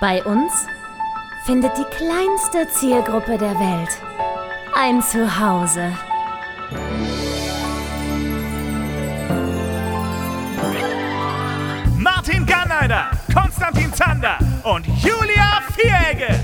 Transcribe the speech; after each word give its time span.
Bei 0.00 0.24
uns 0.24 0.50
findet 1.44 1.76
die 1.76 1.84
kleinste 1.94 2.66
Zielgruppe 2.68 3.36
der 3.36 3.58
Welt 3.60 3.90
ein 4.74 5.02
Zuhause. 5.02 5.92
Martin 11.98 12.46
Garneider, 12.46 13.10
Konstantin 13.34 13.92
Zander 13.92 14.38
und 14.64 14.86
Julia 14.86 15.60
Vieregge. 15.76 16.34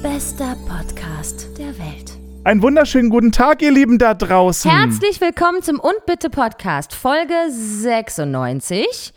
Bester 0.00 0.56
Podcast 0.68 1.58
der 1.58 1.76
Welt. 1.78 2.12
Einen 2.44 2.62
wunderschönen 2.62 3.10
guten 3.10 3.32
Tag, 3.32 3.60
ihr 3.60 3.72
Lieben 3.72 3.98
da 3.98 4.14
draußen. 4.14 4.70
Herzlich 4.70 5.20
willkommen 5.20 5.62
zum 5.62 5.80
Und 5.80 6.06
Bitte 6.06 6.30
Podcast, 6.30 6.94
Folge 6.94 7.34
96. 7.48 9.12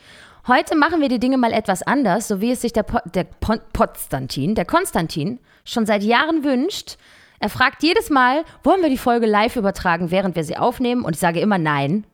Heute 0.47 0.77
machen 0.77 1.01
wir 1.01 1.09
die 1.09 1.19
Dinge 1.19 1.37
mal 1.37 1.51
etwas 1.51 1.83
anders, 1.83 2.29
so 2.29 2.39
wie 2.39 2.51
es 2.51 2.61
sich 2.61 2.71
der, 2.71 2.83
po 2.83 2.99
der 3.13 3.25
Pon 3.25 3.59
Podstantin, 3.73 4.55
der 4.55 4.63
Konstantin, 4.63 5.39
schon 5.65 5.85
seit 5.85 6.03
Jahren 6.03 6.45
wünscht. 6.45 6.97
Er 7.39 7.49
fragt 7.49 7.83
jedes 7.83 8.09
Mal, 8.09 8.45
wollen 8.63 8.81
wir 8.81 8.89
die 8.89 8.97
Folge 8.97 9.25
live 9.25 9.57
übertragen, 9.57 10.09
während 10.09 10.37
wir 10.37 10.45
sie 10.45 10.55
aufnehmen? 10.55 11.03
Und 11.03 11.15
ich 11.15 11.19
sage 11.19 11.41
immer 11.41 11.57
nein. 11.57 12.05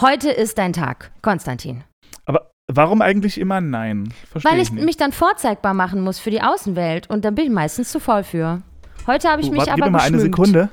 Heute 0.00 0.30
ist 0.30 0.56
dein 0.56 0.72
Tag, 0.72 1.10
Konstantin. 1.20 1.84
Aber 2.24 2.50
warum 2.66 3.02
eigentlich 3.02 3.38
immer 3.38 3.60
nein? 3.60 4.12
Versteh 4.30 4.48
Weil 4.48 4.60
ich 4.60 4.72
nicht. 4.72 4.84
mich 4.86 4.96
dann 4.96 5.12
vorzeigbar 5.12 5.74
machen 5.74 6.00
muss 6.00 6.18
für 6.18 6.30
die 6.30 6.40
Außenwelt 6.40 7.10
und 7.10 7.26
dann 7.26 7.34
bin 7.34 7.44
ich 7.44 7.50
meistens 7.50 7.92
zu 7.92 8.00
voll 8.00 8.24
für. 8.24 8.62
Heute 9.06 9.28
habe 9.28 9.42
ich 9.42 9.48
Oh, 9.48 9.50
mich 9.50 9.58
warte, 9.58 9.72
aber 9.72 9.82
gib 9.82 9.84
mir 9.84 9.90
mal 9.98 10.00
eine 10.00 10.16
geschminkt. 10.16 10.36
Sekunde. 10.36 10.70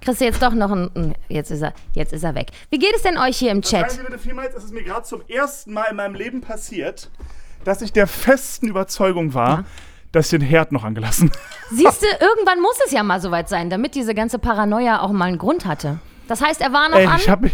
Kriegst 0.00 0.20
du 0.20 0.24
jetzt 0.24 0.42
doch 0.42 0.52
noch 0.52 0.70
ein. 0.70 1.14
Jetzt 1.28 1.50
ist 1.50 1.62
er, 1.62 1.74
jetzt 1.92 2.12
ist 2.12 2.24
er 2.24 2.34
weg. 2.34 2.48
Wie 2.70 2.78
geht 2.78 2.94
es 2.96 3.02
denn 3.02 3.18
euch 3.18 3.36
hier 3.36 3.50
im 3.52 3.62
Chat? 3.62 3.90
Sie 3.90 4.02
bitte 4.02 4.18
vielmals, 4.18 4.54
es 4.54 4.64
ist 4.64 4.72
mir 4.72 4.82
gerade 4.82 5.02
zum 5.02 5.22
ersten 5.28 5.72
Mal 5.72 5.84
in 5.90 5.96
meinem 5.96 6.14
Leben 6.14 6.40
passiert, 6.40 7.10
dass 7.64 7.82
ich 7.82 7.92
der 7.92 8.06
festen 8.06 8.68
Überzeugung 8.68 9.34
war, 9.34 9.50
Ja. 9.58 9.64
dass 10.12 10.26
ich 10.32 10.38
den 10.38 10.46
Herd 10.48 10.72
noch 10.72 10.84
angelassen 10.84 11.30
Siehst 11.70 12.02
du, 12.02 12.06
irgendwann 12.18 12.60
muss 12.62 12.78
es 12.86 12.92
ja 12.92 13.02
mal 13.02 13.20
soweit 13.20 13.48
sein, 13.48 13.68
damit 13.70 13.94
diese 13.94 14.14
ganze 14.14 14.38
Paranoia 14.38 15.00
auch 15.02 15.12
mal 15.12 15.26
einen 15.26 15.38
Grund 15.38 15.66
hatte. 15.66 15.98
Das 16.28 16.40
heißt, 16.42 16.60
er 16.62 16.72
war 16.72 16.88
noch 16.88 16.96
Ey, 16.98 17.06
an. 17.06 17.16
ich 17.18 17.28
hab 17.28 17.40
mich. 17.42 17.52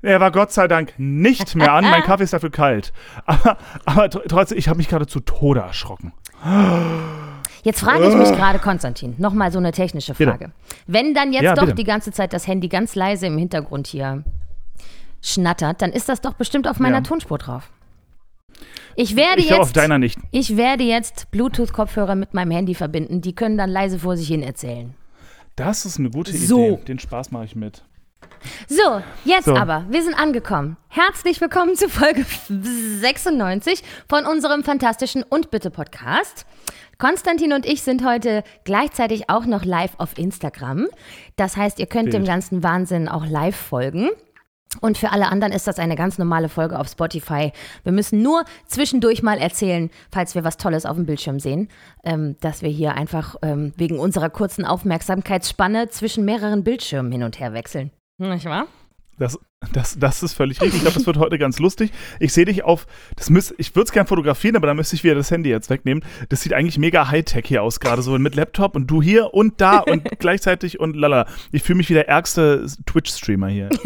Er 0.00 0.20
war 0.20 0.30
Gott 0.30 0.52
sei 0.52 0.68
Dank 0.68 0.92
nicht 0.96 1.56
mehr 1.56 1.72
an. 1.72 1.82
Mein 1.84 2.02
Kaffee 2.04 2.22
ist 2.24 2.32
dafür 2.32 2.50
kalt. 2.52 2.92
Aber, 3.26 3.58
aber 3.84 4.04
tr- 4.04 4.22
trotzdem, 4.28 4.56
ich 4.56 4.68
habe 4.68 4.76
mich 4.76 4.88
gerade 4.88 5.08
zu 5.08 5.18
Tode 5.18 5.58
erschrocken. 5.60 6.12
Jetzt 7.64 7.80
frage 7.80 8.08
ich 8.08 8.14
mich 8.14 8.28
gerade, 8.30 8.58
Konstantin, 8.58 9.14
nochmal 9.18 9.50
so 9.52 9.58
eine 9.58 9.72
technische 9.72 10.14
Bitte. 10.14 10.30
Frage. 10.30 10.50
Wenn 10.86 11.14
dann 11.14 11.32
jetzt 11.32 11.42
Ja, 11.42 11.54
doch 11.54 11.64
bitte. 11.64 11.74
die 11.76 11.84
ganze 11.84 12.12
Zeit 12.12 12.32
das 12.32 12.46
Handy 12.46 12.68
ganz 12.68 12.94
leise 12.94 13.26
im 13.26 13.36
Hintergrund 13.38 13.86
hier 13.86 14.22
schnattert, 15.22 15.82
dann 15.82 15.90
ist 15.92 16.08
das 16.08 16.20
doch 16.20 16.34
bestimmt 16.34 16.68
auf 16.68 16.78
meiner 16.78 16.96
Ja. 16.98 17.02
Tonspur 17.02 17.38
drauf. 17.38 17.70
Ich 18.94 19.14
werde 19.16 19.40
Ich 19.40 19.48
glaube 19.48 19.62
auf 19.62 19.68
jetzt. 19.68 19.76
deiner 19.76 19.98
nicht. 19.98 20.18
Ich 20.32 20.56
werde 20.56 20.82
jetzt 20.84 21.30
Bluetooth-Kopfhörer 21.30 22.14
mit 22.14 22.34
meinem 22.34 22.50
Handy 22.50 22.74
verbinden. 22.74 23.20
Die 23.20 23.34
können 23.34 23.56
dann 23.56 23.70
leise 23.70 23.98
vor 24.00 24.16
sich 24.16 24.28
hin 24.28 24.42
erzählen. 24.42 24.94
Das 25.56 25.84
ist 25.84 25.98
eine 25.98 26.10
gute 26.10 26.32
So. 26.36 26.74
Idee. 26.74 26.84
Den 26.86 26.98
Spaß 26.98 27.30
mache 27.30 27.44
ich 27.44 27.56
mit. 27.56 27.82
So, 28.68 29.00
jetzt 29.24 29.44
So. 29.46 29.56
aber, 29.56 29.84
wir 29.88 30.02
sind 30.02 30.14
angekommen. 30.14 30.76
Herzlich 30.88 31.40
willkommen 31.40 31.76
zu 31.76 31.88
Folge 31.88 32.24
96 32.48 33.82
von 34.08 34.26
unserem 34.26 34.62
fantastischen 34.64 35.22
Und 35.24 35.50
Bitte 35.50 35.70
Podcast. 35.70 36.44
Konstantin 36.98 37.52
und 37.52 37.64
ich 37.64 37.82
sind 37.82 38.04
heute 38.04 38.42
gleichzeitig 38.64 39.30
auch 39.30 39.46
noch 39.46 39.64
live 39.64 39.92
auf 39.98 40.18
Instagram. 40.18 40.88
Das 41.36 41.56
heißt, 41.56 41.78
ihr 41.78 41.86
könnt 41.86 42.08
dem 42.12 42.22
Bild. 42.22 42.26
ganzen 42.26 42.64
Wahnsinn 42.64 43.08
auch 43.08 43.24
live 43.24 43.54
folgen. 43.54 44.10
Und 44.80 44.98
für 44.98 45.12
alle 45.12 45.28
anderen 45.28 45.52
ist 45.52 45.68
das 45.68 45.78
eine 45.78 45.94
ganz 45.94 46.18
normale 46.18 46.48
Folge 46.48 46.78
auf 46.78 46.88
Spotify. 46.88 47.52
Wir 47.84 47.92
müssen 47.92 48.20
nur 48.20 48.44
zwischendurch 48.66 49.22
mal 49.22 49.38
erzählen, 49.38 49.90
falls 50.10 50.34
wir 50.34 50.42
was 50.42 50.56
Tolles 50.56 50.86
auf 50.86 50.96
dem 50.96 51.06
Bildschirm 51.06 51.38
sehen, 51.38 51.68
ähm, 52.04 52.36
dass 52.40 52.62
wir 52.62 52.68
hier 52.68 52.94
einfach 52.94 53.36
ähm, 53.42 53.72
wegen 53.76 54.00
unserer 54.00 54.28
kurzen 54.28 54.64
Aufmerksamkeitsspanne 54.64 55.88
zwischen 55.90 56.24
mehreren 56.24 56.64
Bildschirmen 56.64 57.12
hin 57.12 57.22
und 57.22 57.38
her 57.38 57.54
wechseln. 57.54 57.92
Nicht 58.18 58.44
wahr? 58.44 58.66
Das, 59.18 59.38
das, 59.72 59.98
das 59.98 60.22
ist 60.22 60.34
völlig 60.34 60.60
richtig. 60.60 60.76
Ich 60.76 60.82
glaube, 60.82 60.96
das 60.96 61.06
wird 61.06 61.18
heute 61.18 61.38
ganz 61.38 61.58
lustig. 61.58 61.90
Ich 62.20 62.32
sehe 62.32 62.44
dich 62.44 62.64
auf. 62.64 62.86
Das 63.16 63.30
müß, 63.30 63.54
ich 63.58 63.74
würde 63.74 63.86
es 63.86 63.92
gerne 63.92 64.06
fotografieren, 64.06 64.56
aber 64.56 64.66
da 64.66 64.74
müsste 64.74 64.96
ich 64.96 65.04
wieder 65.04 65.14
das 65.14 65.30
Handy 65.30 65.50
jetzt 65.50 65.70
wegnehmen. 65.70 66.04
Das 66.28 66.42
sieht 66.42 66.52
eigentlich 66.52 66.78
mega 66.78 67.08
Hightech 67.08 67.46
hier 67.46 67.62
aus, 67.62 67.80
gerade 67.80 68.02
so 68.02 68.16
mit 68.18 68.34
Laptop 68.34 68.76
und 68.76 68.86
du 68.86 69.02
hier 69.02 69.34
und 69.34 69.60
da 69.60 69.78
und 69.78 70.04
gleichzeitig 70.18 70.80
und 70.80 70.96
lala. 70.96 71.26
Ich 71.52 71.62
fühle 71.62 71.78
mich 71.78 71.88
wie 71.90 71.94
der 71.94 72.08
ärgste 72.08 72.66
Twitch-Streamer 72.86 73.48
hier. 73.48 73.68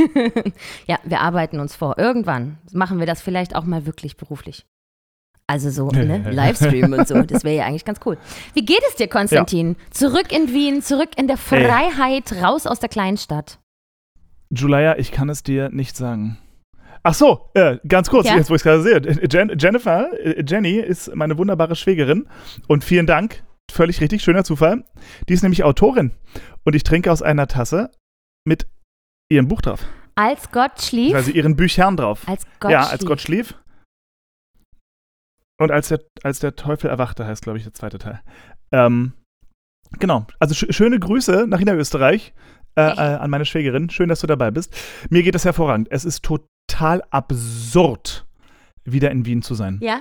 Ja, 0.86 0.98
wir 1.04 1.20
arbeiten 1.20 1.60
uns 1.60 1.76
vor. 1.76 1.98
Irgendwann 1.98 2.58
machen 2.72 2.98
wir 2.98 3.06
das 3.06 3.22
vielleicht 3.22 3.54
auch 3.54 3.64
mal 3.64 3.86
wirklich 3.86 4.16
beruflich. 4.16 4.66
Also 5.46 5.70
so, 5.70 5.88
ne? 5.90 6.30
Livestream 6.30 6.92
und 6.92 7.06
so. 7.06 7.22
Das 7.22 7.44
wäre 7.44 7.56
ja 7.56 7.64
eigentlich 7.64 7.84
ganz 7.84 8.00
cool. 8.04 8.18
Wie 8.54 8.64
geht 8.64 8.80
es 8.88 8.96
dir, 8.96 9.08
Konstantin? 9.08 9.76
Zurück 9.90 10.32
in 10.32 10.52
Wien, 10.52 10.82
zurück 10.82 11.10
in 11.16 11.28
der 11.28 11.36
Freiheit, 11.36 12.32
raus 12.42 12.66
aus 12.66 12.80
der 12.80 12.88
kleinen 12.88 13.16
Stadt. 13.16 13.58
Julia, 14.54 14.98
ich 14.98 15.12
kann 15.12 15.28
es 15.28 15.42
dir 15.42 15.70
nicht 15.70 15.96
sagen. 15.96 16.38
Ach 17.02 17.14
so, 17.14 17.50
äh, 17.54 17.78
ganz 17.88 18.10
kurz, 18.10 18.28
Ja? 18.28 18.36
jetzt 18.36 18.50
wo 18.50 18.54
ich 18.54 18.60
es 18.60 18.64
gerade 18.64 18.82
sehe. 18.82 19.00
Jen, 19.30 19.58
Jennifer, 19.58 20.12
äh, 20.20 20.44
Jenny 20.46 20.76
ist 20.76 21.14
meine 21.14 21.36
wunderbare 21.38 21.74
Schwägerin 21.74 22.28
und 22.68 22.84
vielen 22.84 23.06
Dank, 23.06 23.42
völlig 23.72 24.00
richtig, 24.00 24.22
schöner 24.22 24.44
Zufall. 24.44 24.84
Die 25.28 25.32
ist 25.32 25.42
nämlich 25.42 25.64
Autorin 25.64 26.12
und 26.64 26.76
ich 26.76 26.84
trinke 26.84 27.10
aus 27.10 27.22
einer 27.22 27.48
Tasse 27.48 27.90
mit 28.46 28.66
ihrem 29.32 29.48
Buch 29.48 29.62
drauf, 29.62 29.84
Als 30.14 30.50
Gott 30.52 30.80
schlief. 30.80 31.14
also 31.14 31.30
ihren 31.32 31.56
Büchern 31.56 31.96
drauf. 31.96 32.28
als 32.28 32.46
Gott 32.60 32.70
ja, 32.70 32.82
schlief. 32.82 32.92
als 32.92 33.06
Gott 33.06 33.20
schlief. 33.20 33.54
Und 35.58 35.70
als 35.70 35.88
der, 35.88 36.00
als 36.22 36.40
der 36.40 36.56
Teufel 36.56 36.90
erwachte, 36.90 37.26
heißt, 37.26 37.42
glaube 37.42 37.58
ich, 37.58 37.64
der 37.64 37.72
zweite 37.74 37.98
Teil. 37.98 38.20
Ähm, 38.72 39.12
genau. 39.98 40.26
Also 40.40 40.54
sch 40.54 40.66
schöne 40.74 40.98
Grüße 40.98 41.46
nach 41.48 41.58
Niederösterreich 41.58 42.34
äh, 42.76 42.82
äh, 42.82 43.16
an 43.16 43.30
meine 43.30 43.44
Schwägerin. 43.44 43.90
Schön, 43.90 44.08
dass 44.08 44.20
du 44.20 44.26
dabei 44.26 44.50
bist. 44.50 44.74
Mir 45.10 45.22
geht 45.22 45.34
es 45.34 45.44
hervorragend. 45.44 45.88
Es 45.90 46.04
ist 46.04 46.24
total 46.24 47.02
absurd, 47.10 48.26
wieder 48.84 49.10
in 49.10 49.26
Wien 49.26 49.42
zu 49.42 49.54
sein. 49.54 49.78
Ja? 49.82 50.00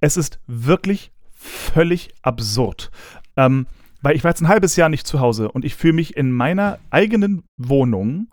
Es 0.00 0.16
ist 0.16 0.40
wirklich 0.46 1.12
völlig 1.32 2.12
absurd. 2.22 2.90
Ähm, 3.36 3.66
weil 4.02 4.16
ich 4.16 4.24
war 4.24 4.30
jetzt 4.30 4.40
ein 4.40 4.48
halbes 4.48 4.76
Jahr 4.76 4.88
nicht 4.88 5.06
zu 5.06 5.20
Hause 5.20 5.50
und 5.50 5.64
ich 5.64 5.74
fühle 5.74 5.94
mich 5.94 6.16
in 6.16 6.32
meiner 6.32 6.78
eigenen 6.90 7.44
Wohnung 7.56 8.28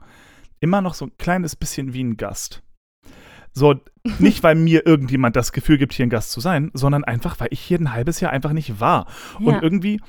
immer 0.60 0.82
noch 0.82 0.94
so 0.94 1.06
ein 1.06 1.18
kleines 1.18 1.56
bisschen 1.56 1.94
wie 1.94 2.04
ein 2.04 2.18
Gast. 2.18 2.64
So, 3.54 3.76
nicht 4.20 4.44
weil 4.44 4.56
mir 4.56 4.86
irgendjemand 4.86 5.36
das 5.36 5.52
Gefühl 5.52 5.78
gibt, 5.78 5.94
hier 5.94 6.06
ein 6.06 6.10
Gast 6.10 6.32
zu 6.32 6.40
sein, 6.40 6.72
sondern 6.74 7.04
einfach, 7.04 7.40
weil 7.40 7.50
ich 7.52 7.60
hier 7.60 7.80
ein 7.80 7.94
halbes 7.94 8.20
Jahr 8.20 8.32
einfach 8.32 8.54
nicht 8.54 8.80
war. 8.80 9.08
Ja. 9.40 9.48
Und 9.48 9.64
irgendwie 9.64 10.00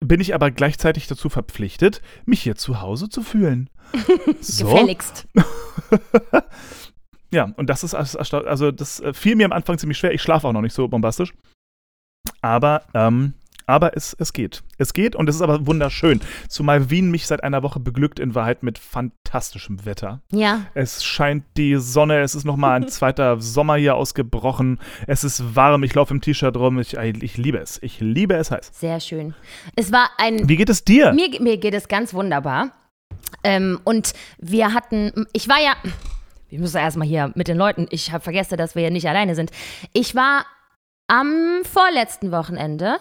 bin 0.00 0.20
ich 0.20 0.34
aber 0.34 0.50
gleichzeitig 0.50 1.06
dazu 1.06 1.28
verpflichtet, 1.28 2.02
mich 2.24 2.42
hier 2.42 2.56
zu 2.56 2.80
Hause 2.80 3.08
zu 3.08 3.22
fühlen. 3.22 3.70
So. 4.40 4.66
Gefälligst. 4.66 5.26
Ja, 7.32 7.52
und 7.56 7.68
das 7.68 7.82
ist 7.82 7.94
also 7.94 8.70
das 8.70 9.00
äh, 9.00 9.12
fiel 9.12 9.36
mir 9.36 9.46
am 9.46 9.52
Anfang 9.52 9.78
ziemlich 9.78 9.98
schwer. 9.98 10.14
Ich 10.14 10.22
schlafe 10.22 10.46
auch 10.46 10.52
noch 10.52 10.60
nicht 10.60 10.74
so 10.74 10.86
bombastisch. 10.86 11.34
Aber, 12.40 12.84
ähm, 12.94 13.34
aber 13.66 13.96
es, 13.96 14.16
es 14.18 14.32
geht. 14.32 14.62
Es 14.78 14.92
geht 14.92 15.16
und 15.16 15.28
es 15.28 15.36
ist 15.36 15.42
aber 15.42 15.66
wunderschön. 15.66 16.20
Zumal 16.48 16.90
Wien 16.90 17.10
mich 17.10 17.26
seit 17.26 17.42
einer 17.42 17.62
Woche 17.62 17.80
beglückt 17.80 18.20
in 18.20 18.34
Wahrheit 18.34 18.62
mit 18.62 18.78
fantastischem 18.78 19.84
Wetter. 19.84 20.22
Ja. 20.30 20.62
Es 20.74 21.04
scheint 21.04 21.44
die 21.56 21.76
Sonne, 21.76 22.20
es 22.20 22.34
ist 22.34 22.44
nochmal 22.44 22.80
ein 22.80 22.88
zweiter 22.88 23.40
Sommer 23.40 23.76
hier 23.76 23.96
ausgebrochen. 23.96 24.78
Es 25.06 25.24
ist 25.24 25.56
warm, 25.56 25.82
ich 25.82 25.94
laufe 25.94 26.14
im 26.14 26.20
T-Shirt 26.20 26.56
rum. 26.56 26.78
Ich, 26.78 26.94
ich 26.94 27.36
liebe 27.36 27.58
es. 27.58 27.78
Ich 27.82 28.00
liebe 28.00 28.34
es 28.34 28.50
heiß. 28.50 28.70
Sehr 28.72 29.00
schön. 29.00 29.34
Es 29.74 29.92
war 29.92 30.10
ein 30.18 30.48
Wie 30.48 30.56
geht 30.56 30.68
es 30.68 30.84
dir? 30.84 31.12
Mir, 31.12 31.28
mir 31.40 31.56
geht 31.56 31.74
es 31.74 31.88
ganz 31.88 32.14
wunderbar. 32.14 32.70
Ähm, 33.42 33.80
und 33.84 34.12
wir 34.38 34.72
hatten, 34.72 35.26
ich 35.32 35.48
war 35.48 35.60
ja, 35.60 35.74
ich 36.48 36.58
muss 36.58 36.74
erstmal 36.74 37.08
hier 37.08 37.32
mit 37.34 37.48
den 37.48 37.56
Leuten, 37.56 37.86
ich 37.90 38.12
habe 38.12 38.22
vergessen, 38.22 38.56
dass 38.56 38.74
wir 38.74 38.82
ja 38.82 38.90
nicht 38.90 39.08
alleine 39.08 39.34
sind. 39.34 39.50
Ich 39.92 40.14
war 40.14 40.44
am 41.08 41.62
vorletzten 41.64 42.32
Wochenende 42.32 42.98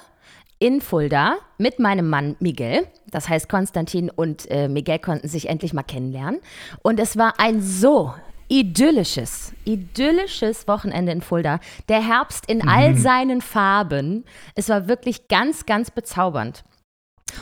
in 0.65 0.81
Fulda 0.81 1.37
mit 1.59 1.77
meinem 1.77 2.09
Mann 2.09 2.35
Miguel. 2.39 2.87
Das 3.11 3.29
heißt, 3.29 3.47
Konstantin 3.47 4.09
und 4.09 4.49
äh, 4.49 4.67
Miguel 4.67 4.97
konnten 4.97 5.27
sich 5.27 5.47
endlich 5.47 5.73
mal 5.73 5.83
kennenlernen. 5.83 6.41
Und 6.81 6.99
es 6.99 7.17
war 7.17 7.35
ein 7.37 7.61
so 7.61 8.15
idyllisches, 8.47 9.53
idyllisches 9.63 10.67
Wochenende 10.67 11.11
in 11.11 11.21
Fulda. 11.21 11.59
Der 11.87 12.03
Herbst 12.03 12.49
in 12.49 12.67
all 12.67 12.95
seinen 12.97 13.41
Farben. 13.41 14.25
Es 14.55 14.67
war 14.67 14.87
wirklich 14.87 15.27
ganz, 15.27 15.67
ganz 15.67 15.91
bezaubernd. 15.91 16.63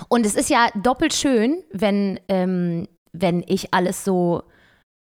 Und 0.10 0.26
es 0.26 0.36
ist 0.36 0.50
ja 0.50 0.68
doppelt 0.76 1.14
schön, 1.14 1.64
wenn, 1.72 2.20
ähm, 2.28 2.90
wenn 3.14 3.42
ich 3.48 3.74
alles 3.74 4.04
so 4.04 4.44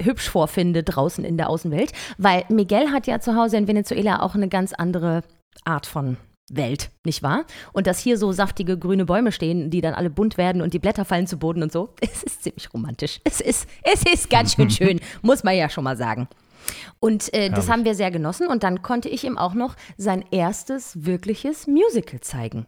hübsch 0.02 0.30
vorfinde 0.30 0.82
draußen 0.82 1.24
in 1.24 1.36
der 1.36 1.48
Außenwelt, 1.48 1.92
weil 2.18 2.44
Miguel 2.48 2.90
hat 2.90 3.06
ja 3.06 3.20
zu 3.20 3.36
Hause 3.36 3.56
in 3.56 3.68
Venezuela 3.68 4.20
auch 4.20 4.34
eine 4.34 4.48
ganz 4.48 4.72
andere 4.72 5.22
Art 5.64 5.86
von 5.86 6.16
Welt, 6.50 6.90
nicht 7.04 7.22
wahr? 7.22 7.44
Und 7.72 7.86
dass 7.86 7.98
hier 7.98 8.18
so 8.18 8.32
saftige 8.32 8.78
grüne 8.78 9.06
Bäume 9.06 9.32
stehen, 9.32 9.70
die 9.70 9.80
dann 9.80 9.94
alle 9.94 10.10
bunt 10.10 10.36
werden 10.36 10.60
und 10.60 10.74
die 10.74 10.78
Blätter 10.78 11.04
fallen 11.04 11.26
zu 11.26 11.38
Boden 11.38 11.62
und 11.62 11.72
so, 11.72 11.94
es 12.00 12.22
ist 12.22 12.42
ziemlich 12.42 12.72
romantisch. 12.74 13.20
Es 13.24 13.40
ist, 13.40 13.68
es 13.82 14.02
ist 14.02 14.28
ganz 14.28 14.54
schön 14.54 14.70
schön, 14.70 15.00
muss 15.22 15.44
man 15.44 15.56
ja 15.56 15.68
schon 15.68 15.84
mal 15.84 15.96
sagen. 15.96 16.28
Und 16.98 17.32
äh, 17.32 17.48
das 17.48 17.70
haben 17.70 17.84
wir 17.84 17.94
sehr 17.94 18.10
genossen. 18.10 18.46
Und 18.46 18.62
dann 18.62 18.82
konnte 18.82 19.08
ich 19.08 19.24
ihm 19.24 19.38
auch 19.38 19.54
noch 19.54 19.76
sein 19.96 20.24
erstes 20.30 21.04
wirkliches 21.06 21.66
Musical 21.66 22.20
zeigen. 22.20 22.66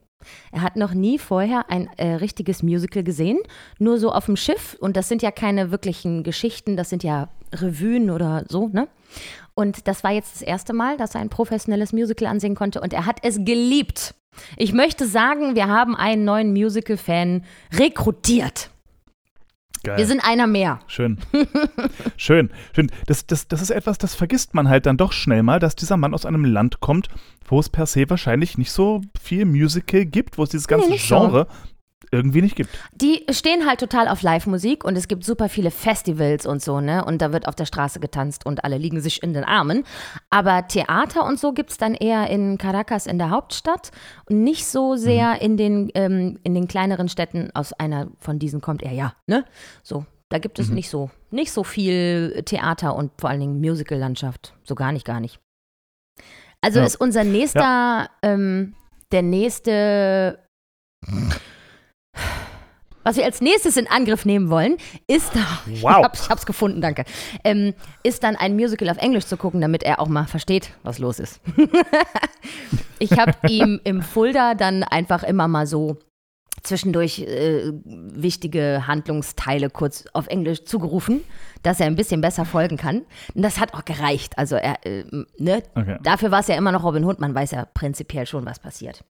Er 0.52 0.62
hat 0.62 0.76
noch 0.76 0.94
nie 0.94 1.18
vorher 1.18 1.68
ein 1.68 1.88
äh, 1.96 2.14
richtiges 2.14 2.62
Musical 2.62 3.02
gesehen, 3.02 3.38
nur 3.78 3.98
so 3.98 4.12
auf 4.12 4.26
dem 4.26 4.36
Schiff. 4.36 4.76
Und 4.80 4.96
das 4.96 5.08
sind 5.08 5.20
ja 5.20 5.30
keine 5.30 5.70
wirklichen 5.70 6.22
Geschichten, 6.22 6.76
das 6.76 6.90
sind 6.90 7.02
ja 7.02 7.28
Revuen 7.52 8.10
oder 8.10 8.44
so, 8.48 8.68
ne? 8.68 8.88
Und 9.54 9.86
das 9.86 10.02
war 10.02 10.12
jetzt 10.12 10.34
das 10.34 10.42
erste 10.42 10.72
Mal, 10.72 10.96
dass 10.96 11.14
er 11.14 11.20
ein 11.20 11.28
professionelles 11.28 11.92
Musical 11.92 12.28
ansehen 12.28 12.54
konnte 12.54 12.80
und 12.80 12.92
er 12.92 13.06
hat 13.06 13.18
es 13.22 13.44
geliebt. 13.44 14.14
Ich 14.56 14.72
möchte 14.72 15.06
sagen, 15.06 15.54
wir 15.54 15.68
haben 15.68 15.94
einen 15.94 16.24
neuen 16.24 16.52
Musical-Fan 16.52 17.44
rekrutiert. 17.74 18.70
Geil. 19.84 19.98
Wir 19.98 20.06
sind 20.06 20.20
einer 20.24 20.46
mehr. 20.46 20.78
Schön. 20.86 21.18
schön, 22.16 22.50
schön. 22.74 22.90
Das, 23.06 23.26
das, 23.26 23.48
das 23.48 23.60
ist 23.60 23.70
etwas, 23.70 23.98
das 23.98 24.14
vergisst 24.14 24.54
man 24.54 24.68
halt 24.68 24.86
dann 24.86 24.96
doch 24.96 25.12
schnell 25.12 25.42
mal, 25.42 25.58
dass 25.58 25.74
dieser 25.74 25.96
Mann 25.96 26.14
aus 26.14 26.24
einem 26.24 26.44
Land 26.44 26.80
kommt, 26.80 27.08
wo 27.46 27.58
es 27.58 27.68
per 27.68 27.86
se 27.86 28.08
wahrscheinlich 28.08 28.56
nicht 28.56 28.70
so 28.70 29.00
viel 29.20 29.44
Musical 29.44 30.04
gibt, 30.04 30.38
wo 30.38 30.44
es 30.44 30.50
dieses 30.50 30.68
ganze 30.68 30.88
nicht 30.88 31.06
so. 31.06 31.46
Irgendwie 32.14 32.42
nicht 32.42 32.56
gibt. 32.56 32.70
Die 32.94 33.24
stehen 33.30 33.66
halt 33.66 33.80
total 33.80 34.06
auf 34.06 34.20
Live-Musik 34.20 34.84
und 34.84 34.96
es 34.96 35.08
gibt 35.08 35.24
super 35.24 35.48
viele 35.48 35.70
Festivals 35.70 36.44
und 36.44 36.62
so, 36.62 36.80
ne? 36.80 37.04
Und 37.04 37.22
da 37.22 37.32
wird 37.32 37.48
auf 37.48 37.54
der 37.54 37.64
Straße 37.64 38.00
getanzt 38.00 38.44
und 38.44 38.64
alle 38.64 38.76
liegen 38.76 39.00
sich 39.00 39.22
in 39.22 39.32
den 39.32 39.44
Armen. 39.44 39.84
Aber 40.28 40.68
Theater 40.68 41.24
und 41.24 41.38
so 41.40 41.52
gibt 41.52 41.70
es 41.70 41.78
dann 41.78 41.94
eher 41.94 42.28
in 42.28 42.58
Caracas 42.58 43.06
in 43.06 43.16
der 43.16 43.30
Hauptstadt 43.30 43.92
und 44.28 44.42
nicht 44.42 44.66
so 44.66 44.94
sehr 44.96 45.40
in, 45.40 45.56
den, 45.56 45.90
ähm, 45.94 46.38
in 46.44 46.54
den 46.54 46.68
kleineren 46.68 47.08
Städten. 47.08 47.50
Aus 47.54 47.72
einer 47.72 48.08
von 48.18 48.38
diesen 48.38 48.60
kommt 48.60 48.82
er 48.82 48.92
ja, 48.92 49.14
ne? 49.26 49.44
So. 49.82 50.04
Da 50.28 50.38
gibt 50.38 50.58
es 50.58 50.70
nicht 50.70 50.88
so, 50.88 51.10
nicht 51.30 51.52
so 51.52 51.62
viel 51.62 52.42
Theater 52.46 52.96
und 52.96 53.12
vor 53.20 53.28
allen 53.28 53.40
Dingen 53.40 53.60
Musical-Landschaft. 53.60 54.54
So 54.64 54.74
gar 54.74 54.90
nicht, 54.92 55.04
gar 55.04 55.20
nicht. 55.20 55.38
Also 56.62 56.78
Ja. 56.78 56.86
ist 56.86 56.96
unser 56.96 57.22
nächster, 57.22 58.08
ähm, 58.22 58.74
der 59.12 59.20
nächste 59.20 60.38
was 63.04 63.16
wir 63.16 63.24
als 63.24 63.40
nächstes 63.40 63.76
in 63.76 63.86
Angriff 63.88 64.24
nehmen 64.24 64.50
wollen, 64.50 64.76
ist, 65.06 65.32
ich, 65.66 65.82
Wow. 65.82 66.02
hab's, 66.04 66.24
ich 66.24 66.30
hab's 66.30 66.46
gefunden, 66.46 66.80
danke, 66.80 67.04
ähm, 67.44 67.74
ist 68.02 68.22
dann 68.22 68.36
ein 68.36 68.54
Musical 68.54 68.88
auf 68.90 68.98
Englisch 68.98 69.26
zu 69.26 69.36
gucken, 69.36 69.60
damit 69.60 69.82
er 69.82 70.00
auch 70.00 70.08
mal 70.08 70.26
versteht, 70.26 70.70
was 70.82 70.98
los 70.98 71.18
ist. 71.18 71.40
ich 72.98 73.12
habe 73.18 73.32
ihm 73.48 73.80
im 73.84 74.02
Fulda 74.02 74.54
dann 74.54 74.82
einfach 74.82 75.22
immer 75.22 75.48
mal 75.48 75.66
so 75.66 75.98
zwischendurch 76.62 77.20
äh, 77.20 77.72
wichtige 77.84 78.86
Handlungsteile 78.86 79.68
kurz 79.68 80.04
auf 80.12 80.28
Englisch 80.28 80.64
zugerufen, 80.64 81.22
dass 81.62 81.80
er 81.80 81.86
ein 81.86 81.96
bisschen 81.96 82.20
besser 82.20 82.44
folgen 82.44 82.76
kann. 82.76 83.02
Und 83.34 83.42
das 83.42 83.58
hat 83.58 83.74
auch 83.74 83.84
gereicht. 83.84 84.38
Also 84.38 84.56
er, 84.56 84.84
äh, 84.86 85.04
ne? 85.38 85.62
Okay. 85.74 85.98
Dafür 86.02 86.30
war 86.30 86.40
es 86.40 86.48
ja 86.48 86.56
immer 86.56 86.72
noch 86.72 86.84
Robin 86.84 87.04
Hood, 87.04 87.20
man 87.20 87.34
weiß 87.34 87.50
ja 87.52 87.64
prinzipiell 87.64 88.26
schon, 88.26 88.46
was 88.46 88.60
passiert. 88.60 89.04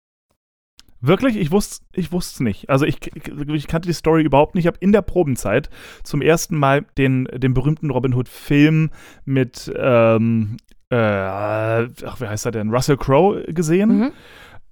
Wirklich? 1.02 1.36
Ich 1.36 1.50
wusste 1.50 1.84
ich 1.92 2.12
es 2.12 2.40
nicht. 2.40 2.70
Also 2.70 2.86
ich, 2.86 2.98
ich 3.14 3.66
kannte 3.66 3.88
die 3.88 3.92
Story 3.92 4.22
überhaupt 4.22 4.54
nicht. 4.54 4.64
Ich 4.64 4.66
habe 4.68 4.78
in 4.80 4.92
der 4.92 5.02
Probenzeit 5.02 5.68
zum 6.04 6.22
ersten 6.22 6.56
Mal 6.56 6.86
den, 6.96 7.24
den 7.24 7.54
berühmten 7.54 7.90
Robin 7.90 8.14
Hood-Film 8.14 8.90
mit, 9.24 9.70
ähm, 9.76 10.58
äh, 10.90 10.96
ach, 10.96 12.20
wie 12.20 12.28
heißt 12.28 12.46
er 12.46 12.52
denn? 12.52 12.70
Russell 12.70 12.96
Crowe 12.96 13.42
gesehen. 13.48 13.98
Mhm. 13.98 14.12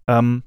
Ähm, 0.06 0.42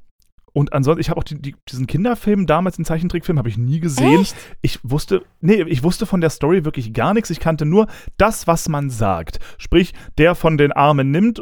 und 0.54 0.72
ansonsten, 0.72 1.02
ich 1.02 1.10
habe 1.10 1.20
auch 1.20 1.26
die, 1.26 1.42
die, 1.42 1.56
diesen 1.68 1.88
Kinderfilm 1.88 2.46
damals, 2.46 2.78
den 2.78 2.86
Zeichentrickfilm, 2.86 3.38
habe 3.38 3.50
ich 3.50 3.58
nie 3.58 3.80
gesehen. 3.80 4.22
Echt? 4.22 4.36
Ich 4.62 4.80
wusste, 4.84 5.24
nee, 5.42 5.64
ich 5.64 5.84
wusste 5.84 6.06
von 6.06 6.22
der 6.22 6.30
Story 6.30 6.64
wirklich 6.64 6.94
gar 6.94 7.14
nichts. 7.14 7.30
Ich 7.30 7.40
kannte 7.40 7.66
nur 7.66 7.88
das, 8.18 8.48
was 8.48 8.70
man 8.70 8.90
sagt. 8.90 9.40
Sprich, 9.58 9.94
der 10.18 10.36
von 10.36 10.58
den 10.58 10.72
Armen 10.72 11.12
nimmt, 11.12 11.42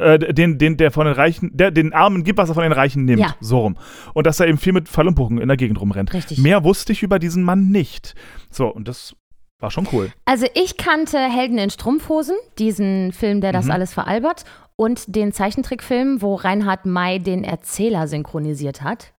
äh, 0.00 0.18
den, 0.34 0.58
den, 0.58 0.76
der 0.76 0.90
von 0.90 1.06
den 1.06 1.14
Reichen, 1.14 1.50
der 1.56 1.70
den 1.70 1.92
Armen 1.92 2.24
gibt, 2.24 2.38
was 2.38 2.48
er 2.48 2.54
von 2.54 2.62
den 2.62 2.72
Reichen 2.72 3.04
nimmt. 3.04 3.20
Ja. 3.20 3.34
So 3.40 3.60
rum. 3.60 3.76
Und 4.14 4.26
dass 4.26 4.40
er 4.40 4.48
eben 4.48 4.58
viel 4.58 4.72
mit 4.72 4.88
Bogen 5.14 5.38
in 5.38 5.48
der 5.48 5.56
Gegend 5.56 5.80
rumrennt. 5.80 6.12
Richtig. 6.12 6.38
Mehr 6.38 6.64
wusste 6.64 6.92
ich 6.92 7.02
über 7.02 7.18
diesen 7.18 7.42
Mann 7.42 7.68
nicht. 7.68 8.14
So, 8.50 8.66
und 8.68 8.88
das 8.88 9.14
war 9.60 9.70
schon 9.70 9.86
cool. 9.92 10.10
Also 10.24 10.46
ich 10.54 10.76
kannte 10.76 11.18
Helden 11.18 11.58
in 11.58 11.70
Strumpfhosen, 11.70 12.34
diesen 12.58 13.12
Film, 13.12 13.40
der 13.40 13.52
das 13.52 13.66
Mhm. 13.66 13.70
alles 13.72 13.92
veralbert, 13.92 14.44
und 14.76 15.14
den 15.14 15.32
Zeichentrickfilm, 15.32 16.22
wo 16.22 16.34
Reinhard 16.36 16.86
May 16.86 17.18
den 17.18 17.44
Erzähler 17.44 18.08
synchronisiert 18.08 18.80
hat. 18.82 19.12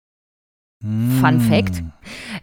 Fun 0.82 1.38
Mm. 1.38 1.42
Fact. 1.42 1.84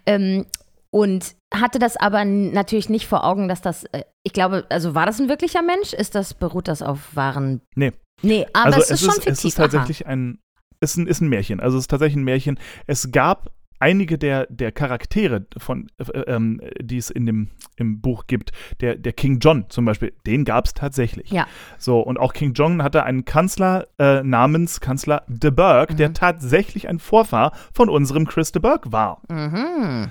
Ähm, 0.06 0.46
und 0.90 1.34
hatte 1.52 1.78
das 1.78 1.96
aber 1.96 2.24
natürlich 2.24 2.88
nicht 2.88 3.06
vor 3.06 3.24
Augen, 3.24 3.48
dass 3.48 3.60
das, 3.60 3.84
äh, 3.84 4.02
ich 4.22 4.32
glaube, 4.32 4.66
also 4.70 4.94
war 4.94 5.06
das 5.06 5.20
ein 5.20 5.28
wirklicher 5.28 5.62
Mensch? 5.62 5.92
Ist 5.92 6.14
das, 6.14 6.34
beruht 6.34 6.68
das 6.68 6.82
auf 6.82 7.14
wahren? 7.14 7.60
Nee. 7.74 7.92
Nee, 8.22 8.46
aber 8.52 8.66
also 8.76 8.80
es 8.80 8.90
ist 8.90 9.00
schon 9.04 9.14
fiktiv. 9.14 9.32
es 9.32 9.44
ist 9.44 9.54
tatsächlich 9.56 10.06
ein, 10.06 10.38
ist 10.80 10.96
ein, 10.96 11.06
ist 11.06 11.20
ein 11.20 11.28
Märchen. 11.28 11.60
Also 11.60 11.76
es 11.76 11.84
ist 11.84 11.88
tatsächlich 11.88 12.16
ein 12.16 12.24
Märchen. 12.24 12.58
Es 12.86 13.12
gab 13.12 13.52
einige 13.80 14.18
der, 14.18 14.46
der 14.50 14.72
Charaktere, 14.72 15.46
von, 15.56 15.86
äh, 15.98 16.20
ähm, 16.22 16.60
die 16.80 16.96
es 16.96 17.10
in 17.10 17.26
dem, 17.26 17.48
im 17.76 18.00
Buch 18.00 18.26
gibt, 18.26 18.50
der, 18.80 18.96
der 18.96 19.12
King 19.12 19.38
John 19.38 19.66
zum 19.68 19.84
Beispiel, 19.84 20.12
den 20.26 20.44
gab 20.44 20.66
es 20.66 20.74
tatsächlich. 20.74 21.30
Ja. 21.30 21.46
So, 21.78 22.00
und 22.00 22.18
auch 22.18 22.32
King 22.32 22.54
John 22.54 22.82
hatte 22.82 23.04
einen 23.04 23.24
Kanzler 23.24 23.86
äh, 23.98 24.22
namens 24.24 24.80
Kanzler 24.80 25.22
de 25.28 25.50
Burgh, 25.52 25.92
Mhm. 25.92 25.96
der 25.96 26.12
tatsächlich 26.12 26.88
ein 26.88 26.98
Vorfahr 26.98 27.52
von 27.72 27.88
unserem 27.88 28.26
Chris 28.26 28.50
de 28.50 28.60
Burgh 28.60 28.90
war. 28.90 29.22
Mhm. 29.30 30.10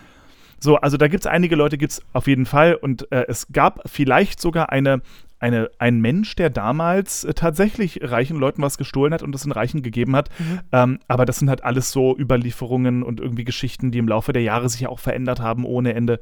So, 0.59 0.77
also 0.77 0.98
da 0.98 1.07
gibt 1.07 1.24
es 1.24 1.27
einige 1.27 1.56
Leute, 1.56 1.77
gibt 1.77 1.94
es 1.94 2.01
auf 2.13 2.27
jeden 2.27 2.45
Fall. 2.45 2.75
Und 2.75 3.12
äh, 3.12 3.25
es 3.27 3.48
gab 3.51 3.81
vielleicht 3.86 4.42
sogar 4.42 4.71
eine, 4.71 5.01
eine, 5.39 5.69
ein 5.77 6.00
Mensch, 6.01 6.36
der 6.36 6.50
damals 6.50 7.24
äh, 7.24 7.33
tatsächlich 7.33 8.00
reichen 8.01 8.38
Leuten 8.38 8.62
was 8.62 8.77
gestohlen 8.77 9.13
hat 9.13 9.24
und 9.24 9.31
das 9.31 9.44
den 9.44 9.51
Reichen 9.51 9.83
gegeben 9.83 10.15
hat. 10.15 10.30
Ähm, 10.71 11.00
aber 11.07 11.25
das 11.25 11.38
sind 11.38 11.50
halt 11.50 11.63
alles 11.63 11.92
so 11.92 12.18
Überlieferungen 12.18 13.04
und 13.04 13.19
irgendwie 13.19 13.45
Geschichten, 13.45 13.92
die 13.92 14.00
im 14.00 14.07
Laufe 14.07 14.33
der 14.33 14.42
Jahre 14.42 14.69
sich 14.69 14.81
ja 14.81 14.89
auch 14.89 15.00
verändert 15.00 15.39
haben 15.39 15.63
ohne 15.63 15.94
Ende. 15.94 16.19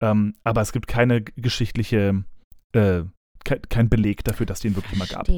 Ähm, 0.00 0.34
aber 0.44 0.60
es 0.60 0.72
gibt 0.72 0.88
keine 0.88 1.22
geschichtliche, 1.22 2.24
äh, 2.72 3.02
ke 3.44 3.60
kein 3.68 3.88
Beleg 3.88 4.24
dafür, 4.24 4.46
dass 4.46 4.60
den 4.60 4.74
wirklich 4.74 4.98
mal 4.98 5.06
gab. 5.06 5.28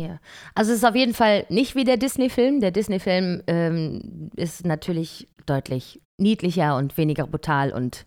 Also 0.55 0.73
es 0.73 0.79
ist 0.79 0.85
auf 0.85 0.97
jeden 0.97 1.15
Fall 1.15 1.45
nicht 1.51 1.77
wie 1.77 1.85
der 1.85 1.99
Disney-Film. 1.99 2.61
Der 2.61 2.71
Disney-Film 2.71 3.43
ähm, 3.47 4.31
ist 4.37 4.65
natürlich 4.65 5.29
deutlich 5.47 6.01
niedlicher 6.19 6.77
und 6.77 6.97
weniger 6.97 7.27
brutal 7.27 7.73
und 7.73 8.07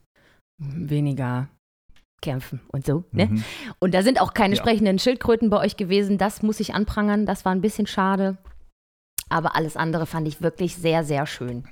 weniger 0.57 1.47
kämpfen 2.21 2.61
und 2.71 2.85
so. 2.85 3.03
Ne? 3.11 3.25
Mhm. 3.27 3.43
Und 3.79 3.93
da 3.93 4.01
sind 4.01 4.21
auch 4.21 4.33
keine 4.33 4.55
Ja. 4.55 4.61
sprechenden 4.61 4.97
Schildkröten 4.99 5.49
bei 5.49 5.57
euch 5.59 5.75
gewesen. 5.77 6.17
Das 6.17 6.41
muss 6.41 6.59
ich 6.59 6.73
anprangern. 6.73 7.25
Das 7.25 7.43
war 7.45 7.51
ein 7.53 7.61
bisschen 7.61 7.87
schade. 7.87 8.37
Aber 9.29 9.55
alles 9.55 9.75
andere 9.75 10.05
fand 10.05 10.27
ich 10.27 10.41
wirklich 10.41 10.75
sehr, 10.75 11.03
sehr 11.03 11.25
schön. 11.25 11.65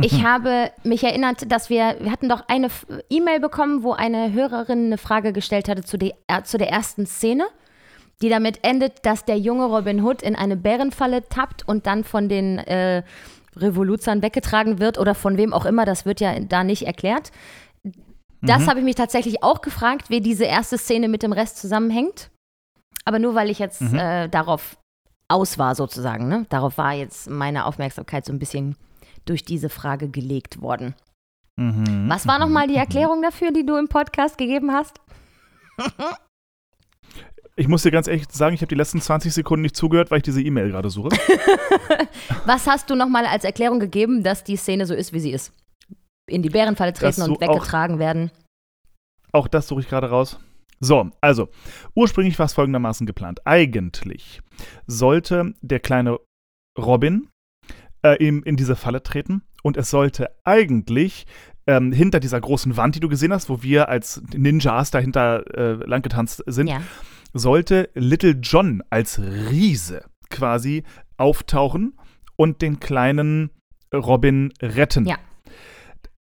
Ich 0.00 0.22
habe 0.24 0.70
mich 0.84 1.02
erinnert, 1.02 1.50
dass 1.50 1.70
wir, 1.70 1.96
wir 2.00 2.12
hatten 2.12 2.28
doch 2.28 2.44
eine 2.48 2.68
E-Mail 3.10 3.40
bekommen, 3.40 3.82
wo 3.82 3.92
eine 3.92 4.32
Hörerin 4.32 4.86
eine 4.86 4.98
Frage 4.98 5.32
gestellt 5.32 5.68
hatte 5.68 5.82
zu, 5.82 5.96
die, 5.96 6.14
äh, 6.28 6.42
zu 6.44 6.56
der 6.56 6.70
ersten 6.70 7.04
Szene, 7.04 7.46
die 8.22 8.28
damit 8.28 8.60
endet, 8.62 9.04
dass 9.04 9.24
der 9.24 9.38
junge 9.38 9.66
Robin 9.66 10.02
Hood 10.02 10.22
in 10.22 10.36
eine 10.36 10.56
Bärenfalle 10.56 11.28
tappt 11.28 11.66
und 11.68 11.86
dann 11.86 12.04
von 12.04 12.28
den 12.28 12.58
äh, 12.58 13.02
Revoluzern 13.56 14.22
weggetragen 14.22 14.78
wird 14.78 14.98
oder 14.98 15.14
von 15.14 15.36
wem 15.36 15.52
auch 15.52 15.66
immer, 15.66 15.84
das 15.84 16.06
wird 16.06 16.20
ja 16.20 16.38
da 16.40 16.62
nicht 16.62 16.86
erklärt. 16.86 17.32
Das 18.42 18.62
Mhm. 18.62 18.66
habe 18.68 18.78
ich 18.80 18.84
mich 18.84 18.94
tatsächlich 18.94 19.42
auch 19.42 19.60
gefragt, 19.62 20.10
wie 20.10 20.20
diese 20.20 20.44
erste 20.44 20.78
Szene 20.78 21.08
mit 21.08 21.22
dem 21.22 21.32
Rest 21.32 21.58
zusammenhängt. 21.58 22.30
Aber 23.04 23.18
nur 23.18 23.34
weil 23.34 23.50
ich 23.50 23.58
jetzt 23.58 23.80
Mhm. 23.80 23.94
äh, 23.98 24.28
darauf 24.28 24.76
aus 25.28 25.58
war, 25.58 25.74
sozusagen. 25.74 26.28
Ne? 26.28 26.46
Darauf 26.50 26.78
war 26.78 26.92
jetzt 26.92 27.28
meine 27.30 27.64
Aufmerksamkeit 27.66 28.24
so 28.24 28.32
ein 28.32 28.38
bisschen 28.38 28.76
durch 29.24 29.44
diese 29.44 29.68
Frage 29.68 30.08
gelegt 30.08 30.60
worden. 30.60 30.94
Mhm. 31.58 32.04
Was 32.08 32.26
war 32.26 32.38
nochmal 32.38 32.68
die. 32.68 32.76
Erklärung 32.76 33.22
dafür, 33.22 33.50
die 33.52 33.64
du 33.66 33.76
im 33.76 33.88
Podcast 33.88 34.38
gegeben 34.38 34.72
hast? 34.72 35.00
Ich 37.58 37.68
muss 37.68 37.82
dir 37.82 37.90
ganz 37.90 38.06
ehrlich 38.06 38.26
sagen, 38.30 38.54
ich 38.54 38.60
habe 38.60 38.68
die 38.68 38.74
letzten 38.74 39.00
20 39.00 39.32
Sekunden 39.32 39.62
nicht 39.62 39.76
zugehört, 39.76 40.10
weil 40.10 40.18
ich 40.18 40.24
diese 40.24 40.42
E-Mail 40.42 40.68
gerade 40.70 40.90
suche. 40.90 41.08
Was 42.44 42.66
hast 42.66 42.90
du 42.90 42.94
nochmal 42.94 43.24
als 43.24 43.44
Erklärung 43.44 43.80
gegeben, 43.80 44.22
dass 44.22 44.44
die 44.44 44.56
Szene 44.56 44.84
so 44.84 44.94
ist, 44.94 45.12
wie 45.14 45.20
sie 45.20 45.32
ist? 45.32 45.52
In 46.28 46.42
die 46.42 46.50
Bärenfalle 46.50 46.92
treten 46.92 47.22
und 47.22 47.40
weggetragen 47.40 47.98
werden. 47.98 48.30
Auch 49.32 49.48
das 49.48 49.68
suche 49.68 49.80
ich 49.80 49.88
gerade 49.88 50.08
raus. 50.10 50.38
So, 50.80 51.10
also, 51.20 51.48
ursprünglich 51.94 52.38
war 52.38 52.46
es 52.46 52.52
folgendermaßen 52.54 53.06
geplant. 53.06 53.40
Eigentlich 53.46 54.42
sollte 54.86 55.54
der 55.62 55.80
kleine 55.80 56.18
Robin 56.78 57.28
äh, 58.02 58.22
ihm 58.22 58.42
in 58.42 58.56
diese 58.56 58.76
Falle 58.76 59.02
treten 59.02 59.42
und 59.62 59.76
es 59.76 59.88
sollte 59.90 60.30
eigentlich 60.44 61.26
ähm, 61.66 61.92
hinter 61.92 62.20
dieser 62.20 62.40
großen 62.40 62.76
Wand, 62.76 62.94
die 62.94 63.00
du 63.00 63.08
gesehen 63.08 63.32
hast, 63.32 63.48
wo 63.48 63.62
wir 63.62 63.88
als 63.88 64.22
Ninjas 64.34 64.90
dahinter 64.90 65.44
äh, 65.56 65.72
langgetanzt 65.86 66.42
sind, 66.46 66.66
Ja. 66.68 66.82
sollte 67.32 67.88
Little 67.94 68.38
John 68.42 68.82
als 68.90 69.18
Riese 69.18 70.04
quasi 70.28 70.84
auftauchen 71.16 71.98
und 72.36 72.60
den 72.60 72.80
kleinen 72.80 73.50
Robin 73.94 74.52
retten. 74.60 75.06
Ja. 75.06 75.16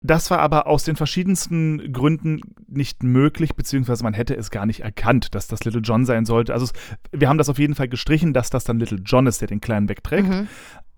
Das 0.03 0.31
war 0.31 0.41
aber 0.41 0.67
aus 0.67 0.85
den 0.85 0.97
verschiedensten 0.97 1.93
Gründen 1.93 2.41
nicht 2.67 3.03
möglich, 3.03 3.55
beziehungsweise 3.55 4.03
man 4.05 4.15
hätte 4.15 4.35
es 4.37 4.51
gar 4.51 4.67
nicht 4.67 4.81
erkannt, 4.81 5.35
dass 5.35 5.47
das 5.47 5.65
Little 5.65 5.81
John 5.81 6.05
sein 6.05 6.25
sollte. 6.25 6.53
Also 6.53 6.67
es, 6.67 6.73
wir 7.13 7.29
haben 7.29 7.39
das 7.39 7.49
auf 7.49 7.59
jeden 7.59 7.75
Fall 7.75 7.89
gestrichen, 7.89 8.33
dass 8.33 8.51
das 8.51 8.65
dann 8.65 8.79
Little 8.79 9.01
John 9.05 9.27
ist, 9.27 9.41
der 9.41 9.49
den 9.49 9.61
Kleinen 9.61 9.89
wegträgt. 9.89 10.29
Mhm. 10.29 10.49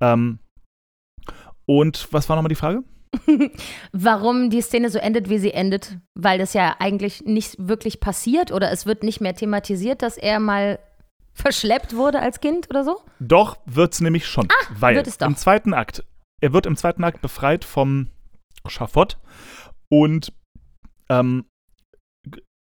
Ähm, 0.00 0.38
und 1.66 2.08
was 2.12 2.28
war 2.28 2.36
nochmal 2.36 2.48
die 2.48 2.54
Frage? 2.54 2.82
Warum 3.92 4.50
die 4.50 4.60
Szene 4.60 4.90
so 4.90 4.98
endet, 4.98 5.28
wie 5.28 5.38
sie 5.38 5.52
endet? 5.52 5.98
Weil 6.14 6.38
das 6.38 6.52
ja 6.52 6.76
eigentlich 6.78 7.22
nicht 7.24 7.56
wirklich 7.58 8.00
passiert 8.00 8.52
oder 8.52 8.70
es 8.70 8.86
wird 8.86 9.02
nicht 9.02 9.20
mehr 9.20 9.34
thematisiert, 9.34 10.02
dass 10.02 10.16
er 10.16 10.40
mal 10.40 10.78
verschleppt 11.32 11.94
wurde 11.96 12.20
als 12.20 12.40
Kind 12.40 12.68
oder 12.70 12.84
so? 12.84 13.00
Doch, 13.20 13.56
wird 13.66 13.94
es 13.94 14.00
nämlich 14.00 14.26
schon. 14.26 14.48
weil 14.78 14.94
Ah, 14.94 14.96
wird 14.96 15.06
es 15.06 15.18
doch. 15.18 15.26
im 15.26 15.36
zweiten 15.36 15.74
Akt, 15.74 16.04
er 16.40 16.52
wird 16.52 16.66
im 16.66 16.76
zweiten 16.76 17.04
Akt 17.04 17.22
befreit 17.22 17.64
vom 17.64 18.08
Schafott 18.70 19.18
und 19.90 20.32
ähm, 21.08 21.44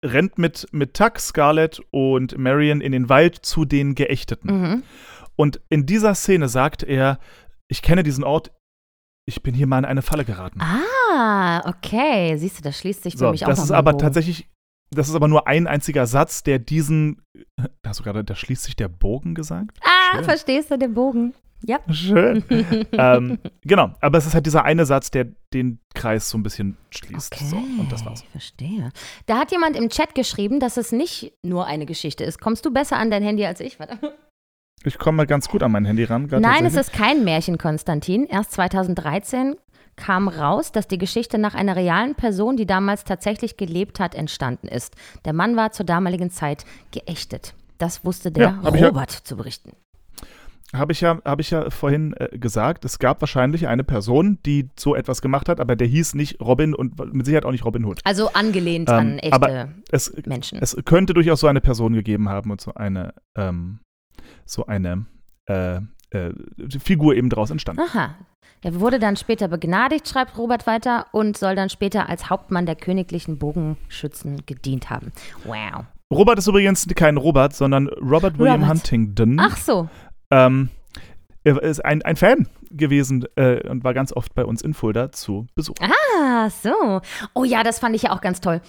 rennt 0.04 0.38
mit, 0.38 0.68
mit 0.72 0.94
Tuck, 0.94 1.18
Scarlett 1.18 1.80
und 1.90 2.38
Marion 2.38 2.80
in 2.80 2.92
den 2.92 3.08
Wald 3.08 3.36
zu 3.36 3.64
den 3.64 3.94
Geächteten. 3.94 4.60
Mhm. 4.60 4.82
Und 5.36 5.60
in 5.68 5.86
dieser 5.86 6.14
Szene 6.14 6.48
sagt 6.48 6.82
er, 6.82 7.18
ich 7.68 7.82
kenne 7.82 8.02
diesen 8.02 8.24
Ort, 8.24 8.52
ich 9.26 9.42
bin 9.42 9.54
hier 9.54 9.66
mal 9.66 9.78
in 9.78 9.84
eine 9.84 10.02
Falle 10.02 10.24
geraten. 10.24 10.60
Ah, 10.60 11.68
okay. 11.68 12.36
Siehst 12.38 12.58
du, 12.58 12.62
das 12.62 12.78
schließt 12.78 13.02
sich 13.02 13.14
für 13.14 13.18
so, 13.18 13.30
mich 13.30 13.44
auch 13.44 13.48
das 13.50 13.58
ist 13.62 13.70
aber 13.70 13.92
Bogen. 13.92 14.02
tatsächlich, 14.02 14.48
das 14.90 15.08
ist 15.08 15.14
aber 15.14 15.28
nur 15.28 15.46
ein 15.46 15.66
einziger 15.66 16.06
Satz, 16.06 16.42
der 16.42 16.58
diesen, 16.58 17.22
hast 17.86 18.00
du 18.00 18.04
gerade, 18.04 18.24
da 18.24 18.34
schließt 18.34 18.62
sich 18.62 18.76
der 18.76 18.88
Bogen 18.88 19.34
gesagt? 19.34 19.78
Ah, 19.82 20.16
Schön. 20.16 20.24
verstehst 20.24 20.70
du 20.70 20.78
den 20.78 20.94
Bogen? 20.94 21.34
Ja. 21.64 21.78
Schön. 21.90 22.44
ähm, 22.92 23.38
genau, 23.62 23.90
aber 24.00 24.18
es 24.18 24.26
ist 24.26 24.34
halt 24.34 24.46
dieser 24.46 24.64
eine 24.64 24.86
Satz, 24.86 25.10
der 25.10 25.26
den 25.52 25.80
Kreis 25.94 26.30
so 26.30 26.38
ein 26.38 26.42
bisschen 26.42 26.76
schließt. 26.90 27.34
Okay, 27.34 27.44
So, 27.44 27.56
und 27.56 27.90
das 27.90 28.04
war's. 28.06 28.22
verstehe. 28.30 28.90
Da 29.26 29.38
hat 29.38 29.50
jemand 29.50 29.76
im 29.76 29.88
Chat 29.88 30.14
geschrieben, 30.14 30.60
dass 30.60 30.76
es 30.76 30.92
nicht 30.92 31.32
nur 31.42 31.66
eine 31.66 31.84
Geschichte 31.86 32.22
ist. 32.24 32.40
Kommst 32.40 32.64
du 32.64 32.72
besser 32.72 32.96
an 32.96 33.10
dein 33.10 33.22
Handy 33.22 33.44
als 33.44 33.60
ich? 33.60 33.78
Warte. 33.80 33.98
Ich 34.84 34.98
komme 34.98 35.16
mal 35.16 35.26
ganz 35.26 35.48
gut 35.48 35.62
an 35.64 35.72
mein 35.72 35.84
Handy 35.84 36.04
ran. 36.04 36.28
Nein, 36.30 36.64
es 36.64 36.74
ist 36.76 36.92
kein 36.92 37.24
Märchen, 37.24 37.58
Konstantin. 37.58 38.24
Erst 38.26 38.52
2013 38.52 39.56
kam 39.96 40.28
raus, 40.28 40.70
dass 40.70 40.86
die 40.86 40.98
Geschichte 40.98 41.38
nach 41.38 41.54
einer 41.56 41.74
realen 41.74 42.14
Person, 42.14 42.56
die 42.56 42.66
damals 42.66 43.02
tatsächlich 43.02 43.56
gelebt 43.56 43.98
hat, 43.98 44.14
entstanden 44.14 44.68
ist. 44.68 44.94
Der 45.24 45.32
Mann 45.32 45.56
war 45.56 45.72
zur 45.72 45.84
damaligen 45.86 46.30
Zeit 46.30 46.64
geächtet. 46.92 47.54
Das 47.78 48.04
wusste 48.04 48.30
der 48.30 48.60
Ja, 48.62 48.70
ich 48.72 48.80
ja- 48.80 48.86
Robert 48.88 49.10
zu 49.10 49.36
berichten. 49.36 49.72
Habe 50.75 50.92
ich, 50.92 51.00
ja, 51.00 51.18
hab 51.25 51.40
ich 51.40 51.50
ja 51.50 51.70
vorhin 51.70 52.14
äh, 52.18 52.37
gesagt, 52.37 52.84
es 52.84 52.98
gab 52.98 53.22
wahrscheinlich 53.22 53.68
eine 53.68 53.84
Person, 53.84 54.38
die 54.44 54.68
so 54.78 54.94
etwas 54.94 55.22
gemacht 55.22 55.48
hat, 55.48 55.60
aber 55.60 55.76
der 55.76 55.87
hieß 55.87 56.14
nicht 56.14 56.40
Robin 56.42 56.75
und 56.75 56.98
mit 57.14 57.25
Sicherheit 57.25 57.46
auch 57.46 57.52
nicht 57.52 57.64
Robin 57.64 57.87
Hood. 57.87 58.00
Also 58.04 58.32
angelehnt 58.34 58.90
Ähm, 58.90 58.94
an 58.94 59.18
echte 59.18 59.32
aber 59.32 59.68
Es, 59.90 60.14
Menschen. 60.26 60.58
es 60.60 60.76
könnte 60.84 61.14
durchaus 61.14 61.40
so 61.40 61.46
eine 61.46 61.62
Person 61.62 61.94
gegeben 61.94 62.28
haben 62.28 62.50
und 62.50 62.60
so 62.60 62.75
eine, 62.75 63.14
ähm, 63.34 63.80
so 64.44 64.66
eine 64.66 65.06
äh, 65.46 65.80
äh, 66.10 66.32
Figur 66.78 67.14
eben 67.14 67.30
daraus 67.30 67.50
entstanden. 67.50 67.82
Aha. 67.82 68.16
Er 68.62 68.80
wurde 68.80 68.98
dann 68.98 69.16
später 69.16 69.48
begnadigt, 69.48 70.08
schreibt 70.08 70.37
Robert 70.37 70.66
weiter, 70.66 71.06
und 71.12 71.38
soll 71.38 71.54
dann 71.54 71.70
später 71.70 72.08
als 72.08 72.28
Hauptmann 72.28 72.66
der 72.66 72.76
königlichen 72.76 73.38
Bogenschützen 73.38 74.44
gedient 74.46 74.90
haben. 74.90 75.12
Wow. 75.44 75.84
Robert 76.12 76.38
ist 76.38 76.46
übrigens 76.46 76.87
kein 76.96 77.18
Robert, 77.18 77.54
sondern 77.54 77.88
Robert 77.88 78.38
William 78.38 78.62
Robert. 78.62 78.76
Huntington. 78.76 79.38
Ach 79.38 79.56
so. 79.56 79.88
Ähm, 80.30 80.70
er 81.44 81.62
ist 81.62 81.85
ein, 81.85 82.02
ein 82.02 82.16
Fan 82.16 82.47
gewesen 82.70 83.25
äh, 83.37 83.66
und 83.68 83.85
war 83.85 83.94
ganz 83.94 84.12
oft 84.12 84.35
bei 84.35 84.44
uns 84.44 84.62
in 84.62 84.75
Fulda 84.75 85.12
zu 85.12 85.47
Besuch. 85.54 85.76
Ah, 85.80 86.50
so. 86.50 87.00
Oh 87.35 87.44
ja, 87.44 87.62
das 87.62 87.78
fand 87.78 87.97
ich 87.97 88.02
ja 88.02 88.12
auch 88.12 88.20
ganz 88.20 88.40
toll. 88.40 88.61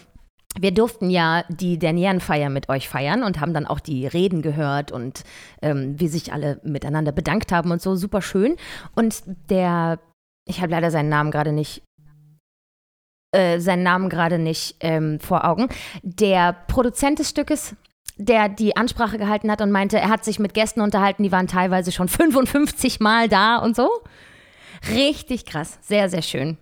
Wir 0.58 0.74
durften 0.74 1.10
ja 1.10 1.44
die 1.50 1.78
Dernierenfeier 1.78 2.50
mit 2.50 2.70
euch 2.70 2.90
feiern 2.90 3.24
und 3.24 3.40
haben 3.40 3.54
dann 3.54 3.68
auch 3.68 3.80
die 3.80 4.08
Reden 4.08 4.42
gehört 4.42 4.92
und 4.92 5.24
ähm, 5.62 6.00
wie 6.00 6.08
sich 6.08 6.34
alle 6.34 6.60
miteinander 6.64 7.12
bedankt 7.12 7.52
haben 7.52 7.72
und 7.72 7.82
so. 7.82 7.96
Super 7.96 8.22
schön. 8.22 8.56
Und 8.96 9.24
der, 9.50 10.00
ich 10.48 10.62
habe 10.62 10.72
leider 10.72 10.90
seinen 10.90 11.10
Namen 11.10 11.32
gerade 11.32 11.52
nicht, 11.52 11.84
äh, 13.32 13.60
seinen 13.60 13.84
Namen 13.84 14.10
gerade 14.10 14.40
nicht 14.40 14.78
ähm, 14.80 15.20
vor 15.20 15.46
Augen. 15.46 15.70
Der 16.02 16.54
Produzent 16.68 17.20
des 17.20 17.30
Stückes, 17.30 17.76
der 18.20 18.50
die 18.50 18.76
Ansprache 18.76 19.18
gehalten 19.18 19.50
hat 19.50 19.62
und 19.62 19.72
meinte, 19.72 19.98
er 19.98 20.10
hat 20.10 20.26
sich 20.26 20.40
mit 20.40 20.54
Gästen 20.54 20.82
unterhalten, 20.82 21.24
die 21.24 21.32
waren 21.32 21.48
teilweise 21.48 21.92
schon 21.92 22.08
55 22.08 23.00
Mal 23.00 23.30
da 23.30 23.58
und 23.58 23.76
so. 23.76 23.90
Richtig 24.94 25.46
krass. 25.46 25.80
Sehr, 25.82 26.10
sehr 26.10 26.22
schön. 26.22 26.58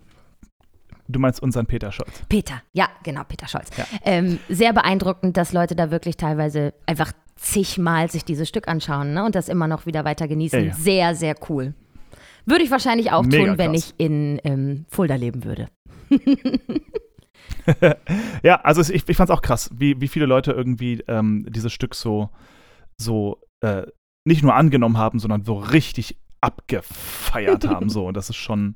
Du 1.10 1.20
meinst 1.20 1.42
unseren 1.42 1.66
Peter 1.66 1.92
Scholz. 1.92 2.22
Peter, 2.30 2.62
ja, 2.74 2.90
genau, 3.04 3.24
Peter 3.28 3.48
Scholz. 3.48 3.70
Ja. 3.78 3.86
Ähm, 4.04 4.40
sehr 4.50 4.74
beeindruckend, 4.74 5.38
dass 5.38 5.54
Leute 5.54 5.76
da 5.76 5.90
wirklich 5.90 6.18
teilweise 6.18 6.74
einfach 6.86 7.12
zigmal 7.38 8.12
sich 8.12 8.26
dieses 8.26 8.50
Stück 8.50 8.68
anschauen 8.68 9.14
ne, 9.14 9.24
und 9.24 9.36
das 9.36 9.48
immer 9.48 9.68
noch 9.68 9.86
wieder 9.86 10.06
weiter 10.06 10.28
genießen. 10.28 10.60
Ja, 10.60 10.66
ja. 10.68 10.74
Sehr, 10.74 11.16
sehr 11.16 11.36
cool. 11.50 11.74
Würde 12.46 12.64
ich 12.64 12.72
wahrscheinlich 12.72 13.12
auch 13.12 13.24
Mega 13.24 13.46
tun, 13.46 13.58
wenn 13.58 13.72
krass. 13.72 13.94
ich 13.98 14.06
in 14.06 14.40
ähm, 14.44 14.86
Fulda 14.90 15.16
leben 15.16 15.44
würde. 15.44 15.68
Ja, 18.44 18.62
also 18.62 18.82
ich, 18.82 19.08
ich 19.08 19.18
fand 19.18 19.30
es 19.30 19.36
auch 19.36 19.42
krass, 19.42 19.70
wie, 19.74 20.00
wie 20.00 20.08
viele 20.08 20.26
Leute 20.26 20.52
irgendwie 20.52 21.04
ähm, 21.08 21.46
dieses 21.50 21.74
Stück 21.74 21.96
so, 21.96 22.30
so 22.98 23.42
äh, 23.62 23.84
nicht 24.26 24.44
nur 24.44 24.56
angenommen 24.56 24.98
haben, 24.98 25.20
sondern 25.20 25.44
so 25.44 25.56
richtig 25.56 26.18
abgefeiert 26.42 27.68
haben. 27.68 27.90
So. 27.90 28.08
Und 28.08 28.16
das 28.16 28.30
ist 28.30 28.36
schon, 28.36 28.76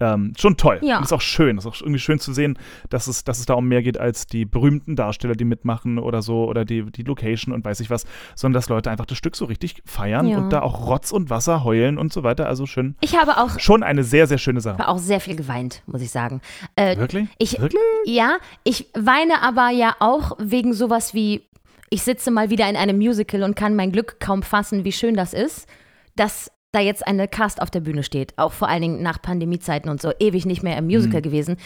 ähm, 0.00 0.32
schon 0.38 0.56
toll. 0.56 0.78
Ja. 0.82 1.00
Ist 1.00 1.12
auch 1.12 1.20
schön. 1.20 1.58
Ist 1.58 1.66
auch 1.66 1.74
irgendwie 1.80 1.98
schön 1.98 2.18
zu 2.20 2.32
sehen, 2.32 2.58
dass 2.90 3.06
es, 3.08 3.24
dass 3.24 3.38
es 3.40 3.46
da 3.46 3.54
um 3.54 3.66
mehr 3.66 3.82
geht 3.82 3.98
als 3.98 4.26
die 4.26 4.44
berühmten 4.44 4.94
Darsteller, 4.96 5.34
die 5.34 5.44
mitmachen 5.44 5.98
oder 5.98 6.22
so, 6.22 6.44
oder 6.48 6.64
die, 6.64 6.84
die 6.90 7.02
Location 7.02 7.52
und 7.54 7.64
weiß 7.64 7.80
ich 7.80 7.90
was, 7.90 8.04
sondern 8.36 8.54
dass 8.60 8.68
Leute 8.68 8.90
einfach 8.90 9.06
das 9.06 9.18
Stück 9.18 9.34
so 9.36 9.44
richtig 9.46 9.82
feiern 9.84 10.26
Ja. 10.28 10.38
und 10.38 10.50
da 10.50 10.62
auch 10.62 10.86
Rotz 10.88 11.10
und 11.12 11.30
Wasser 11.30 11.64
heulen 11.64 11.98
und 11.98 12.12
so 12.12 12.22
weiter. 12.22 12.46
Also 12.46 12.66
schön. 12.66 12.94
Ich 13.00 13.16
habe 13.16 13.38
auch, 13.38 13.58
Schon 13.58 13.82
eine 13.82 14.04
sehr, 14.04 14.26
sehr 14.26 14.38
schöne 14.38 14.60
Sache. 14.60 14.86
auch 14.86 14.98
sehr 14.98 15.20
viel 15.20 15.36
geweint, 15.36 15.82
muss 15.86 16.00
ich 16.02 16.10
sagen. 16.10 16.40
Äh, 16.76 16.96
Wirklich? 16.96 17.28
ich, 17.38 17.60
Wirklich? 17.60 17.80
Ja, 18.04 18.36
ich 18.64 18.86
weine 18.94 19.42
aber 19.42 19.70
ja 19.70 19.96
auch 20.00 20.32
wegen 20.38 20.72
sowas 20.74 21.12
wie, 21.14 21.42
ich 21.90 22.02
sitze 22.02 22.30
mal 22.30 22.50
wieder 22.50 22.68
in 22.68 22.76
einem 22.76 22.98
Musical 22.98 23.42
und 23.42 23.56
kann 23.56 23.74
mein 23.74 23.90
Glück 23.92 24.20
kaum 24.20 24.42
fassen, 24.42 24.84
wie 24.84 24.92
schön 24.92 25.14
das 25.14 25.32
ist, 25.32 25.66
dass 26.16 26.50
da 26.72 26.80
jetzt 26.80 27.06
eine 27.06 27.28
Cast 27.28 27.62
auf 27.62 27.70
der 27.70 27.80
Bühne 27.80 28.02
steht. 28.02 28.36
Auch 28.36 28.52
vor 28.52 28.68
allen 28.68 28.82
Dingen 28.82 29.02
nach 29.02 29.22
Pandemiezeiten 29.22 29.90
und 29.90 30.02
so, 30.02 30.12
ewig 30.18 30.44
nicht 30.44 30.62
mehr 30.62 30.76
im 30.76 30.86
Musical 30.86 31.22
gewesen. 31.22 31.56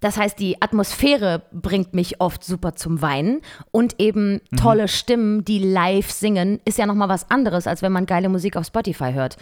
Das 0.00 0.16
heißt, 0.16 0.38
die 0.38 0.60
Atmosphäre 0.60 1.42
bringt 1.50 1.94
mich 1.94 2.20
oft 2.20 2.44
super 2.44 2.74
zum 2.74 3.02
Weinen 3.02 3.40
und 3.70 4.00
eben 4.00 4.40
tolle 4.56 4.86
Stimmen, 4.86 5.44
die 5.44 5.58
live 5.58 6.10
singen, 6.10 6.60
ist 6.64 6.78
ja 6.78 6.86
nochmal 6.86 7.08
was 7.08 7.30
anderes, 7.30 7.66
als 7.66 7.82
wenn 7.82 7.92
man 7.92 8.06
geile 8.06 8.28
Musik 8.28 8.56
auf 8.56 8.66
Spotify 8.66 9.12
hört. 9.12 9.36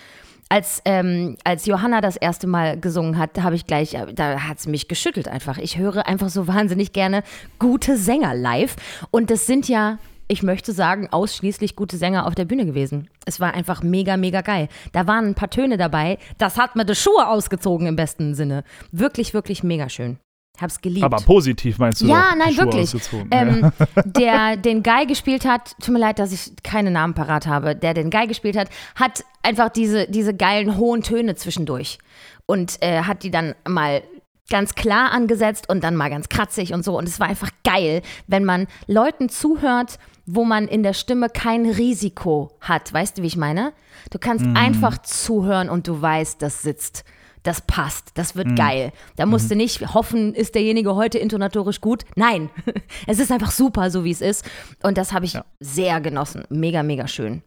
Als, 0.48 0.82
ähm, 0.84 1.36
als 1.44 1.66
Johanna 1.66 2.00
das 2.00 2.16
erste 2.16 2.46
Mal 2.46 2.78
gesungen 2.78 3.16
hat, 3.18 3.42
habe 3.42 3.56
ich 3.56 3.66
gleich, 3.66 3.94
äh, 3.94 4.12
da 4.12 4.40
hat 4.40 4.58
es 4.58 4.66
mich 4.66 4.86
geschüttelt 4.86 5.26
einfach. 5.26 5.58
Ich 5.58 5.78
höre 5.78 6.06
einfach 6.06 6.28
so 6.28 6.46
wahnsinnig 6.46 6.92
gerne 6.92 7.22
gute 7.58 7.96
Sänger 7.96 8.34
live. 8.34 8.76
Und 9.10 9.30
das 9.30 9.46
sind 9.46 9.66
ja, 9.68 9.98
ich 10.32 10.42
möchte 10.42 10.72
sagen, 10.72 11.08
ausschließlich 11.10 11.76
gute 11.76 11.98
Sänger 11.98 12.26
auf 12.26 12.34
der 12.34 12.46
Bühne 12.46 12.64
gewesen. 12.64 13.10
Es 13.26 13.38
war 13.38 13.52
einfach 13.52 13.82
mega, 13.82 14.16
mega 14.16 14.40
geil. 14.40 14.68
Da 14.92 15.06
waren 15.06 15.26
ein 15.26 15.34
paar 15.34 15.50
Töne 15.50 15.76
dabei. 15.76 16.18
Das 16.38 16.56
hat 16.56 16.74
mir 16.74 16.86
die 16.86 16.94
Schuhe 16.94 17.28
ausgezogen 17.28 17.86
im 17.86 17.96
besten 17.96 18.34
Sinne. 18.34 18.64
Wirklich, 18.92 19.34
wirklich 19.34 19.62
mega 19.62 19.90
schön. 19.90 20.18
Hab's 20.58 20.80
geliebt. 20.80 21.04
Aber 21.04 21.18
positiv 21.18 21.78
meinst 21.78 22.00
du? 22.00 22.06
Ja, 22.06 22.34
nein, 22.36 22.56
wirklich. 22.56 22.94
Ähm, 23.30 23.72
der 24.04 24.56
den 24.56 24.82
Guy 24.82 25.06
gespielt 25.06 25.44
hat, 25.44 25.74
tut 25.80 25.92
mir 25.92 26.00
leid, 26.00 26.18
dass 26.18 26.32
ich 26.32 26.52
keine 26.62 26.90
Namen 26.90 27.12
parat 27.12 27.46
habe, 27.46 27.76
der 27.76 27.92
den 27.92 28.10
Guy 28.10 28.26
gespielt 28.26 28.56
hat, 28.56 28.68
hat 28.94 29.24
einfach 29.42 29.68
diese, 29.68 30.06
diese 30.08 30.34
geilen 30.34 30.78
hohen 30.78 31.02
Töne 31.02 31.34
zwischendurch 31.34 31.98
und 32.46 32.78
äh, 32.80 33.02
hat 33.02 33.22
die 33.22 33.30
dann 33.30 33.54
mal 33.68 34.02
ganz 34.50 34.74
klar 34.74 35.12
angesetzt 35.12 35.68
und 35.68 35.84
dann 35.84 35.96
mal 35.96 36.10
ganz 36.10 36.28
kratzig 36.28 36.72
und 36.72 36.84
so. 36.84 36.96
Und 36.96 37.08
es 37.08 37.20
war 37.20 37.28
einfach 37.28 37.50
geil, 37.64 38.02
wenn 38.26 38.44
man 38.44 38.66
Leuten 38.86 39.28
zuhört, 39.28 39.98
wo 40.34 40.44
man 40.44 40.66
in 40.66 40.82
der 40.82 40.94
Stimme 40.94 41.28
kein 41.28 41.66
Risiko 41.68 42.50
hat. 42.60 42.92
Weißt 42.92 43.18
du, 43.18 43.22
wie 43.22 43.26
ich 43.26 43.36
meine? 43.36 43.72
Du 44.10 44.18
kannst 44.18 44.46
einfach 44.54 44.98
zuhören 44.98 45.68
und 45.68 45.86
du 45.88 46.00
weißt, 46.00 46.40
das 46.40 46.62
sitzt. 46.62 47.04
Das 47.42 47.60
passt, 47.60 48.12
das 48.14 48.36
wird 48.36 48.54
geil. 48.54 48.92
Da 49.16 49.26
musst 49.26 49.50
du 49.50 49.56
nicht 49.56 49.94
hoffen, 49.94 50.32
ist 50.32 50.54
derjenige 50.54 50.94
heute 50.94 51.18
intonatorisch 51.18 51.80
gut. 51.80 52.04
Nein, 52.14 52.50
es 53.08 53.18
ist 53.18 53.32
einfach 53.32 53.50
super, 53.50 53.90
so 53.90 54.04
wie 54.04 54.12
es 54.12 54.20
ist. 54.20 54.48
Und 54.84 54.96
das 54.96 55.12
habe 55.12 55.24
ich 55.24 55.32
Ja. 55.32 55.44
sehr 55.58 56.00
genossen. 56.00 56.44
Mega, 56.50 56.82
mega 56.84 57.08
schön. 57.08 57.42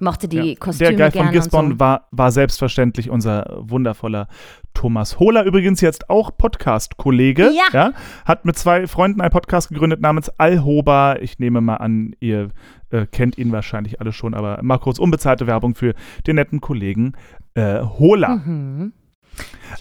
Mochte 0.00 0.28
die 0.28 0.36
Ja. 0.36 0.54
Kostüme 0.58 0.96
Der 0.96 0.96
Guy 0.96 1.04
von 1.10 1.12
gerne 1.12 1.28
und 1.28 1.32
Gisborn 1.34 1.70
so. 1.72 1.80
war, 1.80 2.08
war 2.10 2.32
selbstverständlich 2.32 3.10
unser 3.10 3.56
wundervoller 3.60 4.28
Thomas 4.74 5.18
Hohler, 5.20 5.44
übrigens 5.44 5.80
jetzt 5.80 6.10
auch 6.10 6.36
Podcast-Kollege. 6.36 7.50
Ja. 7.72 7.92
Hat 8.24 8.44
mit 8.44 8.58
zwei 8.58 8.86
Freunden 8.86 9.20
einen 9.20 9.30
Podcast 9.30 9.68
gegründet 9.68 10.00
namens 10.00 10.28
Alhoba. 10.30 11.16
Ich 11.16 11.38
nehme 11.38 11.60
mal 11.60 11.76
an, 11.76 12.14
ihr 12.20 12.50
äh, 12.90 13.06
kennt 13.06 13.38
ihn 13.38 13.52
wahrscheinlich 13.52 14.00
alle 14.00 14.12
schon, 14.12 14.34
aber 14.34 14.60
mal 14.62 14.78
kurz 14.78 14.98
unbezahlte 14.98 15.46
Werbung 15.46 15.74
für 15.74 15.94
den 16.26 16.36
netten 16.36 16.60
Kollegen 16.60 17.12
äh, 17.54 17.80
Hohler. 17.82 18.36
Mhm. 18.36 18.92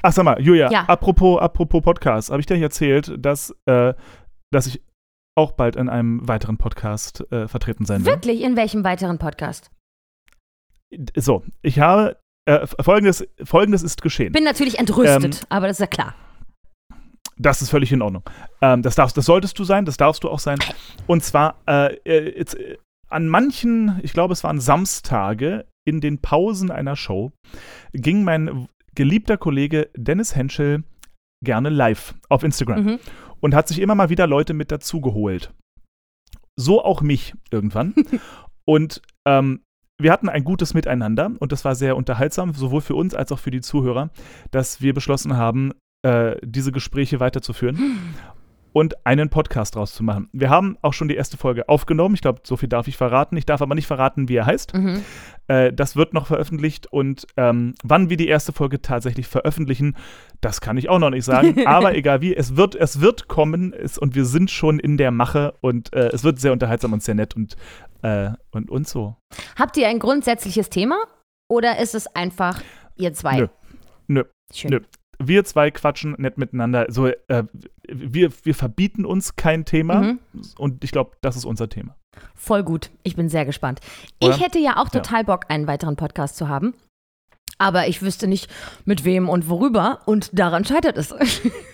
Ach, 0.01 0.11
sag 0.11 0.25
mal, 0.25 0.41
Julia, 0.41 0.71
Ja. 0.71 0.85
apropos, 0.85 1.39
apropos 1.39 1.81
Podcast, 1.81 2.29
habe 2.31 2.39
ich 2.39 2.45
dir 2.45 2.53
nicht 2.55 2.63
erzählt, 2.63 3.13
dass, 3.19 3.55
äh, 3.65 3.93
dass 4.51 4.67
ich 4.67 4.81
auch 5.35 5.51
bald 5.53 5.75
in 5.75 5.89
einem 5.89 6.27
weiteren 6.27 6.57
Podcast 6.57 7.23
äh, 7.31 7.47
vertreten 7.47 7.85
sein 7.85 8.05
will? 8.05 8.13
Wirklich? 8.13 8.41
In 8.43 8.55
welchem 8.55 8.83
weiteren 8.83 9.17
Podcast? 9.17 9.71
So, 11.15 11.43
ich 11.61 11.79
habe, 11.79 12.17
äh, 12.45 12.65
folgendes, 12.81 13.27
folgendes 13.43 13.83
ist 13.83 14.01
geschehen. 14.01 14.31
Bin 14.33 14.43
natürlich 14.43 14.79
entrüstet, 14.79 15.23
Ähm, 15.23 15.47
aber 15.49 15.67
das 15.67 15.77
ist 15.77 15.81
ja 15.81 15.87
klar. 15.87 16.15
Das 17.37 17.61
ist 17.61 17.69
völlig 17.69 17.91
in 17.91 18.01
Ordnung. 18.01 18.23
Ähm, 18.61 18.81
das, 18.83 18.95
darfst, 18.95 19.17
das 19.17 19.25
solltest 19.25 19.57
du 19.57 19.63
sein, 19.63 19.85
das 19.85 19.97
darfst 19.97 20.23
du 20.23 20.29
auch 20.29 20.39
sein. 20.39 20.59
Und 21.07 21.23
zwar 21.23 21.55
äh, 21.67 21.95
äh, 22.05 22.37
jetzt, 22.37 22.55
äh, 22.55 22.77
an 23.09 23.27
manchen, 23.27 23.99
ich 24.03 24.13
glaube, 24.13 24.33
es 24.33 24.43
waren 24.43 24.59
Samstage, 24.59 25.65
in 25.85 25.99
den 25.99 26.19
Pausen 26.19 26.71
einer 26.71 26.95
Show, 26.95 27.31
ging 27.93 28.23
mein 28.23 28.67
geliebter 28.95 29.37
Kollege 29.37 29.89
Dennis 29.97 30.35
Henschel 30.35 30.83
gerne 31.43 31.69
live 31.69 32.13
auf 32.29 32.43
Instagram 32.43 32.83
Mhm. 32.85 32.99
und 33.41 33.53
hat 33.53 33.67
sich 33.67 33.79
immer 33.79 33.95
mal 33.95 34.09
wieder 34.09 34.27
Leute 34.27 34.53
mit 34.53 34.71
dazu 34.71 35.01
geholt. 35.01 35.51
So 36.55 36.83
auch 36.83 37.01
mich 37.01 37.33
irgendwann. 37.51 37.93
und 38.65 39.01
ähm, 39.27 39.61
wir 39.99 40.11
hatten 40.11 40.29
ein 40.29 40.43
gutes 40.43 40.73
Miteinander 40.73 41.31
und 41.39 41.51
das 41.51 41.65
war 41.65 41.75
sehr 41.75 41.95
unterhaltsam, 41.95 42.53
sowohl 42.53 42.81
für 42.81 42.95
uns 42.95 43.13
als 43.13 43.31
auch 43.31 43.39
für 43.39 43.51
die 43.51 43.61
Zuhörer, 43.61 44.09
dass 44.51 44.81
wir 44.81 44.93
beschlossen 44.93 45.37
haben, 45.37 45.71
äh, 46.03 46.35
diese 46.43 46.71
Gespräche 46.71 47.19
weiterzuführen 47.19 48.13
und 48.73 49.05
einen 49.05 49.29
Podcast 49.29 49.75
draus 49.75 49.93
zu 49.93 50.03
machen. 50.03 50.27
Wir 50.33 50.49
haben 50.49 50.77
auch 50.81 50.93
schon 50.93 51.07
die 51.07 51.15
erste 51.15 51.37
Folge 51.37 51.69
aufgenommen. 51.69 52.15
Ich 52.15 52.21
glaube, 52.21 52.41
so 52.43 52.57
viel 52.57 52.67
darf 52.67 52.87
ich 52.87 52.97
verraten. 52.97 53.37
Ich 53.37 53.45
darf 53.45 53.61
aber 53.61 53.75
nicht 53.75 53.87
verraten, 53.87 54.27
wie 54.27 54.35
er 54.35 54.47
heißt. 54.47 54.73
Mhm. 54.73 55.01
Äh, 55.47 55.71
das 55.71 55.95
wird 55.95 56.13
noch 56.13 56.25
veröffentlicht 56.25 56.87
und 56.87 57.27
ähm, 57.37 57.75
wann 57.83 58.09
wir 58.09 58.17
die 58.17 58.27
erste 58.27 58.51
Folge 58.51 58.81
tatsächlich 58.81 59.27
veröffentlichen, 59.27 59.95
das 60.41 60.59
kann 60.59 60.77
ich 60.77 60.89
auch 60.89 60.99
noch 60.99 61.11
nicht 61.11 61.25
sagen. 61.25 61.55
Aber 61.67 61.95
egal 61.95 62.21
wie, 62.21 62.35
es 62.35 62.55
wird, 62.55 62.75
es 62.75 62.99
wird 62.99 63.27
kommen 63.27 63.73
es, 63.73 63.97
und 63.97 64.15
wir 64.15 64.25
sind 64.25 64.49
schon 64.49 64.79
in 64.79 64.97
der 64.97 65.11
Mache 65.11 65.53
und 65.61 65.93
äh, 65.93 66.09
es 66.11 66.23
wird 66.23 66.39
sehr 66.39 66.51
unterhaltsam 66.51 66.93
und 66.93 67.03
sehr 67.03 67.15
nett 67.15 67.35
und, 67.35 67.55
äh, 68.03 68.31
und, 68.51 68.69
und 68.69 68.87
so. 68.87 69.15
Habt 69.57 69.77
ihr 69.77 69.87
ein 69.87 69.99
grundsätzliches 69.99 70.69
Thema 70.69 70.97
oder 71.49 71.79
ist 71.79 71.95
es 71.95 72.07
einfach 72.15 72.61
ihr 72.95 73.13
zwei? 73.13 73.37
Nö. 73.37 73.47
Nö. 74.07 74.23
Schön. 74.53 74.71
Nö. 74.71 74.79
Wir 75.19 75.45
zwei 75.45 75.71
quatschen 75.71 76.15
nett 76.17 76.37
miteinander. 76.37 76.87
So, 76.89 77.07
äh, 77.07 77.43
wir, 77.87 78.31
wir 78.43 78.55
verbieten 78.55 79.05
uns 79.05 79.35
kein 79.35 79.63
Thema 79.63 80.01
Mhm. 80.01 80.19
und 80.57 80.83
ich 80.83 80.91
glaube, 80.91 81.15
das 81.21 81.35
ist 81.35 81.45
unser 81.45 81.69
Thema. 81.69 81.95
Voll 82.35 82.63
gut. 82.63 82.91
Ich 83.03 83.15
bin 83.15 83.29
sehr 83.29 83.45
gespannt. 83.45 83.79
Oder? 84.21 84.35
Ich 84.35 84.41
hätte 84.43 84.59
ja 84.59 84.73
auch 84.77 84.85
Ja. 84.93 84.99
total 85.01 85.23
Bock, 85.23 85.45
einen 85.49 85.65
weiteren 85.67 85.95
Podcast 85.95 86.35
zu 86.35 86.49
haben. 86.49 86.73
Aber 87.57 87.87
ich 87.87 88.01
wüsste 88.01 88.27
nicht, 88.27 88.49
mit 88.83 89.05
wem 89.05 89.29
und 89.29 89.47
worüber. 89.47 89.99
Und 90.05 90.37
daran 90.37 90.65
scheitert 90.65 90.97
es. 90.97 91.13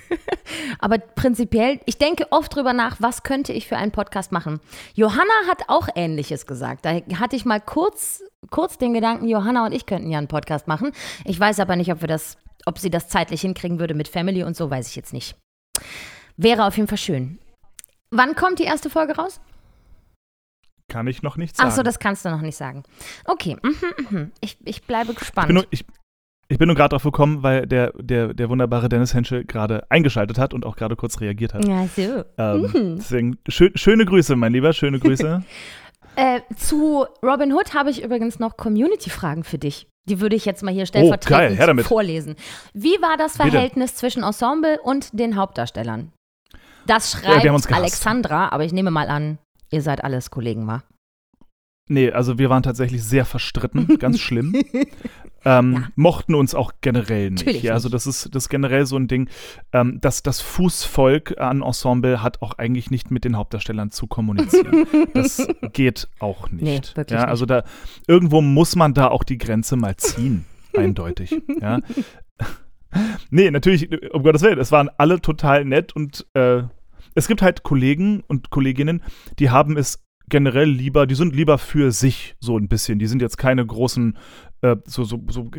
Aber 0.79 0.97
prinzipiell, 0.97 1.79
ich 1.85 1.97
denke 1.97 2.27
oft 2.31 2.53
drüber 2.53 2.73
nach, 2.73 2.97
was 2.99 3.23
könnte 3.23 3.53
ich 3.53 3.67
für 3.67 3.77
einen 3.77 3.91
Podcast 3.91 4.31
machen. 4.31 4.59
Johanna 4.93 5.33
hat 5.47 5.63
auch 5.67 5.88
Ähnliches 5.95 6.45
gesagt. 6.45 6.85
Da 6.85 6.99
hatte 7.19 7.35
ich 7.35 7.45
mal 7.45 7.59
kurz, 7.59 8.21
kurz 8.49 8.77
den 8.77 8.93
Gedanken, 8.93 9.27
Johanna 9.27 9.65
und 9.65 9.71
ich 9.71 9.85
könnten 9.85 10.11
ja 10.11 10.17
einen 10.17 10.27
Podcast 10.27 10.67
machen. 10.67 10.91
Ich 11.25 11.39
weiß 11.39 11.59
aber 11.59 11.75
nicht, 11.75 11.91
ob 11.91 12.01
wir 12.01 12.07
das, 12.07 12.38
ob 12.65 12.77
sie 12.77 12.89
das 12.89 13.07
zeitlich 13.07 13.41
hinkriegen 13.41 13.79
würde 13.79 13.93
mit 13.93 14.07
Family 14.07 14.43
und 14.43 14.55
so, 14.55 14.69
weiß 14.69 14.88
ich 14.89 14.95
jetzt 14.95 15.13
nicht. 15.13 15.35
Wäre 16.38 16.65
auf 16.65 16.77
jeden 16.77 16.88
Fall 16.88 16.97
schön. 16.97 17.39
Wann 18.11 18.35
kommt 18.35 18.59
die 18.59 18.63
erste 18.63 18.89
Folge 18.89 19.15
raus? 19.15 19.39
Kann 20.89 21.08
ich 21.08 21.22
noch 21.24 21.38
nicht 21.38 21.55
sagen. 21.55 21.69
Ach 21.72 21.75
so, 21.75 21.84
das 21.84 22.00
kannst 22.00 22.25
du 22.25 22.29
noch 22.29 22.41
nicht 22.41 22.58
sagen. 22.58 22.84
Okay, 23.25 23.55
mhm, 23.63 23.75
mhm. 24.10 24.31
Ich, 24.41 24.58
ich 24.65 24.84
bleibe 24.84 25.12
ich 25.13 25.17
gespannt. 25.19 25.48
bin 25.48 25.55
nur, 25.55 25.65
ich, 25.69 25.86
ich 26.50 26.58
bin 26.58 26.67
nur 26.67 26.75
gerade 26.75 26.89
drauf 26.89 27.03
gekommen, 27.03 27.43
weil 27.43 27.65
der, 27.67 27.93
der, 27.98 28.34
der 28.34 28.50
wunderbare 28.50 28.89
Dennis 28.89 29.13
Henschel 29.13 29.46
gerade 29.46 29.86
eingeschaltet 29.89 30.38
hat 30.38 30.53
und 30.53 30.65
auch 30.65 30.75
gerade 30.75 30.96
kurz 30.96 31.22
reagiert 31.22 31.53
hat. 31.53 31.63
ja, 31.65 31.88
so. 31.88 32.24
Ähm, 32.38 32.62
Mhm. 32.74 32.96
deswegen 32.98 33.38
schö 33.48 33.69
schöne 33.75 34.05
Grüße, 34.05 34.36
mein 34.36 34.51
Lieber, 34.53 34.74
schöne 34.74 35.00
Grüße. 35.00 35.43
Äh, 36.15 36.41
zu 36.58 37.05
Robin 37.24 37.53
Hood 37.53 37.74
habe 37.74 37.91
ich 37.91 38.03
übrigens 38.03 38.39
noch 38.39 38.58
Community-Fragen 38.58 39.46
für 39.46 39.58
dich. 39.58 39.88
Die 40.10 40.19
würde 40.19 40.36
ich 40.36 40.43
jetzt 40.43 40.63
mal 40.63 40.74
hier 40.74 40.86
stellvertretend 40.86 41.60
Oh, 41.62 41.65
geil, 41.65 41.84
vorlesen. 41.84 42.36
Wie 42.73 42.99
war 43.02 43.15
das 43.15 43.38
Bitte. 43.38 43.52
Verhältnis 43.52 43.95
zwischen 43.95 44.23
Ensemble 44.23 44.80
und 44.84 45.17
den 45.17 45.38
Hauptdarstellern? 45.38 46.12
Das 46.88 47.13
Ja, 47.13 47.19
schreibt 47.19 47.43
gehasst. 47.43 47.71
Alexandra, 47.71 48.49
aber 48.49 48.65
ich 48.65 48.73
nehme 48.73 48.91
mal 48.91 49.08
an, 49.08 49.38
ihr 49.71 49.82
seid 49.82 50.03
alles 50.03 50.32
Kollegen, 50.32 50.67
wa? 50.67 50.84
Nee, 51.91 52.12
also 52.12 52.38
wir 52.38 52.51
waren 52.51 52.62
tatsächlich 52.62 53.03
sehr 53.03 53.25
verstritten, 53.25 53.97
ganz 53.97 54.19
schlimm. 54.19 54.53
Ähm, 55.43 55.73
Ja. 55.73 55.88
Mochten 55.95 56.36
uns 56.36 56.53
auch 56.53 56.73
generell 56.82 57.32
nicht. 57.32 57.45
Natürlich 57.45 57.63
ja, 57.63 57.73
also 57.73 57.89
das 57.89 58.05
ist, 58.05 58.36
das 58.36 58.43
ist 58.43 58.49
generell 58.49 58.86
so 58.86 58.95
ein 58.97 59.08
Ding. 59.08 59.27
Ähm, 59.73 59.97
das, 60.01 60.21
das 60.21 60.41
Fußvolk 60.41 61.39
an 61.39 61.62
Ensemble 61.63 62.21
hat 62.21 62.41
auch 62.41 62.58
eigentlich 62.60 62.91
nicht 62.91 63.10
mit 63.10 63.23
den 63.23 63.38
Hauptdarstellern 63.38 63.89
zu 63.89 64.05
kommunizieren. 64.05 64.86
das 65.13 65.47
geht 65.73 66.08
auch 66.19 66.51
nicht. 66.51 66.63
Nee, 66.63 66.82
wirklich 66.95 67.19
ja. 67.19 67.25
Also 67.25 67.45
da 67.47 67.63
irgendwo 68.08 68.41
muss 68.41 68.75
man 68.75 68.93
da 68.93 69.08
auch 69.08 69.23
die 69.23 69.38
Grenze 69.38 69.75
mal 69.77 69.95
ziehen, 69.97 70.45
eindeutig. 70.77 71.41
Ja. 71.60 71.79
Nee, 73.32 73.49
natürlich, 73.49 73.89
um 74.13 74.23
Gottes 74.23 74.41
Willen, 74.41 74.60
es 74.60 74.71
waren 74.71 74.89
alle 74.97 75.21
total 75.21 75.63
nett 75.63 75.95
und 75.95 76.25
äh, 76.34 76.63
es 77.15 77.27
gibt 77.27 77.41
halt 77.41 77.63
Kollegen 77.63 78.23
und 78.27 78.49
Kolleginnen, 78.49 79.01
die 79.39 79.49
haben 79.49 79.77
es 79.77 80.03
generell 80.29 80.69
lieber, 80.69 81.07
die 81.07 81.15
sind 81.15 81.35
lieber 81.35 81.57
für 81.57 81.91
sich 81.91 82.35
so 82.39 82.55
ein 82.57 82.67
bisschen. 82.67 82.99
Die 82.99 83.07
sind 83.07 83.19
jetzt 83.21 83.38
keine 83.38 83.65
großen, 83.65 84.15
äh, 84.62 84.75
so, 84.85 85.03
so, 85.03 85.23
so 85.27 85.49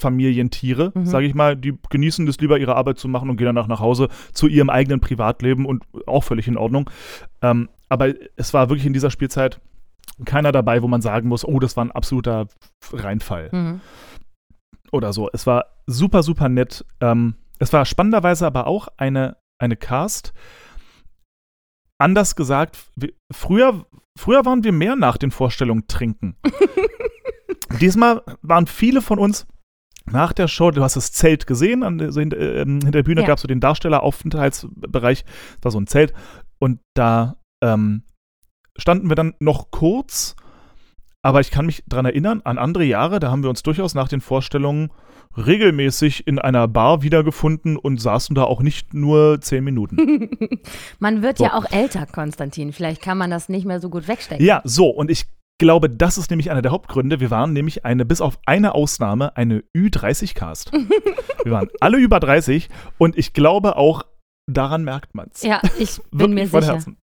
Cast-Familientiere, 0.00 0.90
Mhm. 0.94 1.06
sage 1.06 1.26
ich 1.26 1.34
mal. 1.34 1.56
Die 1.56 1.74
genießen 1.90 2.26
es 2.26 2.40
lieber, 2.40 2.58
ihre 2.58 2.74
Arbeit 2.74 2.98
zu 2.98 3.06
machen 3.08 3.30
und 3.30 3.36
gehen 3.36 3.46
danach 3.46 3.68
nach 3.68 3.78
Hause 3.80 4.08
zu 4.32 4.48
ihrem 4.48 4.68
eigenen 4.68 4.98
Privatleben 5.00 5.64
und 5.64 5.84
auch 6.06 6.24
völlig 6.24 6.48
in 6.48 6.56
Ordnung. 6.56 6.90
Ähm, 7.40 7.68
aber 7.88 8.14
es 8.34 8.52
war 8.52 8.68
wirklich 8.68 8.86
in 8.86 8.92
dieser 8.92 9.10
Spielzeit 9.10 9.60
keiner 10.24 10.50
dabei, 10.50 10.82
wo 10.82 10.88
man 10.88 11.02
sagen 11.02 11.28
muss, 11.28 11.44
oh, 11.44 11.60
das 11.60 11.76
war 11.76 11.84
ein 11.84 11.92
absoluter 11.92 12.48
Reinfall 12.92 13.48
Mhm. 13.52 13.80
oder 14.92 15.12
so. 15.12 15.28
Es 15.32 15.46
war 15.46 15.66
super, 15.86 16.22
super 16.22 16.48
nett. 16.48 16.84
Ähm, 17.00 17.34
es 17.58 17.72
war 17.72 17.84
spannenderweise 17.84 18.46
aber 18.46 18.66
auch 18.66 18.88
eine, 18.96 19.36
eine 19.58 19.76
Cast. 19.76 20.32
Anders 21.98 22.36
gesagt, 22.36 22.78
früher, 23.32 23.86
früher 24.18 24.44
waren 24.44 24.64
wir 24.64 24.72
mehr 24.72 24.96
nach 24.96 25.16
den 25.16 25.30
Vorstellungen 25.30 25.86
trinken. 25.86 26.36
Diesmal 27.80 28.22
waren 28.42 28.66
viele 28.66 29.02
von 29.02 29.18
uns 29.18 29.46
nach 30.08 30.32
der 30.32 30.46
Show, 30.46 30.70
du 30.70 30.82
hast 30.82 30.94
das 30.96 31.10
Zelt 31.12 31.46
gesehen, 31.46 31.82
an, 31.82 31.98
der- 31.98 32.12
so 32.12 32.20
hinter, 32.20 32.38
ähm, 32.38 32.74
hinter 32.74 32.90
der 32.92 33.02
Bühne 33.02 33.22
Ja. 33.22 33.26
gab 33.26 33.36
es 33.38 33.42
so 33.42 33.48
den 33.48 33.60
Darstelleraufenthaltsbereich, 33.60 35.24
das 35.24 35.64
war 35.64 35.70
so 35.72 35.80
ein 35.80 35.86
Zelt. 35.88 36.12
Und 36.60 36.80
da 36.94 37.36
ähm, 37.62 38.02
standen 38.78 39.08
wir 39.08 39.16
dann 39.16 39.34
noch 39.40 39.70
kurz, 39.72 40.36
aber 41.22 41.40
ich 41.40 41.50
kann 41.50 41.66
mich 41.66 41.82
daran 41.86 42.06
erinnern, 42.06 42.40
an 42.44 42.58
andere 42.58 42.84
Jahre, 42.84 43.18
da 43.18 43.30
haben 43.32 43.42
wir 43.42 43.50
uns 43.50 43.62
durchaus 43.64 43.94
nach 43.94 44.08
den 44.08 44.20
Vorstellungen 44.20 44.90
regelmäßig 45.36 46.26
in 46.26 46.38
einer 46.38 46.68
Bar 46.68 47.02
wiedergefunden 47.02 47.76
und 47.76 48.00
saßen 48.00 48.34
da 48.34 48.44
auch 48.44 48.62
nicht 48.62 48.94
nur 48.94 49.40
zehn 49.40 49.64
Minuten. 49.64 50.30
Man 50.98 51.22
wird 51.22 51.38
So. 51.38 51.44
ja 51.44 51.54
auch 51.54 51.70
älter, 51.70 52.06
Konstantin. 52.06 52.72
Vielleicht 52.72 53.02
kann 53.02 53.18
man 53.18 53.30
das 53.30 53.48
nicht 53.48 53.66
mehr 53.66 53.80
so 53.80 53.90
gut 53.90 54.08
wegstecken. 54.08 54.44
Ja, 54.44 54.62
so, 54.64 54.88
und 54.88 55.10
ich 55.10 55.26
glaube, 55.58 55.88
das 55.88 56.18
ist 56.18 56.30
nämlich 56.30 56.50
einer 56.50 56.62
der 56.62 56.72
Hauptgründe. 56.72 57.20
Wir 57.20 57.30
waren 57.30 57.52
nämlich 57.52 57.84
eine, 57.84 58.04
bis 58.04 58.20
auf 58.20 58.38
eine 58.46 58.74
Ausnahme, 58.74 59.36
eine 59.36 59.62
Ü30-Cast. 59.76 60.72
wir 61.44 61.52
waren 61.52 61.68
alle 61.80 61.98
über 61.98 62.20
30 62.20 62.68
und 62.98 63.16
ich 63.16 63.32
glaube 63.32 63.76
auch, 63.76 64.02
daran 64.46 64.84
merkt 64.84 65.14
man 65.14 65.28
es. 65.32 65.42
Ja, 65.42 65.60
ich 65.78 65.98
bin 66.10 66.34
mir 66.34 66.46
sicher. 66.46 66.74
Herzen. 66.74 66.98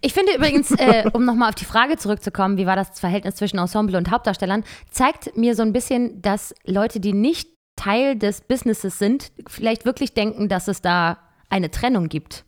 Ich 0.00 0.12
finde 0.12 0.34
übrigens, 0.34 0.72
äh, 0.72 1.08
um 1.12 1.24
nochmal 1.24 1.50
auf 1.50 1.54
die 1.54 1.64
Frage 1.64 1.96
zurückzukommen, 1.96 2.58
wie 2.58 2.66
war 2.66 2.74
das 2.74 2.98
Verhältnis 2.98 3.36
zwischen 3.36 3.58
Ensemble 3.58 3.96
und 3.96 4.10
Hauptdarstellern, 4.10 4.64
zeigt 4.90 5.36
mir 5.36 5.54
so 5.54 5.62
ein 5.62 5.72
bisschen, 5.72 6.20
dass 6.20 6.52
Leute, 6.64 6.98
die 6.98 7.12
nicht 7.12 7.48
Teil 7.76 8.16
des 8.16 8.42
Businesses 8.42 8.98
sind, 8.98 9.32
vielleicht 9.48 9.84
wirklich 9.84 10.14
denken, 10.14 10.48
dass 10.48 10.68
es 10.68 10.82
da 10.82 11.18
eine 11.48 11.70
Trennung 11.70 12.08
gibt. 12.08 12.44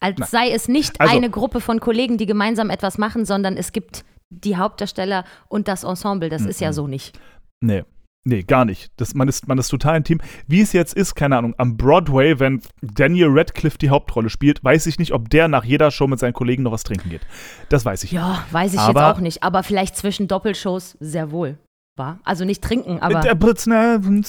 Als 0.00 0.16
Na, 0.18 0.26
sei 0.26 0.50
es 0.50 0.68
nicht 0.68 1.00
also- 1.00 1.16
eine 1.16 1.30
Gruppe 1.30 1.60
von 1.60 1.80
Kollegen, 1.80 2.18
die 2.18 2.26
gemeinsam 2.26 2.70
etwas 2.70 2.98
machen, 2.98 3.24
sondern 3.24 3.56
es 3.56 3.72
gibt 3.72 4.04
die 4.30 4.56
Hauptdarsteller 4.56 5.24
und 5.48 5.68
das 5.68 5.84
Ensemble. 5.84 6.28
Das 6.28 6.42
ist 6.42 6.60
ja 6.60 6.68
Mhm. 6.68 6.74
so 6.74 6.86
nicht. 6.88 7.18
Nee. 7.60 7.84
Nee, 8.28 8.42
gar 8.42 8.64
nicht. 8.64 8.90
Das, 8.96 9.14
man, 9.14 9.28
ist, 9.28 9.46
man 9.46 9.56
ist 9.56 9.68
total 9.68 9.94
ein 9.94 10.02
Team. 10.04 10.20
Wie 10.48 10.60
es 10.60 10.72
jetzt 10.72 10.94
ist, 10.94 11.14
keine 11.14 11.36
Ahnung, 11.38 11.54
am 11.58 11.76
Broadway, 11.76 12.40
wenn 12.40 12.60
Daniel 12.82 13.28
Radcliffe 13.30 13.78
die 13.78 13.88
Hauptrolle 13.88 14.30
spielt, 14.30 14.64
weiß 14.64 14.86
ich 14.86 14.98
nicht, 14.98 15.12
ob 15.12 15.30
der 15.30 15.46
nach 15.46 15.64
jeder 15.64 15.92
Show 15.92 16.08
mit 16.08 16.18
seinen 16.18 16.32
Kollegen 16.32 16.64
noch 16.64 16.72
was 16.72 16.82
trinken 16.82 17.08
geht. 17.08 17.20
Das 17.68 17.84
weiß 17.84 18.02
ich. 18.02 18.10
Ja, 18.10 18.44
weiß 18.50 18.74
ich 18.74 18.80
Aber- 18.80 19.00
jetzt 19.08 19.16
auch 19.16 19.20
nicht. 19.20 19.44
Aber 19.44 19.62
vielleicht 19.62 19.96
zwischen 19.96 20.26
Doppelshows 20.26 20.96
sehr 20.98 21.30
wohl. 21.30 21.56
War. 21.96 22.20
Also 22.24 22.44
nicht 22.44 22.62
trinken, 22.62 22.98
aber. 23.00 23.14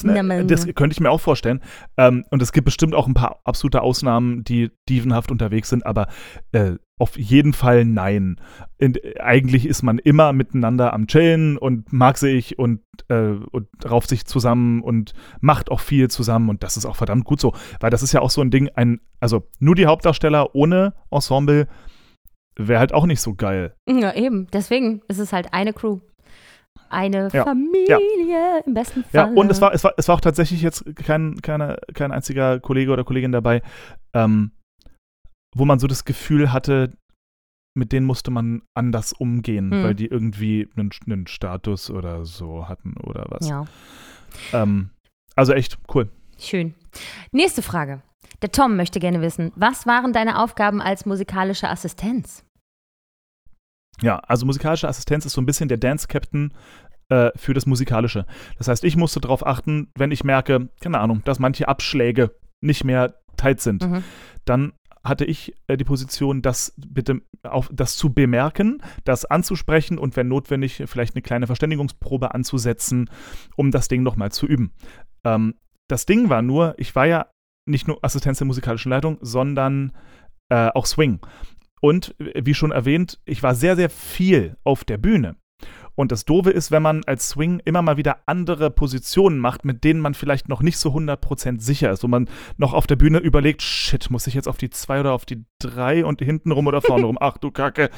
Ne, 0.04 0.24
ne, 0.24 0.46
das 0.46 0.66
könnte 0.76 0.94
ich 0.94 1.00
mir 1.00 1.10
auch 1.10 1.22
vorstellen. 1.22 1.62
Ähm, 1.98 2.26
und 2.32 2.42
es 2.42 2.52
gibt 2.52 2.66
bestimmt 2.66 2.96
auch 2.96 3.08
ein 3.08 3.14
paar 3.14 3.40
absolute 3.44 3.82
Ausnahmen, 3.82 4.44
die 4.44 4.72
dievenhaft 4.90 5.32
unterwegs 5.32 5.70
sind, 5.70 5.86
aber 5.86 6.08
äh, 6.52 6.76
auf 7.00 7.18
jeden 7.18 7.54
Fall 7.54 7.86
nein. 7.86 8.38
In, 8.78 8.96
eigentlich 9.20 9.68
ist 9.68 9.84
man 9.84 10.00
immer 10.00 10.34
miteinander 10.34 10.94
am 10.94 11.08
Chillen 11.08 11.58
und 11.58 11.94
mag 11.94 12.18
sich 12.18 12.58
und, 12.58 12.82
äh, 13.10 13.36
und 13.52 13.68
rauft 13.88 14.10
sich 14.10 14.26
zusammen 14.26 14.82
und 14.82 15.14
macht 15.40 15.70
auch 15.70 15.80
viel 15.80 16.10
zusammen 16.10 16.50
und 16.50 16.64
das 16.64 16.78
ist 16.78 16.86
auch 16.86 16.96
verdammt 16.96 17.26
gut 17.26 17.40
so. 17.40 17.54
Weil 17.80 17.92
das 17.92 18.02
ist 18.02 18.14
ja 18.14 18.22
auch 18.22 18.32
so 18.32 18.42
ein 18.42 18.50
Ding, 18.50 18.70
ein, 18.76 19.00
also 19.20 19.44
nur 19.60 19.76
die 19.76 19.86
Hauptdarsteller 19.86 20.56
ohne 20.56 20.94
Ensemble 21.12 21.68
wäre 22.56 22.80
halt 22.80 22.94
auch 22.94 23.06
nicht 23.06 23.22
so 23.22 23.36
geil. 23.36 23.76
Ja, 23.88 24.14
eben. 24.16 24.48
Deswegen 24.52 25.02
ist 25.08 25.20
es 25.20 25.34
halt 25.34 25.54
eine 25.54 25.74
Crew. 25.74 26.00
Eine 26.90 27.30
ja. 27.34 27.44
Familie 27.44 28.00
ja. 28.30 28.60
im 28.66 28.74
besten 28.74 29.04
Fall. 29.04 29.12
Ja, 29.12 29.26
und 29.26 29.52
es 29.52 29.62
war, 29.62 29.74
es 29.74 29.84
war, 29.84 29.94
es 29.98 30.08
war 30.08 30.16
auch 30.16 30.22
tatsächlich 30.22 30.62
jetzt 30.62 30.84
kein, 30.96 31.42
keine, 31.42 31.78
kein 31.94 32.12
einziger 32.12 32.60
Kollege 32.60 32.92
oder 32.92 33.04
Kollegin 33.04 33.32
dabei, 33.32 33.62
ähm, 34.14 34.52
wo 35.56 35.66
man 35.66 35.80
so 35.80 35.88
das 35.88 36.06
Gefühl 36.06 36.52
hatte, 36.52 36.92
mit 37.76 37.92
denen 37.92 38.06
musste 38.06 38.32
man 38.32 38.64
anders 38.74 39.14
umgehen, 39.14 39.72
hm. 39.72 39.84
weil 39.84 39.96
die 39.96 40.08
irgendwie 40.08 40.68
einen, 40.76 40.90
einen, 41.06 41.28
Status 41.28 41.92
oder 41.92 42.26
so 42.26 42.68
hatten 42.68 42.96
oder 43.04 43.26
was. 43.30 43.48
Ja. 43.48 43.66
Ähm, 44.52 44.90
also 45.36 45.54
echt 45.54 45.78
cool. 45.94 46.10
Schön. 46.40 46.74
Nächste 47.32 47.62
Frage. 47.62 48.02
Der 48.42 48.52
Tom 48.52 48.76
möchte 48.76 49.00
gerne 49.00 49.22
wissen, 49.22 49.52
was 49.56 49.86
waren 49.86 50.14
deine 50.14 50.40
Aufgaben 50.40 50.82
als 50.82 51.06
musikalische 51.06 51.70
Assistenz? 51.70 52.44
Ja, 54.02 54.18
also 54.20 54.46
musikalische 54.46 54.88
Assistenz 54.88 55.26
ist 55.26 55.34
so 55.34 55.42
ein 55.42 55.46
bisschen 55.46 55.70
der 55.70 55.78
Dance-Captain 55.78 56.54
äh, 57.10 57.32
für 57.36 57.54
das 57.54 57.66
Musikalische. 57.66 58.26
Das 58.58 58.68
heißt, 58.68 58.84
ich 58.84 58.96
musste 58.96 59.20
darauf 59.20 59.46
achten, 59.46 59.92
wenn 59.96 60.12
ich 60.12 60.24
merke, 60.24 60.70
keine 60.82 61.00
Ahnung, 61.00 61.22
dass 61.26 61.40
manche 61.40 61.68
Abschläge 61.68 62.36
nicht 62.62 62.84
mehr 62.84 63.16
tight 63.38 63.62
sind, 63.62 63.88
mhm. 63.88 64.04
dann 64.46 64.74
hatte 65.04 65.26
ich 65.26 65.56
äh, 65.68 65.78
die 65.78 65.84
Position, 65.84 66.42
das 66.42 66.74
bitte 66.78 67.22
auf 67.44 67.70
das 67.72 67.96
zu 67.96 68.14
bemerken, 68.14 68.82
das 69.06 69.26
anzusprechen 69.26 69.98
und 69.98 70.16
wenn 70.16 70.28
notwendig 70.28 70.84
vielleicht 70.86 71.16
eine 71.16 71.22
kleine 71.22 71.48
Verständigungsprobe 71.48 72.34
anzusetzen, 72.34 73.10
um 73.56 73.72
das 73.72 73.88
Ding 73.88 74.04
nochmal 74.04 74.32
zu 74.32 74.46
üben. 74.46 74.74
Ähm, 75.24 75.56
das 75.88 76.06
Ding 76.06 76.30
war 76.30 76.42
nur, 76.42 76.76
ich 76.78 76.96
war 76.96 77.06
ja 77.06 77.28
nicht 77.66 77.88
nur 77.88 78.04
Assistenz 78.04 78.40
der 78.40 78.48
musikalischen 78.48 78.90
Leitung, 78.90 79.18
sondern 79.22 79.94
äh, 80.50 80.70
auch 80.74 80.86
Swing. 80.86 81.20
Und 81.82 82.16
wie 82.18 82.54
schon 82.54 82.72
erwähnt, 82.72 83.20
ich 83.26 83.44
war 83.44 83.56
sehr, 83.56 83.76
sehr 83.76 83.90
viel 83.90 84.58
auf 84.64 84.84
der 84.84 84.98
Bühne. 84.98 85.36
Und 86.00 86.12
das 86.12 86.26
Doofe 86.26 86.52
ist, 86.52 86.70
wenn 86.70 86.84
man 86.84 87.04
als 87.06 87.30
Swing 87.30 87.60
immer 87.66 87.82
mal 87.82 87.98
wieder 87.98 88.18
andere 88.28 88.70
Positionen 88.70 89.40
macht, 89.40 89.66
mit 89.66 89.84
denen 89.84 90.00
man 90.00 90.14
vielleicht 90.14 90.48
noch 90.48 90.62
nicht 90.62 90.78
so 90.78 90.92
100% 90.92 91.60
sicher 91.60 91.90
ist, 91.90 92.04
wo 92.04 92.08
man 92.08 92.30
noch 92.58 92.74
auf 92.74 92.86
der 92.86 92.98
Bühne 92.98 93.18
überlegt, 93.18 93.64
shit, 93.64 94.12
muss 94.12 94.28
ich 94.28 94.36
jetzt 94.36 94.48
auf 94.48 94.58
die 94.58 94.70
2 94.70 95.00
oder 95.00 95.14
auf 95.14 95.26
die 95.26 95.44
3 95.58 96.06
und 96.06 96.22
hinten 96.22 96.52
rum 96.52 96.68
oder 96.68 96.84
vorne 96.84 97.06
rum, 97.08 97.18
ach 97.20 97.40
du 97.40 97.50
Kacke. 97.50 97.90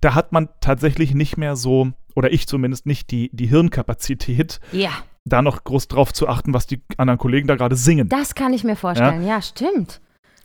Da 0.00 0.14
hat 0.14 0.30
man 0.30 0.48
tatsächlich 0.60 1.12
nicht 1.12 1.38
mehr 1.38 1.56
so, 1.56 1.90
oder 2.14 2.32
ich 2.32 2.46
zumindest 2.46 2.86
nicht, 2.86 3.10
die, 3.10 3.30
die 3.32 3.46
Hirnkapazität, 3.48 4.60
ja. 4.70 4.90
da 5.24 5.42
noch 5.42 5.64
groß 5.64 5.88
drauf 5.88 6.12
zu 6.12 6.28
achten, 6.28 6.54
was 6.54 6.68
die 6.68 6.84
anderen 6.98 7.18
Kollegen 7.18 7.48
da 7.48 7.56
gerade 7.56 7.74
singen. 7.74 8.08
Das 8.08 8.36
kann 8.36 8.52
ich 8.52 8.62
mir 8.62 8.76
vorstellen, 8.76 9.22
ja, 9.22 9.34
ja 9.34 9.42
stimmt. 9.42 10.00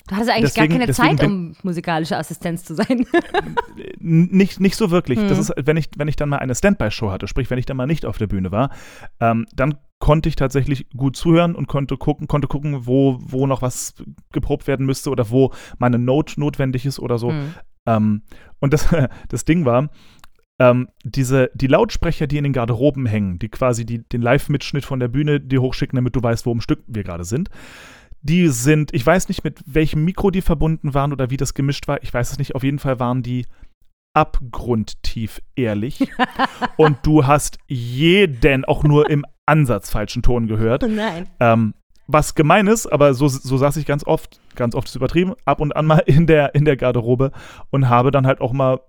Du 0.07 0.15
hattest 0.15 0.29
eigentlich 0.29 0.53
deswegen, 0.53 0.77
gar 0.77 0.79
keine 0.79 0.93
Zeit, 0.93 1.23
um 1.23 1.55
musikalische 1.63 2.15
Assistenz 2.17 2.63
zu 2.63 2.75
sein. 2.75 3.05
nicht, 3.99 4.59
nicht 4.59 4.75
so 4.75 4.91
wirklich. 4.91 5.19
Mhm. 5.19 5.29
Das 5.29 5.39
ist, 5.39 5.53
wenn 5.57 5.77
ich, 5.77 5.89
wenn 5.97 6.07
ich 6.07 6.15
dann 6.15 6.29
mal 6.29 6.37
eine 6.37 6.53
Standby-Show 6.53 7.09
hatte, 7.09 7.27
sprich, 7.27 7.49
wenn 7.49 7.57
ich 7.57 7.65
dann 7.65 7.77
mal 7.77 7.87
nicht 7.87 8.05
auf 8.05 8.17
der 8.19 8.27
Bühne 8.27 8.51
war, 8.51 8.69
ähm, 9.19 9.47
dann 9.55 9.77
konnte 9.97 10.29
ich 10.29 10.35
tatsächlich 10.35 10.87
gut 10.95 11.15
zuhören 11.15 11.55
und 11.55 11.67
konnte 11.67 11.97
gucken, 11.97 12.27
konnte 12.27 12.47
gucken, 12.47 12.85
wo, 12.85 13.17
wo 13.19 13.47
noch 13.47 13.63
was 13.63 13.95
geprobt 14.31 14.67
werden 14.67 14.85
müsste 14.85 15.09
oder 15.09 15.31
wo 15.31 15.51
meine 15.79 15.97
Note 15.97 16.39
notwendig 16.39 16.85
ist 16.85 16.99
oder 16.99 17.17
so. 17.17 17.31
Mhm. 17.31 17.53
Ähm, 17.87 18.21
und 18.59 18.73
das, 18.73 18.87
das 19.29 19.45
Ding 19.45 19.65
war, 19.65 19.89
ähm, 20.59 20.87
diese, 21.03 21.49
die 21.55 21.67
Lautsprecher, 21.67 22.27
die 22.27 22.37
in 22.37 22.43
den 22.43 22.53
Garderoben 22.53 23.05
hängen, 23.05 23.39
die 23.39 23.49
quasi 23.49 23.85
die, 23.85 24.07
den 24.07 24.21
Live-Mitschnitt 24.21 24.85
von 24.85 24.99
der 24.99 25.07
Bühne 25.07 25.39
dir 25.41 25.61
hochschicken, 25.61 25.95
damit 25.97 26.15
du 26.15 26.21
weißt, 26.21 26.45
wo 26.45 26.51
im 26.51 26.61
Stück 26.61 26.83
wir 26.87 27.03
gerade 27.03 27.25
sind, 27.25 27.49
die 28.25 28.47
sind, 28.47 28.91
ich 28.91 29.05
weiß 29.05 29.27
nicht, 29.27 29.43
mit 29.43 29.61
welchem 29.67 30.03
Mikro 30.03 30.31
die 30.31 30.41
verbunden 30.41 30.95
waren 30.95 31.13
oder 31.13 31.29
wie 31.29 31.37
das 31.37 31.53
gemischt 31.53 31.87
war. 31.87 32.01
Ich 32.01 32.11
weiß 32.11 32.31
es 32.31 32.37
nicht. 32.39 32.55
Auf 32.55 32.63
jeden 32.63 32.79
Fall 32.79 32.99
waren 32.99 33.21
die 33.21 33.45
abgrundtief 34.15 35.41
ehrlich. 35.55 36.11
und 36.77 36.97
du 37.03 37.27
hast 37.27 37.59
jeden 37.67 38.65
auch 38.65 38.83
nur 38.83 39.11
im 39.11 39.25
Ansatz 39.45 39.91
falschen 39.91 40.23
Ton 40.23 40.47
gehört. 40.47 40.83
Oh 40.83 40.87
nein. 40.87 41.27
Ähm, 41.39 41.75
was 42.07 42.33
gemein 42.33 42.65
ist, 42.65 42.87
aber 42.87 43.13
so, 43.13 43.27
so 43.27 43.57
saß 43.57 43.77
ich 43.77 43.85
ganz 43.85 44.05
oft, 44.05 44.39
ganz 44.55 44.73
oft 44.73 44.87
ist 44.87 44.95
übertrieben, 44.95 45.33
ab 45.45 45.59
und 45.59 45.75
an 45.75 45.85
mal 45.85 46.01
in 46.07 46.25
der, 46.25 46.55
in 46.55 46.65
der 46.65 46.77
Garderobe 46.77 47.31
und 47.69 47.89
habe 47.89 48.09
dann 48.09 48.25
halt 48.25 48.41
auch 48.41 48.53
mal, 48.53 48.79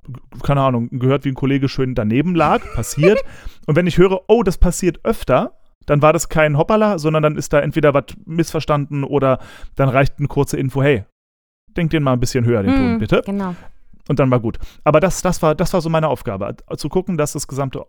keine 0.43 0.63
Ahnung, 0.63 0.89
gehört, 0.93 1.27
wie 1.27 1.31
ein 1.31 1.35
Kollege 1.35 1.69
schön 1.69 1.95
daneben 1.95 2.35
lag, 2.35 2.63
passiert. 2.75 3.23
und 3.67 3.77
wenn 3.77 3.87
ich 3.87 3.99
höre, 3.99 4.23
oh, 4.29 4.43
das 4.43 4.57
passiert 4.57 5.05
öfter, 5.05 5.59
dann 5.87 6.03
war 6.03 6.13
das 6.13 6.29
kein 6.29 6.59
Hoppala, 6.59 6.99
sondern 6.99 7.23
dann 7.23 7.37
ist 7.37 7.53
da 7.53 7.61
entweder 7.61 7.95
was 7.95 8.05
missverstanden 8.25 9.05
oder 9.05 9.39
dann 9.75 9.89
reicht 9.89 10.19
eine 10.19 10.29
kurze 10.29 10.57
Info, 10.57 10.83
hey, 10.83 11.05
denk 11.77 11.91
den 11.91 12.03
mal 12.03 12.13
ein 12.13 12.21
bisschen 12.21 12.45
höher, 12.45 12.63
den 12.63 12.73
mm, 12.73 12.77
Ton, 12.77 12.99
bitte. 12.99 13.23
Genau. 13.25 13.55
Und 14.09 14.19
dann 14.19 14.31
war 14.31 14.41
gut. 14.41 14.59
Aber 14.85 15.01
das, 15.01 15.23
das, 15.23 15.43
war, 15.43 15.55
das 15.55 15.73
war 15.73 15.81
so 15.81 15.89
meine 15.89 16.09
Aufgabe, 16.09 16.57
zu 16.77 16.89
gucken, 16.89 17.17
dass 17.17 17.33
das 17.33 17.49
gesamte, 17.49 17.85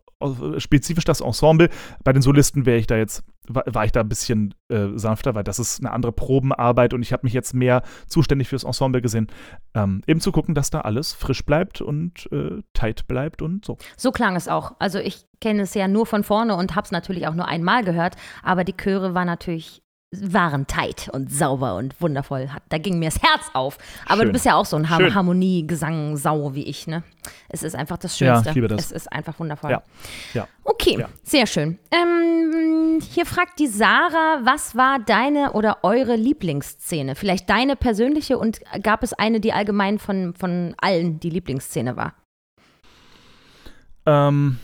spezifisch 0.57 1.05
das 1.05 1.21
Ensemble, 1.21 1.69
bei 2.03 2.13
den 2.13 2.21
Solisten 2.21 2.65
wäre 2.65 2.77
ich 2.77 2.87
da 2.87 2.97
jetzt, 2.97 3.23
war, 3.47 3.63
war, 3.67 3.85
ich 3.85 3.91
da 3.91 3.99
ein 3.99 4.09
bisschen 4.09 4.55
äh, 4.69 4.87
sanfter, 4.95 5.35
weil 5.35 5.43
das 5.43 5.59
ist 5.59 5.79
eine 5.79 5.91
andere 5.91 6.11
Probenarbeit 6.11 6.93
und 6.93 7.01
ich 7.01 7.13
habe 7.13 7.25
mich 7.25 7.33
jetzt 7.33 7.53
mehr 7.53 7.83
zuständig 8.07 8.49
fürs 8.49 8.63
Ensemble 8.63 9.01
gesehen. 9.01 9.27
Ähm, 9.75 10.01
eben 10.07 10.19
zu 10.19 10.31
gucken, 10.31 10.55
dass 10.55 10.69
da 10.69 10.81
alles 10.81 11.13
frisch 11.13 11.45
bleibt 11.45 11.81
und 11.81 12.27
äh, 12.31 12.61
tight 12.73 13.07
bleibt 13.07 13.41
und 13.41 13.63
so. 13.65 13.77
So 13.95 14.11
klang 14.11 14.35
es 14.35 14.47
auch. 14.47 14.73
Also 14.79 14.99
ich 14.99 15.25
kenne 15.39 15.61
es 15.61 15.73
ja 15.75 15.87
nur 15.87 16.05
von 16.07 16.23
vorne 16.23 16.55
und 16.55 16.75
habe 16.75 16.85
es 16.85 16.91
natürlich 16.91 17.27
auch 17.27 17.35
nur 17.35 17.47
einmal 17.47 17.83
gehört, 17.83 18.15
aber 18.41 18.63
die 18.63 18.75
Chöre 18.75 19.13
war 19.13 19.25
natürlich 19.25 19.83
waren 20.11 20.67
tight 20.67 21.09
und 21.11 21.31
sauber 21.31 21.75
und 21.75 21.99
wundervoll. 21.99 22.49
Da 22.69 22.77
ging 22.77 22.99
mir 22.99 23.09
das 23.09 23.21
Herz 23.21 23.51
auf. 23.53 23.77
Aber 24.05 24.19
Schön. 24.19 24.27
du 24.27 24.31
bist 24.31 24.45
ja 24.45 24.55
auch 24.55 24.65
so 24.65 24.77
ein 24.77 24.85
Schön. 24.85 25.13
Harmonie, 25.13 25.67
Gesang, 25.67 26.15
Sau 26.15 26.53
wie 26.53 26.63
ich, 26.63 26.87
ne? 26.87 27.03
Es 27.49 27.61
ist 27.61 27.75
einfach 27.75 27.97
das 27.97 28.17
Schönste. 28.17 28.45
Ja, 28.45 28.51
ich 28.51 28.55
liebe 28.55 28.67
das. 28.69 28.85
Es 28.85 28.91
ist 28.91 29.11
einfach 29.11 29.37
wundervoll. 29.39 29.71
Ja. 29.71 29.83
ja. 30.33 30.47
Okay, 30.63 30.97
ja. 30.99 31.09
sehr 31.23 31.45
schön. 31.45 31.77
Ähm, 31.91 33.01
hier 33.01 33.25
fragt 33.25 33.59
die 33.59 33.67
Sarah, 33.67 34.39
was 34.43 34.75
war 34.75 34.99
deine 34.99 35.51
oder 35.53 35.79
eure 35.83 36.15
Lieblingsszene? 36.15 37.15
Vielleicht 37.15 37.49
deine 37.49 37.75
persönliche 37.75 38.37
und 38.37 38.61
gab 38.83 39.03
es 39.03 39.11
eine, 39.13 39.41
die 39.41 39.51
allgemein 39.51 39.99
von, 39.99 40.33
von 40.33 40.73
allen 40.77 41.19
die 41.19 41.29
Lieblingsszene 41.29 41.97
war? 41.97 42.13
Ähm, 44.05 44.57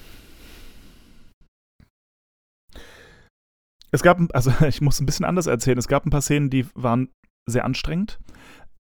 Es 3.93 4.01
gab, 4.01 4.19
also 4.33 4.51
ich 4.67 4.81
muss 4.81 4.99
ein 4.99 5.05
bisschen 5.05 5.25
anders 5.25 5.47
erzählen, 5.47 5.77
es 5.77 5.87
gab 5.87 6.05
ein 6.05 6.09
paar 6.09 6.21
Szenen, 6.21 6.49
die 6.49 6.65
waren 6.75 7.09
sehr 7.49 7.63
anstrengend. 7.63 8.19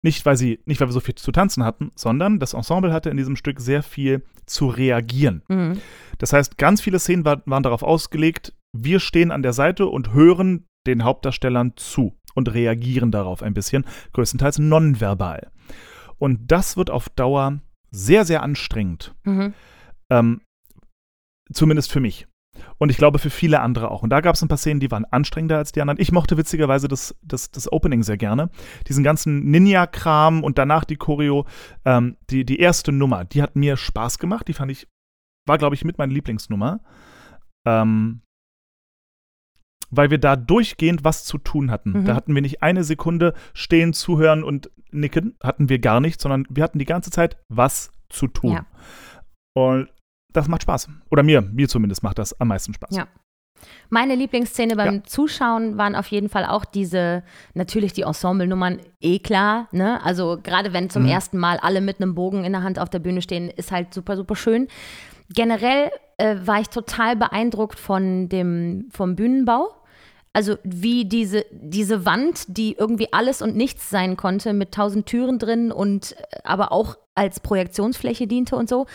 Nicht, 0.05 0.27
weil 0.27 0.37
sie, 0.37 0.61
nicht 0.67 0.81
weil 0.81 0.89
wir 0.89 0.93
so 0.93 1.01
viel 1.01 1.15
zu 1.15 1.33
tanzen 1.33 1.65
hatten, 1.65 1.91
sondern 1.95 2.39
das 2.39 2.53
Ensemble 2.53 2.93
hatte 2.93 3.11
in 3.11 3.17
diesem 3.17 3.35
Stück 3.35 3.61
sehr 3.61 3.83
viel 3.83 4.25
zu 4.45 4.69
reagieren. 4.69 5.43
Mhm. 5.49 5.81
Das 6.19 6.33
heißt, 6.33 6.59
ganz 6.59 6.81
viele 6.81 6.99
Szenen 6.99 7.25
war, 7.25 7.43
waren 7.47 7.63
darauf 7.63 7.83
ausgelegt, 7.83 8.53
wir 8.77 9.01
stehen 9.01 9.31
an 9.31 9.43
der 9.43 9.53
Seite 9.53 9.87
und 9.87 10.13
hören 10.13 10.67
den 10.87 11.03
Hauptdarstellern 11.03 11.73
zu 11.77 12.15
und 12.35 12.53
reagieren 12.53 13.11
darauf 13.11 13.43
ein 13.43 13.55
bisschen, 13.55 13.85
größtenteils 14.13 14.59
nonverbal. 14.59 15.51
Und 16.19 16.53
das 16.53 16.77
wird 16.77 16.91
auf 16.91 17.09
Dauer 17.09 17.61
sehr, 17.91 18.25
sehr 18.25 18.43
anstrengend. 18.43 19.15
Mhm. 19.25 19.55
Ähm, 20.11 20.41
zumindest 21.53 21.91
für 21.91 22.01
mich. 22.01 22.27
Und 22.79 22.91
ich 22.91 22.97
glaube 22.97 23.19
für 23.19 23.31
viele 23.31 23.61
andere 23.61 23.91
auch. 23.91 24.03
Und 24.03 24.11
da 24.11 24.21
gab 24.21 24.35
es 24.35 24.43
ein 24.43 24.49
paar 24.49 24.59
Szenen, 24.59 24.81
die 24.81 24.91
waren 24.91 25.05
anstrengender 25.07 25.59
als 25.59 25.73
die 25.73 25.81
anderen. 25.81 26.01
Ich 26.01 26.13
mochte 26.13 26.37
witzigerweise 26.37 26.89
das, 26.89 27.15
das, 27.23 27.51
das 27.51 27.73
Opening 27.73 28.03
sehr 28.03 28.17
gerne. 28.17 28.51
Diesen 28.89 29.03
ganzen 29.03 29.51
Ninja-Kram 29.51 30.45
und 30.45 30.59
danach 30.59 30.85
die 30.85 30.97
Choreo. 30.97 31.47
Ähm, 31.85 32.17
die, 32.31 32.45
die 32.45 32.59
erste 32.59 32.93
Nummer, 32.93 33.25
die 33.25 33.43
hat 33.43 33.57
mir 33.57 33.77
Spaß 33.77 34.19
gemacht. 34.19 34.49
Die 34.49 34.53
fand 34.53 34.71
ich, 34.71 34.87
war 35.47 35.59
glaube 35.59 35.75
ich 35.75 35.85
mit 35.85 35.99
meiner 35.99 36.13
Lieblingsnummer. 36.13 36.81
Ähm, 37.67 38.21
weil 39.91 40.11
wir 40.11 40.19
da 40.19 40.37
durchgehend 40.37 41.05
was 41.05 41.25
zu 41.25 41.39
tun 41.39 41.71
hatten. 41.71 41.93
Mhm. 41.93 42.05
Da 42.05 42.15
hatten 42.15 42.35
wir 42.35 42.43
nicht 42.43 42.63
eine 42.63 42.85
Sekunde 42.85 43.35
stehen, 43.55 43.93
zuhören 43.93 44.43
und 44.43 44.71
nicken, 44.91 45.37
hatten 45.43 45.69
wir 45.69 45.79
gar 45.79 46.01
nicht, 46.01 46.21
sondern 46.21 46.47
wir 46.51 46.65
hatten 46.65 46.79
die 46.79 46.85
ganze 46.85 47.11
Zeit 47.11 47.39
was 47.49 47.91
zu 48.09 48.27
tun. 48.27 48.53
Ja. 48.53 48.67
Und 49.55 49.89
das 50.33 50.49
macht 50.49 50.63
Spaß. 50.63 50.89
Oder 51.11 51.23
mir, 51.23 51.43
mir 51.43 51.69
zumindest 51.69 52.03
macht 52.03 52.19
das 52.19 52.39
am 52.41 52.49
meisten 52.49 52.75
Spaß. 52.75 52.95
Ja. 52.95 53.09
Meine 53.89 54.15
Lieblingsszene 54.15 54.77
beim 54.77 54.97
ja. 54.97 55.05
Zuschauen 55.05 55.79
waren 55.79 55.95
auf 55.95 56.09
jeden 56.09 56.29
Fall 56.29 56.45
auch 56.45 56.65
diese, 56.65 57.23
natürlich 57.55 57.93
die 57.93 58.03
Ensemble-Nummern, 58.03 58.81
eh 59.01 59.19
klar, 59.19 59.69
ne? 59.73 60.05
Also 60.05 60.39
gerade 60.43 60.73
wenn 60.73 60.91
zum 60.91 61.05
mhm. 61.05 61.09
ersten 61.09 61.39
Mal 61.39 61.59
alle 61.59 61.81
mit 61.81 62.01
einem 62.01 62.15
Bogen 62.15 62.45
in 62.45 62.53
der 62.53 62.63
Hand 62.63 62.79
auf 62.79 62.91
der 62.91 62.99
Bühne 62.99 63.23
stehen, 63.23 63.49
ist 63.49 63.73
halt 63.73 63.95
super, 63.95 64.17
super 64.17 64.37
schön. 64.37 64.69
Generell 65.35 65.91
äh, 66.19 66.37
war 66.45 66.61
ich 66.61 66.69
total 66.69 67.17
beeindruckt 67.17 67.79
von 67.79 68.29
dem, 68.29 68.89
vom 68.91 69.17
Bühnenbau. 69.17 69.75
Also 70.33 70.57
wie 70.65 71.07
diese, 71.07 71.47
diese 71.51 72.05
Wand, 72.05 72.45
die 72.49 72.77
irgendwie 72.79 73.13
alles 73.13 73.41
und 73.41 73.57
nichts 73.57 73.89
sein 73.89 74.17
konnte, 74.17 74.53
mit 74.53 74.73
tausend 74.73 75.07
Türen 75.07 75.39
drin 75.39 75.73
und 75.73 76.13
äh, 76.13 76.39
aber 76.45 76.73
auch 76.73 76.97
als 77.15 77.41
Projektionsfläche 77.41 78.27
diente 78.27 78.57
und 78.57 78.69
so. 78.69 78.87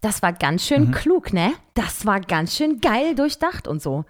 Das 0.00 0.22
war 0.22 0.32
ganz 0.32 0.66
schön 0.66 0.86
Mhm. 0.88 0.90
klug, 0.92 1.32
ne? 1.32 1.52
Das 1.74 2.06
war 2.06 2.20
ganz 2.20 2.54
schön 2.56 2.80
geil 2.80 3.14
durchdacht 3.14 3.66
und 3.66 3.82
so. 3.82 4.04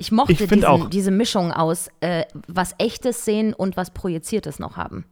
Ich 0.00 0.12
mochte 0.12 0.32
Ich 0.32 0.38
diesen, 0.38 0.64
auch. 0.64 0.88
diese 0.90 1.10
Mischung 1.10 1.50
aus 1.52 1.88
äh, 2.00 2.24
was 2.46 2.74
echtes 2.78 3.24
sehen 3.24 3.52
und 3.52 3.76
was 3.76 3.90
projiziertes 3.92 4.58
noch 4.58 4.76
haben. 4.76 5.06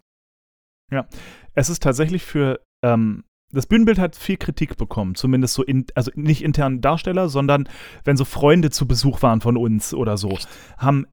Es 1.55 1.69
ist 1.69 1.83
tatsächlich 1.83 2.23
für, 2.23 2.61
ähm, 2.85 3.25
das 3.53 3.67
Bühnenbild 3.67 3.99
hat 3.99 4.15
viel 4.15 4.37
Kritik 4.37 4.77
bekommen, 4.77 5.15
zumindest 5.17 5.55
so, 5.55 5.65
in, 5.65 5.87
also 5.95 6.11
nicht 6.15 6.43
internen 6.43 6.81
Darsteller, 6.81 7.29
sondern 7.29 7.69
wenn 8.05 8.17
so 8.17 8.25
Freunde 8.25 8.71
zu 8.71 8.87
Besuch 8.87 9.23
waren 9.23 9.41
von 9.41 9.57
uns 9.57 9.95
oder 9.95 10.17
so, 10.17 10.39
haben 10.77 11.07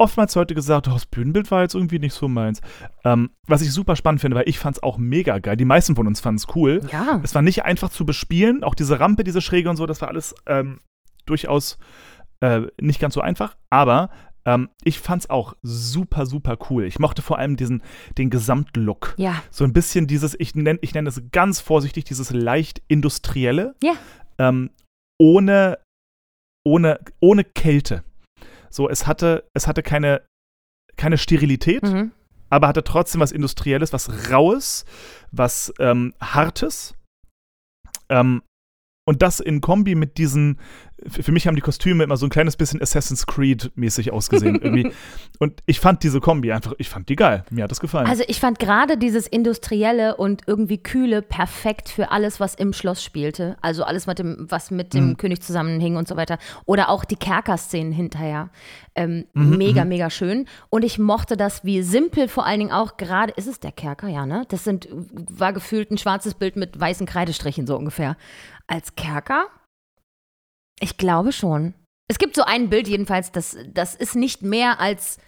oftmals 0.00 0.34
Leute 0.34 0.54
gesagt, 0.54 0.88
oh, 0.88 0.92
das 0.92 1.06
Bühnenbild 1.06 1.50
war 1.50 1.62
jetzt 1.62 1.74
irgendwie 1.74 1.98
nicht 1.98 2.14
so 2.14 2.26
meins. 2.28 2.60
Ähm, 3.04 3.30
was 3.46 3.62
ich 3.62 3.72
super 3.72 3.94
spannend 3.96 4.20
finde, 4.20 4.36
weil 4.36 4.48
ich 4.48 4.58
fand 4.58 4.76
es 4.78 4.82
auch 4.82 4.98
mega 4.98 5.38
geil. 5.38 5.56
Die 5.56 5.64
meisten 5.64 5.94
von 5.94 6.06
uns 6.06 6.20
fanden 6.20 6.38
es 6.38 6.54
cool. 6.56 6.80
Ja. 6.90 7.20
Es 7.22 7.34
war 7.34 7.42
nicht 7.42 7.64
einfach 7.64 7.90
zu 7.90 8.04
bespielen, 8.04 8.64
auch 8.64 8.74
diese 8.74 8.98
Rampe, 8.98 9.22
diese 9.24 9.40
Schräge 9.40 9.70
und 9.70 9.76
so, 9.76 9.86
das 9.86 10.00
war 10.00 10.08
alles 10.08 10.34
ähm, 10.46 10.80
durchaus 11.26 11.78
äh, 12.40 12.62
nicht 12.80 13.00
ganz 13.00 13.14
so 13.14 13.20
einfach, 13.20 13.56
aber 13.68 14.10
ähm, 14.46 14.70
ich 14.84 14.98
fand 14.98 15.24
es 15.24 15.30
auch 15.30 15.54
super, 15.62 16.24
super 16.24 16.56
cool. 16.70 16.84
Ich 16.84 16.98
mochte 16.98 17.20
vor 17.20 17.38
allem 17.38 17.56
diesen, 17.56 17.82
den 18.16 18.30
Gesamtlook. 18.30 19.14
Ja. 19.18 19.42
So 19.50 19.64
ein 19.64 19.74
bisschen 19.74 20.06
dieses, 20.06 20.34
ich 20.40 20.54
nenne 20.54 20.78
ich 20.80 20.94
nenn 20.94 21.06
es 21.06 21.22
ganz 21.30 21.60
vorsichtig, 21.60 22.04
dieses 22.04 22.30
leicht 22.30 22.80
industrielle, 22.88 23.74
Ja. 23.82 23.92
ähm, 24.38 24.70
ohne, 25.20 25.78
ohne, 26.66 27.00
ohne 27.20 27.44
Kälte. 27.44 28.02
So, 28.70 28.88
es 28.88 29.06
hatte, 29.06 29.48
es 29.54 29.66
hatte 29.66 29.82
keine, 29.82 30.22
keine 30.96 31.18
Sterilität, 31.18 31.82
Mhm. 31.82 32.12
aber 32.50 32.68
hatte 32.68 32.84
trotzdem 32.84 33.20
was 33.20 33.32
Industrielles, 33.32 33.92
was 33.92 34.30
Raues, 34.30 34.84
was 35.32 35.72
ähm, 35.78 36.14
Hartes. 36.20 36.94
Ähm, 38.08 38.42
und 39.10 39.22
das 39.22 39.40
in 39.40 39.60
Kombi 39.60 39.96
mit 39.96 40.18
diesen, 40.18 40.60
für 41.08 41.32
mich 41.32 41.48
haben 41.48 41.56
die 41.56 41.62
Kostüme 41.62 42.04
immer 42.04 42.16
so 42.16 42.26
ein 42.26 42.30
kleines 42.30 42.56
bisschen 42.56 42.80
Assassin's 42.80 43.26
Creed-mäßig 43.26 44.12
ausgesehen 44.12 44.54
irgendwie. 44.62 44.92
Und 45.40 45.64
ich 45.66 45.80
fand 45.80 46.04
diese 46.04 46.20
Kombi 46.20 46.52
einfach, 46.52 46.74
ich 46.78 46.88
fand 46.88 47.08
die 47.08 47.16
geil. 47.16 47.42
Mir 47.50 47.64
hat 47.64 47.72
das 47.72 47.80
gefallen. 47.80 48.06
Also 48.06 48.22
ich 48.28 48.38
fand 48.38 48.60
gerade 48.60 48.96
dieses 48.96 49.26
Industrielle 49.26 50.14
und 50.16 50.42
irgendwie 50.46 50.78
Kühle 50.78 51.22
perfekt 51.22 51.88
für 51.88 52.12
alles, 52.12 52.38
was 52.38 52.54
im 52.54 52.72
Schloss 52.72 53.02
spielte. 53.02 53.56
Also 53.62 53.82
alles, 53.82 54.06
mit 54.06 54.20
dem, 54.20 54.46
was 54.48 54.70
mit 54.70 54.94
dem 54.94 55.08
Mhm. 55.08 55.16
König 55.16 55.42
zusammenhing 55.42 55.96
und 55.96 56.06
so 56.06 56.16
weiter. 56.16 56.38
Oder 56.66 56.88
auch 56.88 57.04
die 57.04 57.16
Kerkerszenen 57.16 57.90
hinterher. 57.92 58.50
Ähm, 58.94 59.24
Mhm, 59.34 59.56
mega, 59.58 59.82
mhm. 59.82 59.88
mega 59.88 60.08
schön. 60.08 60.46
Und 60.68 60.84
ich 60.84 61.00
mochte 61.00 61.36
das, 61.36 61.64
wie 61.64 61.82
simpel 61.82 62.28
vor 62.28 62.46
allen 62.46 62.60
Dingen 62.60 62.72
auch 62.72 62.96
gerade, 62.96 63.32
ist 63.32 63.48
es 63.48 63.58
der 63.58 63.72
Kerker, 63.72 64.06
ja, 64.06 64.24
ne? 64.24 64.44
Das 64.50 64.62
sind, 64.62 64.88
war 64.92 65.52
gefühlt 65.52 65.90
ein 65.90 65.98
schwarzes 65.98 66.34
Bild 66.34 66.54
mit 66.54 66.78
weißen 66.78 67.06
Kreidestrichen 67.06 67.66
so 67.66 67.76
ungefähr. 67.76 68.16
Als 68.70 68.94
Kerker? 68.94 69.48
Ich 70.80 70.96
glaube 70.96 71.32
schon. 71.32 71.74
Es 72.08 72.18
gibt 72.18 72.36
so 72.36 72.42
ein 72.42 72.70
Bild 72.70 72.86
jedenfalls, 72.86 73.32
das, 73.32 73.56
das 73.66 73.96
ist 73.96 74.14
nicht 74.14 74.42
mehr 74.42 74.80
als 74.80 75.18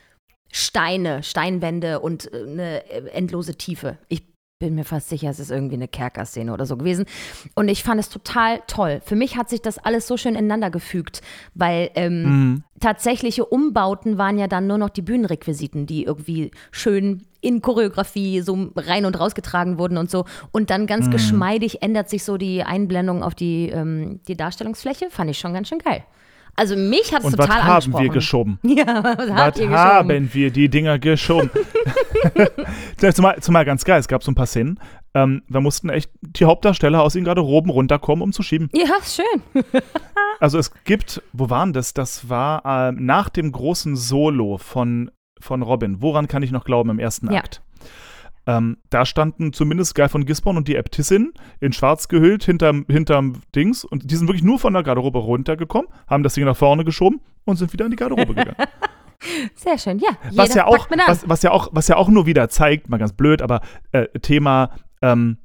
Steine, 0.53 1.23
Steinwände 1.23 2.01
und 2.01 2.33
äh, 2.33 2.43
eine 2.43 2.91
äh, 2.91 3.09
endlose 3.11 3.57
Tiefe. 3.57 3.99
Ich 4.09 4.32
bin 4.63 4.77
mir 4.77 4.85
fast 4.85 5.09
sicher, 5.09 5.29
es 5.29 5.41
ist 5.41 5.51
irgendwie 5.51 5.75
eine 5.75 5.89
Kerkerszene 5.89 6.53
oder 6.53 6.67
so 6.67 6.77
gewesen. 6.77 7.05
Und 7.57 7.69
ich 7.69 7.83
fand 7.83 7.99
es 7.99 8.09
total 8.09 8.61
toll. 8.69 9.03
Für 9.05 9.17
mich 9.17 9.37
hat 9.37 9.51
sich 9.51 9.61
das 9.61 9.79
alles 9.79 10.07
so 10.07 10.17
schön 10.17 10.37
ineinander 10.37 10.71
gefügt, 10.71 11.21
weil 11.55 11.91
ähm, 11.97 12.23
Mhm. 12.23 12.63
tatsächliche 12.79 13.45
Umbauten 13.45 14.19
waren 14.19 14.39
ja 14.39 14.47
dann 14.47 14.69
nur 14.69 14.79
noch 14.79 14.91
die 14.91 15.03
Bühnenrequisiten, 15.03 15.87
die 15.87 16.05
irgendwie 16.05 16.53
schön 16.71 17.23
in 17.41 17.61
Choreografie 17.61 18.41
so 18.41 18.71
rein 18.77 19.05
und 19.05 19.19
rausgetragen 19.19 19.79
wurden 19.79 19.97
und 19.99 20.09
so. 20.13 20.27
Und 20.53 20.71
dann 20.71 20.87
ganz 20.87 21.07
Mhm. 21.07 21.11
geschmeidig 21.11 21.83
ändert 21.83 22.09
sich 22.09 22.23
so 22.23 22.37
die 22.37 22.63
Einblendung 22.63 23.25
auf 23.25 23.35
die, 23.35 23.69
ähm, 23.71 24.21
die 24.29 24.37
Darstellungsfläche. 24.37 25.11
Fand 25.11 25.29
ich 25.29 25.39
schon 25.41 25.53
ganz 25.55 25.69
schön 25.69 25.81
geil. 25.81 26.05
Also 26.55 26.77
mich 26.77 27.13
hat 27.13 27.21
es 27.21 27.25
Und 27.27 27.39
was 27.39 27.47
total 27.47 27.63
haben 27.65 27.93
wir 27.99 28.09
geschoben? 28.11 28.59
Ja, 28.65 29.03
was 29.03 29.19
habt 29.19 29.31
Was 29.31 29.61
ihr 29.61 29.69
geschoben? 29.69 29.75
haben 29.75 30.35
wir 30.35 30.51
die 30.51 30.69
Dinger 30.69 30.99
geschoben? 30.99 31.51
Zumal, 33.15 33.41
zumal 33.41 33.65
ganz 33.65 33.85
geil, 33.85 33.99
es 34.01 34.09
gab 34.09 34.23
so 34.23 34.31
ein 34.31 34.35
paar 34.35 34.47
Szenen, 34.47 34.79
ähm, 35.15 35.43
da 35.49 35.61
mussten 35.61 35.89
echt 35.89 36.11
die 36.21 36.45
Hauptdarsteller 36.45 37.03
aus 37.03 37.15
ihren 37.15 37.25
Garderoben 37.25 37.71
runterkommen, 37.71 38.23
um 38.23 38.33
zu 38.33 38.43
schieben. 38.43 38.71
Ja, 38.75 38.97
ist 39.01 39.17
schön. 39.17 39.65
Also 40.41 40.59
es 40.59 40.73
gibt, 40.85 41.23
wo 41.33 41.51
waren 41.51 41.73
das? 41.73 41.95
Das 41.95 42.29
war 42.29 42.63
ähm, 42.65 43.05
nach 43.05 43.29
dem 43.29 43.53
großen 43.53 43.97
Solo 43.97 44.59
von, 44.59 45.11
von 45.41 45.63
Robin. 45.63 46.01
Woran 46.01 46.29
kann 46.29 46.43
ich 46.43 46.51
noch 46.51 46.65
glauben 46.65 46.91
im 46.91 46.99
ersten 46.99 47.31
Ja. 47.31 47.41
Akt? 47.41 47.63
Ähm, 48.47 48.79
da 48.91 49.07
standen 49.07 49.53
zumindest 49.53 49.95
Guy 49.95 50.09
von 50.09 50.27
Gisborne 50.27 50.59
und 50.59 50.69
die 50.69 50.75
Äbtissin 50.75 51.33
in 51.61 51.73
schwarz 51.73 52.09
gehüllt 52.09 52.45
hinterm, 52.45 52.85
hinterm 52.89 53.43
Dings 53.55 53.85
und 53.85 54.11
die 54.11 54.17
sind 54.17 54.27
wirklich 54.27 54.43
nur 54.43 54.59
von 54.59 54.73
der 54.73 54.83
Garderobe 54.83 55.21
runtergekommen, 55.21 55.89
haben 56.09 56.23
das 56.23 56.35
Ding 56.35 56.45
nach 56.45 56.57
vorne 56.57 56.85
geschoben 56.85 57.21
und 57.45 57.57
sind 57.57 57.73
wieder 57.73 57.85
in 57.85 57.93
die 57.93 57.97
Garderobe 57.97 58.35
gegangen. 58.35 58.57
Sehr 59.55 59.79
schön, 59.79 60.01
ja. 60.01 60.11
was 60.33 60.55
ja 60.55 60.67
auch, 60.67 60.89
was, 61.07 61.29
was 61.29 61.43
ja 61.43 61.53
auch, 61.53 61.69
was 61.71 61.87
ja 61.87 61.97
auch 61.97 62.09
nur 62.09 62.27
wieder 62.27 62.49
zeigt, 62.49 62.89
mal 62.89 62.99
ganz 62.99 63.13
blöd, 63.13 63.41
aber 63.41 63.61
äh, 63.93 64.09
Thema 64.19 64.75
ähm, 65.01 65.39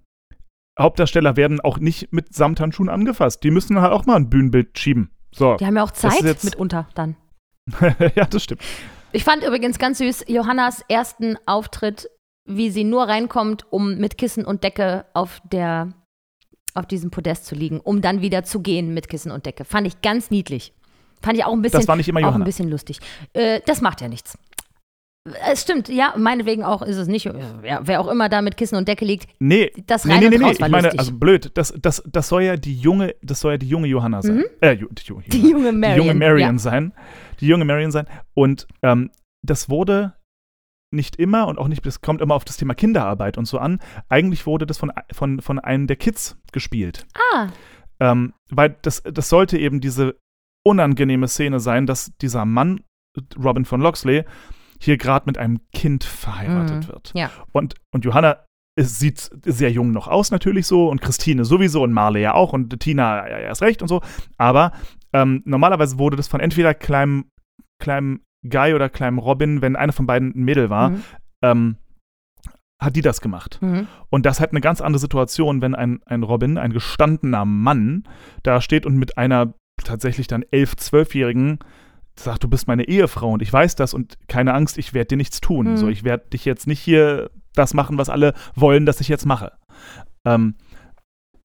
Hauptdarsteller 0.79 1.35
werden 1.35 1.59
auch 1.59 1.79
nicht 1.79 2.13
mit 2.13 2.33
Samthandschuhen 2.33 2.89
angefasst. 2.89 3.43
Die 3.43 3.51
müssen 3.51 3.81
halt 3.81 3.91
auch 3.91 4.05
mal 4.05 4.15
ein 4.15 4.29
Bühnenbild 4.29 4.77
schieben. 4.77 5.11
So. 5.31 5.55
Die 5.55 5.65
haben 5.65 5.75
ja 5.75 5.83
auch 5.83 5.91
Zeit 5.91 6.43
mitunter 6.43 6.87
dann. 6.95 7.15
ja, 8.15 8.25
das 8.25 8.43
stimmt. 8.43 8.61
Ich 9.11 9.23
fand 9.23 9.43
übrigens 9.43 9.79
ganz 9.79 9.97
süß 9.99 10.25
Johannas 10.27 10.83
ersten 10.87 11.37
Auftritt, 11.45 12.09
wie 12.47 12.69
sie 12.69 12.83
nur 12.83 13.03
reinkommt, 13.07 13.65
um 13.71 13.97
mit 13.97 14.17
Kissen 14.17 14.45
und 14.45 14.63
Decke 14.63 15.05
auf 15.13 15.41
der 15.51 15.89
auf 16.73 16.85
diesem 16.85 17.09
Podest 17.09 17.45
zu 17.47 17.55
liegen, 17.55 17.79
um 17.79 18.01
dann 18.01 18.21
wieder 18.21 18.43
zu 18.43 18.61
gehen 18.61 18.93
mit 18.93 19.09
Kissen 19.09 19.31
und 19.31 19.45
Decke. 19.47 19.65
Fand 19.65 19.87
ich 19.87 20.01
ganz 20.01 20.29
niedlich. 20.29 20.73
Fand 21.23 21.35
ich 21.37 21.43
auch 21.43 21.53
ein 21.53 21.61
bisschen, 21.63 21.79
Das 21.79 21.87
war 21.87 21.95
nicht 21.95 22.07
immer 22.07 22.19
auch 22.19 22.25
ein 22.25 22.29
Johanna. 22.29 22.45
bisschen 22.45 22.69
lustig. 22.69 22.99
Äh, 23.33 23.61
das 23.65 23.81
macht 23.81 23.99
ja 24.01 24.07
nichts. 24.07 24.37
Es 25.51 25.63
stimmt, 25.63 25.89
ja, 25.89 26.13
meinetwegen 26.15 26.63
auch 26.63 26.81
ist 26.83 26.95
es 26.95 27.07
nicht. 27.09 27.25
Ja, 27.25 27.81
wer 27.83 27.99
auch 27.99 28.07
immer 28.07 28.29
da 28.29 28.41
mit 28.41 28.55
Kissen 28.55 28.75
und 28.77 28.87
Decke 28.87 29.03
liegt, 29.03 29.27
Nee, 29.39 29.71
das 29.87 30.05
nee, 30.05 30.13
rein 30.13 30.19
nee, 30.21 30.29
nee, 30.29 30.37
nee. 30.37 30.43
war 30.43 30.51
Ich 30.51 30.59
meine, 30.59 30.75
lustig. 30.83 30.99
also 30.99 31.11
blöd, 31.13 31.51
das, 31.55 31.73
das, 31.81 32.01
das 32.05 32.29
soll 32.29 32.43
ja 32.43 32.55
die 32.55 32.75
junge, 32.75 33.13
das 33.21 33.41
soll 33.41 33.53
ja 33.53 33.57
die 33.57 33.67
junge 33.67 33.87
Johanna 33.87 34.21
sein. 34.21 34.45
Äh, 34.61 34.69
ju- 34.75 34.87
die, 34.93 35.03
junge, 35.05 35.23
Mhm. 35.23 35.29
die 35.31 35.49
junge 35.49 35.71
Marion. 35.73 35.95
die 36.01 36.07
junge 36.07 36.13
Marion 36.19 36.39
Ja. 36.55 36.59
sein. 36.59 36.93
Die 37.41 37.47
junge 37.47 37.65
Marion 37.65 37.91
sein. 37.91 38.05
Und 38.35 38.67
ähm, 38.83 39.09
das 39.45 39.69
wurde 39.69 40.13
nicht 40.93 41.17
immer 41.17 41.47
und 41.47 41.57
auch 41.57 41.67
nicht, 41.67 41.85
das 41.85 42.01
kommt 42.01 42.21
immer 42.21 42.35
auf 42.35 42.45
das 42.45 42.57
Thema 42.57 42.73
Kinderarbeit 42.73 43.37
und 43.37 43.45
so 43.45 43.59
an. 43.59 43.79
Eigentlich 44.09 44.45
wurde 44.45 44.65
das 44.65 44.77
von, 44.77 44.91
von, 45.11 45.41
von 45.41 45.59
einem 45.59 45.87
der 45.87 45.97
Kids 45.97 46.37
gespielt. 46.51 47.05
Ah, 47.33 47.47
Ähm, 47.99 48.33
weil 48.49 48.77
das, 48.83 49.01
das 49.03 49.27
sollte 49.29 49.57
eben 49.57 49.81
diese 49.81 50.15
unangenehme 50.65 51.27
Szene 51.27 51.59
sein, 51.59 51.85
dass 51.87 52.11
dieser 52.21 52.45
Mann, 52.45 52.81
Robin 53.41 53.65
von 53.65 53.81
Loxley, 53.81 54.23
hier 54.79 54.97
gerade 54.97 55.25
mit 55.25 55.37
einem 55.37 55.59
Kind 55.73 56.03
verheiratet 56.03 56.83
Mhm. 56.83 56.87
wird. 56.87 57.11
Ja. 57.15 57.31
Und, 57.51 57.75
und 57.91 58.05
Johanna 58.05 58.45
ist, 58.77 58.99
sieht 58.99 59.17
sehr 59.43 59.71
jung 59.71 59.91
noch 59.91 60.07
aus, 60.07 60.29
natürlich 60.29 60.67
so, 60.67 60.87
und 60.89 61.01
Christine 61.01 61.43
sowieso 61.45 61.81
und 61.81 61.93
Marley 61.93 62.21
ja 62.21 62.35
auch 62.35 62.53
und 62.53 62.79
Tina 62.79 63.27
ja, 63.27 63.37
erst 63.39 63.63
recht 63.63 63.81
und 63.81 63.87
so. 63.87 64.01
Aber 64.37 64.71
ähm, 65.13 65.41
normalerweise 65.45 65.97
wurde 65.97 66.15
das 66.15 66.27
von 66.27 66.39
entweder 66.39 66.75
kleinem, 66.75 67.25
kleinem 67.81 68.21
Guy 68.49 68.73
oder 68.73 68.89
kleinem 68.89 69.19
Robin, 69.19 69.61
wenn 69.61 69.75
einer 69.75 69.93
von 69.93 70.05
beiden 70.07 70.33
ein 70.35 70.43
Mädel 70.43 70.69
war, 70.69 70.89
Mhm. 70.91 71.03
ähm, 71.41 71.77
hat 72.79 72.95
die 72.95 73.01
das 73.01 73.21
gemacht. 73.21 73.57
Mhm. 73.61 73.87
Und 74.09 74.25
das 74.25 74.39
hat 74.39 74.51
eine 74.51 74.61
ganz 74.61 74.81
andere 74.81 74.99
Situation, 74.99 75.61
wenn 75.61 75.73
ein, 75.75 75.99
ein 76.05 76.23
Robin, 76.23 76.57
ein 76.57 76.73
gestandener 76.73 77.43
Mann, 77.45 78.03
da 78.43 78.61
steht 78.61 78.85
und 78.85 78.97
mit 78.97 79.17
einer 79.17 79.53
tatsächlich 79.83 80.27
dann 80.27 80.43
elf, 80.51 80.75
zwölfjährigen 80.75 81.59
sagt, 82.15 82.43
du 82.43 82.47
bist 82.47 82.67
meine 82.67 82.87
Ehefrau 82.87 83.31
und 83.31 83.41
ich 83.41 83.51
weiß 83.51 83.75
das 83.75 83.93
und 83.93 84.17
keine 84.27 84.53
Angst, 84.53 84.77
ich 84.77 84.93
werde 84.93 85.09
dir 85.09 85.17
nichts 85.17 85.41
tun. 85.41 85.71
Mhm. 85.71 85.77
So, 85.77 85.87
ich 85.87 86.03
werde 86.03 86.29
dich 86.29 86.45
jetzt 86.45 86.67
nicht 86.67 86.79
hier 86.79 87.29
das 87.53 87.73
machen, 87.73 87.97
was 87.97 88.09
alle 88.09 88.33
wollen, 88.55 88.85
dass 88.85 89.01
ich 89.01 89.07
jetzt 89.07 89.25
mache. 89.25 89.51
Ähm, 90.25 90.55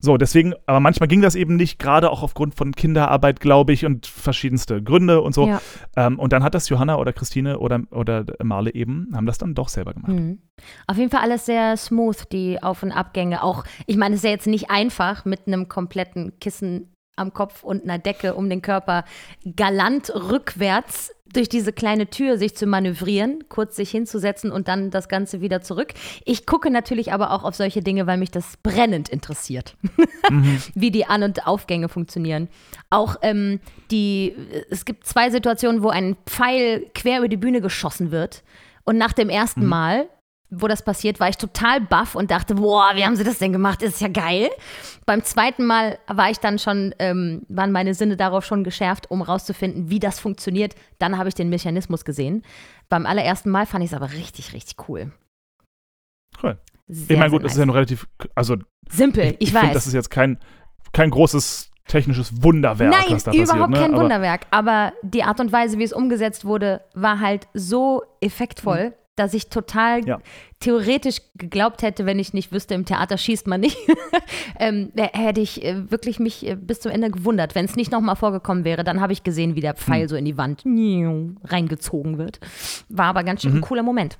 so, 0.03 0.17
deswegen, 0.17 0.53
aber 0.65 0.81
manchmal 0.81 1.07
ging 1.07 1.21
das 1.21 1.33
eben 1.33 1.55
nicht, 1.55 1.79
gerade 1.79 2.11
auch 2.11 2.23
aufgrund 2.23 2.55
von 2.55 2.73
Kinderarbeit, 2.73 3.39
glaube 3.39 3.71
ich, 3.71 3.85
und 3.85 4.05
verschiedenste 4.05 4.83
Gründe 4.83 5.21
und 5.21 5.33
so. 5.33 5.47
Ja. 5.47 5.61
Ähm, 5.95 6.19
und 6.19 6.33
dann 6.33 6.43
hat 6.43 6.53
das 6.55 6.67
Johanna 6.67 6.97
oder 6.97 7.13
Christine 7.13 7.57
oder, 7.59 7.83
oder 7.89 8.25
Marle 8.43 8.73
eben, 8.73 9.07
haben 9.15 9.25
das 9.25 9.37
dann 9.37 9.55
doch 9.55 9.69
selber 9.69 9.93
gemacht. 9.93 10.11
Mhm. 10.11 10.39
Auf 10.87 10.97
jeden 10.97 11.09
Fall 11.09 11.21
alles 11.21 11.45
sehr 11.45 11.77
smooth, 11.77 12.17
die 12.33 12.61
Auf- 12.61 12.83
und 12.83 12.91
Abgänge. 12.91 13.43
Auch, 13.43 13.63
ich 13.87 13.95
meine, 13.95 14.15
es 14.15 14.19
ist 14.19 14.25
ja 14.25 14.31
jetzt 14.31 14.45
nicht 14.47 14.69
einfach, 14.69 15.23
mit 15.23 15.47
einem 15.47 15.69
kompletten 15.69 16.37
Kissen 16.41 16.92
am 17.15 17.33
Kopf 17.33 17.63
und 17.63 17.83
einer 17.83 17.99
Decke 17.99 18.35
um 18.35 18.49
den 18.49 18.61
Körper 18.61 19.05
galant 19.55 20.13
rückwärts 20.13 21.11
durch 21.33 21.49
diese 21.49 21.73
kleine 21.73 22.07
Tür 22.07 22.37
sich 22.37 22.55
zu 22.55 22.67
manövrieren, 22.67 23.45
kurz 23.49 23.75
sich 23.75 23.89
hinzusetzen 23.89 24.51
und 24.51 24.67
dann 24.67 24.91
das 24.91 25.09
Ganze 25.09 25.41
wieder 25.41 25.61
zurück. 25.61 25.93
Ich 26.25 26.45
gucke 26.45 26.69
natürlich 26.69 27.11
aber 27.11 27.31
auch 27.31 27.43
auf 27.43 27.55
solche 27.55 27.81
Dinge, 27.81 28.07
weil 28.07 28.17
mich 28.17 28.31
das 28.31 28.57
brennend 28.61 29.09
interessiert, 29.09 29.75
mhm. 30.29 30.61
wie 30.75 30.91
die 30.91 31.05
An- 31.05 31.23
und 31.23 31.47
Aufgänge 31.47 31.89
funktionieren. 31.89 32.49
Auch 32.91 33.15
ähm, 33.23 33.59
die, 33.89 34.35
es 34.69 34.85
gibt 34.85 35.07
zwei 35.07 35.31
Situationen, 35.31 35.81
wo 35.81 35.89
ein 35.89 36.15
Pfeil 36.27 36.85
quer 36.93 37.17
über 37.19 37.27
die 37.27 37.37
Bühne 37.37 37.61
geschossen 37.61 38.11
wird. 38.11 38.43
Und 38.85 38.97
nach 38.97 39.13
dem 39.13 39.29
ersten 39.29 39.63
mhm. 39.63 39.69
Mal 39.69 40.09
wo 40.55 40.67
das 40.67 40.83
passiert, 40.83 41.19
war 41.19 41.29
ich 41.29 41.37
total 41.37 41.81
baff 41.81 42.15
und 42.15 42.31
dachte, 42.31 42.55
boah, 42.55 42.91
wie 42.95 43.03
haben 43.03 43.15
sie 43.15 43.23
das 43.23 43.39
denn 43.39 43.51
gemacht? 43.51 43.81
Das 43.81 43.89
ist 43.89 44.01
ja 44.01 44.07
geil. 44.07 44.49
Beim 45.05 45.23
zweiten 45.23 45.65
Mal 45.65 45.97
war 46.07 46.29
ich 46.29 46.39
dann 46.39 46.59
schon, 46.59 46.93
ähm, 46.99 47.41
waren 47.49 47.71
meine 47.71 47.93
Sinne 47.93 48.17
darauf 48.17 48.45
schon 48.45 48.63
geschärft, 48.63 49.09
um 49.09 49.21
rauszufinden, 49.21 49.89
wie 49.89 49.99
das 49.99 50.19
funktioniert. 50.19 50.75
Dann 50.99 51.17
habe 51.17 51.29
ich 51.29 51.35
den 51.35 51.49
Mechanismus 51.49 52.05
gesehen. 52.05 52.43
Beim 52.89 53.05
allerersten 53.05 53.49
Mal 53.49 53.65
fand 53.65 53.83
ich 53.83 53.91
es 53.91 53.95
aber 53.95 54.11
richtig, 54.11 54.53
richtig 54.53 54.87
cool. 54.87 55.11
Cool. 56.41 56.57
Sehr, 56.87 57.15
ich 57.15 57.19
meine, 57.19 57.31
gut, 57.31 57.43
es 57.43 57.53
ist 57.53 57.57
ja 57.57 57.65
noch 57.65 57.75
relativ, 57.75 58.07
also 58.35 58.57
simpel, 58.89 59.35
ich, 59.39 59.49
ich 59.49 59.53
weiß. 59.53 59.61
Find, 59.61 59.75
das 59.75 59.87
ist 59.87 59.93
jetzt 59.93 60.09
kein, 60.09 60.37
kein 60.91 61.09
großes 61.09 61.71
technisches 61.87 62.43
Wunderwerk, 62.43 62.91
Nein, 62.91 63.15
was 63.15 63.23
da 63.23 63.31
passiert. 63.31 63.47
Nein, 63.47 63.55
überhaupt 63.57 63.73
ne? 63.73 63.79
kein 63.79 63.93
aber 63.93 64.03
Wunderwerk. 64.03 64.41
Aber 64.51 64.93
die 65.01 65.23
Art 65.23 65.39
und 65.39 65.51
Weise, 65.51 65.79
wie 65.79 65.83
es 65.83 65.93
umgesetzt 65.93 66.45
wurde, 66.45 66.81
war 66.93 67.19
halt 67.19 67.47
so 67.53 68.03
effektvoll. 68.21 68.89
Mhm 68.89 69.02
dass 69.15 69.33
ich 69.33 69.49
total 69.49 70.05
ja. 70.07 70.19
theoretisch 70.59 71.21
geglaubt 71.35 71.83
hätte, 71.83 72.05
wenn 72.05 72.17
ich 72.17 72.33
nicht 72.33 72.51
wüsste, 72.51 72.73
im 72.73 72.85
Theater 72.85 73.17
schießt 73.17 73.47
man 73.47 73.61
nicht, 73.61 73.77
ähm, 74.59 74.91
hätte 74.95 75.41
ich 75.41 75.63
äh, 75.63 75.91
wirklich 75.91 76.19
mich 76.19 76.47
äh, 76.47 76.55
bis 76.55 76.79
zum 76.79 76.91
Ende 76.91 77.11
gewundert. 77.11 77.53
Wenn 77.53 77.65
es 77.65 77.75
nicht 77.75 77.91
nochmal 77.91 78.15
vorgekommen 78.15 78.63
wäre, 78.63 78.83
dann 78.83 79.01
habe 79.01 79.13
ich 79.13 79.23
gesehen, 79.23 79.55
wie 79.55 79.61
der 79.61 79.75
Pfeil 79.75 80.03
hm. 80.03 80.07
so 80.07 80.15
in 80.15 80.25
die 80.25 80.37
Wand 80.37 80.63
reingezogen 80.65 82.17
wird. 82.17 82.39
War 82.89 83.05
aber 83.05 83.23
ganz 83.23 83.41
schön 83.41 83.51
mhm. 83.51 83.57
ein 83.57 83.61
cooler 83.61 83.83
Moment. 83.83 84.17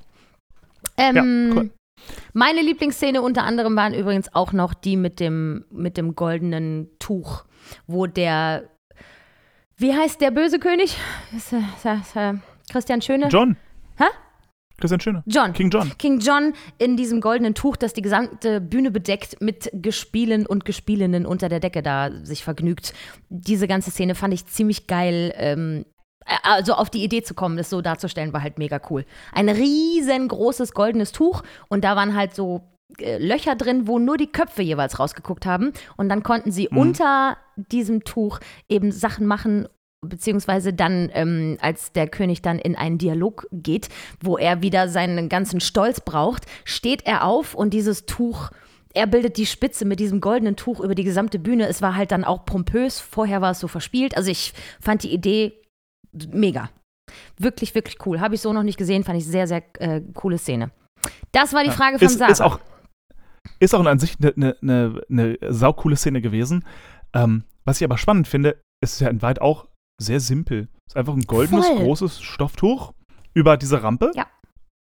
Ähm, 0.97 1.15
ja, 1.15 1.56
cool. 1.56 1.71
Meine 2.34 2.62
Lieblingsszene 2.62 3.21
unter 3.21 3.43
anderem 3.43 3.75
waren 3.75 3.93
übrigens 3.93 4.34
auch 4.34 4.51
noch 4.51 4.73
die 4.73 4.97
mit 4.97 5.19
dem, 5.19 5.65
mit 5.71 5.97
dem 5.97 6.15
goldenen 6.15 6.89
Tuch, 6.99 7.45
wo 7.88 8.08
der, 8.08 8.69
wie 9.77 9.93
heißt 9.93 10.19
der 10.21 10.32
böse 10.32 10.60
König? 10.60 10.97
Ist, 11.36 11.53
ist, 11.53 11.86
ist, 11.86 12.17
Christian 12.71 13.01
Schöne? 13.01 13.27
John. 13.29 13.56
Hä? 13.97 14.06
Christian 14.84 15.00
Schöne. 15.00 15.24
John. 15.28 15.54
King 15.54 15.69
John. 15.69 15.98
King 15.98 16.19
John 16.19 16.54
in 16.78 16.98
diesem 16.98 17.22
goldenen 17.22 17.56
Tuch, 17.56 17.78
das 17.78 17.93
die 17.93 18.02
gesamte 18.02 18.60
Bühne 18.60 18.91
bedeckt, 18.91 19.39
mit 19.39 19.69
Gespielen 19.72 20.46
und 20.46 20.65
Gespielinnen 20.65 21.26
unter 21.26 21.48
der 21.48 21.62
Decke 21.62 21.82
da 21.82 22.12
sich 22.24 22.43
vergnügt. 22.43 22.93
Diese 23.30 23.69
ganze 23.69 23.91
Szene 23.91 24.13
fand 24.13 24.34
ich 24.34 24.46
ziemlich 24.48 24.86
geil. 24.88 25.34
Ähm, 25.38 25.86
äh, 26.26 26.36
also 26.43 26.74
auf 26.74 26.89
die 26.89 27.02
Idee 27.02 27.24
zu 27.24 27.34
kommen, 27.34 27.56
das 27.56 27.69
so 27.69 27.80
darzustellen, 27.80 28.34
war 28.34 28.43
halt 28.43 28.58
mega 28.58 28.82
cool. 28.89 29.06
Ein 29.32 29.48
riesengroßes 29.48 30.74
goldenes 30.74 31.13
Tuch 31.13 31.43
und 31.69 31.86
da 31.86 31.96
waren 31.96 32.13
halt 32.13 32.36
so 32.36 32.63
äh, 33.00 33.26
Löcher 33.26 33.56
drin, 33.56 33.88
wo 33.88 34.00
nur 34.00 34.17
die 34.17 34.34
Köpfe 34.34 34.63
jeweils 34.63 35.00
rausgeguckt 35.00 35.46
haben. 35.46 35.72
Und 35.96 36.10
dann 36.10 36.24
konnten 36.24 36.52
sie 36.52 36.67
mhm. 36.69 36.78
unter 36.78 37.38
diesem 37.56 38.04
Tuch 38.04 38.41
eben 38.67 38.91
Sachen 38.91 39.28
machen, 39.28 39.69
beziehungsweise 40.04 40.74
dann, 40.74 41.10
ähm, 41.13 41.58
als 41.62 41.92
der 41.92 42.08
König 42.08 42.42
dann 42.42 42.60
in 42.60 42.76
einen 42.76 42.98
Dialog 42.98 43.48
geht, 43.52 43.89
wo 44.22 44.38
er 44.38 44.62
wieder 44.62 44.89
seinen 44.89 45.30
ganzen 45.30 45.60
Stolz 45.60 46.02
braucht, 46.02 46.46
steht 46.66 47.06
er 47.06 47.26
auf 47.26 47.56
und 47.56 47.74
dieses 47.74 48.06
Tuch 48.06 48.52
er 48.96 49.08
bildet 49.08 49.38
die 49.38 49.46
Spitze 49.46 49.86
mit 49.86 50.00
diesem 50.00 50.22
goldenen 50.22 50.56
Tuch 50.56 50.80
über 50.80 50.94
die 50.94 51.04
gesamte 51.04 51.39
Bühne. 51.39 51.68
Es 51.68 51.82
war 51.82 51.96
halt 51.96 52.12
dann 52.12 52.24
auch 52.24 52.46
pompös. 52.46 53.00
Vorher 53.00 53.42
war 53.42 53.52
es 53.52 53.60
so 53.60 53.68
verspielt. 53.68 54.16
Also 54.16 54.30
ich 54.30 54.54
fand 54.80 55.02
die 55.02 55.12
Idee 55.12 55.54
mega. 56.32 56.70
Wirklich, 57.38 57.74
wirklich 57.76 57.98
cool. 58.06 58.20
Habe 58.20 58.36
ich 58.36 58.42
so 58.42 58.54
noch 58.54 58.63
nicht 58.63 58.78
gesehen. 58.78 59.04
Fand 59.04 59.18
ich 59.18 59.26
sehr, 59.26 59.48
sehr 59.48 59.63
äh, 59.80 60.02
coole 60.13 60.38
Szene. 60.38 60.72
Das 61.32 61.54
war 61.54 61.63
die 61.63 61.72
Frage 61.72 61.98
von 61.98 62.06
ist, 62.06 62.20
Sarah. 62.20 62.32
Ist 62.32 62.42
auch, 62.42 62.60
ist 63.60 63.74
auch 63.74 63.84
an 63.84 64.00
sich 64.00 64.16
eine 64.20 64.34
ne, 64.36 64.56
ne, 64.62 65.02
ne 65.08 65.38
saukoole 65.50 65.96
Szene 65.96 66.22
gewesen. 66.22 66.63
Ähm, 67.13 67.44
was 67.66 67.82
ich 67.82 67.86
aber 67.86 67.98
spannend 67.98 68.28
finde, 68.28 68.62
ist 68.82 69.02
ja 69.02 69.10
in 69.10 69.22
weit 69.22 69.42
auch 69.42 69.68
sehr 70.01 70.19
simpel. 70.19 70.67
Es 70.88 70.93
ist 70.93 70.97
einfach 70.97 71.13
ein 71.13 71.23
goldenes, 71.23 71.67
Voll. 71.67 71.77
großes 71.77 72.21
Stofftuch 72.21 72.93
über 73.34 73.58
diese 73.58 73.84
Rampe. 73.84 74.12
Ja. 74.15 74.27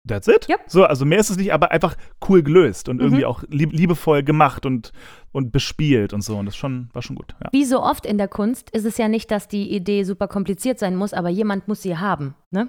That's 0.05 0.27
it. 0.27 0.49
Yep. 0.49 0.63
So, 0.67 0.83
also 0.83 1.05
mehr 1.05 1.19
ist 1.19 1.29
es 1.29 1.37
nicht, 1.37 1.53
aber 1.53 1.71
einfach 1.71 1.95
cool 2.27 2.43
gelöst 2.43 2.89
und 2.89 2.97
mhm. 2.97 3.03
irgendwie 3.03 3.25
auch 3.25 3.43
lieb 3.47 3.71
liebevoll 3.71 4.21
gemacht 4.21 4.65
und, 4.65 4.91
und 5.31 5.53
bespielt 5.53 6.11
und 6.11 6.21
so. 6.21 6.37
Und 6.37 6.45
das 6.45 6.57
schon, 6.57 6.89
war 6.91 7.01
schon 7.01 7.15
gut. 7.15 7.35
Ja. 7.41 7.49
Wie 7.53 7.63
so 7.63 7.81
oft 7.81 8.05
in 8.05 8.17
der 8.17 8.27
Kunst 8.27 8.69
ist 8.71 8.85
es 8.85 8.97
ja 8.97 9.07
nicht, 9.07 9.31
dass 9.31 9.47
die 9.47 9.73
Idee 9.73 10.03
super 10.03 10.27
kompliziert 10.27 10.77
sein 10.77 10.97
muss, 10.97 11.13
aber 11.13 11.29
jemand 11.29 11.69
muss 11.69 11.81
sie 11.81 11.97
haben, 11.97 12.35
ne? 12.51 12.67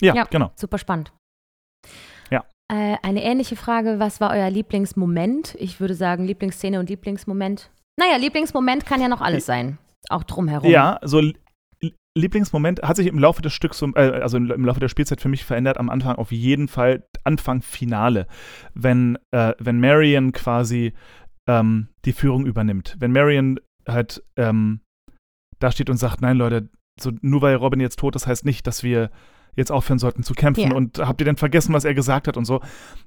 Ja, 0.00 0.14
ja 0.14 0.24
genau. 0.24 0.52
Super 0.56 0.76
spannend. 0.76 1.12
Ja. 2.30 2.44
Äh, 2.70 2.96
eine 3.02 3.24
ähnliche 3.24 3.56
Frage: 3.56 3.98
Was 3.98 4.20
war 4.20 4.30
euer 4.32 4.50
Lieblingsmoment? 4.50 5.56
Ich 5.58 5.80
würde 5.80 5.94
sagen, 5.94 6.26
Lieblingsszene 6.26 6.78
und 6.78 6.90
Lieblingsmoment. 6.90 7.70
Naja, 7.98 8.16
Lieblingsmoment 8.18 8.84
kann 8.84 9.00
ja 9.00 9.08
noch 9.08 9.22
alles 9.22 9.46
sein 9.46 9.78
auch 10.08 10.24
drumherum. 10.24 10.70
Ja, 10.70 10.98
so 11.02 11.22
Lieblingsmoment 12.16 12.82
hat 12.82 12.96
sich 12.96 13.06
im 13.06 13.18
Laufe 13.18 13.42
des 13.42 13.52
Stücks, 13.52 13.80
äh, 13.80 13.96
also 13.96 14.36
im 14.36 14.64
Laufe 14.64 14.80
der 14.80 14.88
Spielzeit 14.88 15.20
für 15.20 15.28
mich 15.28 15.44
verändert. 15.44 15.78
Am 15.78 15.90
Anfang 15.90 16.16
auf 16.16 16.32
jeden 16.32 16.68
Fall 16.68 17.04
Anfang 17.24 17.62
Finale, 17.62 18.26
wenn 18.74 19.18
äh, 19.30 19.54
wenn 19.58 19.80
Marion 19.80 20.32
quasi 20.32 20.94
ähm, 21.46 21.88
die 22.04 22.12
Führung 22.12 22.46
übernimmt, 22.46 22.96
wenn 22.98 23.12
Marion 23.12 23.60
halt 23.86 24.22
ähm, 24.36 24.80
da 25.58 25.70
steht 25.72 25.90
und 25.90 25.96
sagt, 25.96 26.20
nein 26.20 26.36
Leute, 26.36 26.68
so 27.00 27.12
nur 27.22 27.42
weil 27.42 27.56
Robin 27.56 27.80
jetzt 27.80 27.98
tot 27.98 28.16
ist, 28.16 28.26
heißt 28.26 28.44
nicht, 28.44 28.66
dass 28.66 28.82
wir 28.82 29.10
jetzt 29.56 29.72
aufhören 29.72 29.98
sollten 29.98 30.22
zu 30.22 30.34
kämpfen. 30.34 30.70
Ja. 30.70 30.76
Und 30.76 30.98
habt 30.98 31.20
ihr 31.20 31.24
denn 31.24 31.36
vergessen, 31.36 31.74
was 31.74 31.84
er 31.84 31.94
gesagt 31.94 32.28
hat 32.28 32.36
und 32.36 32.44
so? 32.44 32.60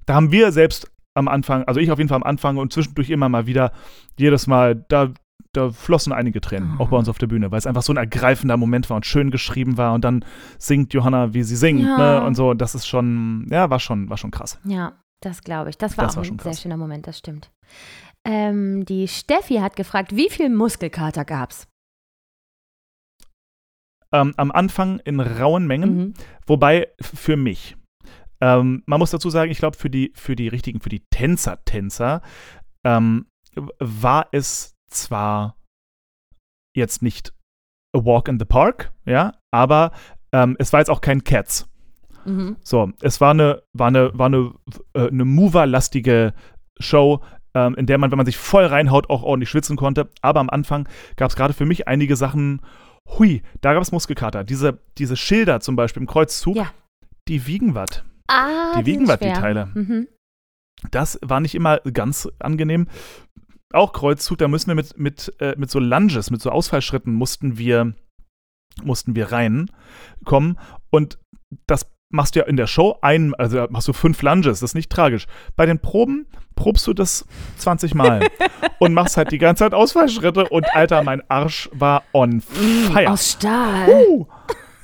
Da 0.05 0.15
haben 0.15 0.31
wir 0.31 0.51
selbst 0.51 0.91
am 1.13 1.27
Anfang, 1.27 1.63
also 1.63 1.79
ich 1.79 1.91
auf 1.91 1.97
jeden 1.97 2.09
Fall 2.09 2.17
am 2.17 2.23
Anfang 2.23 2.57
und 2.57 2.71
zwischendurch 2.71 3.09
immer 3.09 3.29
mal 3.29 3.45
wieder, 3.45 3.71
jedes 4.17 4.47
Mal, 4.47 4.75
da 4.87 5.13
da 5.53 5.69
flossen 5.69 6.13
einige 6.13 6.39
Tränen, 6.39 6.79
auch 6.79 6.89
bei 6.89 6.97
uns 6.97 7.09
auf 7.09 7.17
der 7.17 7.27
Bühne, 7.27 7.51
weil 7.51 7.59
es 7.59 7.67
einfach 7.67 7.81
so 7.81 7.91
ein 7.93 7.97
ergreifender 7.97 8.57
Moment 8.57 8.89
war 8.89 8.95
und 8.95 9.05
schön 9.05 9.31
geschrieben 9.31 9.77
war 9.77 9.93
und 9.93 10.03
dann 10.03 10.23
singt 10.57 10.93
Johanna, 10.93 11.33
wie 11.33 11.43
sie 11.43 11.55
singt, 11.55 11.81
ja. 11.81 11.97
ne? 11.97 12.25
Und 12.25 12.35
so, 12.35 12.53
das 12.53 12.75
ist 12.75 12.87
schon, 12.87 13.47
ja, 13.49 13.69
war 13.69 13.79
schon, 13.79 14.09
war 14.09 14.17
schon 14.17 14.31
krass. 14.31 14.59
Ja, 14.63 14.93
das 15.21 15.41
glaube 15.41 15.69
ich. 15.69 15.77
Das 15.77 15.97
war 15.97 16.05
das 16.05 16.17
auch 16.17 16.23
war 16.23 16.31
ein 16.31 16.39
sehr 16.39 16.53
schöner 16.53 16.77
Moment, 16.77 17.07
das 17.07 17.17
stimmt. 17.17 17.51
Ähm, 18.25 18.85
die 18.85 19.07
Steffi 19.07 19.55
hat 19.55 19.75
gefragt, 19.75 20.15
wie 20.15 20.29
viel 20.29 20.49
Muskelkater 20.49 21.25
gab's? 21.25 21.67
Ähm, 24.13 24.33
am 24.37 24.51
Anfang 24.51 24.99
in 24.99 25.19
rauen 25.19 25.67
Mengen, 25.67 25.97
mhm. 25.97 26.13
wobei 26.45 26.89
für 27.01 27.35
mich. 27.35 27.77
Ähm, 28.41 28.83
man 28.85 28.99
muss 28.99 29.11
dazu 29.11 29.29
sagen, 29.29 29.51
ich 29.51 29.59
glaube, 29.59 29.77
für 29.77 29.89
die, 29.89 30.11
für 30.15 30.35
die 30.35 30.47
richtigen, 30.47 30.81
für 30.81 30.89
die 30.89 31.05
Tänzer-Tänzer 31.11 32.21
ähm, 32.83 33.27
war 33.79 34.27
es 34.31 34.70
zwar 34.93 35.57
jetzt 36.75 37.01
nicht 37.01 37.33
A 37.95 38.05
Walk 38.05 38.27
in 38.27 38.39
the 38.39 38.45
Park, 38.45 38.93
ja, 39.05 39.33
aber 39.51 39.91
ähm, 40.31 40.55
es 40.59 40.71
war 40.71 40.79
jetzt 40.79 40.89
auch 40.89 41.01
kein 41.01 41.23
Cats. 41.23 41.67
Mhm. 42.25 42.57
So, 42.61 42.91
es 43.01 43.19
war 43.19 43.31
eine, 43.31 43.63
war 43.73 43.87
eine, 43.87 44.17
war 44.17 44.27
eine, 44.27 44.53
äh, 44.93 45.07
eine 45.07 45.25
Mover-lastige 45.25 46.33
Show, 46.79 47.21
ähm, 47.53 47.75
in 47.75 47.85
der 47.85 47.97
man, 47.97 48.11
wenn 48.11 48.17
man 48.17 48.25
sich 48.25 48.37
voll 48.37 48.65
reinhaut, 48.65 49.09
auch 49.09 49.23
ordentlich 49.23 49.49
schwitzen 49.49 49.75
konnte. 49.75 50.09
Aber 50.21 50.39
am 50.39 50.49
Anfang 50.49 50.87
gab 51.15 51.29
es 51.29 51.35
gerade 51.35 51.53
für 51.53 51.65
mich 51.65 51.87
einige 51.87 52.15
Sachen, 52.15 52.61
hui, 53.09 53.41
da 53.61 53.73
gab 53.73 53.81
es 53.81 53.91
Muskelkater. 53.91 54.43
Diese, 54.43 54.79
diese 54.97 55.17
Schilder 55.17 55.59
zum 55.59 55.75
Beispiel 55.75 56.01
im 56.01 56.07
Kreuzzug, 56.07 56.55
ja. 56.55 56.71
die 57.27 57.45
wiegen 57.47 57.75
was. 57.75 58.03
Ah, 58.27 58.79
die 58.79 58.85
wiegen 58.85 59.07
was, 59.07 59.19
die 59.19 59.33
Teile. 59.33 59.69
Mhm. 59.73 60.07
Das 60.89 61.19
war 61.21 61.41
nicht 61.41 61.53
immer 61.53 61.79
ganz 61.79 62.27
angenehm 62.39 62.87
auch 63.73 63.93
Kreuzzug, 63.93 64.37
da 64.37 64.47
müssen 64.47 64.67
wir 64.67 64.75
mit, 64.75 64.97
mit, 64.97 65.33
äh, 65.39 65.55
mit 65.57 65.69
so 65.71 65.79
Lunges, 65.79 66.31
mit 66.31 66.41
so 66.41 66.49
Ausfallschritten 66.49 67.13
mussten 67.13 67.57
wir, 67.57 67.93
mussten 68.83 69.15
wir 69.15 69.31
reinkommen. 69.31 70.59
Und 70.89 71.19
das 71.67 71.87
machst 72.09 72.35
du 72.35 72.39
ja 72.39 72.45
in 72.45 72.57
der 72.57 72.67
Show 72.67 72.97
ein, 73.01 73.33
also 73.35 73.65
machst 73.69 73.87
du 73.87 73.93
fünf 73.93 74.21
Lunges, 74.21 74.59
das 74.59 74.71
ist 74.71 74.75
nicht 74.75 74.91
tragisch. 74.91 75.27
Bei 75.55 75.65
den 75.65 75.79
Proben 75.79 76.27
probst 76.55 76.85
du 76.87 76.93
das 76.93 77.25
20 77.57 77.95
Mal 77.95 78.27
und 78.79 78.93
machst 78.93 79.17
halt 79.17 79.31
die 79.31 79.37
ganze 79.37 79.63
Zeit 79.63 79.73
Ausfallschritte 79.73 80.49
und 80.49 80.65
Alter, 80.75 81.03
mein 81.03 81.21
Arsch 81.29 81.69
war 81.73 82.03
on 82.13 82.41
fire. 82.41 83.09
Aus 83.09 83.31
Stahl. 83.31 83.89
Uh. 83.89 84.27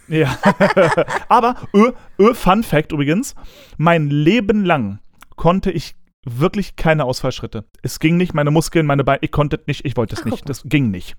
Ja. 0.08 0.38
Aber, 1.28 1.56
ö, 1.74 1.92
ö, 2.18 2.34
Fun 2.34 2.64
Fact 2.64 2.94
übrigens, 2.94 3.36
mein 3.78 4.10
Leben 4.10 4.64
lang 4.64 5.00
konnte 5.36 5.70
ich 5.70 5.97
wirklich 6.28 6.76
keine 6.76 7.06
Ausfallschritte. 7.06 7.66
Es 7.82 8.00
ging 8.00 8.18
nicht, 8.18 8.34
meine 8.34 8.52
Muskeln, 8.52 8.86
meine 8.86 9.04
Beine, 9.04 9.20
ich 9.22 9.32
konnte 9.32 9.58
es 9.58 9.68
nicht, 9.68 9.86
ich 9.86 9.98
wollte 9.98 10.16
es 10.16 10.26
nicht. 10.26 10.48
Das 10.48 10.64
ging 10.64 10.92
nicht. 10.92 11.16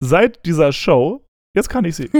Seit 0.00 0.44
dieser 0.46 0.72
Show, 0.72 1.24
jetzt 1.54 1.68
kann 1.68 1.84
ich 1.84 1.96
sie. 1.96 2.10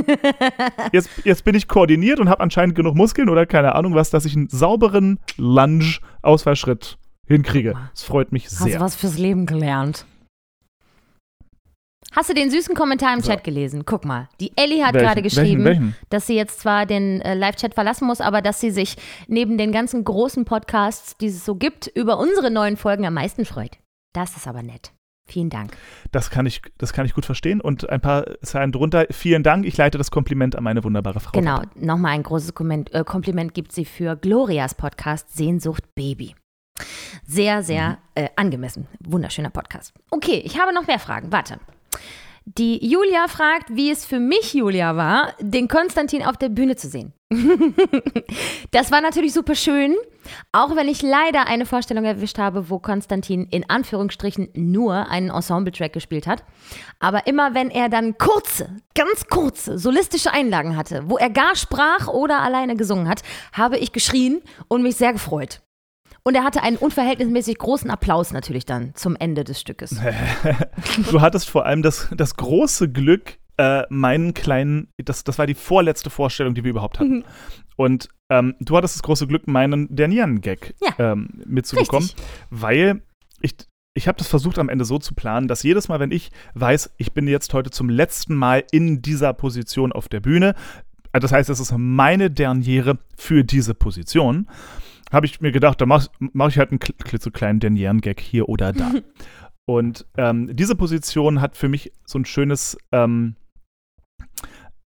jetzt, 0.93 1.11
jetzt 1.25 1.45
bin 1.45 1.55
ich 1.55 1.69
koordiniert 1.69 2.21
und 2.21 2.29
habe 2.29 2.41
anscheinend 2.41 2.75
genug 2.75 2.95
Muskeln 2.95 3.29
oder 3.29 3.47
keine 3.47 3.75
Ahnung 3.75 3.95
was, 3.95 4.11
dass 4.11 4.25
ich 4.25 4.37
einen 4.37 4.49
sauberen 4.49 5.21
Lunge-Ausfallschritt 5.37 6.99
hinkriege. 7.27 7.75
Das 7.93 8.03
freut 8.03 8.33
mich 8.33 8.49
sehr. 8.49 8.67
Hast 8.67 8.75
du 8.75 8.81
was 8.81 8.97
fürs 8.97 9.19
Leben 9.19 9.47
gelernt? 9.47 10.07
Hast 12.15 12.31
du 12.31 12.35
den 12.35 12.51
süßen 12.51 12.75
Kommentar 12.75 13.15
im. 13.15 13.23
Chat 13.23 13.45
gelesen? 13.45 13.85
Guck 13.85 14.05
mal. 14.05 14.29
Die 14.41 14.53
Ellie 14.57 14.85
hat 14.85 14.95
Welchen? 14.95 15.07
gerade 15.07 15.23
geschrieben, 15.23 15.65
Welchen, 15.65 15.83
welchen? 15.83 15.97
dass 16.09 16.27
sie 16.27 16.35
jetzt 16.35 16.61
zwar 16.61 16.87
den 16.87 17.21
äh, 17.21 17.35
Live-Chat 17.35 17.75
verlassen 17.75 18.07
muss, 18.07 18.21
aber 18.21 18.43
dass 18.43 18.61
sie 18.61 18.71
sich 18.71 18.97
neben 19.27 19.59
den 19.59 19.73
ganzen 19.73 20.05
großen 20.05 20.45
Podcasts, 20.45 21.17
die 21.19 21.27
es 21.27 21.45
so 21.45 21.55
gibt, 21.55 21.87
über 21.89 22.19
unsere 22.19 22.51
neuen 22.51 22.77
Folgen 22.77 23.07
am 23.07 23.15
meisten 23.15 23.45
freut. 23.45 23.79
Das 24.15 24.37
ist 24.37 24.49
aber 24.49 24.63
nett. 24.63 24.93
Vielen 25.29 25.51
Dank. 25.51 25.77
Das 26.11 26.31
kann 26.31 26.47
ich, 26.47 26.63
das 26.79 26.95
kann 26.95 27.05
ich 27.05 27.13
gut 27.13 27.27
verstehen. 27.27 27.61
Und 27.61 27.89
ein 27.91 28.01
paar 28.01 28.25
Zeilen 28.41 28.73
drunter. 28.73 29.07
Vielen 29.11 29.43
Dank. 29.43 29.67
Ich 29.67 29.77
leite 29.77 29.99
das 29.99 30.11
Kompliment 30.11 30.57
an 30.57 30.65
meine 30.65 30.83
wunderbare 30.85 31.21
Frau. 31.21 31.33
Genau, 31.33 31.61
nochmal 31.75 32.13
ein 32.13 32.23
großes 32.23 32.55
Komment, 32.55 32.95
äh, 32.95 33.05
Kompliment 33.05 33.53
gibt 33.53 33.73
sie 33.73 33.85
für 33.85 34.17
Glorias 34.17 34.75
Podcast 34.75 35.37
Sehnsucht 35.37 35.95
Baby. 35.95 36.35
Sehr, 37.27 37.63
sehr 37.63 37.99
äh, 38.15 38.29
angemessen. 38.37 38.87
Wunderschöner 39.01 39.51
Podcast. 39.51 39.93
Okay, 40.11 40.41
ich 40.45 40.59
habe 40.59 40.73
noch 40.73 40.87
mehr 40.87 40.99
Fragen. 40.99 41.31
Warte. 41.31 41.59
Die 42.57 42.89
Julia 42.89 43.29
fragt, 43.29 43.77
wie 43.77 43.91
es 43.91 44.07
für 44.07 44.19
mich, 44.19 44.55
Julia, 44.55 44.97
war, 44.97 45.35
den 45.39 45.69
Konstantin 45.69 46.25
auf 46.25 46.39
der 46.39 46.49
Bühne 46.49 46.77
zu 46.77 46.89
sehen. 46.89 47.13
das 48.71 48.91
war 48.91 49.03
natürlich 49.03 49.35
super 49.35 49.55
schön, 49.55 49.95
auch 50.51 50.75
wenn 50.75 50.89
ich 50.89 51.03
leider 51.03 51.47
eine 51.47 51.67
Vorstellung 51.67 52.07
erwischt 52.07 52.39
habe, 52.39 52.71
wo 52.71 52.79
Konstantin 52.79 53.47
in 53.51 53.69
Anführungsstrichen 53.69 54.49
nur 54.55 55.11
einen 55.11 55.29
Ensemble-Track 55.29 55.93
gespielt 55.93 56.27
hat. 56.27 56.43
Aber 57.01 57.27
immer 57.27 57.53
wenn 57.53 57.71
er 57.71 57.91
dann 57.91 58.17
kurze, 58.17 58.77
ganz 58.95 59.27
kurze 59.27 59.79
solistische 59.79 60.33
Einlagen 60.33 60.75
hatte, 60.75 61.03
wo 61.05 61.19
er 61.19 61.29
gar 61.29 61.55
sprach 61.55 62.09
oder 62.09 62.41
alleine 62.41 62.77
gesungen 62.77 63.11
hat, 63.11 63.21
habe 63.53 63.77
ich 63.77 63.93
geschrien 63.93 64.41
und 64.69 64.83
mich 64.83 64.97
sehr 64.97 65.13
gefreut. 65.13 65.61
Und 66.29 66.35
er 66.35 66.45
hatte 66.45 66.63
einen 66.63 66.77
unverhältnismäßig 66.77 67.57
großen 67.57 67.91
Applaus 67.91 68.35
natürlich 68.35 68.67
dann 68.67 68.95
zum 68.95 69.17
Ende 69.17 69.45
des 69.45 69.59
Stückes. 69.63 69.99
Du 71.11 71.23
hattest 71.23 71.49
vor 71.49 71.65
allem 71.65 71.81
das, 71.81 72.11
das 72.15 72.37
große 72.37 72.91
Glück, 72.91 73.39
äh, 73.57 73.85
meinen 73.89 74.35
kleinen, 74.35 74.89
das, 75.03 75.25
das 75.25 75.39
war 75.39 75.47
die 75.47 75.55
vorletzte 75.55 76.11
Vorstellung, 76.11 76.53
die 76.55 76.65
wir 76.65 76.71
überhaupt 76.73 76.99
hatten. 76.99 77.25
Und 77.77 78.11
ähm, 78.29 78.57
du 78.61 78.77
hattest 78.77 78.97
das 78.97 79.03
große 79.03 79.27
Glück, 79.27 79.49
meinen 79.49 79.89
der 79.89 80.07
Nieren-Gag 80.09 80.75
Ja. 80.83 81.13
ähm, 81.13 81.31
mitzubekommen, 81.47 82.11
Richtig. 82.11 82.27
weil 82.51 83.01
ich, 83.41 83.55
ich 83.95 84.07
habe 84.07 84.19
das 84.19 84.29
versucht 84.29 84.59
am 84.59 84.69
Ende 84.69 84.85
so 84.85 84.99
zu 84.99 85.15
planen, 85.15 85.49
dass 85.49 85.63
jedes 85.63 85.89
Mal, 85.89 85.99
wenn 85.99 86.13
ich 86.13 86.31
weiß, 86.53 86.91
ich 86.99 87.15
bin 87.15 87.27
jetzt 87.27 87.55
heute 87.55 87.71
zum 87.71 87.89
letzten 87.89 88.35
Mal 88.35 88.65
in 88.71 89.01
dieser 89.01 89.33
Position 89.33 89.93
auf 89.93 90.11
der 90.11 90.21
Bühne, 90.21 90.55
äh, 91.15 91.21
das 91.21 91.33
heißt, 91.33 91.49
es 91.49 91.59
ist 91.59 91.73
meine 91.75 92.31
Derniere 92.31 92.99
für 93.17 93.45
diese 93.45 93.73
Position, 93.73 94.47
habe 95.13 95.27
ich 95.27 95.41
mir 95.41 95.53
gedacht, 95.53 95.81
da 95.81 95.87
mache 95.87 96.09
mach 96.19 96.49
ich 96.49 96.59
halt 96.59 96.71
einen 96.71 96.81
kl- 96.81 96.97
klitzekleinen 97.03 97.61
Dernieren-Gag 97.61 98.21
hier 98.21 98.49
oder 98.49 98.73
da. 98.73 98.93
Und 99.67 100.07
ähm, 100.17 100.57
diese 100.57 100.77
Position 100.77 101.43
hat 101.43 101.57
für 101.57 101.69
mich 101.69 101.93
so 102.07 102.19
ein 102.19 102.25
schönes, 102.25 102.79
ähm, 102.91 103.37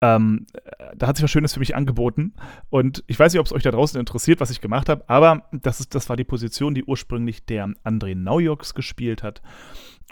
ähm, 0.01 0.47
äh, 0.53 0.95
da 0.95 1.05
hat 1.05 1.17
sich 1.17 1.23
was 1.23 1.29
Schönes 1.29 1.53
für 1.53 1.59
mich 1.59 1.75
angeboten. 1.75 2.33
Und 2.71 3.03
ich 3.05 3.19
weiß 3.19 3.31
nicht, 3.31 3.39
ob 3.39 3.45
es 3.45 3.53
euch 3.53 3.61
da 3.61 3.69
draußen 3.69 3.99
interessiert, 3.99 4.39
was 4.39 4.49
ich 4.49 4.59
gemacht 4.59 4.89
habe, 4.89 5.07
aber 5.07 5.47
das, 5.51 5.81
ist, 5.81 5.93
das 5.93 6.09
war 6.09 6.17
die 6.17 6.23
Position, 6.23 6.73
die 6.73 6.83
ursprünglich 6.83 7.45
der 7.45 7.67
André 7.83 8.15
Naujoks 8.15 8.73
gespielt 8.73 9.21
hat. 9.21 9.43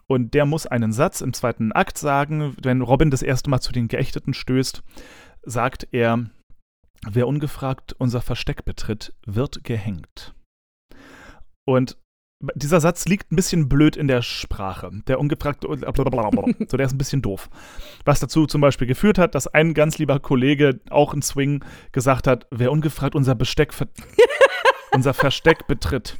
Und 0.06 0.36
der 0.36 0.46
muss 0.46 0.68
einen 0.68 0.92
Satz 0.92 1.22
im 1.22 1.34
zweiten 1.34 1.72
Akt 1.72 1.98
sagen, 1.98 2.56
wenn 2.62 2.82
Robin 2.82 3.10
das 3.10 3.24
erste 3.24 3.50
Mal 3.50 3.62
zu 3.62 3.72
den 3.72 3.88
Geächteten 3.88 4.34
stößt, 4.36 4.84
sagt 5.44 5.88
er, 5.92 6.30
wer 7.08 7.28
ungefragt 7.28 7.94
unser 7.98 8.22
Versteck 8.22 8.66
betritt, 8.66 9.14
wird 9.26 9.64
gehängt. 9.64 10.34
Und 11.66 11.98
dieser 12.56 12.80
Satz 12.80 13.06
liegt 13.06 13.32
ein 13.32 13.36
bisschen 13.36 13.68
blöd 13.68 13.98
in 13.98 14.08
der 14.08 14.22
Sprache. 14.22 14.90
Der 15.08 15.20
ungefragte, 15.20 15.68
so 16.68 16.78
der 16.78 16.86
ist 16.86 16.94
ein 16.94 16.98
bisschen 16.98 17.22
doof. 17.22 17.50
Was 18.06 18.20
dazu 18.20 18.46
zum 18.46 18.62
Beispiel 18.62 18.88
geführt 18.88 19.18
hat, 19.18 19.36
dass 19.36 19.48
ein 19.48 19.74
ganz 19.74 19.98
lieber 19.98 20.20
Kollege 20.20 20.80
auch 20.90 21.14
in 21.14 21.22
Swing 21.22 21.64
gesagt 21.92 22.28
hat, 22.28 22.48
wer 22.50 22.72
ungefragt 22.72 23.16
unser 23.16 23.36
Besteck, 23.36 23.74
ver 23.74 23.88
unser 24.92 25.14
Versteck 25.14 25.68
betritt. 25.68 26.18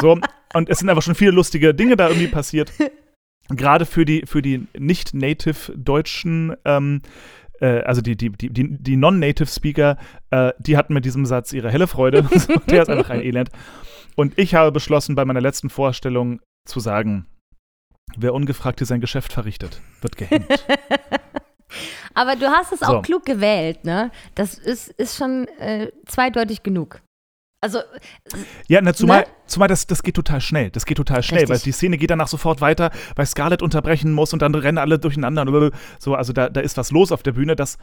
So, 0.00 0.18
und 0.54 0.68
es 0.68 0.78
sind 0.78 0.88
einfach 0.88 1.02
schon 1.02 1.14
viele 1.14 1.30
lustige 1.30 1.74
Dinge 1.74 1.96
da 1.96 2.08
irgendwie 2.08 2.28
passiert. 2.28 2.72
Gerade 3.48 3.84
für 3.84 4.04
die, 4.04 4.24
für 4.26 4.42
die 4.42 4.66
nicht-native-deutschen, 4.78 6.56
ähm, 6.64 7.02
äh, 7.60 7.80
also 7.80 8.00
die, 8.00 8.16
die, 8.16 8.30
die, 8.30 8.50
die, 8.50 8.76
die 8.82 8.96
Non-Native-Speaker, 8.96 9.96
äh, 10.30 10.52
die 10.58 10.76
hatten 10.76 10.94
mit 10.94 11.04
diesem 11.04 11.26
Satz 11.26 11.52
ihre 11.52 11.70
helle 11.70 11.86
Freude. 11.86 12.22
Der 12.70 12.82
ist 12.82 12.88
einfach 12.88 13.10
ein 13.10 13.22
Elend. 13.22 13.50
Und 14.16 14.38
ich 14.38 14.54
habe 14.54 14.72
beschlossen, 14.72 15.14
bei 15.14 15.24
meiner 15.24 15.40
letzten 15.40 15.70
Vorstellung 15.70 16.40
zu 16.66 16.80
sagen, 16.80 17.26
wer 18.16 18.34
ungefragt 18.34 18.80
hier 18.80 18.86
sein 18.86 19.00
Geschäft 19.00 19.32
verrichtet, 19.32 19.80
wird 20.00 20.16
gehängt. 20.16 20.46
Aber 22.14 22.34
du 22.34 22.46
hast 22.46 22.72
es 22.72 22.82
auch 22.82 22.94
So. 22.94 23.02
klug 23.02 23.24
gewählt, 23.24 23.84
ne? 23.84 24.10
Das 24.34 24.54
ist, 24.54 24.88
ist 24.88 25.16
schon 25.16 25.46
äh, 25.58 25.92
zweideutig 26.06 26.64
genug. 26.64 27.00
Also, 27.62 27.80
Ja, 28.68 28.80
na, 28.80 28.94
zumal, 28.94 29.20
Ne? 29.22 29.26
zumal 29.46 29.68
das, 29.68 29.86
das 29.86 30.02
geht 30.02 30.16
total 30.16 30.40
schnell. 30.40 30.70
Das 30.70 30.86
geht 30.86 30.96
total 30.96 31.22
schnell, 31.22 31.40
Richtig. 31.40 31.50
weil 31.50 31.62
die 31.64 31.72
Szene 31.72 31.98
geht 31.98 32.10
danach 32.10 32.28
sofort 32.28 32.60
weiter, 32.60 32.90
weil 33.16 33.26
Scarlett 33.26 33.62
unterbrechen 33.62 34.12
muss 34.12 34.32
und 34.32 34.40
dann 34.40 34.54
rennen 34.54 34.78
alle 34.78 34.98
durcheinander. 34.98 35.42
Und 35.42 35.72
so, 35.98 36.14
also 36.14 36.32
da, 36.32 36.48
da 36.48 36.60
ist 36.60 36.76
was 36.78 36.90
los 36.90 37.12
auf 37.12 37.22
der 37.22 37.32
Bühne. 37.32 37.56
Das, 37.56 37.76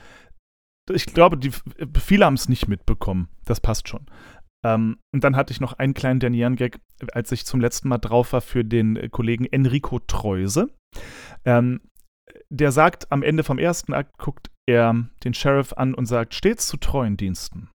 ich 0.91 1.05
glaube, 1.05 1.37
die, 1.37 1.51
viele 1.99 2.25
haben 2.25 2.33
es 2.33 2.49
nicht 2.49 2.67
mitbekommen. 2.67 3.29
Das 3.45 3.59
passt 3.59 3.87
schon. 3.87 4.07
Ähm, 4.65 4.97
und 5.13 5.23
dann 5.23 5.35
hatte 5.35 5.51
ich 5.53 5.59
noch 5.59 5.73
einen 5.73 5.93
kleinen 5.93 6.19
Dernieren-Gag, 6.19 6.79
als 7.11 7.31
ich 7.31 7.45
zum 7.45 7.59
letzten 7.61 7.89
Mal 7.89 7.99
drauf 7.99 8.33
war 8.33 8.41
für 8.41 8.65
den 8.65 8.95
äh, 8.95 9.09
Kollegen 9.09 9.45
Enrico 9.45 9.99
Treuse. 9.99 10.69
Ähm, 11.45 11.81
der 12.49 12.71
sagt 12.71 13.11
am 13.11 13.21
Ende 13.21 13.43
vom 13.43 13.59
ersten 13.59 13.93
Akt, 13.93 14.17
guckt 14.17 14.49
er 14.65 14.95
den 15.23 15.33
Sheriff 15.35 15.73
an 15.73 15.93
und 15.93 16.07
sagt, 16.07 16.33
stets 16.33 16.67
zu 16.67 16.77
treuen 16.77 17.15
Diensten. 17.17 17.69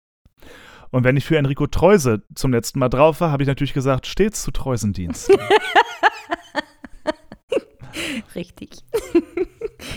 Und 0.90 1.04
wenn 1.04 1.16
ich 1.16 1.24
für 1.24 1.36
Enrico 1.36 1.66
Treuse 1.66 2.22
zum 2.34 2.52
letzten 2.52 2.78
Mal 2.78 2.88
drauf 2.88 3.20
war, 3.20 3.30
habe 3.30 3.42
ich 3.42 3.46
natürlich 3.46 3.74
gesagt, 3.74 4.06
stets 4.06 4.42
zu 4.42 4.50
Treusendiensten. 4.50 5.38
richtig. 8.34 8.70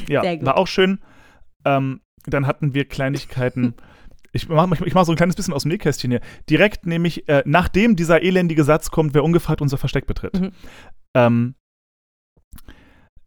Ja, 0.08 0.24
war 0.42 0.58
auch 0.58 0.68
schön. 0.68 1.00
Ähm, 1.66 2.02
dann 2.26 2.48
hatten 2.48 2.74
wir 2.74 2.86
Kleinigkeiten. 2.86 3.76
Ich 4.34 4.48
mache 4.48 4.86
ich 4.86 4.94
mach 4.94 5.04
so 5.04 5.12
ein 5.12 5.18
kleines 5.18 5.36
bisschen 5.36 5.54
aus 5.54 5.64
dem 5.64 5.72
Nähkästchen 5.72 6.10
hier. 6.10 6.22
Direkt 6.50 6.86
nämlich, 6.86 7.28
äh, 7.28 7.44
nachdem 7.46 7.98
dieser 7.98 8.22
elendige 8.22 8.64
Satz 8.64 8.90
kommt, 8.90 9.14
wer 9.14 9.26
ungefragt 9.26 9.62
unser 9.62 9.78
Versteck 9.78 10.08
betritt. 10.08 10.40
Mhm. 10.40 10.52
Ähm, 11.14 11.56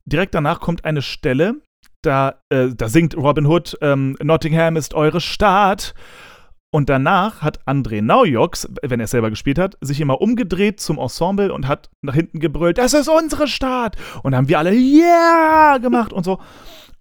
direkt 0.07 0.35
danach 0.35 0.61
kommt 0.61 0.87
eine 0.87 1.03
Stelle, 1.03 1.61
da, 2.05 2.41
äh, 2.49 2.69
da 2.75 2.89
singt 2.89 3.17
Robin 3.17 3.47
Hood, 3.47 3.79
ähm, 3.81 4.17
Nottingham 4.23 4.77
ist 4.77 4.95
eure 4.95 5.21
Stadt. 5.21 5.95
Und 6.75 6.89
danach 6.89 7.41
hat 7.41 7.65
André 7.69 8.03
Naujoks, 8.03 8.69
wenn 8.83 8.99
er 8.99 9.05
es 9.05 9.13
selber 9.13 9.31
gespielt 9.31 9.61
hat, 9.61 9.79
sich 9.81 10.01
immer 10.01 10.21
umgedreht 10.21 10.81
zum 10.81 10.99
Ensemble 10.99 11.55
und 11.55 11.69
hat 11.69 11.89
nach 12.03 12.17
hinten 12.17 12.41
gebrüllt, 12.41 12.79
das 12.79 12.95
ist 12.95 13.09
unsere 13.09 13.47
Stadt. 13.47 13.97
Und 14.25 14.35
haben 14.35 14.49
wir 14.49 14.59
alle 14.59 14.75
Yeah 14.75 15.79
gemacht 15.79 16.13
und 16.13 16.25
so. 16.25 16.41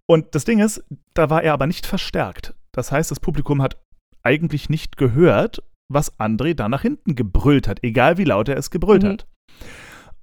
Und 0.05 0.36
das 0.36 0.45
Ding 0.45 0.59
ist, 0.59 0.84
da 1.15 1.32
war 1.32 1.41
er 1.41 1.53
aber 1.53 1.65
nicht 1.65 1.88
verstärkt. 1.88 2.53
Das 2.71 2.91
heißt, 2.91 3.09
das 3.09 3.19
Publikum 3.19 3.63
hat 3.63 3.82
eigentlich 4.21 4.69
nicht 4.69 4.95
gehört, 4.95 5.63
was 5.91 6.19
André 6.19 6.53
da 6.53 6.69
nach 6.69 6.84
hinten 6.84 7.15
gebrüllt 7.15 7.67
hat, 7.67 7.80
egal 7.82 8.19
wie 8.19 8.26
laut 8.26 8.49
er 8.49 8.57
es 8.57 8.69
gebrüllt 8.69 9.01
Mhm. 9.01 9.07
hat. 9.13 9.28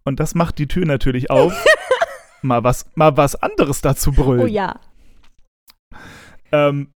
Und 0.05 0.21
das 0.21 0.37
macht 0.37 0.59
die 0.59 0.69
Tür 0.69 0.87
natürlich 0.87 1.29
auf, 1.29 1.53
mal, 2.43 2.63
was, 2.63 2.89
mal 2.95 3.17
was 3.17 3.35
anderes 3.35 3.81
dazu 3.81 4.13
brüllen. 4.13 4.43
Oh 4.43 4.47
ja. 4.47 4.79
Ähm, 6.53 6.93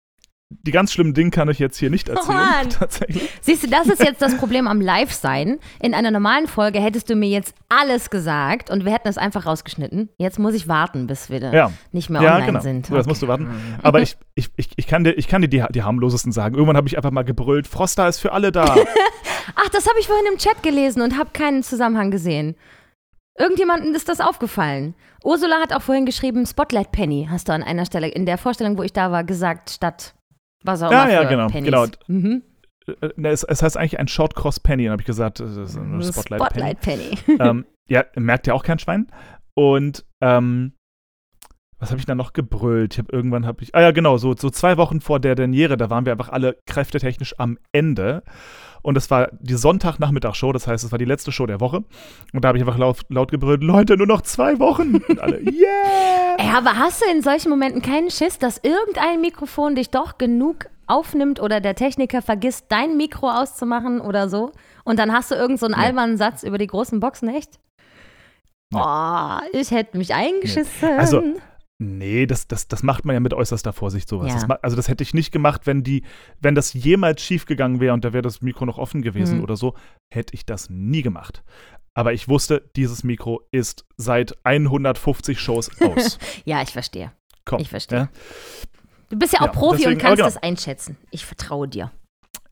die 0.63 0.71
ganz 0.71 0.91
schlimmen 0.91 1.13
Dinge 1.13 1.31
kann 1.31 1.49
ich 1.49 1.59
jetzt 1.59 1.77
hier 1.77 1.89
nicht 1.89 2.09
erzählen. 2.09 2.37
Mann. 2.37 2.69
tatsächlich. 2.79 3.29
Siehst 3.41 3.63
du, 3.63 3.67
das 3.67 3.87
ist 3.87 4.03
jetzt 4.03 4.21
das 4.21 4.35
Problem 4.37 4.67
am 4.67 4.81
Live-Sein. 4.81 5.59
In 5.81 5.93
einer 5.93 6.11
normalen 6.11 6.47
Folge 6.47 6.79
hättest 6.79 7.09
du 7.09 7.15
mir 7.15 7.29
jetzt 7.29 7.55
alles 7.69 8.09
gesagt 8.09 8.69
und 8.69 8.85
wir 8.85 8.91
hätten 8.91 9.07
es 9.07 9.17
einfach 9.17 9.45
rausgeschnitten. 9.45 10.09
Jetzt 10.17 10.39
muss 10.39 10.53
ich 10.53 10.67
warten, 10.67 11.07
bis 11.07 11.29
wir 11.29 11.39
da 11.39 11.53
Ja, 11.53 11.71
nicht 11.91 12.09
mehr 12.09 12.21
ja 12.21 12.33
online 12.33 12.45
genau. 12.47 12.59
sind. 12.59 12.87
So, 12.87 12.95
das 12.95 13.07
musst 13.07 13.21
du 13.21 13.27
warten. 13.27 13.49
Aber 13.81 14.01
ich, 14.01 14.17
ich, 14.35 14.49
ich, 14.57 14.69
ich 14.75 14.87
kann 14.87 15.03
dir, 15.03 15.11
ich 15.11 15.27
kann 15.27 15.41
dir 15.41 15.47
die, 15.47 15.63
die 15.71 15.83
harmlosesten 15.83 16.31
sagen. 16.31 16.55
Irgendwann 16.55 16.77
habe 16.77 16.87
ich 16.87 16.97
einfach 16.97 17.11
mal 17.11 17.23
gebrüllt, 17.23 17.67
Froster 17.67 18.07
ist 18.07 18.19
für 18.19 18.31
alle 18.31 18.51
da. 18.51 18.75
Ach, 19.55 19.69
das 19.69 19.87
habe 19.87 19.99
ich 19.99 20.07
vorhin 20.07 20.25
im 20.31 20.37
Chat 20.37 20.61
gelesen 20.63 21.01
und 21.01 21.17
habe 21.17 21.31
keinen 21.33 21.63
Zusammenhang 21.63 22.11
gesehen. 22.11 22.55
Irgendjemandem 23.37 23.93
ist 23.95 24.09
das 24.09 24.19
aufgefallen. 24.19 24.93
Ursula 25.23 25.59
hat 25.61 25.73
auch 25.73 25.81
vorhin 25.81 26.05
geschrieben, 26.05 26.45
Spotlight 26.45 26.91
Penny 26.91 27.27
hast 27.29 27.47
du 27.47 27.53
an 27.53 27.63
einer 27.63 27.85
Stelle 27.85 28.07
in 28.07 28.25
der 28.25 28.37
Vorstellung, 28.37 28.77
wo 28.77 28.83
ich 28.83 28.93
da 28.93 29.11
war, 29.11 29.23
gesagt, 29.23 29.69
statt 29.69 30.13
was 30.63 30.81
auch 30.83 30.91
Ja, 30.91 31.03
immer 31.03 31.13
ja, 31.13 31.23
genau, 31.23 31.47
Pennies. 31.47 31.71
genau. 31.71 31.85
Mhm. 32.07 32.43
Äh, 32.87 33.09
ne, 33.15 33.29
es, 33.29 33.43
es 33.43 33.61
heißt 33.61 33.77
eigentlich 33.77 33.99
ein 33.99 34.07
Short 34.07 34.35
Cross 34.35 34.59
Penny. 34.59 34.83
Dann 34.85 34.93
habe 34.93 35.01
ich 35.01 35.07
gesagt, 35.07 35.41
eine 35.41 36.03
Spotlight, 36.03 36.53
Penny. 36.53 36.75
Spotlight 36.75 36.81
Penny. 36.81 37.17
ähm, 37.39 37.65
ja, 37.87 38.05
merkt 38.15 38.47
ja 38.47 38.53
auch 38.53 38.63
kein 38.63 38.79
Schwein. 38.79 39.07
Und 39.53 40.05
ähm, 40.21 40.73
was 41.79 41.89
habe 41.89 41.99
ich 41.99 42.05
da 42.05 42.15
noch 42.15 42.33
gebrüllt? 42.33 42.93
Ich 42.93 42.99
habe 42.99 43.11
irgendwann 43.11 43.45
habe 43.45 43.63
ich, 43.63 43.73
ah 43.75 43.81
ja 43.81 43.91
genau, 43.91 44.17
so, 44.17 44.35
so 44.35 44.49
zwei 44.49 44.77
Wochen 44.77 45.01
vor 45.01 45.19
der 45.19 45.35
Derniere, 45.35 45.77
da 45.77 45.89
waren 45.89 46.05
wir 46.05 46.11
einfach 46.11 46.29
alle 46.29 46.57
kräftetechnisch 46.67 47.39
am 47.39 47.57
Ende. 47.71 48.23
Und 48.81 48.97
es 48.97 49.09
war 49.11 49.29
die 49.39 49.55
Sonntagnachmittagsshow, 49.55 50.51
das 50.51 50.67
heißt, 50.67 50.83
es 50.83 50.91
war 50.91 50.99
die 50.99 51.05
letzte 51.05 51.31
Show 51.31 51.45
der 51.45 51.59
Woche. 51.59 51.83
Und 52.33 52.43
da 52.43 52.47
habe 52.49 52.57
ich 52.57 52.63
einfach 52.63 52.77
laut, 52.77 53.01
laut 53.09 53.31
gebrüllt, 53.31 53.61
Leute, 53.63 53.97
nur 53.97 54.07
noch 54.07 54.21
zwei 54.21 54.59
Wochen. 54.59 54.95
Und 55.07 55.19
alle, 55.19 55.39
yeah! 55.51 56.35
Ey, 56.37 56.49
aber 56.55 56.77
hast 56.77 57.01
du 57.01 57.05
in 57.11 57.21
solchen 57.21 57.49
Momenten 57.49 57.81
keinen 57.81 58.09
Schiss, 58.09 58.39
dass 58.39 58.59
irgendein 58.63 59.21
Mikrofon 59.21 59.75
dich 59.75 59.89
doch 59.89 60.17
genug 60.17 60.65
aufnimmt 60.87 61.39
oder 61.39 61.61
der 61.61 61.75
Techniker 61.75 62.21
vergisst, 62.21 62.65
dein 62.69 62.97
Mikro 62.97 63.29
auszumachen 63.29 64.01
oder 64.01 64.29
so? 64.29 64.51
Und 64.83 64.97
dann 64.99 65.11
hast 65.13 65.31
du 65.31 65.35
irgendeinen 65.35 65.73
so 65.73 65.79
Nee. 65.79 65.85
albernen 65.85 66.17
Satz 66.17 66.43
über 66.43 66.57
die 66.57 66.67
großen 66.67 66.99
Boxen, 66.99 67.29
echt? 67.29 67.59
Boah, 68.71 69.41
ich 69.51 69.71
hätte 69.71 69.97
mich 69.97 70.13
eingeschissen. 70.13 70.89
Also, 70.97 71.21
Nee, 71.83 72.27
das, 72.27 72.47
das, 72.47 72.67
das 72.67 72.83
macht 72.83 73.05
man 73.05 73.15
ja 73.15 73.19
mit 73.19 73.33
äußerster 73.33 73.73
Vorsicht 73.73 74.07
sowas. 74.07 74.27
Ja. 74.33 74.47
Das 74.47 74.63
also 74.63 74.75
das 74.75 74.87
hätte 74.87 75.01
ich 75.03 75.15
nicht 75.15 75.31
gemacht, 75.31 75.65
wenn 75.65 75.81
die, 75.83 76.03
wenn 76.39 76.53
das 76.53 76.73
jemals 76.73 77.23
schiefgegangen 77.23 77.79
wäre 77.79 77.93
und 77.95 78.05
da 78.05 78.13
wäre 78.13 78.21
das 78.21 78.41
Mikro 78.41 78.65
noch 78.67 78.77
offen 78.77 79.01
gewesen 79.01 79.37
Mhm. 79.37 79.43
oder 79.43 79.55
so, 79.55 79.73
hätte 80.13 80.35
ich 80.35 80.45
das 80.45 80.69
nie 80.69 81.01
gemacht. 81.01 81.43
Aber 81.95 82.13
ich 82.13 82.27
wusste, 82.29 82.69
dieses 82.75 83.03
Mikro 83.03 83.41
ist 83.51 83.85
seit 83.97 84.37
150 84.45 85.39
Shows 85.39 85.71
aus. 85.81 86.19
ja, 86.45 86.61
ich 86.61 86.69
verstehe. 86.69 87.11
Komm. 87.45 87.59
Ich 87.61 87.69
verstehe. 87.69 87.97
Ja? 87.97 88.09
Du 89.09 89.17
bist 89.17 89.33
ja 89.33 89.39
auch 89.41 89.45
Ja, 89.47 89.51
Profi 89.51 89.77
deswegen- 89.77 89.93
und 89.95 90.01
kannst 90.01 90.17
genau. 90.17 90.27
das 90.27 90.37
einschätzen. 90.41 90.97
Ich 91.09 91.25
vertraue 91.25 91.67
dir. 91.67 91.91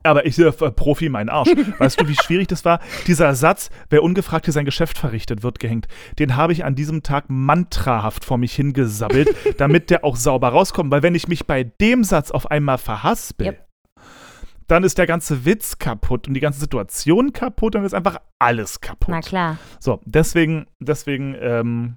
Aber 0.02 0.24
ich 0.24 0.38
äh, 0.38 0.50
Profi, 0.52 1.08
mein 1.08 1.28
Arsch. 1.28 1.50
Weißt 1.78 2.00
du, 2.00 2.08
wie 2.08 2.14
schwierig 2.14 2.48
das 2.48 2.64
war? 2.64 2.80
Dieser 3.06 3.34
Satz, 3.34 3.70
wer 3.90 4.02
ungefragt 4.02 4.46
hier 4.46 4.52
sein 4.54 4.64
Geschäft 4.64 4.96
verrichtet, 4.96 5.42
wird 5.42 5.58
gehängt. 5.58 5.88
Den 6.18 6.36
habe 6.36 6.52
ich 6.52 6.64
an 6.64 6.74
diesem 6.74 7.02
Tag 7.02 7.24
mantrahaft 7.28 8.24
vor 8.24 8.38
mich 8.38 8.54
hingesabbelt, 8.54 9.34
damit 9.58 9.90
der 9.90 10.04
auch 10.04 10.16
sauber 10.16 10.48
rauskommt. 10.48 10.90
Weil 10.90 11.02
wenn 11.02 11.14
ich 11.14 11.28
mich 11.28 11.46
bei 11.46 11.64
dem 11.64 12.04
Satz 12.04 12.30
auf 12.30 12.50
einmal 12.50 12.78
verhaspel, 12.78 13.48
Yep. 13.48 13.66
dann 14.68 14.84
ist 14.84 14.96
der 14.98 15.06
ganze 15.06 15.44
Witz 15.44 15.78
kaputt 15.78 16.28
und 16.28 16.34
die 16.34 16.40
ganze 16.40 16.60
Situation 16.60 17.32
kaputt, 17.32 17.74
dann 17.74 17.84
ist 17.84 17.94
einfach 17.94 18.20
alles 18.38 18.80
kaputt. 18.80 19.08
Na 19.10 19.20
klar. 19.20 19.58
So, 19.80 20.00
deswegen, 20.06 20.66
deswegen, 20.80 21.36
ähm, 21.40 21.96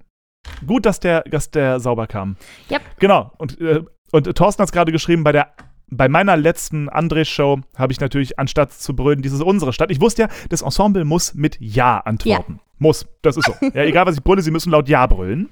gut, 0.67 0.85
dass 0.85 0.99
der, 0.99 1.21
dass 1.21 1.51
der 1.51 1.79
sauber 1.79 2.07
kam. 2.07 2.35
Yep. 2.69 2.81
Genau. 2.99 3.31
Und, 3.37 3.61
äh, 3.61 3.81
und 4.11 4.35
Thorsten 4.35 4.61
hat 4.61 4.67
es 4.67 4.73
gerade 4.73 4.91
geschrieben, 4.91 5.23
bei 5.23 5.31
der 5.31 5.53
bei 5.89 6.09
meiner 6.09 6.37
letzten 6.37 6.89
André-Show 6.89 7.61
habe 7.75 7.93
ich 7.93 7.99
natürlich, 7.99 8.39
anstatt 8.39 8.73
zu 8.73 8.95
brüllen, 8.95 9.21
dieses 9.21 9.41
unsere 9.41 9.73
Stadt. 9.73 9.91
Ich 9.91 10.01
wusste 10.01 10.23
ja, 10.23 10.29
das 10.49 10.61
Ensemble 10.61 11.05
muss 11.05 11.33
mit 11.33 11.57
Ja 11.59 11.99
antworten. 11.99 12.59
Muss. 12.79 13.05
Das 13.21 13.37
ist 13.37 13.45
so. 13.45 13.53
Ja, 13.73 13.83
egal, 13.83 14.05
was 14.05 14.15
ich 14.15 14.23
brülle, 14.23 14.41
sie 14.41 14.51
müssen 14.51 14.71
laut 14.71 14.89
Ja 14.89 15.05
brüllen. 15.07 15.49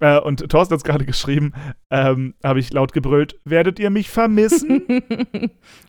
Äh, 0.00 0.20
und 0.20 0.48
Thorsten 0.50 0.74
hat 0.74 0.78
es 0.78 0.84
gerade 0.84 1.06
geschrieben, 1.06 1.52
ähm, 1.90 2.34
habe 2.44 2.60
ich 2.60 2.72
laut 2.72 2.92
gebrüllt, 2.92 3.40
werdet 3.44 3.78
ihr 3.78 3.90
mich 3.90 4.10
vermissen? 4.10 4.82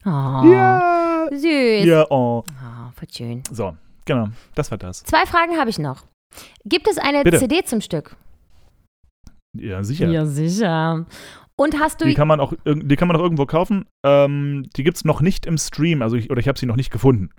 Oh, 0.05 0.09
ja. 0.49 1.27
süß. 1.29 1.85
Ja, 1.85 2.05
oh. 2.09 2.43
Oh, 2.47 2.91
voll 2.95 3.07
schön. 3.11 3.43
So, 3.51 3.75
genau. 4.05 4.29
Das 4.55 4.71
war 4.71 4.77
das. 4.77 5.03
Zwei 5.03 5.25
Fragen 5.25 5.57
habe 5.57 5.69
ich 5.69 5.77
noch. 5.77 6.05
Gibt 6.63 6.87
es 6.87 6.97
eine 6.97 7.23
Bitte. 7.23 7.39
CD 7.39 7.63
zum 7.65 7.81
Stück? 7.81 8.15
Ja, 9.53 9.83
sicher. 9.83 10.25
sicher. 10.25 11.05
Und 11.59 11.79
hast 11.79 12.01
du. 12.01 12.05
Die 12.05 12.13
kann 12.13 12.27
man 12.27 12.39
auch, 12.39 12.53
die 12.65 12.95
kann 12.95 13.07
man 13.07 13.17
auch 13.17 13.21
irgendwo 13.21 13.45
kaufen. 13.45 13.85
Ähm, 14.05 14.69
die 14.75 14.83
gibt 14.83 14.97
es 14.97 15.05
noch 15.05 15.21
nicht 15.21 15.45
im 15.45 15.57
Stream, 15.57 16.01
also 16.01 16.15
ich, 16.15 16.29
oder 16.29 16.39
ich 16.39 16.47
habe 16.47 16.59
sie 16.59 16.65
noch 16.67 16.75
nicht 16.75 16.91
gefunden. 16.91 17.29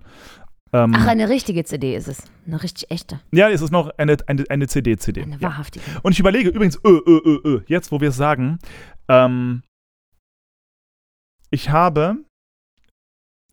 Ähm, 0.71 0.93
Ach, 0.95 1.07
eine 1.07 1.29
richtige 1.29 1.63
CD 1.63 1.95
ist 1.95 2.07
es. 2.07 2.23
Eine 2.45 2.61
richtig 2.61 2.91
echte. 2.91 3.21
ja, 3.31 3.49
es 3.49 3.61
ist 3.61 3.71
noch 3.71 3.89
eine, 3.97 4.17
eine, 4.27 4.43
eine 4.49 4.67
CD-CD. 4.67 5.23
Eine 5.23 5.37
Ja. 5.37 5.49
wahrhaftige. 5.49 5.83
Und 6.03 6.11
ich 6.11 6.19
überlege 6.19 6.49
übrigens, 6.49 6.77
ö, 6.85 6.99
ö, 7.07 7.21
ö, 7.25 7.39
ö, 7.43 7.61
jetzt 7.67 7.91
wo 7.91 8.01
wir 8.01 8.09
es 8.09 8.17
sagen, 8.17 8.59
ähm, 9.07 9.63
ich 11.49 11.69
habe, 11.71 12.17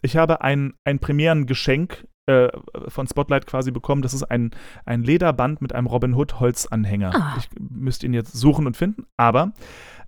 ich 0.03 0.17
habe 0.17 0.43
ein, 0.43 0.75
ein 0.85 0.99
Premierengeschenk 0.99 2.07
äh, 2.27 2.49
von 2.89 3.07
Spotlight 3.07 3.47
quasi 3.47 3.71
bekommen. 3.71 4.03
Das 4.03 4.13
ist 4.13 4.25
ein, 4.25 4.51
ein 4.85 5.03
Lederband 5.03 5.63
mit 5.63 5.73
einem 5.75 5.87
Robin 5.87 6.13
Hood 6.15 6.39
Holzanhänger. 6.41 7.13
Ah. 7.15 7.35
Ich 7.39 7.49
müsste 7.59 8.05
ihn 8.05 8.13
jetzt 8.15 8.33
suchen 8.35 8.67
und 8.67 8.77
finden, 8.77 9.07
aber 9.17 9.53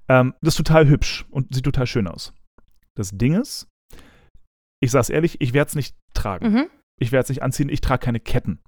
ähm, 0.09 0.34
das 0.40 0.54
ist 0.54 0.59
total 0.66 0.88
hübsch 0.88 1.26
und 1.30 1.54
sieht 1.54 1.64
total 1.64 1.86
schön 1.86 2.09
aus. 2.09 2.32
Das 2.94 3.11
Ding 3.12 3.34
ist, 3.34 3.68
ich 4.80 4.90
sag's 4.90 5.11
ehrlich, 5.11 5.40
ich 5.40 5.52
werde 5.52 5.68
es 5.68 5.74
nicht 5.74 5.96
tragen. 6.14 6.52
Mhm. 6.52 6.66
Ich 7.00 7.12
werde 7.12 7.24
es 7.24 7.28
nicht 7.28 7.42
anziehen, 7.42 7.68
ich 7.68 7.80
trage 7.80 8.04
keine 8.04 8.20
Ketten. 8.20 8.61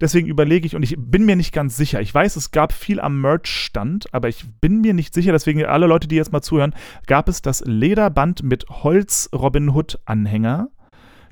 Deswegen 0.00 0.28
überlege 0.28 0.66
ich 0.66 0.74
und 0.74 0.82
ich 0.82 0.96
bin 0.98 1.26
mir 1.26 1.36
nicht 1.36 1.52
ganz 1.52 1.76
sicher. 1.76 2.00
Ich 2.00 2.14
weiß, 2.14 2.36
es 2.36 2.52
gab 2.52 2.72
viel 2.72 3.00
am 3.00 3.20
Merch-Stand, 3.20 4.14
aber 4.14 4.28
ich 4.28 4.46
bin 4.60 4.80
mir 4.80 4.94
nicht 4.94 5.12
sicher, 5.12 5.32
deswegen 5.32 5.64
alle 5.66 5.86
Leute, 5.86 6.08
die 6.08 6.16
jetzt 6.16 6.32
mal 6.32 6.40
zuhören, 6.40 6.74
gab 7.06 7.28
es 7.28 7.42
das 7.42 7.62
Lederband 7.66 8.42
mit 8.42 8.64
Holz-Robin 8.70 9.70
Hood-Anhänger? 9.70 10.70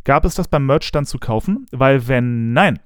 Gab 0.05 0.27
es 0.27 0.35
das 0.35 0.49
beim 0.49 0.67
Merch-Stand 0.67 1.09
zu 1.09 1.19
kaufen? 1.19 1.67
Weil 1.71 2.09
wenn 2.09 2.53
nein, 2.53 2.79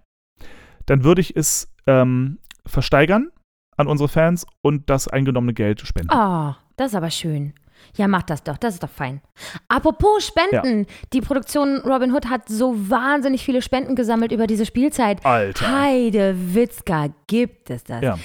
dann 0.87 1.03
würde 1.03 1.21
ich 1.21 1.35
es 1.35 1.73
ähm, 1.87 2.39
versteigern 2.65 3.31
an 3.77 3.87
unsere 3.87 4.09
Fans 4.09 4.47
und 4.63 4.89
das 4.91 5.09
eingenommene 5.09 5.55
Geld 5.55 5.81
spenden. 5.81 6.11
Oh, 6.13 6.55
das 6.77 6.89
ist 6.89 6.95
aber 6.95 7.11
schön. 7.11 7.55
Ja, 7.97 8.07
mach 8.07 8.23
das 8.23 8.45
doch, 8.45 8.57
das 8.59 8.75
ist 8.75 8.83
doch 8.83 8.89
fein. 8.89 9.21
Apropos 9.69 10.25
Spenden, 10.25 10.87
die 11.13 11.21
Produktion 11.21 11.79
Robin 11.85 12.13
Hood 12.13 12.27
hat 12.31 12.49
so 12.49 12.89
wahnsinnig 12.89 13.45
viele 13.45 13.61
Spenden 13.61 13.97
gesammelt 13.97 14.31
über 14.31 14.47
diese 14.47 14.65
Spielzeit. 14.67 15.25
Alter. 15.27 15.81
Heide 15.81 16.55
Witzka, 16.55 17.09
gibt 17.27 17.71
es 17.71 17.83
das? 17.85 18.01
Ja. 18.03 18.19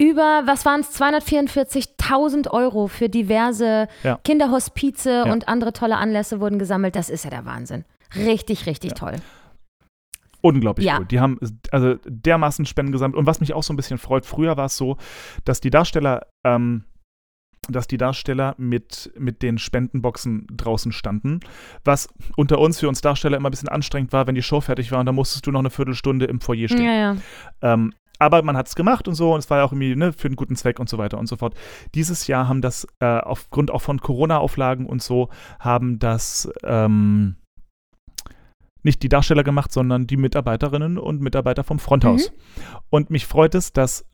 Über, 0.00 0.42
was 0.44 0.64
waren 0.64 0.80
es, 0.80 0.94
244.000 1.00 2.50
Euro 2.50 2.86
für 2.86 3.08
diverse 3.08 3.88
Ja. 4.02 4.18
Kinderhospize 4.24 5.24
und 5.24 5.48
andere 5.48 5.72
tolle 5.72 5.96
Anlässe 5.96 6.40
wurden 6.40 6.58
gesammelt. 6.58 6.94
Das 6.94 7.10
ist 7.10 7.24
ja 7.24 7.30
der 7.30 7.44
Wahnsinn. 7.46 7.84
Richtig, 8.14 8.66
richtig 8.66 8.94
toll. 8.94 9.16
Unglaublich 10.40 10.86
Ja. 10.86 10.98
cool. 10.98 11.06
Die 11.06 11.20
haben 11.20 11.38
also 11.70 11.96
dermaßen 12.06 12.66
Spenden 12.66 12.92
gesammelt. 12.92 13.18
Und 13.18 13.26
was 13.26 13.40
mich 13.40 13.54
auch 13.54 13.62
so 13.62 13.72
ein 13.72 13.76
bisschen 13.76 13.98
freut, 13.98 14.24
früher 14.26 14.56
war 14.56 14.66
es 14.66 14.76
so, 14.76 14.96
dass 15.44 15.60
die 15.60 15.70
Darsteller, 15.70 16.26
ähm, 16.44 16.84
dass 17.68 17.86
die 17.86 17.98
Darsteller 17.98 18.54
mit, 18.56 19.12
mit 19.18 19.42
den 19.42 19.58
Spendenboxen 19.58 20.46
draußen 20.50 20.92
standen. 20.92 21.40
Was 21.84 22.08
unter 22.36 22.58
uns, 22.58 22.80
für 22.80 22.88
uns 22.88 23.00
Darsteller, 23.00 23.36
immer 23.36 23.48
ein 23.48 23.50
bisschen 23.50 23.68
anstrengend 23.68 24.12
war, 24.12 24.26
wenn 24.26 24.34
die 24.34 24.42
Show 24.42 24.60
fertig 24.60 24.92
war 24.92 25.00
und 25.00 25.06
dann 25.06 25.14
musstest 25.14 25.46
du 25.46 25.50
noch 25.50 25.60
eine 25.60 25.70
Viertelstunde 25.70 26.26
im 26.26 26.40
Foyer 26.40 26.68
stehen. 26.68 26.84
Ja, 26.84 26.94
ja. 26.94 27.16
Ähm, 27.62 27.92
aber 28.18 28.42
man 28.42 28.56
hat 28.56 28.66
es 28.68 28.74
gemacht 28.74 29.06
und 29.06 29.14
so 29.14 29.32
und 29.34 29.40
es 29.40 29.50
war 29.50 29.58
ja 29.58 29.64
auch 29.64 29.72
irgendwie 29.72 29.94
ne, 29.94 30.12
für 30.12 30.26
einen 30.26 30.36
guten 30.36 30.56
Zweck 30.56 30.80
und 30.80 30.88
so 30.88 30.98
weiter 30.98 31.18
und 31.18 31.28
so 31.28 31.36
fort. 31.36 31.54
Dieses 31.94 32.26
Jahr 32.26 32.48
haben 32.48 32.62
das 32.62 32.86
äh, 33.00 33.06
aufgrund 33.06 33.70
auch 33.70 33.82
von 33.82 34.00
Corona-Auflagen 34.00 34.86
und 34.86 35.02
so, 35.02 35.28
haben 35.60 35.98
das 35.98 36.50
ähm, 36.64 37.36
nicht 38.88 39.02
die 39.02 39.08
Darsteller 39.08 39.44
gemacht, 39.44 39.72
sondern 39.72 40.06
die 40.06 40.16
Mitarbeiterinnen 40.16 40.98
und 40.98 41.20
Mitarbeiter 41.20 41.62
vom 41.62 41.78
Fronthaus. 41.78 42.32
Und 42.90 43.10
mich 43.10 43.26
freut 43.26 43.54
es, 43.54 43.72
dass 43.72 44.04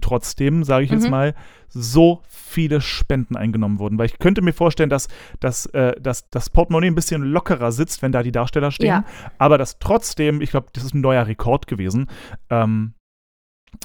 trotzdem, 0.00 0.64
sage 0.64 0.84
ich 0.84 0.90
jetzt 0.90 1.04
Mhm. 1.04 1.10
mal, 1.10 1.34
so 1.68 2.22
viele 2.28 2.80
Spenden 2.80 3.36
eingenommen 3.36 3.78
wurden. 3.78 3.96
Weil 3.98 4.06
ich 4.06 4.18
könnte 4.18 4.42
mir 4.42 4.52
vorstellen, 4.52 4.90
dass, 4.90 5.08
dass, 5.40 5.66
äh, 5.66 5.98
dass 6.00 6.28
das 6.28 6.50
Portemonnaie 6.50 6.88
ein 6.88 6.94
bisschen 6.94 7.22
lockerer 7.22 7.72
sitzt, 7.72 8.02
wenn 8.02 8.12
da 8.12 8.22
die 8.22 8.32
Darsteller 8.32 8.70
stehen. 8.70 8.88
Ja. 8.88 9.04
Aber 9.38 9.56
dass 9.56 9.78
trotzdem, 9.78 10.40
ich 10.42 10.50
glaube, 10.50 10.66
das 10.72 10.84
ist 10.84 10.94
ein 10.94 11.00
neuer 11.00 11.26
Rekord 11.26 11.66
gewesen, 11.66 12.08
ähm, 12.50 12.94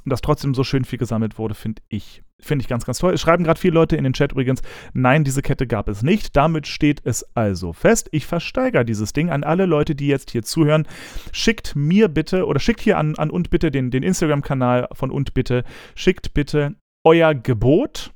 dass 0.05 0.21
trotzdem 0.21 0.53
so 0.53 0.63
schön 0.65 0.83
viel 0.83 0.99
gesammelt 0.99 1.37
wurde, 1.37 1.53
finde 1.55 1.81
ich. 1.87 2.23
Finde 2.39 2.61
ich 2.61 2.67
ganz, 2.69 2.85
ganz 2.85 2.99
toll. 2.99 3.13
Es 3.15 3.21
schreiben 3.21 3.43
gerade 3.43 3.59
viele 3.59 3.73
Leute 3.73 3.95
in 3.95 4.03
den 4.03 4.13
Chat 4.13 4.31
übrigens, 4.31 4.61
nein, 4.93 5.23
diese 5.23 5.41
Kette 5.41 5.65
gab 5.65 5.87
es 5.89 6.03
nicht. 6.03 6.35
Damit 6.35 6.67
steht 6.67 7.01
es 7.03 7.25
also 7.35 7.73
fest. 7.73 8.09
Ich 8.11 8.27
versteigere 8.27 8.85
dieses 8.85 9.11
Ding 9.11 9.31
an 9.31 9.43
alle 9.43 9.65
Leute, 9.65 9.95
die 9.95 10.07
jetzt 10.07 10.29
hier 10.31 10.43
zuhören. 10.43 10.87
Schickt 11.31 11.75
mir 11.75 12.07
bitte 12.09 12.45
oder 12.45 12.59
schickt 12.59 12.81
hier 12.81 12.97
an, 12.99 13.15
an 13.15 13.31
und 13.31 13.49
bitte 13.49 13.71
den, 13.71 13.89
den 13.89 14.03
Instagram-Kanal 14.03 14.87
von 14.93 15.09
und 15.09 15.33
bitte. 15.33 15.63
Schickt 15.95 16.35
bitte 16.35 16.75
euer 17.03 17.33
Gebot. 17.33 18.11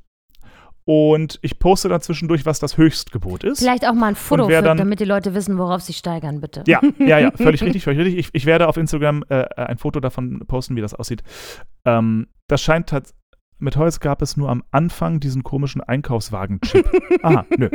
Und 0.84 1.38
ich 1.43 1.59
poste 1.59 1.89
da 1.89 1.99
zwischendurch, 2.01 2.45
was 2.45 2.59
das 2.59 2.76
Höchstgebot 2.78 3.43
ist. 3.43 3.59
Vielleicht 3.59 3.88
auch 3.88 3.93
mal 3.93 4.07
ein 4.07 4.15
Foto, 4.15 4.47
für, 4.49 4.61
dann- 4.61 4.78
damit 4.78 4.99
die 4.99 5.05
Leute 5.05 5.34
wissen, 5.36 5.57
worauf 5.57 5.82
sie 5.82 5.93
steigern, 5.93 6.41
bitte. 6.41 6.63
Ja, 6.67 6.82
ja, 6.99 7.19
ja, 7.19 7.32
völlig 7.36 7.61
richtig, 7.63 7.84
völlig 7.84 7.99
richtig. 7.99 8.17
Ich, 8.17 8.30
ich 8.34 8.45
werde 8.45 8.67
auf 8.67 8.78
Instagram 8.78 9.24
äh, 9.30 9.45
ein 9.55 9.78
Foto 9.78 9.99
davon 9.99 10.39
posten, 10.47 10.76
wie 10.76 10.82
das 10.82 10.93
aussieht. 10.95 11.22
Ähm, 11.86 12.28
das 12.47 12.61
scheint 12.61 12.89
tats- 12.91 13.13
mit 13.62 13.78
Holz 13.78 13.99
gab 13.99 14.22
es 14.22 14.38
nur 14.38 14.49
am 14.49 14.64
Anfang 14.72 15.20
diesen 15.20 15.43
komischen 15.43 15.82
Einkaufswagen-Chip. 15.82 16.89
Aha, 17.24 17.45
nö. 17.57 17.70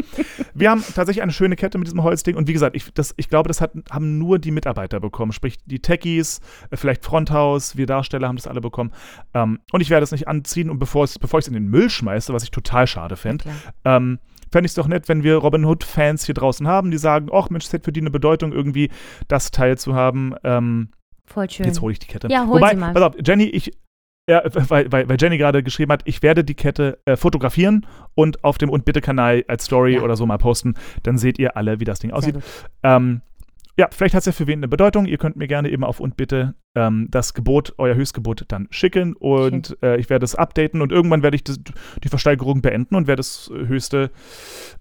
Wir 0.55 0.71
haben 0.71 0.83
tatsächlich 0.83 1.23
eine 1.23 1.33
schöne 1.33 1.57
Kette 1.57 1.79
mit 1.79 1.87
diesem 1.87 2.03
Holzding 2.03 2.37
und 2.37 2.49
wie 2.49 2.53
gesagt, 2.53 2.77
ich, 2.77 2.93
das, 2.93 3.15
ich 3.17 3.29
glaube, 3.29 3.49
das 3.49 3.61
hat, 3.61 3.73
haben 3.91 4.19
nur 4.19 4.39
die 4.39 4.51
Mitarbeiter 4.51 5.01
bekommen, 5.01 5.33
sprich 5.33 5.59
die 5.65 5.81
Techies, 5.81 6.41
äh, 6.71 6.77
vielleicht 6.77 7.05
Fronthaus, 7.05 7.77
wir 7.77 7.87
Darsteller 7.87 8.29
haben 8.29 8.37
das 8.37 8.47
alle 8.47 8.61
bekommen. 8.61 8.93
Ähm, 9.35 9.61
und 9.73 9.81
ich 9.81 9.91
werde 9.91 10.05
es 10.05 10.13
nicht 10.13 10.29
anziehen 10.29 10.71
und 10.71 10.79
bevor, 10.79 11.05
es, 11.05 11.19
bevor 11.19 11.39
ich 11.39 11.45
es 11.45 11.49
in 11.49 11.55
den 11.55 11.69
Müll 11.69 11.91
schmeiße, 11.91 12.33
was 12.33 12.43
ich 12.43 12.51
total 12.51 12.87
schade 12.87 13.17
fände, 13.17 13.45
ähm, 13.85 14.19
fände 14.51 14.67
ich 14.67 14.71
es 14.71 14.75
doch 14.75 14.89
nett, 14.89 15.09
wenn 15.09 15.23
wir 15.23 15.37
Robin 15.37 15.65
Hood-Fans 15.65 16.25
hier 16.25 16.35
draußen 16.35 16.67
haben, 16.67 16.91
die 16.91 16.99
sagen, 16.99 17.29
ach 17.33 17.51
Mensch, 17.51 17.67
es 17.67 17.73
hätte 17.73 17.85
für 17.85 17.93
die 17.93 18.01
eine 18.01 18.11
Bedeutung, 18.11 18.53
irgendwie 18.53 18.91
das 19.29 19.51
Teil 19.51 19.79
zu 19.79 19.95
haben. 19.95 20.35
Ähm, 20.45 20.91
Voll 21.25 21.51
schön. 21.51 21.67
jetzt 21.67 21.81
hole 21.81 21.93
ich 21.93 21.99
die 21.99 22.07
Kette. 22.07 22.29
Ja, 22.31 22.47
hol 22.47 22.57
Wobei, 22.57 22.71
sie 22.71 22.77
mal. 22.77 22.93
pass 22.93 23.03
auf, 23.03 23.15
Jenny, 23.25 23.45
ich, 23.45 23.73
ja, 24.29 24.43
weil, 24.53 24.91
weil, 24.91 25.09
weil 25.09 25.17
Jenny 25.21 25.39
gerade 25.39 25.63
geschrieben 25.63 25.93
hat, 25.93 26.03
ich 26.05 26.23
werde 26.23 26.45
die 26.45 26.55
Kette 26.55 26.99
äh, 27.05 27.17
fotografieren 27.17 27.87
und 28.15 28.43
auf 28.45 28.59
dem 28.59 28.71
Und 28.71 28.85
Bitte-Kanal 28.85 29.45
als 29.49 29.67
Story 29.67 29.95
Ja. 29.95 30.03
oder 30.03 30.17
so 30.17 30.27
mal 30.27 30.39
posten. 30.39 30.75
Dann 31.03 31.19
seht 31.19 31.39
ihr 31.39 31.57
alle, 31.57 31.81
wie 31.81 31.85
das 31.85 32.01
Ding 32.01 32.11
aussieht. 32.11 32.37
Ähm, 32.83 33.23
ja, 33.79 33.89
vielleicht 33.93 34.15
hat 34.15 34.21
es 34.21 34.27
ja 34.27 34.33
für 34.33 34.47
wen 34.47 34.61
eine 34.61 34.69
Bedeutung. 34.69 35.05
Ihr 35.05 35.19
könnt 35.19 35.37
mir 35.37 35.47
gerne 35.47 35.69
eben 35.69 35.85
auf 35.85 36.01
und 36.01 36.17
bitte 36.17 36.55
ähm, 36.75 37.09
das 37.11 37.35
Gebot, 37.35 37.75
euer 37.77 37.95
Höchstgebot 37.95 38.47
dann 38.49 38.69
schicken 38.71 39.15
und 39.15 39.77
äh, 39.83 39.99
ich 39.99 40.09
werde 40.09 40.25
es 40.25 40.35
updaten 40.35 40.81
und 40.81 40.93
irgendwann 40.93 41.23
werde 41.23 41.37
ich 41.37 41.45
das, 41.45 41.61
die 42.03 42.09
Versteigerung 42.09 42.63
beenden 42.63 42.95
und 42.95 43.07
wer 43.07 43.17
das 43.17 43.51
höchste 43.53 44.11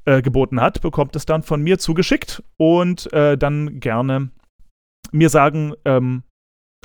äh, 0.05 0.21
geboten 0.21 0.61
hat, 0.61 0.81
bekommt 0.81 1.15
es 1.17 1.25
dann 1.25 1.43
von 1.43 1.61
mir 1.61 1.77
zugeschickt 1.77 2.41
und 2.55 3.11
äh, 3.11 3.37
dann 3.37 3.81
gerne 3.81 4.29
mir 5.11 5.29
sagen, 5.29 5.73
ähm, 5.83 6.23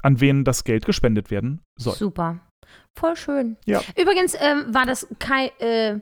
an 0.03 0.21
wen 0.21 0.45
das 0.45 0.65
Geld 0.65 0.87
gespendet 0.87 1.31
werden 1.31 1.61
soll. 1.77 1.95
Super. 1.95 2.41
Voll 2.95 3.17
schön. 3.17 3.57
Ja. 3.65 3.81
Übrigens 3.97 4.35
ähm, 4.39 4.67
war 4.69 4.87
das 4.87 5.07
kein. 5.19 5.51
Äh, 5.59 6.01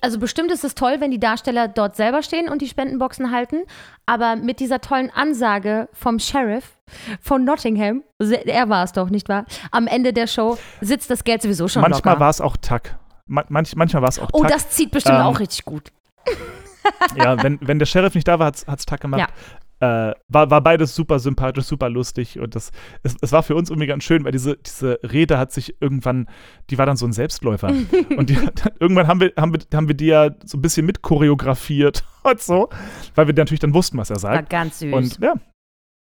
also 0.00 0.18
bestimmt 0.18 0.50
ist 0.50 0.64
es 0.64 0.74
toll, 0.74 0.96
wenn 0.98 1.12
die 1.12 1.20
Darsteller 1.20 1.68
dort 1.68 1.94
selber 1.94 2.22
stehen 2.22 2.48
und 2.48 2.62
die 2.62 2.66
Spendenboxen 2.66 3.30
halten, 3.30 3.62
aber 4.06 4.34
mit 4.34 4.58
dieser 4.58 4.80
tollen 4.80 5.08
Ansage 5.10 5.88
vom 5.92 6.18
Sheriff 6.18 6.76
von 7.20 7.44
Nottingham, 7.44 8.02
er 8.18 8.68
war 8.68 8.82
es 8.82 8.90
doch, 8.92 9.08
nicht 9.08 9.28
wahr? 9.28 9.44
Am 9.70 9.86
Ende 9.86 10.12
der 10.12 10.26
Show 10.26 10.58
sitzt 10.80 11.10
das 11.10 11.22
Geld 11.22 11.42
sowieso 11.42 11.68
schon 11.68 11.82
Manchmal 11.82 12.18
war 12.18 12.30
es 12.30 12.40
auch 12.40 12.56
Tack. 12.56 12.98
Manch, 13.26 13.76
manchmal 13.76 14.02
war 14.02 14.08
es 14.08 14.18
auch 14.18 14.30
Oh, 14.32 14.42
Tack. 14.42 14.50
das 14.50 14.70
zieht 14.70 14.90
bestimmt 14.90 15.18
Ähm, 15.18 15.26
auch 15.26 15.38
richtig 15.38 15.64
gut. 15.64 15.92
ja, 17.16 17.40
wenn, 17.42 17.58
wenn 17.60 17.78
der 17.78 17.86
Sheriff 17.86 18.14
nicht 18.14 18.26
da 18.26 18.38
war, 18.40 18.46
hat 18.46 18.66
es 18.66 18.86
Tack 18.86 19.00
gemacht. 19.00 19.32
Äh, 19.80 20.12
war, 20.28 20.50
war 20.50 20.60
beides 20.60 20.94
super 20.96 21.20
sympathisch, 21.20 21.64
super 21.66 21.88
lustig 21.88 22.40
und 22.40 22.56
das, 22.56 22.72
es, 23.04 23.14
es 23.20 23.30
war 23.30 23.44
für 23.44 23.54
uns 23.54 23.70
irgendwie 23.70 23.86
ganz 23.86 24.02
schön, 24.02 24.24
weil 24.24 24.32
diese, 24.32 24.56
diese 24.56 24.98
Rede 25.04 25.38
hat 25.38 25.52
sich 25.52 25.80
irgendwann, 25.80 26.28
die 26.70 26.78
war 26.78 26.86
dann 26.86 26.96
so 26.96 27.06
ein 27.06 27.12
Selbstläufer 27.12 27.68
und 28.16 28.28
die, 28.30 28.38
irgendwann 28.80 29.06
haben 29.06 29.20
wir, 29.20 29.32
haben, 29.36 29.52
wir, 29.52 29.60
haben 29.72 29.86
wir 29.86 29.94
die 29.94 30.06
ja 30.06 30.30
so 30.44 30.58
ein 30.58 30.62
bisschen 30.62 30.84
mit 30.84 31.02
choreografiert 31.02 32.02
und 32.24 32.40
so, 32.40 32.68
weil 33.14 33.28
wir 33.28 33.34
natürlich 33.34 33.60
dann 33.60 33.72
wussten, 33.72 33.98
was 33.98 34.10
er 34.10 34.14
War 34.16 34.34
sagt 34.34 34.50
ganz 34.50 34.80
süß. 34.80 34.92
und 34.92 35.18
ja, 35.20 35.34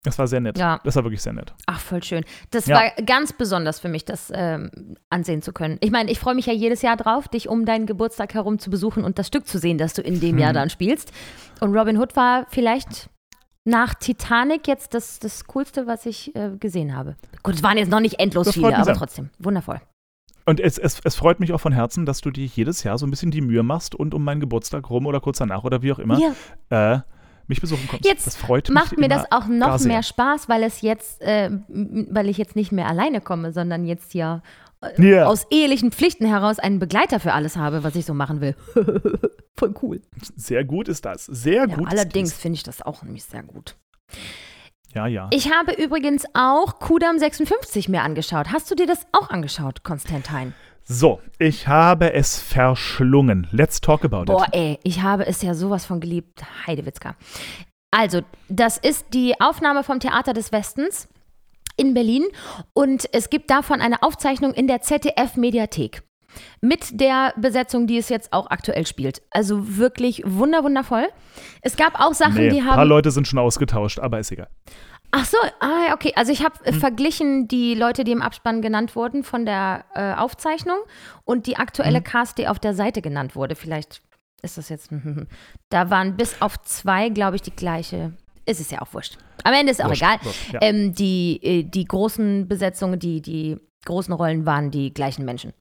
das 0.04 0.16
war 0.20 0.28
sehr 0.28 0.38
nett. 0.38 0.56
Ja. 0.56 0.78
Das 0.84 0.94
war 0.94 1.02
wirklich 1.02 1.20
sehr 1.20 1.32
nett. 1.32 1.52
Ach, 1.66 1.80
voll 1.80 2.04
schön. 2.04 2.24
Das 2.50 2.66
Ja. 2.66 2.76
war 2.76 2.90
ganz 3.04 3.32
besonders 3.32 3.80
für 3.80 3.88
mich, 3.88 4.04
das 4.04 4.30
ähm, 4.32 4.70
ansehen 5.11 5.42
zu 5.42 5.52
können. 5.52 5.78
Ich 5.80 5.90
meine, 5.90 6.12
ich 6.12 6.20
freue 6.20 6.36
mich 6.36 6.46
ja 6.46 6.52
jedes 6.52 6.82
Jahr 6.82 6.96
drauf, 6.96 7.26
dich 7.26 7.48
um 7.48 7.64
deinen 7.64 7.86
Geburtstag 7.86 8.34
herum 8.34 8.61
zu 8.61 8.70
besuchen 8.70 9.02
und 9.02 9.18
das 9.18 9.26
Stück 9.26 9.48
zu 9.48 9.59
sehen, 9.59 9.76
das 9.78 9.94
du 9.94 10.02
in 10.02 10.20
dem 10.20 10.36
Mhm. 10.36 10.40
Jahr 10.42 10.52
dann 10.52 10.70
spielst. 10.70 11.11
Und 11.61 11.76
Robin 11.76 11.98
Hood 11.98 12.14
war 12.14 12.46
vielleicht 12.50 13.11
nach 13.68 13.94
Titanic 13.94 14.66
jetzt 14.66 14.94
das, 14.94 15.18
das 15.18 15.44
Coolste, 15.46 15.86
was 15.86 16.06
ich 16.06 16.34
äh, 16.34 16.50
gesehen 16.58 16.96
habe. 16.96 17.16
Gut, 17.42 17.54
es 17.54 17.62
waren 17.62 17.76
jetzt 17.78 17.90
noch 17.90 18.00
nicht 18.00 18.18
endlos 18.18 18.46
Das 18.46 18.54
viele, 18.54 18.74
aber 18.74 18.84
sehr. 18.84 18.94
trotzdem. 18.94 19.30
Wundervoll. 19.38 19.80
Und 20.46 20.60
es, 20.60 20.78
es, 20.78 21.00
es 21.04 21.14
freut 21.14 21.40
mich 21.40 21.52
auch 21.52 21.60
von 21.60 21.72
Herzen, 21.72 22.06
dass 22.06 22.22
du 22.22 22.30
dir 22.30 22.46
jedes 22.46 22.82
Jahr 22.82 22.96
so 22.96 23.06
ein 23.06 23.10
bisschen 23.10 23.30
die 23.30 23.42
Mühe 23.42 23.62
machst 23.62 23.94
und 23.94 24.14
um 24.14 24.24
meinen 24.24 24.40
Geburtstag 24.40 24.88
rum 24.88 25.04
oder 25.06 25.20
kurz 25.20 25.38
danach 25.38 25.62
oder 25.64 25.82
wie 25.82 25.92
auch 25.92 25.98
immer 25.98 26.18
Ja. 26.70 26.94
äh, 26.94 27.00
mich 27.46 27.60
besuchen 27.60 27.86
kommst. 27.88 28.04
Jetzt 28.06 28.26
das 28.26 28.36
freut 28.36 28.70
macht 28.70 28.92
mich 28.92 29.00
mir 29.00 29.06
immer 29.06 29.16
das 29.22 29.30
auch 29.32 29.46
noch 29.46 29.78
mehr 29.80 30.02
Spaß, 30.02 30.48
weil 30.48 30.62
es 30.62 30.80
jetzt, 30.80 31.20
äh, 31.20 31.50
weil 31.68 32.28
ich 32.30 32.38
jetzt 32.38 32.56
nicht 32.56 32.72
mehr 32.72 32.86
alleine 32.86 33.20
komme, 33.20 33.52
sondern 33.52 33.84
jetzt 33.84 34.14
ja 34.14 34.42
Ja. 34.96 35.26
aus 35.26 35.46
ehelichen 35.50 35.92
Pflichten 35.92 36.24
heraus 36.26 36.58
einen 36.58 36.78
Begleiter 36.78 37.20
für 37.20 37.32
alles 37.34 37.56
habe, 37.58 37.84
was 37.84 37.94
ich 37.94 38.06
so 38.06 38.14
machen 38.14 38.40
will. 38.40 38.54
Voll 39.59 39.74
cool. 39.82 40.00
Sehr 40.36 40.64
gut 40.64 40.88
ist 40.88 41.04
das. 41.04 41.26
Sehr 41.26 41.66
Ja, 41.68 41.76
gut. 41.76 41.88
allerdings 41.90 42.32
finde 42.32 42.56
ich 42.56 42.62
das 42.62 42.80
auch 42.82 43.02
nämlich 43.02 43.24
sehr 43.24 43.42
gut. 43.42 43.76
Ja, 44.94 45.06
ja. 45.06 45.28
Ich 45.32 45.52
habe 45.52 45.72
übrigens 45.72 46.24
auch 46.32 46.78
Kudam 46.78 47.18
56 47.18 47.88
mir 47.88 48.02
angeschaut. 48.02 48.52
Hast 48.52 48.70
du 48.70 48.74
dir 48.74 48.86
das 48.86 49.06
auch 49.12 49.30
angeschaut, 49.30 49.82
Konstantin? 49.84 50.54
So, 50.84 51.20
ich 51.38 51.68
habe 51.68 52.14
es 52.14 52.38
verschlungen. 52.40 53.46
Let's 53.50 53.80
talk 53.82 54.04
about 54.04 54.24
Boah, 54.24 54.46
it. 54.48 54.54
ey, 54.54 54.78
ich 54.84 55.02
habe 55.02 55.26
es 55.26 55.42
ja 55.42 55.52
sowas 55.54 55.84
von 55.84 56.00
geliebt. 56.00 56.42
Heidewitzka. 56.66 57.16
Also, 57.90 58.22
das 58.48 58.78
ist 58.78 59.06
die 59.12 59.38
Aufnahme 59.40 59.82
vom 59.84 60.00
Theater 60.00 60.32
des 60.32 60.52
Westens 60.52 61.09
in 61.76 61.92
Berlin 61.94 62.24
und 62.72 63.09
es 63.12 63.28
gibt 63.28 63.50
davon 63.50 63.80
eine 63.82 64.02
Aufzeichnung 64.02 64.54
in 64.54 64.66
der 64.66 64.80
ZDF-Mediathek. 64.80 66.02
Mit 66.61 67.01
der 67.01 67.33
Besetzung, 67.37 67.87
die 67.87 67.99
es 67.99 68.09
jetzt 68.09 68.33
auch 68.33 68.51
aktuell 68.51 68.87
spielt. 68.87 69.22
Also 69.31 69.76
wirklich 69.79 70.22
wunder, 70.26 70.62
wundervoll. 70.64 71.07
Es 71.62 71.76
gab 71.76 71.99
auch 72.01 72.14
Sachen, 72.14 72.35
Nee, 72.37 72.51
die 72.51 72.59
ein 72.61 72.66
haben. 72.66 72.76
paar 72.76 72.85
Leute 72.85 73.11
sind 73.11 73.26
schon 73.26 73.39
ausgetauscht, 73.39 73.99
aber 73.99 74.18
ist 74.18 74.31
egal. 74.33 74.49
Ach 75.11 75.24
so, 75.24 75.39
ah, 75.61 75.87
ja, 75.89 75.95
okay. 75.95 76.12
Also 76.16 76.33
ich 76.33 76.45
habe 76.45 76.55
Hm. 76.64 76.64
äh, 76.66 76.72
verglichen 76.79 77.49
die 77.49 77.74
Leute, 77.74 78.05
die 78.05 78.12
im 78.12 78.20
Abspann 78.22 78.61
genannt 78.61 78.95
wurden 78.95 79.24
von 79.24 79.47
der 79.47 79.85
äh, 79.95 80.12
Aufzeichnung 80.14 80.76
und 81.24 81.47
die 81.47 81.53
Hm. 81.57 81.61
aktuelle 81.62 82.03
Cast, 82.03 82.37
die 82.39 82.47
auf 82.49 82.59
der 82.59 82.74
Seite 82.74 83.01
genannt 83.01 83.35
wurde. 83.35 83.55
Vielleicht 83.55 84.03
ist 84.43 84.59
das 84.59 84.68
jetzt. 84.68 84.91
Da 85.70 85.91
waren 85.91 86.16
bis 86.16 86.41
auf 86.43 86.59
zwei, 86.62 87.09
glaube 87.09 87.37
ich, 87.37 87.43
die 87.43 87.51
gleiche. 87.57 88.12
Es 88.45 88.61
ist 88.61 88.70
ja 88.70 88.81
auch 88.83 88.93
wurscht. 88.95 89.16
Am 89.45 89.53
Ende 89.55 89.72
ist 89.72 89.83
auch 89.83 89.89
Wurscht, 89.89 90.03
egal. 90.03 90.18
wurscht, 90.22 90.53
ja. 90.53 90.59
ähm, 90.62 90.95
die, 90.95 91.39
äh, 91.43 91.62
die 91.64 91.85
großen 91.85 92.49
Besetzungen, 92.49 92.99
die, 92.99 93.20
die 93.22 93.59
großen 93.85 94.12
Rollen 94.14 94.47
waren 94.47 94.70
die 94.70 94.93
gleichen 94.93 95.24
Menschen, 95.26 95.53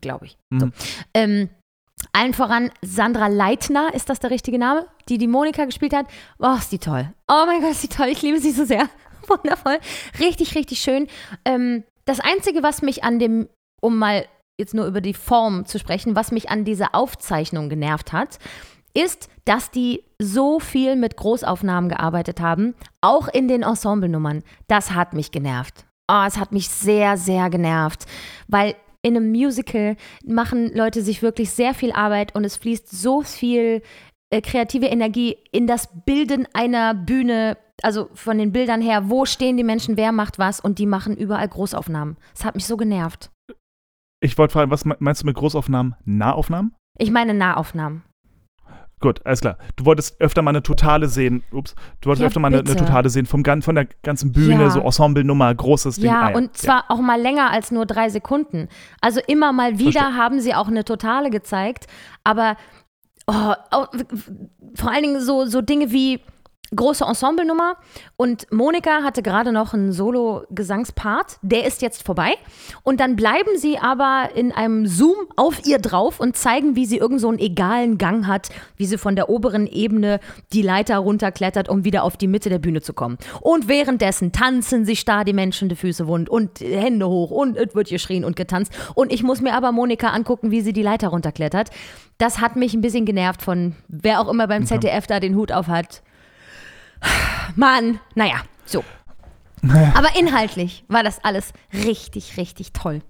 glaube 0.00 0.26
ich. 0.26 0.38
So. 0.50 0.66
Mhm. 0.66 0.72
Ähm, 1.14 1.48
allen 2.12 2.34
voran 2.34 2.70
Sandra 2.82 3.28
Leitner, 3.28 3.94
ist 3.94 4.08
das 4.08 4.20
der 4.20 4.30
richtige 4.30 4.58
Name? 4.58 4.86
Die 5.08 5.18
die 5.18 5.26
Monika 5.26 5.64
gespielt 5.64 5.94
hat. 5.94 6.06
Oh, 6.38 6.54
ist 6.56 6.72
die 6.72 6.78
toll. 6.78 7.12
Oh 7.28 7.44
mein 7.46 7.60
Gott, 7.60 7.72
ist 7.72 7.82
die 7.82 7.88
toll. 7.88 8.08
Ich 8.08 8.22
liebe 8.22 8.38
sie 8.38 8.52
so 8.52 8.64
sehr. 8.64 8.88
Wundervoll. 9.28 9.78
Richtig, 10.18 10.54
richtig 10.54 10.80
schön. 10.80 11.08
Ähm, 11.44 11.84
das 12.04 12.20
Einzige, 12.20 12.62
was 12.62 12.82
mich 12.82 13.02
an 13.02 13.18
dem, 13.18 13.48
um 13.80 13.98
mal 13.98 14.26
jetzt 14.58 14.74
nur 14.74 14.86
über 14.86 15.00
die 15.00 15.14
Form 15.14 15.66
zu 15.66 15.78
sprechen, 15.78 16.16
was 16.16 16.32
mich 16.32 16.48
an 16.48 16.64
dieser 16.64 16.94
Aufzeichnung 16.94 17.68
genervt 17.68 18.12
hat, 18.12 18.38
ist, 18.94 19.28
dass 19.44 19.70
die 19.70 20.02
so 20.18 20.58
viel 20.58 20.96
mit 20.96 21.16
Großaufnahmen 21.16 21.90
gearbeitet 21.90 22.40
haben, 22.40 22.74
auch 23.02 23.28
in 23.28 23.48
den 23.48 23.62
Ensemblenummern. 23.62 24.42
Das 24.68 24.92
hat 24.92 25.12
mich 25.12 25.30
genervt. 25.30 25.84
Oh, 26.10 26.22
es 26.26 26.38
hat 26.38 26.52
mich 26.52 26.68
sehr, 26.68 27.16
sehr 27.16 27.50
genervt, 27.50 28.06
weil 28.48 28.76
in 29.06 29.16
einem 29.16 29.30
Musical 29.30 29.96
machen 30.26 30.72
Leute 30.74 31.00
sich 31.02 31.22
wirklich 31.22 31.50
sehr 31.50 31.74
viel 31.74 31.92
Arbeit 31.92 32.34
und 32.34 32.44
es 32.44 32.56
fließt 32.56 32.90
so 32.90 33.22
viel 33.22 33.82
äh, 34.30 34.40
kreative 34.40 34.86
Energie 34.86 35.36
in 35.52 35.66
das 35.66 35.88
Bilden 36.04 36.46
einer 36.52 36.92
Bühne, 36.94 37.56
also 37.82 38.08
von 38.14 38.38
den 38.38 38.52
Bildern 38.52 38.80
her, 38.82 39.08
wo 39.08 39.24
stehen 39.24 39.56
die 39.56 39.64
Menschen, 39.64 39.96
wer 39.96 40.10
macht 40.12 40.38
was 40.38 40.58
und 40.60 40.78
die 40.78 40.86
machen 40.86 41.16
überall 41.16 41.48
Großaufnahmen. 41.48 42.16
Es 42.34 42.44
hat 42.44 42.54
mich 42.56 42.66
so 42.66 42.76
genervt. 42.76 43.30
Ich 44.20 44.36
wollte 44.38 44.52
fragen, 44.54 44.70
was 44.70 44.84
me- 44.84 44.96
meinst 44.98 45.22
du 45.22 45.26
mit 45.26 45.36
Großaufnahmen? 45.36 45.94
Nahaufnahmen? 46.04 46.74
Ich 46.98 47.10
meine 47.10 47.34
Nahaufnahmen. 47.34 48.02
Gut, 48.98 49.20
alles 49.26 49.40
klar. 49.42 49.58
Du 49.76 49.84
wolltest 49.84 50.18
öfter 50.22 50.40
mal 50.40 50.50
eine 50.52 50.62
totale 50.62 51.08
sehen. 51.08 51.44
Ups. 51.52 51.74
Du 52.00 52.06
wolltest 52.08 52.22
Ja, 52.22 52.28
öfter 52.28 52.40
mal 52.40 52.48
eine, 52.48 52.60
eine 52.60 52.76
totale 52.76 53.10
sehen 53.10 53.26
vom, 53.26 53.44
von 53.44 53.74
der 53.74 53.86
ganzen 54.02 54.32
Bühne, 54.32 54.64
Ja. 54.64 54.70
so 54.70 54.80
Ensemblenummer, 54.80 55.54
großes 55.54 55.96
Ding. 55.96 56.06
Ja, 56.06 56.28
Ah, 56.32 56.36
und 56.36 56.56
zwar 56.56 56.84
auch 56.88 57.00
mal 57.00 57.20
länger 57.20 57.50
als 57.50 57.70
nur 57.70 57.84
drei 57.84 58.08
Sekunden. 58.08 58.68
Also 59.02 59.20
immer 59.26 59.52
mal 59.52 59.78
wieder 59.78 60.00
Verstehe. 60.00 60.16
haben 60.16 60.40
sie 60.40 60.54
auch 60.54 60.68
eine 60.68 60.82
Totale 60.84 61.28
gezeigt, 61.28 61.86
aber 62.24 62.56
oh, 63.26 63.52
auch, 63.70 63.88
vor 64.76 64.90
allen 64.90 65.02
Dingen 65.02 65.20
so, 65.20 65.44
so 65.44 65.60
Dinge 65.60 65.92
wie 65.92 66.20
große 66.74 67.04
Ensemblenummer 67.04 67.76
und 68.16 68.50
Monika 68.52 69.02
hatte 69.02 69.22
gerade 69.22 69.52
noch 69.52 69.74
einen 69.74 69.92
Solo-Gesangspart, 69.92 71.38
der 71.42 71.66
ist 71.66 71.82
jetzt 71.82 72.02
vorbei 72.02 72.34
und 72.82 73.00
dann 73.00 73.16
bleiben 73.16 73.56
sie 73.56 73.78
aber 73.78 74.30
in 74.34 74.52
einem 74.52 74.86
Zoom 74.86 75.16
auf 75.36 75.66
ihr 75.66 75.78
drauf 75.78 76.18
und 76.18 76.36
zeigen, 76.36 76.76
wie 76.76 76.86
sie 76.86 76.96
irgend 76.96 77.20
so 77.20 77.28
einen 77.28 77.38
egalen 77.38 77.98
Gang 77.98 78.26
hat, 78.26 78.48
wie 78.76 78.86
sie 78.86 78.98
von 78.98 79.16
der 79.16 79.28
oberen 79.28 79.66
Ebene 79.66 80.20
die 80.52 80.62
Leiter 80.62 80.98
runterklettert, 80.98 81.68
um 81.68 81.84
wieder 81.84 82.02
auf 82.02 82.16
die 82.16 82.26
Mitte 82.26 82.48
der 82.48 82.58
Bühne 82.58 82.80
zu 82.80 82.94
kommen. 82.94 83.18
Und 83.40 83.68
währenddessen 83.68 84.32
tanzen 84.32 84.84
sich 84.84 85.04
da 85.04 85.24
die 85.24 85.32
Menschen 85.32 85.68
die 85.68 85.76
Füße 85.76 86.06
wund 86.06 86.28
und 86.28 86.60
Hände 86.60 87.08
hoch 87.08 87.30
und 87.30 87.56
es 87.56 87.74
wird 87.74 87.88
geschrien 87.88 88.24
und 88.24 88.36
getanzt 88.36 88.72
und 88.94 89.12
ich 89.12 89.22
muss 89.22 89.40
mir 89.40 89.54
aber 89.54 89.72
Monika 89.72 90.08
angucken, 90.08 90.50
wie 90.50 90.60
sie 90.60 90.72
die 90.72 90.82
Leiter 90.82 91.08
runterklettert. 91.08 91.70
Das 92.18 92.40
hat 92.40 92.56
mich 92.56 92.72
ein 92.74 92.80
bisschen 92.80 93.04
genervt 93.04 93.42
von 93.42 93.74
wer 93.88 94.20
auch 94.20 94.28
immer 94.28 94.48
beim 94.48 94.64
ZDF 94.64 95.06
da 95.06 95.20
den 95.20 95.36
Hut 95.36 95.52
auf 95.52 95.68
hat. 95.68 96.02
Mann, 97.54 98.00
naja, 98.14 98.42
so. 98.64 98.84
Aber 99.94 100.16
inhaltlich 100.18 100.84
war 100.88 101.02
das 101.02 101.22
alles 101.24 101.52
richtig, 101.72 102.36
richtig 102.36 102.72
toll. 102.72 103.02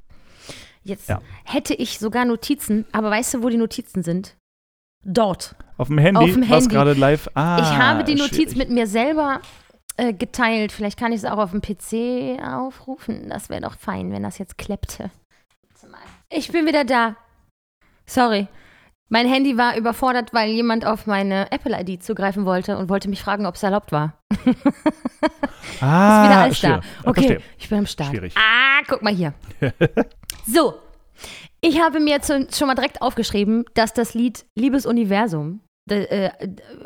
Jetzt 0.83 1.09
Ja. 1.09 1.21
hätte 1.45 1.75
ich 1.75 1.99
sogar 1.99 2.25
Notizen, 2.25 2.87
aber 2.93 3.11
weißt 3.11 3.35
du, 3.35 3.43
wo 3.43 3.49
die 3.49 3.57
Notizen 3.57 4.03
sind? 4.03 4.37
Dort. 5.05 5.55
Auf 5.77 5.89
dem 5.89 5.99
Handy, 5.99 6.21
Auf 6.21 6.33
dem 6.33 6.43
Handy. 6.43 6.69
gerade 6.69 6.93
live. 6.95 7.29
Ah, 7.35 7.59
ich 7.61 7.69
habe 7.79 8.05
die 8.05 8.15
Notiz 8.15 8.35
schwierig. 8.53 8.57
mit 8.57 8.71
mir 8.71 8.87
selber 8.87 9.41
äh, 9.97 10.13
geteilt. 10.13 10.73
Vielleicht 10.73 10.99
kann 10.99 11.13
ich 11.13 11.19
es 11.19 11.25
auch 11.25 11.39
auf 11.39 11.51
dem 11.53 11.61
PC 11.61 12.41
aufrufen. 12.43 13.29
Das 13.29 13.49
wäre 13.49 13.61
doch 13.61 13.77
fein, 13.79 14.11
wenn 14.13 14.23
das 14.23 14.39
jetzt 14.39 14.57
mal. 15.89 16.01
Ich 16.31 16.51
bin 16.51 16.67
wieder 16.67 16.85
da. 16.85 17.17
Sorry. 18.07 18.49
Mein 19.09 19.29
Handy 19.29 19.57
war 19.57 19.77
überfordert, 19.77 20.35
weil 20.35 20.51
jemand 20.51 20.85
auf 20.85 21.07
meine 21.07 21.53
Apple-ID 21.53 22.03
zugreifen 22.03 22.45
wollte 22.45 22.77
und 22.77 22.89
wollte 22.89 23.09
mich 23.09 23.23
fragen, 23.23 23.47
ob 23.47 23.55
es 23.55 23.63
erlaubt 23.63 23.93
war. 23.93 24.19
Ah, 24.31 24.35
Ist 26.25 26.29
wieder 26.29 26.39
alles 26.41 26.59
verstehe. 26.59 26.81
da. 27.05 27.09
Okay, 27.11 27.21
Verstehe. 27.27 27.41
ich 27.59 27.69
bin 27.69 27.79
am 27.79 27.87
Start. 27.87 28.11
Schwierig. 28.11 28.35
Ah, 28.37 28.83
guck 28.89 29.03
mal 29.03 29.15
hier. 29.15 29.33
so, 30.47 30.75
ich 31.61 31.81
habe 31.81 32.01
mir 32.01 32.21
zu, 32.21 32.49
schon 32.53 32.67
mal 32.67 32.75
direkt 32.75 33.01
aufgeschrieben, 33.01 33.65
dass 33.75 33.93
das 33.93 34.15
Lied 34.15 34.45
Liebes 34.57 34.87
Universum 34.87 35.61
äh, 35.89 36.31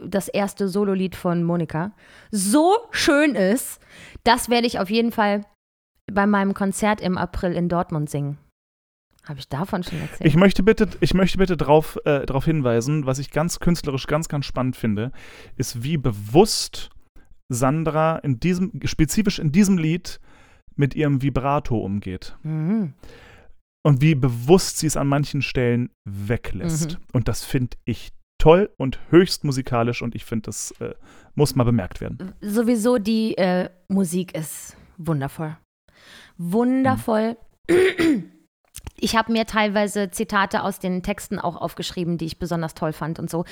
das 0.04 0.28
erste 0.28 0.68
Sololied 0.68 1.16
von 1.16 1.42
Monika, 1.42 1.92
so 2.30 2.76
schön 2.90 3.34
ist, 3.34 3.80
das 4.24 4.50
werde 4.50 4.66
ich 4.66 4.78
auf 4.78 4.90
jeden 4.90 5.10
Fall 5.10 5.46
bei 6.12 6.26
meinem 6.26 6.52
Konzert 6.52 7.00
im 7.00 7.16
April 7.16 7.52
in 7.52 7.70
Dortmund 7.70 8.10
singen. 8.10 8.36
Habe 9.30 9.38
ich 9.38 9.48
davon 9.48 9.84
schon 9.84 10.00
erzählt? 10.00 10.26
Ich 10.26 10.34
möchte 10.34 10.64
bitte, 10.64 10.88
ich 10.98 11.14
möchte 11.14 11.38
bitte 11.38 11.56
darauf 11.56 11.96
äh, 12.04 12.26
drauf 12.26 12.46
hinweisen, 12.46 13.06
was 13.06 13.20
ich 13.20 13.30
ganz 13.30 13.60
künstlerisch 13.60 14.08
ganz, 14.08 14.28
ganz 14.28 14.44
spannend 14.44 14.74
finde, 14.74 15.12
ist, 15.56 15.84
wie 15.84 15.98
bewusst 15.98 16.90
Sandra 17.48 18.16
in 18.18 18.40
diesem, 18.40 18.72
spezifisch 18.84 19.38
in 19.38 19.52
diesem 19.52 19.78
Lied 19.78 20.18
mit 20.74 20.96
ihrem 20.96 21.22
Vibrato 21.22 21.78
umgeht. 21.78 22.36
Mhm. 22.42 22.94
Und 23.86 24.00
wie 24.00 24.16
bewusst 24.16 24.78
sie 24.78 24.88
es 24.88 24.96
an 24.96 25.06
manchen 25.06 25.42
Stellen 25.42 25.90
weglässt. 26.04 26.98
Mhm. 26.98 27.04
Und 27.12 27.28
das 27.28 27.44
finde 27.44 27.76
ich 27.84 28.10
toll 28.38 28.68
und 28.78 28.98
höchst 29.10 29.44
musikalisch 29.44 30.02
und 30.02 30.16
ich 30.16 30.24
finde, 30.24 30.46
das 30.46 30.72
äh, 30.80 30.94
muss 31.36 31.54
mal 31.54 31.62
bemerkt 31.62 32.00
werden. 32.00 32.32
Sowieso 32.40 32.98
die 32.98 33.38
äh, 33.38 33.70
Musik 33.86 34.34
ist 34.34 34.76
wundervoll. 34.98 35.56
Wundervoll. 36.36 37.36
Ich 39.00 39.16
habe 39.16 39.32
mir 39.32 39.46
teilweise 39.46 40.10
Zitate 40.10 40.62
aus 40.62 40.78
den 40.78 41.02
Texten 41.02 41.38
auch 41.38 41.56
aufgeschrieben, 41.56 42.18
die 42.18 42.26
ich 42.26 42.38
besonders 42.38 42.74
toll 42.74 42.92
fand 42.92 43.18
und 43.18 43.30
so. 43.30 43.44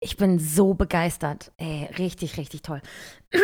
Ich 0.00 0.16
bin 0.16 0.38
so 0.38 0.74
begeistert. 0.74 1.52
Ey, 1.58 1.88
richtig, 1.98 2.36
richtig 2.36 2.62
toll. 2.62 2.80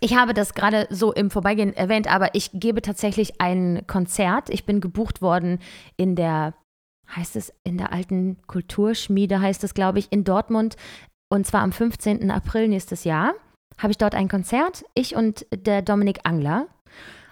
Ich 0.00 0.14
habe 0.14 0.34
das 0.34 0.52
gerade 0.52 0.86
so 0.90 1.10
im 1.12 1.30
Vorbeigehen 1.30 1.74
erwähnt, 1.74 2.06
aber 2.06 2.34
ich 2.34 2.50
gebe 2.52 2.82
tatsächlich 2.82 3.40
ein 3.40 3.86
Konzert. 3.86 4.50
Ich 4.50 4.66
bin 4.66 4.82
gebucht 4.82 5.22
worden 5.22 5.58
in 5.96 6.16
der, 6.16 6.52
heißt 7.14 7.34
es, 7.36 7.50
in 7.64 7.78
der 7.78 7.94
alten 7.94 8.36
Kulturschmiede, 8.46 9.40
heißt 9.40 9.64
es, 9.64 9.72
glaube 9.72 9.98
ich, 9.98 10.12
in 10.12 10.22
Dortmund. 10.22 10.76
Und 11.30 11.46
zwar 11.46 11.62
am 11.62 11.72
15. 11.72 12.30
April 12.30 12.68
nächstes 12.68 13.04
Jahr 13.04 13.32
habe 13.78 13.90
ich 13.90 13.98
dort 13.98 14.14
ein 14.14 14.28
Konzert. 14.28 14.84
Ich 14.94 15.16
und 15.16 15.46
der 15.50 15.82
Dominik 15.82 16.20
Angler. 16.24 16.66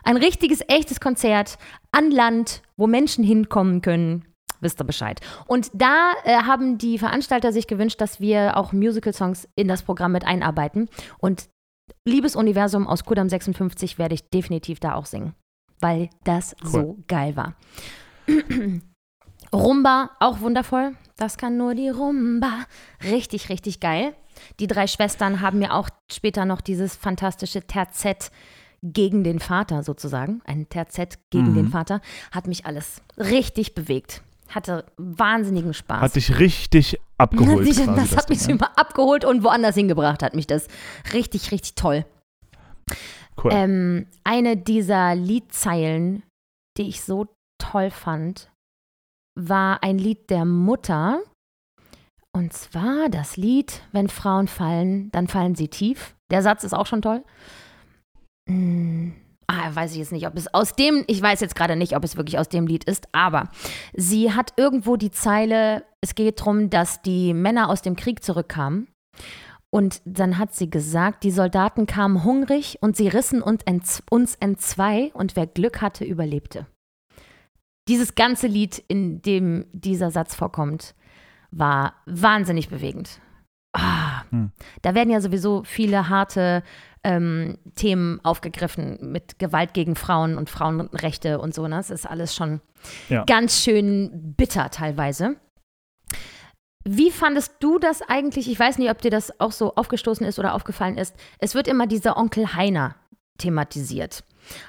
Ein 0.04 0.16
richtiges, 0.16 0.60
echtes 0.68 1.00
Konzert 1.00 1.58
an 1.92 2.10
Land, 2.10 2.62
wo 2.76 2.86
Menschen 2.86 3.24
hinkommen 3.24 3.80
können. 3.82 4.24
Wisst 4.60 4.80
ihr 4.80 4.84
Bescheid. 4.84 5.20
Und 5.46 5.70
da 5.74 6.12
äh, 6.24 6.36
haben 6.36 6.78
die 6.78 6.98
Veranstalter 6.98 7.52
sich 7.52 7.66
gewünscht, 7.66 8.00
dass 8.00 8.20
wir 8.20 8.56
auch 8.56 8.72
Musical-Songs 8.72 9.48
in 9.56 9.68
das 9.68 9.82
Programm 9.82 10.12
mit 10.12 10.24
einarbeiten. 10.24 10.88
Und 11.18 11.48
Liebes 12.06 12.36
Universum 12.36 12.86
aus 12.86 13.04
Kudam 13.04 13.28
56 13.28 13.98
werde 13.98 14.14
ich 14.14 14.28
definitiv 14.30 14.80
da 14.80 14.94
auch 14.94 15.06
singen, 15.06 15.34
weil 15.80 16.08
das 16.24 16.56
Cool. 16.62 16.70
so 16.70 16.98
geil 17.08 17.36
war. 17.36 17.54
Rumba, 19.52 20.10
auch 20.20 20.40
wundervoll. 20.40 20.96
Das 21.16 21.36
kann 21.36 21.56
nur 21.56 21.74
die 21.74 21.88
Rumba. 21.90 22.64
Richtig, 23.02 23.48
richtig 23.48 23.80
geil. 23.80 24.14
Die 24.60 24.66
drei 24.66 24.86
Schwestern 24.86 25.40
haben 25.40 25.58
mir 25.60 25.74
auch 25.74 25.88
später 26.10 26.44
noch 26.44 26.60
dieses 26.60 26.96
fantastische 26.96 27.62
Terzett 27.62 28.30
gegen 28.84 29.24
den 29.24 29.40
Vater 29.40 29.82
sozusagen. 29.82 30.42
Ein 30.44 30.68
Terzett 30.68 31.18
gegen 31.30 31.52
Mhm. 31.52 31.54
den 31.54 31.68
Vater. 31.68 32.00
Hat 32.30 32.46
mich 32.46 32.66
alles 32.66 33.02
richtig 33.16 33.74
bewegt. 33.74 34.22
Hatte 34.48 34.84
wahnsinnigen 34.98 35.72
Spaß. 35.72 36.00
Hat 36.02 36.16
dich 36.16 36.38
richtig 36.38 37.00
abgeholt. 37.16 37.66
das 37.66 37.76
quasi, 37.76 37.96
das 37.96 38.16
hat 38.16 38.28
mich 38.28 38.40
Ding, 38.40 38.56
immer 38.56 38.78
abgeholt 38.78 39.24
und 39.24 39.42
woanders 39.42 39.74
hingebracht 39.74 40.22
hat 40.22 40.34
mich 40.34 40.46
das. 40.46 40.68
Richtig, 41.14 41.50
richtig 41.50 41.74
toll. 41.76 42.04
Cool. 43.42 43.50
Ähm, 43.52 44.06
eine 44.22 44.56
dieser 44.56 45.14
Liedzeilen, 45.14 46.22
die 46.76 46.88
ich 46.88 47.02
so 47.02 47.26
toll 47.58 47.90
fand, 47.90 48.50
war 49.34 49.82
ein 49.82 49.98
Lied 49.98 50.28
der 50.30 50.44
Mutter. 50.44 51.20
Und 52.32 52.52
zwar 52.52 53.08
das 53.08 53.36
Lied, 53.36 53.82
wenn 53.92 54.08
Frauen 54.08 54.46
fallen, 54.48 55.10
dann 55.12 55.26
fallen 55.26 55.54
sie 55.54 55.68
tief. 55.68 56.14
Der 56.30 56.42
Satz 56.42 56.64
ist 56.64 56.74
auch 56.74 56.86
schon 56.86 57.00
toll. 57.02 57.24
Hm, 58.48 59.14
ah, 59.46 59.74
weiß 59.74 59.92
ich 59.92 59.98
jetzt 59.98 60.12
nicht, 60.12 60.26
ob 60.26 60.36
es 60.36 60.52
aus 60.52 60.74
dem, 60.74 61.04
ich 61.06 61.20
weiß 61.20 61.40
jetzt 61.40 61.56
gerade 61.56 61.76
nicht, 61.76 61.96
ob 61.96 62.04
es 62.04 62.16
wirklich 62.16 62.38
aus 62.38 62.48
dem 62.48 62.66
Lied 62.66 62.84
ist, 62.84 63.08
aber 63.12 63.48
sie 63.94 64.32
hat 64.32 64.52
irgendwo 64.56 64.96
die 64.96 65.10
Zeile, 65.10 65.84
es 66.00 66.14
geht 66.14 66.40
darum, 66.40 66.70
dass 66.70 67.02
die 67.02 67.34
Männer 67.34 67.68
aus 67.68 67.82
dem 67.82 67.96
Krieg 67.96 68.22
zurückkamen. 68.22 68.88
Und 69.70 70.02
dann 70.04 70.38
hat 70.38 70.54
sie 70.54 70.70
gesagt, 70.70 71.24
die 71.24 71.32
Soldaten 71.32 71.86
kamen 71.86 72.22
hungrig 72.22 72.78
und 72.80 72.96
sie 72.96 73.08
rissen 73.08 73.42
uns, 73.42 73.62
ent, 73.64 74.04
uns 74.08 74.36
entzwei 74.36 75.10
und 75.14 75.34
wer 75.34 75.48
Glück 75.48 75.80
hatte, 75.80 76.04
überlebte. 76.04 76.66
Dieses 77.88 78.14
ganze 78.14 78.46
Lied, 78.46 78.78
in 78.86 79.20
dem 79.20 79.66
dieser 79.72 80.12
Satz 80.12 80.34
vorkommt, 80.34 80.94
war 81.50 81.94
wahnsinnig 82.06 82.68
bewegend. 82.68 83.20
Ah, 83.72 84.04
Hm. 84.34 84.50
Da 84.82 84.94
werden 84.94 85.10
ja 85.10 85.20
sowieso 85.20 85.62
viele 85.64 86.08
harte 86.08 86.64
ähm, 87.04 87.58
Themen 87.76 88.20
aufgegriffen 88.24 88.98
mit 89.12 89.38
Gewalt 89.38 89.74
gegen 89.74 89.94
Frauen 89.94 90.36
und 90.36 90.50
Frauenrechte 90.50 91.38
und 91.38 91.54
so. 91.54 91.68
Ne? 91.68 91.76
Das 91.76 91.90
ist 91.90 92.06
alles 92.06 92.34
schon 92.34 92.60
Ja. 93.08 93.24
ganz 93.24 93.60
schön 93.62 94.34
bitter 94.36 94.70
teilweise. 94.70 95.36
Wie 96.86 97.10
fandest 97.10 97.54
du 97.60 97.78
das 97.78 98.02
eigentlich? 98.02 98.50
Ich 98.50 98.58
weiß 98.58 98.78
nicht, 98.78 98.90
ob 98.90 99.00
dir 99.00 99.10
das 99.10 99.40
auch 99.40 99.52
so 99.52 99.74
aufgestoßen 99.74 100.26
ist 100.26 100.38
oder 100.38 100.54
aufgefallen 100.54 100.98
ist. 100.98 101.14
Es 101.38 101.54
wird 101.54 101.66
immer 101.66 101.86
dieser 101.86 102.16
Onkel 102.18 102.54
Heiner 102.54 102.96
thematisiert. 103.38 104.24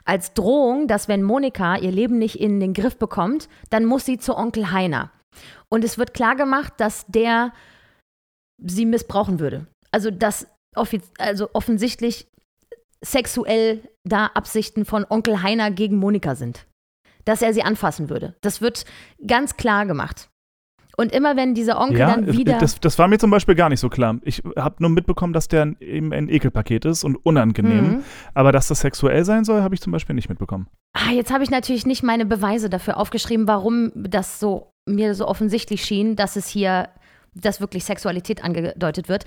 Als 0.05 0.33
Drohung, 0.33 0.87
dass 0.87 1.09
wenn 1.09 1.23
Monika 1.23 1.75
ihr 1.77 1.91
Leben 1.91 2.17
nicht 2.17 2.39
in 2.39 2.61
den 2.61 2.73
Griff 2.73 2.97
bekommt, 2.97 3.49
dann 3.69 3.83
muss 3.83 4.05
sie 4.05 4.17
zu 4.17 4.37
Onkel 4.37 4.71
Heiner. 4.71 5.11
Und 5.67 5.83
es 5.83 5.97
wird 5.97 6.13
klar 6.13 6.37
gemacht, 6.37 6.73
dass 6.77 7.05
der 7.07 7.51
sie 8.57 8.85
missbrauchen 8.85 9.39
würde. 9.41 9.67
Also, 9.91 10.09
dass 10.11 10.47
also 11.17 11.49
offensichtlich 11.53 12.27
sexuell 13.03 13.81
da 14.03 14.27
Absichten 14.27 14.85
von 14.85 15.05
Onkel 15.09 15.41
Heiner 15.43 15.71
gegen 15.71 15.97
Monika 15.97 16.35
sind. 16.35 16.65
Dass 17.25 17.41
er 17.41 17.53
sie 17.53 17.63
anfassen 17.63 18.09
würde. 18.09 18.35
Das 18.41 18.61
wird 18.61 18.85
ganz 19.25 19.57
klar 19.57 19.85
gemacht. 19.85 20.29
Und 20.97 21.11
immer 21.11 21.35
wenn 21.35 21.53
dieser 21.55 21.81
Onkel 21.81 21.99
ja, 21.99 22.15
dann 22.15 22.31
wieder. 22.31 22.57
das, 22.57 22.79
das 22.79 22.97
war 22.97 23.07
mir 23.09 23.17
zum 23.17 23.29
Beispiel 23.29 23.55
gar 23.55 23.67
nicht 23.67 23.81
so 23.81 23.89
klar. 23.89 24.17
Ich 24.23 24.41
habe 24.55 24.75
nur 24.79 24.89
mitbekommen, 24.89 25.33
dass 25.33 25.49
der 25.49 25.63
ein- 25.63 25.77
eben 25.81 26.13
ein 26.13 26.29
Ekelpaket 26.29 26.85
ist 26.85 27.03
und 27.03 27.17
unangenehm. 27.17 27.87
Mhm. 27.97 28.03
Aber 28.33 28.51
dass 28.53 28.67
das 28.69 28.79
sexuell 28.79 29.25
sein 29.25 29.43
soll, 29.43 29.61
habe 29.61 29.75
ich 29.75 29.81
zum 29.81 29.91
Beispiel 29.91 30.15
nicht 30.15 30.29
mitbekommen. 30.29 30.67
Ah, 30.93 31.11
jetzt 31.11 31.33
habe 31.33 31.43
ich 31.43 31.49
natürlich 31.49 31.85
nicht 31.85 32.01
meine 32.01 32.25
Beweise 32.25 32.69
dafür 32.69 32.95
aufgeschrieben, 32.97 33.45
warum 33.47 33.91
das 33.95 34.39
so 34.39 34.71
mir 34.87 35.15
so 35.15 35.27
offensichtlich 35.27 35.83
schien, 35.83 36.15
dass 36.15 36.37
es 36.37 36.47
hier, 36.47 36.87
dass 37.33 37.59
wirklich 37.59 37.83
Sexualität 37.83 38.41
angedeutet 38.43 39.09
wird. 39.09 39.25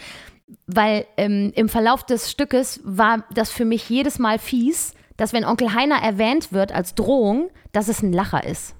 Weil 0.66 1.06
ähm, 1.16 1.52
im 1.54 1.68
Verlauf 1.68 2.04
des 2.04 2.30
Stückes 2.30 2.80
war 2.84 3.24
das 3.34 3.50
für 3.50 3.64
mich 3.64 3.88
jedes 3.88 4.18
Mal 4.18 4.38
fies, 4.38 4.94
dass 5.16 5.32
wenn 5.32 5.44
Onkel 5.44 5.74
Heiner 5.74 5.96
erwähnt 5.96 6.52
wird 6.52 6.72
als 6.72 6.94
Drohung, 6.94 7.50
dass 7.72 7.88
es 7.88 8.02
ein 8.02 8.12
Lacher 8.12 8.44
ist. 8.44 8.74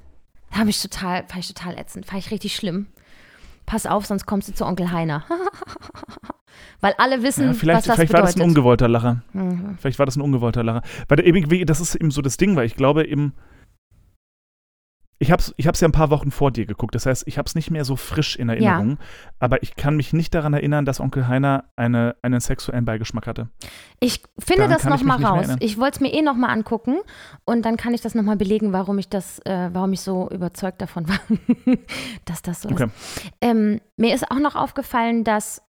Da 0.50 0.58
habe 0.60 0.70
ich 0.70 0.80
total, 0.80 1.24
fand 1.26 1.40
ich 1.44 1.52
total 1.52 1.76
ätzend, 1.78 2.06
fand 2.06 2.24
ich 2.24 2.30
richtig 2.30 2.56
schlimm. 2.56 2.86
Pass 3.66 3.84
auf, 3.84 4.06
sonst 4.06 4.24
kommst 4.24 4.48
du 4.48 4.54
zu 4.54 4.64
Onkel 4.64 4.90
Heiner. 4.92 5.24
Weil 6.80 6.94
alle 6.98 7.22
wissen, 7.22 7.48
Ja, 7.48 7.52
vielleicht 7.54 7.78
was 7.80 7.84
das 7.86 7.94
vielleicht 7.96 8.12
war 8.12 8.20
das 8.22 8.30
ein 8.30 8.34
bedeutet. 8.34 8.48
ungewollter 8.56 8.88
Lacher. 8.88 9.22
Mhm. 9.32 9.76
Vielleicht 9.80 9.98
war 9.98 10.06
das 10.06 10.16
ein 10.16 10.22
ungewollter 10.22 10.62
Lacher. 10.62 10.82
Weil 11.08 11.16
der 11.16 11.26
irgendwie, 11.26 11.64
das 11.64 11.80
ist 11.80 11.94
eben 11.96 12.10
so 12.10 12.22
das 12.22 12.36
Ding, 12.36 12.56
weil 12.56 12.66
ich 12.66 12.76
glaube 12.76 13.06
eben, 13.06 13.34
ich 15.20 15.32
habe 15.32 15.40
es 15.42 15.52
ich 15.56 15.66
hab's 15.66 15.80
ja 15.80 15.88
ein 15.88 15.92
paar 15.92 16.10
Wochen 16.10 16.30
vor 16.30 16.50
dir 16.52 16.64
geguckt. 16.64 16.94
Das 16.94 17.06
heißt, 17.06 17.24
ich 17.26 17.38
habe 17.38 17.46
es 17.46 17.54
nicht 17.54 17.70
mehr 17.70 17.84
so 17.84 17.96
frisch 17.96 18.36
in 18.36 18.48
Erinnerung. 18.48 18.98
Aber 19.40 19.62
ich 19.62 19.74
kann 19.74 19.96
mich 19.96 20.12
nicht 20.12 20.34
daran 20.34 20.54
erinnern, 20.54 20.84
dass 20.84 21.00
Onkel 21.00 21.26
Heiner 21.26 21.64
eine, 21.76 22.16
einen 22.22 22.40
sexuellen 22.40 22.84
Beigeschmack 22.84 23.26
hatte. 23.26 23.48
Ich 24.00 24.22
finde 24.38 24.62
Daran 24.68 24.72
das 24.72 24.82
kann 24.82 24.94
ich 24.94 25.00
noch 25.00 25.06
mal 25.06 25.18
mich 25.18 25.26
nicht 25.26 25.46
mehr 25.46 25.48
raus. 25.54 25.56
Ich 25.60 25.78
wollte 25.78 25.96
es 25.96 26.00
mir 26.00 26.12
eh 26.12 26.22
noch 26.22 26.36
mal 26.36 26.48
angucken 26.48 26.98
und 27.44 27.64
dann 27.64 27.76
kann 27.76 27.94
ich 27.94 28.00
das 28.00 28.14
noch 28.14 28.22
mal 28.22 28.36
belegen, 28.36 28.72
warum 28.72 28.98
ich 28.98 29.08
das, 29.08 29.40
äh, 29.40 29.70
warum 29.72 29.92
ich 29.92 30.00
so 30.00 30.28
überzeugt 30.30 30.80
davon 30.80 31.08
war, 31.08 31.18
dass 32.24 32.42
das 32.42 32.62
so 32.62 32.68
Okay. 32.68 32.84
ist. 32.84 33.32
Ähm, 33.40 33.80
mir 33.96 34.14
ist 34.14 34.30
auch 34.30 34.38
noch 34.38 34.54
aufgefallen, 34.54 35.24
dass 35.24 35.62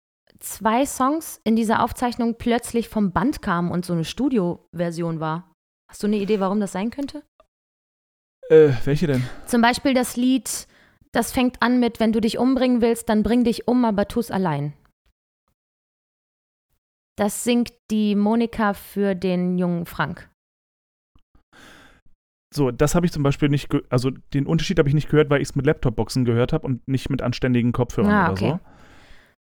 zwei 0.41 0.85
Songs 0.87 1.41
in 1.45 1.55
dieser 1.57 1.83
Aufzeichnung 1.83 2.35
plötzlich 2.37 2.89
vom 2.89 3.13
Band 3.13 3.43
kamen 3.43 3.71
und 3.71 3.85
so 3.85 3.93
eine 3.93 4.05
Studioversion 4.05 5.21
war. 5.21 5.53
Hast 5.89 6.03
du 6.03 6.09
eine 6.09 6.17
Idee, 6.17 6.41
warum 6.41 6.59
das 6.59 6.73
sein 6.73 6.91
könnte? 6.91 7.23
Äh, 8.51 8.71
welche 8.85 9.07
denn? 9.07 9.23
Zum 9.47 9.61
Beispiel 9.61 9.95
das 9.95 10.17
Lied, 10.17 10.67
das 11.13 11.33
fängt 11.33 11.63
an 11.63 11.81
mit, 11.81 11.99
wenn 12.01 12.13
du 12.13 12.21
dich 12.21 12.39
umbringen 12.39 12.81
willst, 12.81 13.09
dann 13.09 13.23
bring 13.23 13.45
dich 13.45 13.67
um, 13.67 13.85
aber 13.85 14.07
tu's 14.09 14.31
allein. 14.31 14.73
Das 17.19 17.45
singt 17.45 17.73
die 17.91 18.15
Monika 18.15 18.75
für 18.75 19.15
den 19.15 19.59
jungen 19.59 19.87
Frank. 19.87 20.29
So, 22.55 22.71
das 22.71 22.95
habe 22.95 23.05
ich 23.07 23.13
zum 23.13 23.23
Beispiel 23.23 23.49
nicht, 23.49 23.69
also 23.91 24.11
den 24.11 24.47
Unterschied 24.47 24.79
habe 24.79 24.89
ich 24.89 24.95
nicht 24.95 25.09
gehört, 25.09 25.29
weil 25.31 25.43
ich 25.43 25.49
es 25.49 25.57
mit 25.57 25.67
Laptopboxen 25.67 26.25
gehört 26.25 26.53
habe 26.53 26.67
und 26.67 26.87
nicht 26.87 27.11
mit 27.11 27.21
anständigen 27.23 27.73
Kopfhörern 27.73 28.11
Ah, 28.13 28.25
oder 28.25 28.33
okay. 28.33 28.59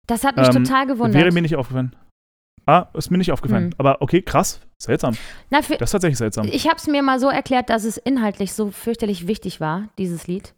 Das 0.07 0.23
hat 0.23 0.37
mich 0.37 0.47
Ähm, 0.47 0.63
total 0.63 0.87
so. 0.87 0.93
gewundert. 0.93 1.21
Wäre 1.21 1.31
mir 1.33 1.41
nicht 1.41 1.55
aufgefallen. 1.55 1.95
Ah, 2.65 2.87
ist 2.93 3.11
mir 3.11 3.17
nicht 3.17 3.31
aufgefallen. 3.31 3.65
Hm. 3.65 3.73
Aber 3.77 4.01
okay, 4.01 4.21
krass. 4.21 4.59
Seltsam. 4.77 5.15
Na, 5.49 5.61
für, 5.61 5.77
Das 5.77 5.87
ist 5.89 5.91
tatsächlich 5.91 6.17
seltsam. 6.17 6.47
ich 6.51 6.67
habe 6.67 6.77
es 6.77 6.87
mir 6.87 7.01
mal 7.03 7.19
so 7.19 7.29
erklärt, 7.29 7.69
dass 7.69 7.83
es 7.83 7.97
inhaltlich 7.97 8.53
so 8.53 8.71
fürchterlich 8.71 9.27
wichtig 9.27 9.59
war, 9.61 9.89
dieses 9.97 10.27
Lied. 10.27 10.53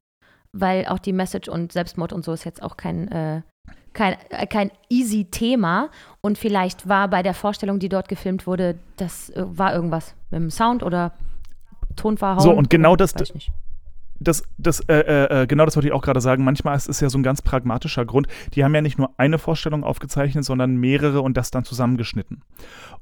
Weil 0.53 0.87
auch 0.87 0.99
die 0.99 1.13
Message 1.13 1.49
und 1.49 1.71
Selbstmord 1.71 2.13
und 2.13 2.23
so 2.23 2.31
ist 2.31 2.45
jetzt 2.45 2.63
auch 2.63 2.77
kein, 2.77 3.09
äh, 3.11 3.41
kein, 3.93 4.15
äh, 4.29 4.47
kein 4.47 4.71
easy 4.89 5.25
Thema. 5.25 5.89
Und 6.21 6.37
vielleicht 6.37 6.87
war 6.87 7.09
bei 7.09 7.21
der 7.21 7.33
Vorstellung, 7.33 7.79
die 7.79 7.89
dort 7.89 8.07
gefilmt 8.07 8.47
wurde, 8.47 8.79
das 8.95 9.29
äh, 9.31 9.43
war 9.45 9.73
irgendwas 9.73 10.15
mit 10.31 10.41
dem 10.41 10.49
Sound 10.49 10.83
oder 10.83 11.11
Tonverhauen. 11.95 12.39
So, 12.39 12.51
und 12.51 12.69
genau 12.69 12.95
das-. 12.95 13.13
Das, 14.19 14.43
das, 14.57 14.79
äh, 14.81 14.99
äh, 14.99 15.43
äh, 15.43 15.47
genau 15.47 15.65
das 15.65 15.75
wollte 15.75 15.87
ich 15.87 15.93
auch 15.93 16.01
gerade 16.01 16.21
sagen. 16.21 16.43
Manchmal 16.43 16.75
ist 16.75 16.89
es 16.89 16.99
ja 16.99 17.09
so 17.09 17.17
ein 17.17 17.23
ganz 17.23 17.41
pragmatischer 17.41 18.05
Grund. 18.05 18.27
Die 18.53 18.63
haben 18.63 18.73
ja 18.75 18.81
nicht 18.81 18.97
nur 18.97 19.13
eine 19.17 19.37
Vorstellung 19.37 19.83
aufgezeichnet, 19.83 20.45
sondern 20.45 20.77
mehrere 20.77 21.21
und 21.21 21.37
das 21.37 21.51
dann 21.51 21.65
zusammengeschnitten. 21.65 22.43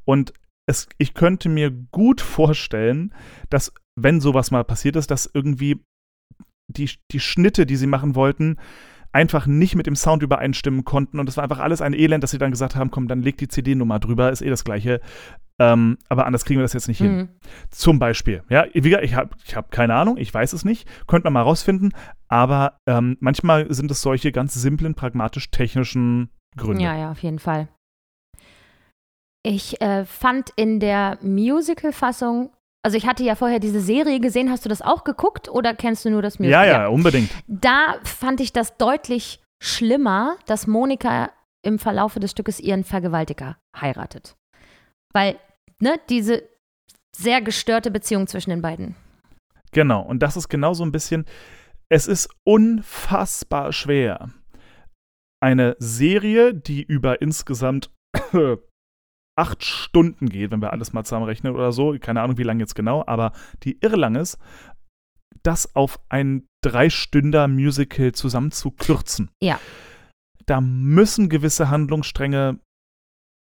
Und 0.04 0.34
es, 0.68 0.88
ich 0.98 1.14
könnte 1.14 1.50
mir 1.50 1.72
gut 1.72 2.22
vorstellen, 2.22 3.14
dass, 3.50 3.74
wenn 3.96 4.20
sowas 4.20 4.52
mal 4.52 4.64
passiert 4.64 4.96
ist, 4.96 5.12
dass 5.12 5.30
irgendwie 5.32 5.80
die, 6.68 6.90
die 7.12 7.20
Schnitte, 7.20 7.66
die 7.66 7.76
sie 7.76 7.88
machen 7.88 8.16
wollten, 8.16 8.58
einfach 9.16 9.48
nicht 9.48 9.76
mit 9.76 9.88
dem 9.88 9.96
Sound 9.96 10.22
übereinstimmen 10.24 10.84
konnten. 10.84 11.20
Und 11.20 11.30
es 11.30 11.38
war 11.38 11.44
einfach 11.46 11.60
alles 11.60 11.82
ein 11.82 11.94
Elend, 11.94 12.22
dass 12.22 12.32
sie 12.32 12.38
dann 12.38 12.52
gesagt 12.52 12.76
haben, 12.76 12.92
komm, 12.92 13.08
dann 13.08 13.22
leg 13.22 13.38
die 13.38 13.48
CD-Nummer 13.48 13.98
drüber, 14.00 14.30
ist 14.30 14.42
eh 14.42 14.50
das 14.50 14.66
Gleiche. 14.66 15.00
Ähm, 15.58 15.98
aber 16.10 16.26
anders 16.26 16.44
kriegen 16.44 16.60
wir 16.60 16.64
das 16.64 16.74
jetzt 16.74 16.90
nicht 16.90 16.98
hin. 16.98 17.16
Mhm. 17.16 17.30
Zum 17.72 17.98
Beispiel. 17.98 18.44
Ja, 18.50 18.66
wie 18.74 18.82
gesagt, 18.82 19.06
ich 19.06 19.16
habe 19.16 19.30
ich 19.46 19.56
hab 19.56 19.72
keine 19.72 19.96
Ahnung, 19.96 20.18
ich 20.18 20.34
weiß 20.34 20.52
es 20.52 20.66
nicht, 20.66 20.86
könnte 21.08 21.28
man 21.28 21.34
mal 21.34 21.44
rausfinden, 21.44 21.94
aber 22.28 22.78
ähm, 22.88 23.16
manchmal 23.22 23.74
sind 23.74 23.90
es 23.90 24.02
solche 24.02 24.34
ganz 24.34 24.54
simplen, 24.54 24.96
pragmatisch-technischen 24.96 26.30
Gründe. 26.58 26.84
Ja, 26.84 26.98
ja, 26.98 27.12
auf 27.12 27.24
jeden 27.24 27.40
Fall. 27.40 27.70
Ich 29.44 29.80
äh, 29.80 30.04
fand 30.04 30.50
in 30.58 30.82
der 30.82 31.20
Musical-Fassung, 31.22 32.50
also 32.86 32.98
ich 32.98 33.08
hatte 33.08 33.24
ja 33.24 33.34
vorher 33.34 33.60
diese 33.60 33.80
Serie 33.80 34.20
gesehen, 34.20 34.52
hast 34.52 34.64
du 34.64 34.70
das 34.70 34.84
auch 34.84 35.04
geguckt 35.04 35.50
oder 35.50 35.74
kennst 35.74 36.06
du 36.06 36.12
nur 36.12 36.22
das 36.22 36.36
ja, 36.36 36.42
Musical? 36.42 36.68
ja, 36.68 36.88
unbedingt. 36.88 37.32
Da 37.48 37.96
fand 38.04 38.40
ich 38.42 38.54
das 38.54 38.78
deutlich 38.78 39.42
schlimmer, 39.60 40.38
dass 40.46 40.68
Monika 40.68 41.32
im 41.64 41.80
Verlaufe 41.80 42.20
des 42.20 42.30
Stückes 42.30 42.60
ihren 42.60 42.84
Vergewaltiger 42.84 43.58
heiratet. 43.76 44.38
Weil, 45.14 45.40
ne, 45.82 46.00
diese 46.10 46.44
sehr 47.18 47.42
gestörte 47.42 47.90
Beziehung 47.90 48.28
zwischen 48.28 48.52
den 48.52 48.62
beiden. 48.62 48.96
Genau. 49.72 50.04
Und 50.04 50.20
das 50.20 50.38
ist 50.38 50.48
genau 50.48 50.76
so 50.76 50.86
ein 50.86 50.92
bisschen, 50.92 51.26
es 51.90 52.06
ist 52.06 52.30
unfassbar 52.44 53.74
schwer, 53.74 54.30
eine 55.42 55.76
Serie, 55.80 56.54
die 56.54 56.84
über 56.84 57.20
insgesamt 57.20 57.90
acht 59.38 59.64
Stunden 59.64 60.30
geht, 60.30 60.52
wenn 60.52 60.62
wir 60.62 60.72
alles 60.72 60.94
mal 60.94 61.04
zusammenrechnen 61.04 61.54
oder 61.54 61.72
so, 61.72 61.96
keine 62.00 62.22
Ahnung, 62.22 62.38
wie 62.38 62.44
lang 62.44 62.60
jetzt 62.60 62.76
genau, 62.76 63.04
aber 63.06 63.34
die 63.64 63.78
irre 63.82 63.98
lang 63.98 64.16
ist, 64.16 64.38
das 65.44 65.76
auf 65.76 66.00
ein 66.10 66.48
Drei-Stünder-Musical 66.64 68.14
zusammenzukürzen. 68.14 69.30
Ja. 69.42 69.60
Da 70.46 70.62
müssen 70.62 71.30
gewisse 71.30 71.70
Handlungsstränge 71.70 72.60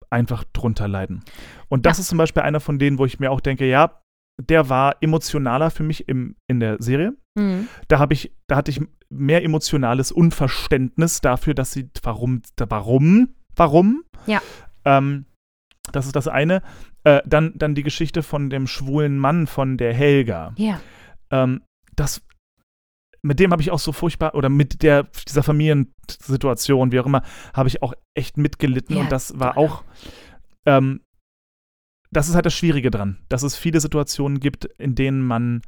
einfach 0.10 0.44
drunter 0.54 0.88
leiden. 0.88 1.24
Und 1.70 1.86
das 1.86 1.98
Ja. 1.98 2.02
ist 2.02 2.08
zum 2.10 2.18
Beispiel 2.18 2.44
einer 2.44 2.60
von 2.60 2.80
denen, 2.80 2.98
wo 2.98 3.06
ich 3.06 3.20
mir 3.20 3.32
auch 3.32 3.42
denke, 3.42 3.68
ja, 3.68 4.02
der 4.40 4.70
war 4.70 4.96
emotionaler 5.02 5.72
für 5.72 5.84
mich 5.84 6.08
im, 6.08 6.36
in 6.48 6.60
der 6.60 6.78
Serie. 6.82 7.14
Mhm. 7.36 7.68
Da 7.88 8.00
habe 8.00 8.14
ich, 8.14 8.32
da 8.48 8.56
hatte 8.56 8.72
ich 8.72 8.82
mehr 9.10 9.44
emotionales 9.44 10.12
Unverständnis 10.12 11.22
dafür, 11.22 11.54
dass 11.56 11.72
sie, 11.72 11.90
warum, 12.04 12.42
warum, 12.58 13.30
warum? 13.56 14.04
Ja. 14.28 14.42
Ähm, 14.86 15.26
das 15.92 16.06
ist 16.06 16.16
das 16.16 16.28
eine. 16.28 16.62
Äh, 17.04 17.22
dann, 17.26 17.54
dann 17.56 17.76
die 17.76 17.84
Geschichte 17.84 18.24
von 18.24 18.50
dem 18.50 18.68
schwulen 18.68 19.18
Mann 19.18 19.48
von 19.48 19.78
der 19.78 19.94
Helga. 19.94 20.54
Ja. 20.58 20.80
Ähm, 21.32 21.62
das, 21.96 22.22
mit 23.22 23.40
dem 23.40 23.52
habe 23.52 23.62
ich 23.62 23.72
auch 23.72 23.80
so 23.80 23.92
furchtbar, 23.92 24.36
oder 24.36 24.50
mit 24.50 24.84
der, 24.84 25.08
dieser 25.28 25.44
Familiensituation, 25.44 26.92
wie 26.92 27.00
auch 27.00 27.06
immer, 27.06 27.24
habe 27.54 27.70
ich 27.70 27.82
auch 27.82 27.94
echt 28.16 28.38
mitgelitten. 28.38 28.96
Ja, 28.96 29.04
und 29.04 29.12
das 29.12 29.40
war 29.40 29.58
auch, 29.58 29.84
ähm, 30.66 31.02
das 32.12 32.30
ist 32.30 32.36
halt 32.36 32.46
das 32.46 32.54
Schwierige 32.54 32.92
dran, 32.92 33.18
dass 33.30 33.44
es 33.44 33.58
viele 33.58 33.80
Situationen 33.82 34.40
gibt, 34.40 34.66
in 34.66 34.96
denen 34.96 35.22
man 35.22 35.62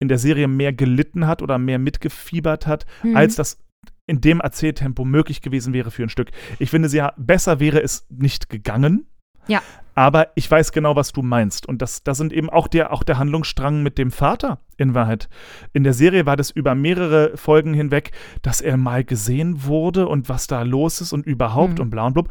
in 0.00 0.08
der 0.08 0.18
Serie 0.18 0.48
mehr 0.48 0.72
gelitten 0.72 1.26
hat 1.26 1.40
oder 1.40 1.58
mehr 1.58 1.78
mitgefiebert 1.78 2.66
hat, 2.66 2.84
Mhm. 3.02 3.16
als 3.16 3.36
das 3.36 3.58
in 4.06 4.20
dem 4.20 4.40
Erzähltempo 4.40 5.04
möglich 5.04 5.40
gewesen 5.42 5.72
wäre 5.72 5.90
für 5.90 6.02
ein 6.02 6.08
Stück. 6.08 6.30
Ich 6.58 6.70
finde, 6.70 6.88
sehr 6.88 7.14
besser 7.16 7.60
wäre 7.60 7.82
es 7.82 8.06
nicht 8.10 8.48
gegangen. 8.48 9.06
Ja. 9.46 9.62
Aber 9.94 10.28
ich 10.34 10.50
weiß 10.50 10.72
genau, 10.72 10.96
was 10.96 11.12
du 11.12 11.22
meinst. 11.22 11.66
Und 11.66 11.80
das, 11.80 12.02
das 12.02 12.18
sind 12.18 12.32
eben 12.32 12.50
auch 12.50 12.66
der, 12.66 12.92
auch 12.92 13.04
der 13.04 13.18
Handlungsstrang 13.18 13.82
mit 13.82 13.96
dem 13.96 14.10
Vater 14.10 14.58
in 14.76 14.94
Wahrheit. 14.94 15.28
In 15.72 15.84
der 15.84 15.92
Serie 15.92 16.26
war 16.26 16.36
das 16.36 16.50
über 16.50 16.74
mehrere 16.74 17.36
Folgen 17.36 17.74
hinweg, 17.74 18.10
dass 18.42 18.60
er 18.60 18.76
mal 18.76 19.04
gesehen 19.04 19.64
wurde 19.64 20.08
und 20.08 20.28
was 20.28 20.48
da 20.48 20.62
los 20.62 21.00
ist 21.00 21.12
und 21.12 21.26
überhaupt 21.26 21.74
Mhm. 21.74 21.80
und 21.82 21.90
bla 21.90 22.06
und 22.06 22.14
blub. 22.14 22.28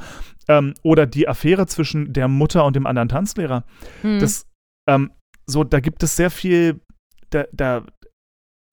Ähm, 0.50 0.74
oder 0.82 1.06
die 1.06 1.28
Affäre 1.30 1.66
zwischen 1.68 2.12
der 2.12 2.28
Mutter 2.28 2.66
und 2.66 2.76
dem 2.76 2.86
anderen 2.86 3.08
Tanzlehrer. 3.10 3.64
Mhm. 4.02 4.20
Das, 4.20 4.46
ähm, 4.90 5.12
so, 5.46 5.64
da 5.64 5.80
gibt 5.80 6.04
es 6.04 6.18
sehr 6.18 6.32
viel, 6.32 6.82
da, 7.30 7.46
da, 7.54 7.84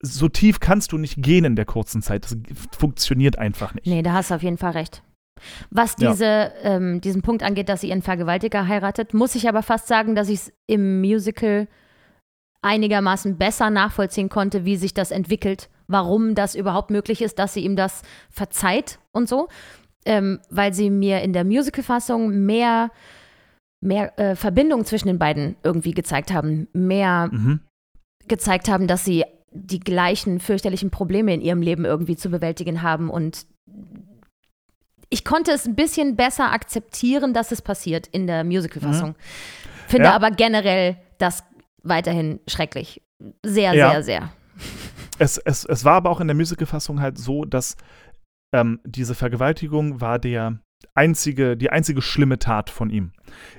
so 0.01 0.27
tief 0.29 0.59
kannst 0.59 0.91
du 0.91 0.97
nicht 0.97 1.21
gehen 1.21 1.45
in 1.45 1.55
der 1.55 1.65
kurzen 1.65 2.01
Zeit. 2.01 2.25
Das 2.25 2.37
funktioniert 2.77 3.37
einfach 3.37 3.73
nicht. 3.73 3.85
Nee, 3.87 4.01
da 4.01 4.13
hast 4.13 4.31
du 4.31 4.35
auf 4.35 4.43
jeden 4.43 4.57
Fall 4.57 4.71
recht. 4.71 5.03
Was 5.69 5.95
Ja. 5.99 6.11
diese, 6.11 6.51
ähm, 6.63 7.01
diesen 7.01 7.21
Punkt 7.21 7.43
angeht, 7.43 7.67
dass 7.69 7.81
sie 7.81 7.89
ihren 7.89 8.01
Vergewaltiger 8.01 8.67
heiratet, 8.67 9.13
muss 9.13 9.35
ich 9.35 9.47
aber 9.49 9.63
fast 9.63 9.87
sagen, 9.87 10.13
dass 10.15 10.29
ich 10.29 10.39
es 10.39 10.53
im 10.67 11.01
Musical 11.01 11.67
einigermaßen 12.61 13.37
besser 13.37 13.69
nachvollziehen 13.69 14.29
konnte, 14.29 14.65
wie 14.65 14.75
sich 14.75 14.93
das 14.93 15.09
entwickelt, 15.11 15.69
warum 15.87 16.35
das 16.35 16.53
überhaupt 16.55 16.91
möglich 16.91 17.21
ist, 17.21 17.39
dass 17.39 17.53
sie 17.53 17.61
ihm 17.65 17.75
das 17.75 18.03
verzeiht 18.29 18.99
und 19.11 19.27
so. 19.27 19.47
Ähm, 20.05 20.39
weil 20.49 20.73
sie 20.73 20.89
mir 20.89 21.21
in 21.21 21.31
der 21.33 21.43
Musical-Fassung 21.43 22.43
mehr, 22.45 22.89
mehr 23.83 24.17
äh, 24.19 24.35
Verbindung 24.35 24.83
zwischen 24.85 25.07
den 25.07 25.19
beiden 25.19 25.55
irgendwie 25.63 25.91
gezeigt 25.91 26.31
haben, 26.33 26.67
mehr 26.73 27.29
Mhm. 27.31 27.59
gezeigt 28.27 28.67
haben, 28.67 28.87
dass 28.87 29.05
sie 29.05 29.25
die 29.51 29.79
gleichen 29.79 30.39
fürchterlichen 30.39 30.91
Probleme 30.91 31.33
in 31.33 31.41
ihrem 31.41 31.61
Leben 31.61 31.85
irgendwie 31.85 32.15
zu 32.15 32.29
bewältigen 32.29 32.81
haben. 32.81 33.09
Und 33.09 33.45
ich 35.09 35.25
konnte 35.25 35.51
es 35.51 35.65
ein 35.65 35.75
bisschen 35.75 36.15
besser 36.15 36.51
akzeptieren, 36.51 37.33
dass 37.33 37.51
es 37.51 37.61
passiert 37.61 38.07
in 38.07 38.27
der 38.27 38.43
Musical-Fassung. 38.43 39.15
Finde 39.87 40.05
Ja. 40.07 40.15
aber 40.15 40.31
generell 40.31 40.95
das 41.17 41.43
weiterhin 41.83 42.39
schrecklich. 42.47 43.01
Sehr, 43.45 43.73
Ja. 43.73 43.91
sehr, 43.91 44.03
sehr. 44.03 44.33
Es, 45.19 45.37
es, 45.37 45.65
es 45.65 45.83
war 45.85 45.95
aber 45.95 46.09
auch 46.09 46.21
in 46.21 46.27
der 46.27 46.35
Musical-Fassung 46.35 47.01
halt 47.01 47.17
so, 47.17 47.43
dass 47.45 47.75
ähm, 48.53 48.79
diese 48.85 49.15
Vergewaltigung 49.15 49.99
war 50.01 50.17
der 50.17 50.59
einzige, 50.95 51.55
die 51.57 51.69
einzige 51.69 52.01
schlimme 52.01 52.39
Tat 52.39 52.69
von 52.69 52.89
ihm. 52.89 53.11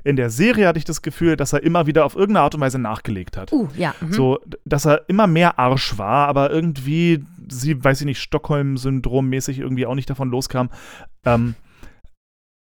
In 0.04 0.16
der 0.16 0.30
Serie 0.30 0.66
hatte 0.68 0.78
ich 0.78 0.84
das 0.84 1.02
Gefühl, 1.02 1.36
dass 1.36 1.52
er 1.52 1.62
immer 1.62 1.86
wieder 1.86 2.04
auf 2.04 2.14
irgendeine 2.14 2.44
Art 2.44 2.54
und 2.54 2.60
Weise 2.60 2.78
nachgelegt 2.78 3.36
hat. 3.36 3.52
Uh, 3.52 3.68
ja. 3.76 3.94
Mhm. 4.00 4.12
So, 4.12 4.38
dass 4.64 4.86
er 4.86 5.08
immer 5.08 5.26
mehr 5.26 5.58
Arsch 5.58 5.96
war, 5.98 6.28
aber 6.28 6.50
irgendwie, 6.50 7.24
sie, 7.48 7.82
weiß 7.82 8.00
ich 8.00 8.06
nicht, 8.06 8.20
Stockholm-Syndrom-mäßig 8.20 9.58
irgendwie 9.60 9.86
auch 9.86 9.94
nicht 9.94 10.10
davon 10.10 10.30
loskam. 10.30 10.70
Ähm, 11.24 11.54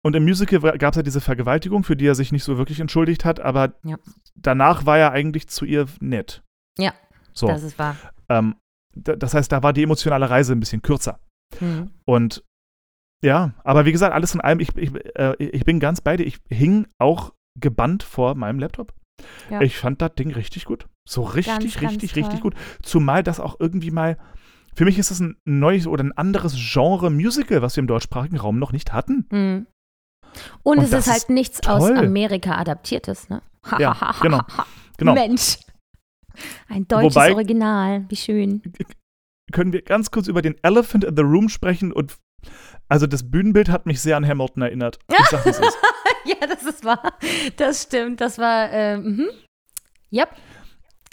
und 0.04 0.16
im 0.16 0.24
Musical 0.24 0.60
gab 0.78 0.94
es 0.94 0.98
ja 0.98 1.04
diese 1.04 1.22
Vergewaltigung, 1.22 1.84
für 1.84 1.96
die 1.96 2.06
er 2.08 2.16
sich 2.16 2.32
nicht 2.32 2.44
so 2.44 2.58
wirklich 2.58 2.80
entschuldigt 2.80 3.26
hat, 3.26 3.40
aber 3.40 3.74
Ja. 3.84 3.98
danach 4.36 4.86
war 4.86 4.98
er 4.98 5.12
eigentlich 5.12 5.48
zu 5.48 5.66
ihr 5.66 5.86
nett. 6.00 6.44
Ja, 6.78 6.94
So. 7.34 7.48
Das 7.48 7.64
ist 7.64 7.78
wahr. 7.80 7.96
Ähm, 8.30 8.56
das 8.94 9.34
heißt, 9.34 9.52
da 9.52 9.62
war 9.64 9.74
die 9.74 9.84
emotionale 9.84 10.30
Reise 10.30 10.54
ein 10.54 10.60
bisschen 10.60 10.82
kürzer. 10.82 11.20
Mhm. 11.60 11.92
Und 12.06 12.44
ja, 13.24 13.54
aber 13.64 13.86
wie 13.86 13.92
gesagt, 13.92 14.14
alles 14.14 14.34
in 14.36 14.42
allem, 14.42 14.60
ich, 14.60 14.76
ich, 14.76 14.92
äh, 15.16 15.36
ich 15.44 15.66
bin 15.66 15.80
ganz 15.80 16.02
bei 16.02 16.18
dir. 16.18 16.26
Ich 16.26 16.38
hing 16.50 16.88
auch 17.00 17.34
gebannt 17.60 18.04
vor 18.04 18.36
meinem 18.36 18.60
Laptop. 18.60 18.94
Ja. 19.50 19.62
Ich 19.62 19.78
fand 19.78 20.02
das 20.02 20.14
Ding 20.16 20.32
richtig 20.32 20.66
gut. 20.66 20.88
So 21.10 21.24
richtig, 21.24 21.54
Ganz, 21.54 21.64
richtig, 21.82 22.14
ganz 22.14 22.16
richtig 22.16 22.42
gut. 22.42 22.54
Zumal 22.84 23.24
das 23.24 23.40
auch 23.40 23.60
irgendwie 23.60 23.92
mal. 23.92 24.18
Für 24.76 24.86
mich 24.86 25.00
ist 25.00 25.10
das 25.10 25.20
ein 25.20 25.38
neues 25.46 25.88
oder 25.88 26.04
ein 26.04 26.12
anderes 26.12 26.54
Genre 26.56 27.10
Musical, 27.10 27.64
was 27.64 27.76
wir 27.76 27.82
im 27.82 27.88
deutschsprachigen 27.88 28.38
Raum 28.38 28.60
noch 28.60 28.72
nicht 28.72 28.94
hatten. 28.94 29.26
Mhm. 29.32 29.68
Und, 30.62 30.78
Und 30.78 30.84
es 30.84 30.94
ist 30.94 31.08
halt 31.08 31.18
ist 31.18 31.30
nichts 31.32 31.66
aus 31.68 31.88
toll. 31.88 31.98
Amerika 31.98 32.56
adaptiertes, 32.58 33.30
ne? 33.30 33.42
Ja, 33.80 34.14
genau. 34.22 34.42
Genau. 34.98 35.14
Mensch. 35.16 35.58
Ein 36.70 36.88
deutsches 36.88 37.16
Wobei- 37.16 37.34
Original. 37.34 38.06
Wie 38.10 38.16
schön. 38.16 38.62
Können 39.52 39.74
wir 39.74 39.82
ganz 39.82 40.12
kurz 40.12 40.28
über 40.28 40.44
den 40.44 40.56
Elephant 40.62 41.06
in 41.06 41.16
the 41.16 41.24
Room 41.24 41.50
sprechen 41.50 41.92
und 41.92 42.16
also 42.90 43.08
das 43.08 43.30
Bühnenbild 43.30 43.70
hat 43.70 43.86
mich 43.86 44.02
sehr 44.02 44.18
an 44.18 44.28
Hamilton 44.28 44.64
erinnert. 44.64 45.00
Ich 45.20 45.26
sag, 45.28 45.46
es 45.46 45.60
ist. 45.60 45.78
ja, 46.26 46.48
das 46.48 46.64
ist 46.64 46.86
wahr. 46.86 47.14
Das 47.58 47.84
stimmt. 47.84 48.22
Das 48.22 48.38
war, 48.38 48.72
ähm, 48.72 49.04
mhm. 49.04 49.28
Yep. 50.12 50.30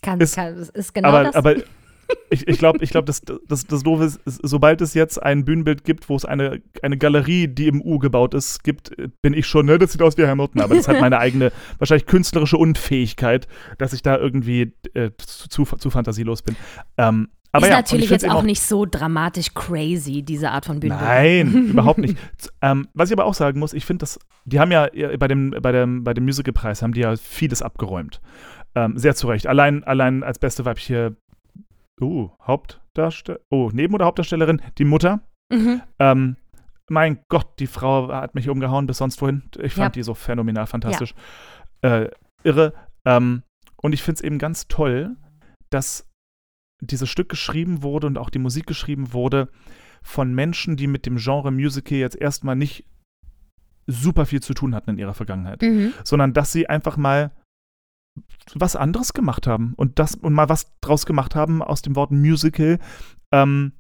Kann, 0.03 0.21
Ist- 0.21 0.35
kann, 0.37 0.57
ist, 0.57 0.71
ist 0.71 0.95
genau 0.95 1.09
aber, 1.09 1.25
das. 1.25 1.35
aber 1.35 1.57
ich, 2.31 2.47
ich 2.47 2.59
glaube, 2.59 2.79
ich 2.85 2.91
glaub, 2.91 3.07
das, 3.07 3.23
das, 3.23 3.67
das 3.67 3.83
Doofe 3.83 4.05
ist, 4.05 4.21
ist, 4.27 4.41
sobald 4.43 4.81
es 4.83 4.95
jetzt 4.95 5.21
ein 5.23 5.45
Bühnenbild 5.45 5.85
gibt, 5.85 6.09
wo 6.09 6.17
es 6.17 6.25
eine, 6.25 6.61
eine 6.83 6.99
Galerie, 6.99 7.49
die 7.49 7.67
im 7.67 7.81
U 7.81 7.99
gebaut 7.99 8.35
ist, 8.35 8.63
gibt, 8.63 8.97
äh, 8.99 9.09
bin 9.23 9.33
ich 9.35 9.47
schon, 9.47 9.67
ne, 9.67 9.79
das 9.79 9.93
sieht 9.93 10.03
aus 10.03 10.17
wie 10.19 10.27
Hamilton, 10.27 10.61
aber 10.61 10.75
das 10.75 10.87
halt 10.87 11.01
meine 11.01 11.19
eigene, 11.19 11.51
wahrscheinlich 11.79 12.07
künstlerische 12.07 12.59
Unfähigkeit, 12.59 13.49
dass 13.79 13.93
ich 13.95 14.03
da 14.03 14.17
irgendwie 14.19 14.75
äh, 14.93 15.11
zu, 15.19 15.65
zu 15.65 15.91
fantasielos 15.91 16.43
bin. 16.43 16.57
Ähm, 16.99 17.29
Aber 17.55 17.67
ist 17.67 17.71
ja, 17.71 17.77
natürlich 17.77 18.11
jetzt 18.11 18.25
eben 18.25 18.33
auch 18.33 18.43
nicht 18.43 18.61
so 18.63 18.85
dramatisch 18.85 19.55
crazy, 19.55 20.23
diese 20.23 20.51
Art 20.51 20.67
von 20.67 20.81
Bühnenbild. 20.81 21.09
Nein, 21.09 21.53
überhaupt 21.71 21.99
nicht. 21.99 22.17
Ähm, 22.61 22.89
was 22.95 23.11
ich 23.11 23.17
aber 23.17 23.27
auch 23.27 23.35
sagen 23.35 23.61
muss, 23.61 23.73
ich 23.73 23.85
finde 23.87 24.01
das, 24.01 24.19
die 24.45 24.59
haben 24.59 24.73
ja 24.73 24.89
bei 25.19 25.29
dem, 25.29 25.55
bei 25.63 25.71
dem, 25.71 26.03
bei 26.03 26.15
dem 26.15 26.25
Musicalpreis 26.25 26.83
haben 26.83 26.93
die 26.95 27.01
ja 27.01 27.17
vieles 27.17 27.63
abgeräumt. 27.63 28.21
Ähm, 28.75 28.99
sehr 28.99 29.15
zu 29.15 29.29
Recht. 29.29 29.47
Allein, 29.47 29.85
allein 29.85 30.25
als 30.25 30.41
beste 30.41 30.65
Weibchen, 30.65 31.17
uh, 32.01 32.31
Hauptdarsteller, 32.45 33.39
oh, 33.51 33.71
Neben- 33.73 33.95
oder 33.95 34.07
Hauptdarstellerin, 34.07 34.61
die 34.79 34.85
Mutter. 34.85 35.21
Mhm. 35.53 35.81
Ähm, 36.01 36.37
mein 36.91 37.21
Gott, 37.29 37.47
die 37.61 37.69
Frau 37.69 38.13
hat 38.13 38.35
mich 38.35 38.49
umgehauen 38.49 38.87
bis 38.87 38.99
sonst 38.99 39.23
wohin. 39.23 39.45
Ich 39.59 39.75
fand 39.75 39.95
Ja. 39.97 40.01
die 40.01 40.03
so 40.03 40.15
phänomenal 40.15 40.67
fantastisch. 40.67 41.15
Äh, 41.83 42.09
irre. 42.43 42.73
Ähm, 43.05 43.43
und 43.77 43.93
ich 43.93 44.03
finde 44.03 44.17
es 44.19 44.25
eben 44.25 44.39
ganz 44.39 44.67
toll, 44.67 45.17
dass 45.71 46.07
dieses 46.91 47.09
Stück 47.09 47.29
geschrieben 47.29 47.83
wurde 47.83 48.07
und 48.07 48.19
auch 48.19 48.31
die 48.31 48.39
Musik 48.39 48.67
geschrieben 48.67 49.13
wurde 49.13 49.49
von 50.03 50.35
Menschen, 50.35 50.77
die 50.77 50.87
mit 50.87 51.07
dem 51.07 51.17
Genre 51.17 51.51
Musical 51.51 51.99
jetzt 51.99 52.17
erstmal 52.17 52.57
nicht 52.57 52.85
super 53.87 54.27
viel 54.27 54.41
zu 54.43 54.55
tun 54.55 54.75
hatten 54.75 54.91
in 54.91 54.99
ihrer 54.99 55.15
Vergangenheit, 55.15 55.63
Mhm. 55.63 55.93
sondern 56.05 56.33
dass 56.33 56.53
sie 56.53 56.69
einfach 56.69 56.97
mal 56.97 57.31
was 58.55 58.77
anderes 58.77 59.13
gemacht 59.13 59.47
haben 59.47 59.75
und 59.77 59.99
das 59.99 60.15
und 60.15 60.33
mal 60.33 60.49
was 60.49 60.73
draus 60.81 61.05
gemacht 61.07 61.35
haben 61.35 61.63
aus 61.63 61.83
dem 61.83 61.97
Wort 61.97 62.11
Musical, 62.11 62.79
ähm, 63.33 63.73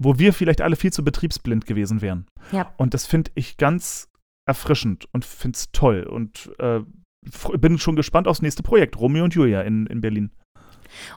wo 0.00 0.18
wir 0.18 0.32
vielleicht 0.32 0.60
alle 0.60 0.76
viel 0.76 0.92
zu 0.92 1.04
betriebsblind 1.04 1.66
gewesen 1.66 2.00
wären. 2.00 2.26
Ja. 2.52 2.72
Und 2.76 2.94
das 2.94 3.06
finde 3.06 3.30
ich 3.34 3.56
ganz 3.56 4.08
erfrischend 4.46 5.08
und 5.12 5.24
finde 5.24 5.56
es 5.56 5.72
toll 5.72 6.04
und 6.04 6.52
äh, 6.58 6.80
bin 7.58 7.78
schon 7.78 7.96
gespannt 7.96 8.28
aufs 8.28 8.42
nächste 8.42 8.62
Projekt, 8.62 8.98
Romeo 8.98 9.24
und 9.24 9.34
Julia 9.34 9.62
in, 9.62 9.86
in 9.86 10.00
Berlin. 10.00 10.30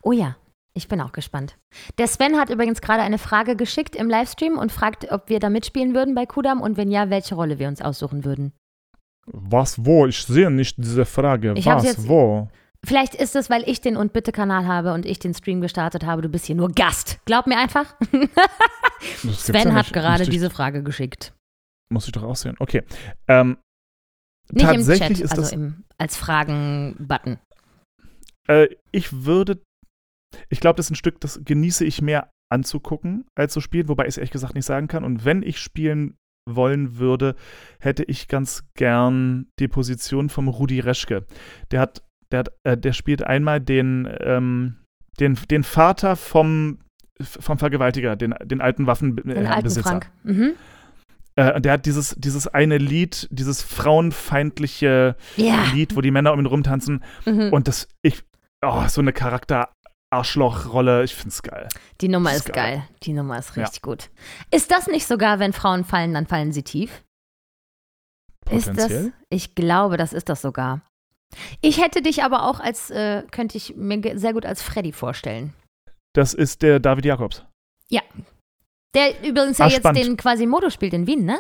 Oh 0.02 0.12
ja, 0.14 0.38
ich 0.78 0.88
bin 0.88 1.02
auch 1.02 1.12
gespannt. 1.12 1.58
Der 1.98 2.08
Sven 2.08 2.38
hat 2.38 2.50
übrigens 2.50 2.82
gerade 2.82 3.02
eine 3.02 3.18
Frage 3.18 3.56
geschickt 3.56 3.96
im 3.96 4.10
Livestream 4.10 4.58
und 4.58 4.72
fragt, 4.72 5.12
ob 5.12 5.30
wir 5.30 5.40
da 5.40 5.50
mitspielen 5.50 5.94
würden 5.94 6.16
bei 6.16 6.26
Kudam 6.26 6.62
und 6.62 6.78
wenn 6.78 6.92
ja, 6.92 7.10
welche 7.10 7.36
Rolle 7.36 7.60
wir 7.60 7.68
uns 7.68 7.82
aussuchen 7.82 8.24
würden. 8.24 8.54
Was, 9.26 9.84
wo? 9.86 10.06
Ich 10.06 10.24
sehe 10.24 10.50
nicht 10.50 10.78
diese 10.78 11.06
Frage. 11.06 11.54
Ich 11.58 11.66
Was, 11.66 11.84
jetzt- 11.84 12.08
wo? 12.08 12.48
Vielleicht 12.86 13.16
ist 13.16 13.36
es, 13.36 13.50
weil 13.50 13.68
ich 13.68 13.82
den 13.82 13.98
Und 13.98 14.14
Bitte-Kanal 14.14 14.68
habe 14.68 14.94
und 14.94 15.06
ich 15.06 15.18
den 15.20 15.34
Stream 15.34 15.62
gestartet 15.62 16.06
habe. 16.06 16.22
Du 16.22 16.30
bist 16.30 16.46
hier 16.46 16.56
nur 16.56 16.70
Gast. 16.70 17.20
Glaub 17.26 17.48
mir 17.48 17.58
einfach. 17.58 17.96
Sven 19.02 19.70
ja 19.70 19.74
hat 19.74 19.92
gerade 19.92 20.24
ich, 20.24 20.30
diese 20.30 20.50
Frage 20.50 20.84
geschickt. 20.84 21.34
Muss 21.90 22.06
ich 22.06 22.12
doch 22.12 22.24
aussehen. 22.24 22.56
Okay. 22.60 22.84
Ähm, 23.28 23.58
Nicht 24.52 24.64
im 24.64 24.76
Tatsächlich 24.78 25.18
Chat, 25.18 25.20
ist 25.26 25.32
also 25.32 25.42
das 25.42 25.52
im, 25.52 25.84
als 25.98 26.16
Fragen-Button. 26.18 27.40
Äh, 28.48 28.68
ich 28.92 29.26
würde, 29.26 29.60
ich 30.50 30.60
glaube, 30.60 30.78
das 30.78 30.88
ist 30.88 30.92
ein 30.92 30.96
Stück, 30.96 31.20
das 31.22 31.42
genieße 31.44 31.86
ich 31.86 32.02
mehr 32.02 32.32
anzugucken, 32.50 33.26
als 33.36 33.54
zu 33.54 33.62
spielen, 33.62 33.90
wobei 33.90 34.04
ich 34.04 34.10
es 34.10 34.18
ehrlich 34.18 34.32
gesagt 34.32 34.56
nicht 34.56 34.66
sagen 34.66 34.88
kann. 34.88 35.04
Und 35.04 35.26
wenn 35.26 35.44
ich 35.44 35.60
spielen 35.60 36.18
wollen 36.50 36.98
würde, 36.98 37.36
hätte 37.80 38.04
ich 38.04 38.28
ganz 38.28 38.64
gern 38.76 39.48
die 39.60 39.68
Position 39.68 40.30
vom 40.30 40.48
Rudi 40.48 40.80
Reschke. 40.80 41.26
Der 41.72 41.82
hat, 41.82 42.04
der 42.32 42.40
hat, 42.40 42.50
äh, 42.64 42.78
der 42.78 42.94
spielt 42.94 43.24
einmal 43.24 43.60
den, 43.60 44.08
ähm, 44.22 44.78
den, 45.20 45.38
den 45.50 45.64
Vater 45.64 46.16
vom, 46.16 46.80
vom 47.22 47.58
Vergewaltiger, 47.58 48.16
den, 48.16 48.34
den 48.44 48.62
alten 48.62 48.88
Waffenbesitzer. 48.88 49.82
Frank. 49.82 50.12
Mhm. 50.24 50.54
Äh, 51.36 51.54
und 51.54 51.66
der 51.66 51.74
hat 51.74 51.86
dieses, 51.86 52.16
dieses 52.18 52.48
eine 52.48 52.78
Lied, 52.78 53.28
dieses 53.32 53.62
frauenfeindliche 53.62 55.16
Ja. 55.36 55.64
Lied, 55.74 55.96
wo 55.96 56.02
die 56.02 56.12
Männer 56.12 56.34
um 56.34 56.40
ihn 56.40 56.46
rumtanzen. 56.46 57.04
Mhm. 57.26 57.54
Und 57.54 57.68
das, 57.68 57.88
ich, 58.02 58.24
oh, 58.66 58.88
so 58.88 59.02
eine 59.02 59.14
Charakter-Arschloch-Rolle, 60.12 61.04
ich 61.04 61.16
find's 61.16 61.42
geil. 61.42 61.68
Die 62.02 62.08
Nummer 62.08 62.32
ist 62.32 62.48
ist 62.48 62.54
geil. 62.54 62.78
geil. 62.78 62.88
Die 63.04 63.14
Nummer 63.14 63.38
ist 63.40 63.56
Ja. 63.56 63.64
richtig 63.64 63.82
gut. 63.82 64.10
Ist 64.52 64.72
das 64.72 64.88
nicht 64.88 65.06
sogar, 65.08 65.40
wenn 65.40 65.54
Frauen 65.54 65.84
fallen, 65.84 66.14
dann 66.14 66.28
fallen 66.28 66.52
sie 66.52 66.64
tief? 66.64 67.04
Ist 68.50 68.70
das? 68.78 69.10
Ich 69.30 69.56
glaube, 69.56 69.98
das 69.98 70.14
ist 70.14 70.30
das 70.30 70.42
sogar. 70.42 70.82
Ich 71.62 71.82
hätte 71.84 72.02
dich 72.02 72.24
aber 72.24 72.44
auch 72.44 72.62
als, 72.62 72.90
äh, 72.90 73.24
könnte 73.32 73.58
ich 73.58 73.76
mir 73.76 74.18
sehr 74.18 74.32
gut 74.34 74.46
als 74.46 74.62
Freddy 74.62 74.94
vorstellen. 74.94 75.54
Das 76.14 76.34
ist 76.34 76.62
der 76.62 76.80
David 76.80 77.06
Jakobs. 77.06 77.44
Der 78.96 79.22
übrigens 79.24 79.58
ja 79.60 79.66
Ah, 79.66 79.68
jetzt 79.68 79.80
spannend. 79.80 80.06
den 80.06 80.18
Quasimodo 80.18 80.70
spielt 80.72 80.94
in 80.94 81.06
Wien, 81.06 81.26
ne? 81.26 81.38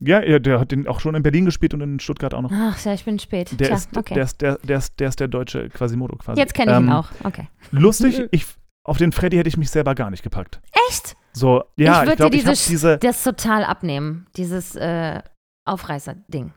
Ja, 0.00 0.22
ja, 0.22 0.38
der 0.38 0.60
hat 0.60 0.72
den 0.72 0.86
auch 0.86 1.00
schon 1.00 1.14
in 1.14 1.22
Berlin 1.22 1.44
gespielt 1.44 1.72
und 1.74 1.80
in 1.80 2.00
Stuttgart 2.00 2.34
auch 2.34 2.42
noch. 2.42 2.52
Ach 2.52 2.84
ja, 2.84 2.92
ich 2.92 3.04
bin 3.04 3.18
spät. 3.18 3.58
Der, 3.58 3.68
Tja, 3.68 3.76
ist, 3.76 3.96
okay. 3.96 4.14
der, 4.14 4.24
ist, 4.24 4.40
der, 4.40 4.58
der, 4.58 4.78
ist, 4.78 5.00
der 5.00 5.08
ist 5.08 5.20
der 5.20 5.28
deutsche 5.28 5.68
Quasimodo 5.70 6.16
quasi. 6.16 6.40
Jetzt 6.40 6.54
kenne 6.54 6.72
ich 6.72 6.78
ihn 6.78 6.84
Ähm, 6.84 6.92
auch. 6.92 7.08
Okay. 7.24 7.48
Lustig, 7.70 8.22
ich, 8.30 8.46
auf 8.84 8.98
den 8.98 9.12
Freddy 9.12 9.36
hätte 9.36 9.48
ich 9.48 9.56
mich 9.56 9.70
selber 9.70 9.94
gar 9.94 10.10
nicht 10.10 10.22
gepackt. 10.22 10.60
Echt? 10.88 11.16
So, 11.32 11.64
ja, 11.76 11.96
ich 11.96 12.00
ich, 12.02 12.06
würde 12.06 12.16
glaube, 12.16 12.30
dir 12.30 12.36
ich 12.38 12.44
habe 12.46 12.54
dieses, 12.54 12.66
diese. 12.66 12.98
das 12.98 13.22
total 13.24 13.64
abnehmen. 13.64 14.26
Dieses 14.36 14.74
äh, 14.76 15.22
Aufreißer-Ding. 15.64 16.52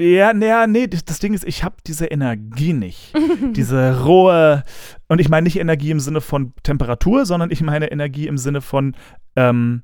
Ja, 0.00 0.32
naja, 0.32 0.66
nee, 0.66 0.86
das, 0.88 1.04
das 1.04 1.18
Ding 1.18 1.34
ist, 1.34 1.44
ich 1.44 1.62
habe 1.62 1.76
diese 1.86 2.06
Energie 2.06 2.72
nicht. 2.72 3.12
diese 3.52 4.02
rohe. 4.04 4.62
Und 5.08 5.20
ich 5.20 5.28
meine 5.28 5.44
nicht 5.44 5.58
Energie 5.58 5.90
im 5.90 6.00
Sinne 6.00 6.20
von 6.20 6.54
Temperatur, 6.62 7.26
sondern 7.26 7.50
ich 7.50 7.60
meine 7.60 7.92
Energie 7.92 8.26
im 8.26 8.38
Sinne 8.38 8.60
von 8.60 8.96
ähm, 9.36 9.82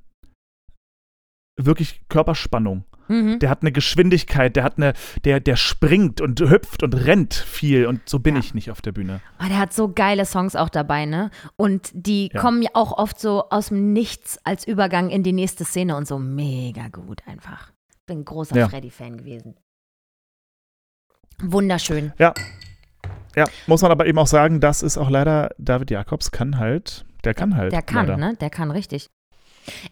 wirklich 1.58 2.00
Körperspannung. 2.08 2.84
Mhm. 3.08 3.38
Der 3.38 3.48
hat 3.48 3.62
eine 3.62 3.72
Geschwindigkeit, 3.72 4.54
der 4.54 4.64
hat 4.64 4.76
eine, 4.76 4.92
der, 5.24 5.40
der 5.40 5.56
springt 5.56 6.20
und 6.20 6.38
hüpft 6.40 6.82
und 6.82 6.92
rennt 6.94 7.32
viel 7.34 7.86
und 7.86 8.06
so 8.08 8.18
bin 8.18 8.34
Ja. 8.34 8.40
ich 8.40 8.52
nicht 8.54 8.70
auf 8.70 8.82
der 8.82 8.92
Bühne. 8.92 9.20
Oh, 9.42 9.48
der 9.48 9.58
hat 9.58 9.72
so 9.72 9.90
geile 9.92 10.26
Songs 10.26 10.54
auch 10.54 10.68
dabei, 10.68 11.06
ne? 11.06 11.30
Und 11.56 11.90
die 11.94 12.30
Ja. 12.32 12.40
kommen 12.40 12.60
ja 12.60 12.68
auch 12.74 12.92
oft 12.92 13.18
so 13.18 13.48
aus 13.48 13.68
dem 13.68 13.92
Nichts 13.94 14.38
als 14.44 14.66
Übergang 14.66 15.08
in 15.08 15.22
die 15.22 15.32
nächste 15.32 15.64
Szene 15.64 15.96
und 15.96 16.06
so 16.06 16.18
mega 16.18 16.88
gut 16.88 17.22
einfach. 17.26 17.72
Bin 18.06 18.18
ein 18.20 18.24
großer 18.26 18.56
Ja. 18.56 18.68
Freddy-Fan 18.68 19.16
gewesen. 19.16 19.54
Wunderschön. 21.40 22.12
Ja, 22.18 22.34
muss 23.66 23.82
man 23.82 23.90
aber 23.92 24.06
eben 24.06 24.18
auch 24.18 24.26
sagen, 24.26 24.60
das 24.60 24.82
ist 24.82 24.98
auch 24.98 25.08
leider, 25.10 25.50
David 25.58 25.90
Jakobs 25.90 26.30
kann 26.30 26.58
halt, 26.58 27.04
der 27.24 27.34
kann 27.34 27.56
halt. 27.56 27.72
Der 27.72 27.82
kann, 27.82 28.06
leider. 28.06 28.16
ne? 28.18 28.36
Der 28.40 28.50
kann 28.50 28.70
richtig. 28.70 29.06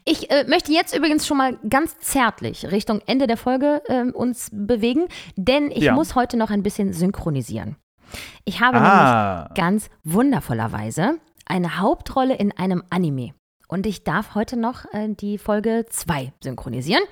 Ich 0.05 0.31
äh, 0.31 0.45
möchte 0.49 0.73
jetzt 0.73 0.97
übrigens 0.97 1.27
schon 1.27 1.37
mal 1.39 1.59
ganz 1.69 1.99
zärtlich 1.99 2.71
Richtung 2.71 3.01
Ende 3.07 3.27
der 3.27 3.37
Folge 3.37 3.83
ähm, 3.89 4.13
uns 4.13 4.51
bewegen, 4.53 5.07
denn 5.37 5.71
ich 5.71 5.85
Ja. 5.85 5.95
muss 5.95 6.15
heute 6.15 6.37
noch 6.37 6.51
ein 6.51 6.63
bisschen 6.63 6.93
synchronisieren. 6.93 7.77
Ich 8.45 8.61
habe 8.61 8.77
nämlich 8.77 8.93
Ah, 8.93 9.51
ganz 9.55 9.91
wundervollerweise 10.05 11.19
eine 11.47 11.79
Hauptrolle 11.81 12.35
in 12.37 12.53
einem 12.53 12.83
Anime. 12.91 13.35
Und 13.69 13.85
ich 13.87 14.05
darf 14.05 14.35
heute 14.37 14.57
noch 14.57 14.85
äh, 14.93 15.09
die 15.09 15.39
Folge 15.39 15.87
2 15.89 16.33
synchronisieren. 16.41 17.03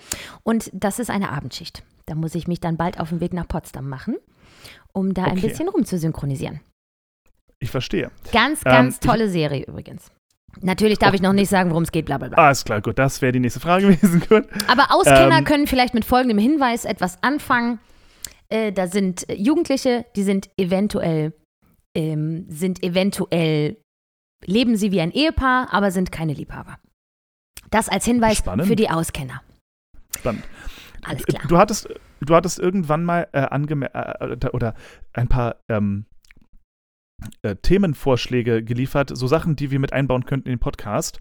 Und 0.45 0.71
das 0.73 0.99
ist 1.01 1.11
eine 1.11 1.31
Abendschicht. 1.31 1.83
Da 2.07 2.15
muss 2.15 2.35
ich 2.37 2.47
mich 2.47 2.61
dann 2.61 2.77
bald 2.77 3.01
auf 3.01 3.09
den 3.09 3.21
Weg 3.21 3.33
nach 3.33 3.49
Potsdam 3.49 3.89
machen, 3.89 4.17
um 4.93 5.15
da 5.15 5.25
ein 5.25 5.39
Okay. 5.39 5.49
bisschen 5.49 5.69
rumzusynchronisieren. 5.69 6.61
ich 7.59 7.71
verstehe. 7.71 8.11
Ganz, 8.31 8.61
Ähm, 8.65 8.73
ganz 8.73 8.95
ich- 8.97 9.01
tolle 9.01 9.29
Serie 9.29 9.65
übrigens. 9.65 10.11
Natürlich 10.61 10.99
darf 10.99 11.15
ich 11.15 11.23
noch 11.23 11.33
nicht 11.33 11.49
sagen, 11.49 11.71
worum 11.71 11.83
es 11.83 11.93
geht, 11.93 12.07
bla 12.07 12.19
bla 12.19 12.29
bla. 12.29 12.51
Ist 12.51 12.65
klar, 12.65 12.81
gut, 12.81 12.99
das 12.99 13.21
wäre 13.23 13.33
die 13.33 13.41
nächste 13.41 13.61
Frage 13.61 13.87
gewesen. 13.97 14.21
Gut. 14.29 14.45
Aber 14.69 14.93
Auskenner 14.95 15.39
Ähm, 15.39 15.45
können 15.45 15.67
vielleicht 15.67 15.95
mit 15.95 16.05
folgendem 16.05 16.39
Hinweis 16.39 16.85
etwas 16.85 17.23
anfangen. 17.23 17.79
Äh, 18.49 18.73
da 18.73 18.87
sind 18.87 19.29
äh, 19.29 19.35
Jugendliche, 19.35 20.05
die 20.17 20.23
sind 20.23 20.51
eventuell, 20.59 21.33
ähm, 21.97 22.47
sind 22.49 22.83
eventuell, 22.83 23.77
leben 24.45 24.77
sie 24.77 24.93
wie 24.93 25.01
ein 25.01 25.11
Ehepaar, 25.13 25.69
aber 25.73 25.91
sind 25.91 26.13
keine 26.13 26.35
Liebhaber. 26.35 26.79
Das 27.71 27.89
als 27.89 28.05
Hinweis 28.05 28.39
Spannend. 28.39 28.69
für 28.69 28.77
die 28.77 28.91
Auskenner. 28.91 29.43
Spannend. 30.17 30.45
Alles 31.05 31.25
klar. 31.25 31.43
Du 31.49 31.59
hattest, 31.59 31.89
du 32.21 32.35
hattest 32.35 32.59
irgendwann 32.59 33.05
mal 33.05 33.29
äh, 33.33 33.41
angemerkt, 33.41 33.95
äh, 33.95 34.49
oder 34.53 34.75
ein 35.13 35.29
paar 35.29 35.57
ähm, 35.69 36.07
äh, 37.43 37.57
Themenvorschläge 37.57 38.63
geliefert, 38.65 39.11
so 39.17 39.27
Sachen, 39.27 39.57
die 39.57 39.71
wir 39.71 39.79
mit 39.79 39.93
einbauen 39.93 40.25
könnten 40.25 40.49
in 40.49 40.55
den 40.55 40.61
Podcast. 40.61 41.21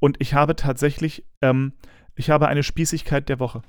Und 0.00 0.16
ich 0.20 0.34
habe 0.34 0.56
tatsächlich, 0.56 1.24
ähm, 1.42 1.72
ich 2.16 2.30
habe 2.30 2.48
eine 2.48 2.62
Spießigkeit 2.62 3.28
der 3.28 3.40
Woche. 3.40 3.62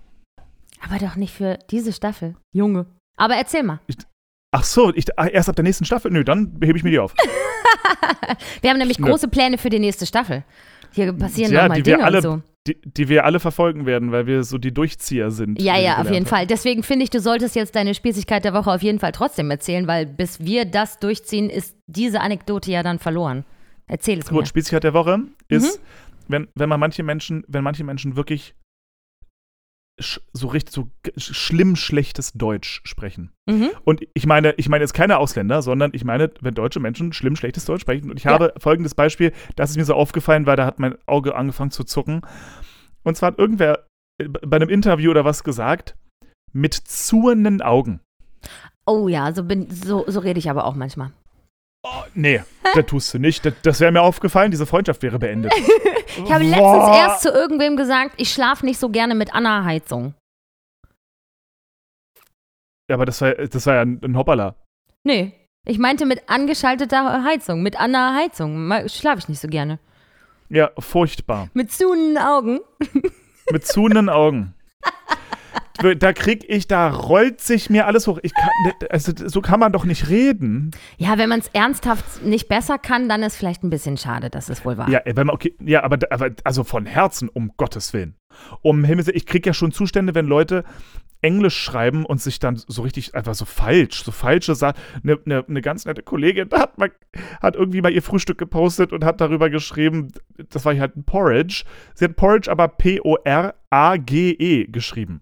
Aber 0.82 1.00
doch 1.00 1.16
nicht 1.16 1.34
für 1.34 1.58
diese 1.72 1.94
Staffel. 1.94 2.36
Junge. 2.54 2.86
Aber 3.18 3.36
erzähl 3.36 3.64
mal. 3.64 3.80
Ach 4.52 4.64
so, 4.64 4.94
ich, 4.94 5.18
ah, 5.18 5.28
erst 5.28 5.50
ab 5.50 5.56
der 5.56 5.64
nächsten 5.64 5.86
Staffel? 5.86 6.12
Nö, 6.12 6.24
dann 6.24 6.58
hebe 6.62 6.78
ich 6.78 6.84
mir 6.84 6.92
die 6.92 7.00
auf. 7.00 7.14
Wir 8.62 8.70
haben 8.70 8.78
nämlich 8.78 9.00
Nö. 9.00 9.08
große 9.08 9.28
Pläne 9.28 9.58
für 9.58 9.70
die 9.70 9.80
nächste 9.80 10.06
Staffel. 10.06 10.44
Hier 10.92 11.12
passieren 11.14 11.52
Ja, 11.52 11.64
nochmal 11.64 11.82
die 11.82 11.86
wir 11.86 11.96
Dinge 11.96 12.06
alle 12.06 12.18
und 12.18 12.24
so. 12.24 12.55
Die, 12.68 12.78
die 12.84 13.09
wir 13.09 13.26
alle 13.26 13.39
verfolgen 13.39 13.86
werden, 13.86 14.11
weil 14.11 14.26
wir 14.26 14.43
so 14.43 14.57
die 14.57 14.74
Durchzieher 14.74 15.30
sind. 15.30 15.61
Ja, 15.61 15.78
ja, 15.78 15.97
auf 15.99 16.05
jeden 16.05 16.26
haben. 16.26 16.26
Fall. 16.26 16.47
Deswegen 16.47 16.82
finde 16.82 17.03
ich, 17.03 17.11
du 17.11 17.20
solltest 17.20 17.55
jetzt 17.55 17.76
deine 17.76 17.93
Spießigkeit 17.93 18.43
der 18.43 18.53
Woche 18.55 18.72
auf 18.72 18.82
jeden 18.82 18.97
Fall 18.97 19.11
trotzdem 19.11 19.51
erzählen, 19.51 19.86
weil 19.86 20.07
bis 20.07 20.39
wir 20.39 20.66
das 20.66 20.97
durchziehen, 20.97 21.49
ist 21.51 21.76
diese 21.86 22.22
Anekdote 22.22 22.72
ja 22.72 22.82
dann 22.82 22.97
verloren. 22.97 23.45
Erzähl 23.88 24.18
es 24.18 24.32
mir. 24.32 24.38
Gut, 24.38 24.47
Spießigkeit 24.47 24.84
der 24.84 24.95
Woche 24.95 25.18
Mhm. 25.20 25.30
ist, 25.49 25.80
wenn, 26.28 26.47
wenn 26.55 26.68
man 26.70 26.80
manche 26.80 27.03
Menschen, 27.03 27.43
wenn 27.47 27.63
manche 27.63 27.84
Menschen 27.84 28.16
wirklich 28.16 28.55
so 29.98 30.48
richtig 30.48 30.74
so 30.74 30.89
schlimm 31.16 31.76
schlechtes 31.76 32.34
Deutsch 32.34 32.82
sprechen. 32.84 33.32
Mhm. 33.46 33.70
Und 33.86 34.02
ich 34.14 34.26
meine, 34.26 34.54
ich 34.54 34.68
meine 34.68 34.84
jetzt 34.84 34.93
keine 34.93 35.18
Ausländer, 35.18 35.62
sondern 35.62 35.91
ich 35.93 36.04
meine, 36.04 36.32
wenn 36.41 36.54
deutsche 36.54 36.80
Menschen 36.80 37.14
schlimm 37.14 37.36
schlechtes 37.36 37.66
Deutsch 37.66 37.82
sprechen. 37.82 38.12
Und 38.12 38.18
ich 38.18 38.26
habe 38.26 38.54
folgendes 38.58 38.93
Beispiel, 38.93 39.32
das 39.56 39.70
ist 39.70 39.78
mir 39.78 39.86
so 39.86 39.93
aufgefallen, 39.93 40.46
weil 40.46 40.58
da 40.58 40.66
hat 40.66 40.80
mein 40.80 40.98
Auge 41.06 41.36
angefangen 41.36 41.72
zu 41.72 41.86
zucken. 41.86 42.22
Und 43.04 43.16
zwar 43.16 43.28
hat 43.28 43.39
irgendwer 43.39 43.88
äh, 44.18 44.28
bei 44.28 44.58
einem 44.58 44.70
Interview 44.70 45.12
oder 45.12 45.24
was 45.24 45.43
gesagt, 45.43 45.96
mit 46.52 46.74
zuenden 46.74 47.62
Augen. 47.62 48.02
Oh 48.86 49.08
ja, 49.08 49.34
so, 49.34 49.43
bin, 49.43 49.70
so, 49.70 50.04
so 50.08 50.20
rede 50.20 50.39
ich 50.39 50.50
aber 50.50 50.66
auch 50.66 50.76
manchmal. 50.76 51.12
Oh, 51.88 52.04
nee, 52.16 52.42
das 52.74 52.86
tust 52.88 53.14
du 53.14 53.20
nicht. 53.20 53.46
Das, 53.46 53.54
das 53.62 53.80
wäre 53.80 53.92
mir 53.92 54.02
aufgefallen, 54.02 54.50
diese 54.50 54.66
Freundschaft 54.66 55.04
wäre 55.04 55.20
beendet. 55.20 55.54
Ich 56.18 56.32
habe 56.32 56.46
letztens 56.46 56.62
Boah. 56.62 56.96
erst 56.96 57.24
zu 57.24 57.30
irgendwem 57.30 57.76
gesagt, 57.76 58.14
ich 58.16 58.32
schlafe 58.32 58.66
nicht 58.66 58.80
so 58.80 58.88
gerne 58.88 59.16
mit 59.16 59.36
Anna-Heizung. 59.36 60.14
Ja, 62.90 62.96
aber 62.96 63.06
das 63.06 63.20
war, 63.20 63.34
das 63.34 63.66
war 63.66 63.76
ja 63.76 63.82
ein, 63.82 64.00
ein 64.02 64.16
Hoppala. 64.16 64.56
Nee, 65.04 65.34
ich 65.68 65.78
meinte 65.78 66.06
mit 66.06 66.30
angeschalteter 66.30 67.26
Heizung, 67.26 67.62
mit 67.64 67.78
Anna-Heizung. 67.78 68.72
Schlafe 68.88 69.20
ich 69.20 69.28
nicht 69.28 69.42
so 69.42 69.50
gerne. 69.50 69.78
Ja, 70.48 70.72
furchtbar. 70.80 71.50
Mit 71.54 71.72
zunen 71.74 72.18
Augen. 72.18 72.62
Mit 73.52 73.68
zuenden 73.68 74.08
Augen. 74.08 74.55
Da 76.00 76.14
krieg 76.14 76.46
ich, 76.48 76.68
da 76.68 76.90
rollt 76.90 77.42
sich 77.42 77.70
mir 77.70 77.86
alles 77.86 78.08
hoch. 78.08 78.20
Ich 78.24 78.34
kann, 78.34 78.50
also, 78.90 79.12
so 79.16 79.42
kann 79.42 79.60
man 79.60 79.74
doch 79.74 79.84
nicht 79.84 80.10
reden. 80.10 80.72
Ja, 80.98 81.18
wenn 81.18 81.28
man 81.28 81.42
es 81.42 81.50
ernsthaft 81.50 82.24
nicht 82.24 82.48
besser 82.48 82.78
kann, 82.78 83.10
dann 83.10 83.24
ist 83.24 83.36
vielleicht 83.36 83.64
ein 83.64 83.70
bisschen 83.70 83.98
schade, 83.98 84.30
dass 84.30 84.50
es 84.50 84.64
wohl 84.64 84.78
war. 84.78 84.90
Ja, 84.90 85.02
wenn 85.06 85.28
man, 85.28 85.36
okay, 85.36 85.54
ja, 85.60 85.84
aber, 85.84 86.00
aber 86.10 86.30
also 86.44 86.64
von 86.64 86.86
Herzen, 86.86 87.28
um 87.28 87.52
Gottes 87.58 87.92
Willen. 87.94 88.16
Um 88.62 88.84
Himmels 88.84 89.08
ich 89.08 89.26
krieg 89.26 89.46
ja 89.46 89.54
schon 89.54 89.72
Zustände, 89.72 90.16
wenn 90.16 90.26
Leute 90.26 90.64
Englisch 91.22 91.58
schreiben 91.58 92.06
und 92.06 92.22
sich 92.22 92.40
dann 92.40 92.56
so 92.56 92.84
richtig 92.84 93.16
einfach 93.16 93.34
so 93.34 93.46
falsch, 93.46 94.04
so 94.04 94.12
falsche 94.12 94.54
Sachen. 94.56 94.78
Eine 95.04 95.20
ne, 95.26 95.44
ne 95.48 95.62
ganz 95.62 95.86
nette 95.86 96.04
Kollegin 96.04 96.50
hat, 96.52 96.78
mal, 96.78 96.92
hat 97.42 97.56
irgendwie 97.56 97.82
mal 97.82 97.92
ihr 97.92 98.04
Frühstück 98.04 98.38
gepostet 98.38 98.94
und 98.94 99.04
hat 99.04 99.22
darüber 99.22 99.50
geschrieben, 99.50 100.10
das 100.50 100.66
war 100.66 100.78
halt 100.78 100.96
ein 100.96 101.04
Porridge. 101.04 101.64
Sie 101.96 102.06
hat 102.06 102.16
Porridge 102.16 102.52
aber 102.52 102.68
P-O-R-A-G-E 102.68 104.66
geschrieben. 104.68 105.22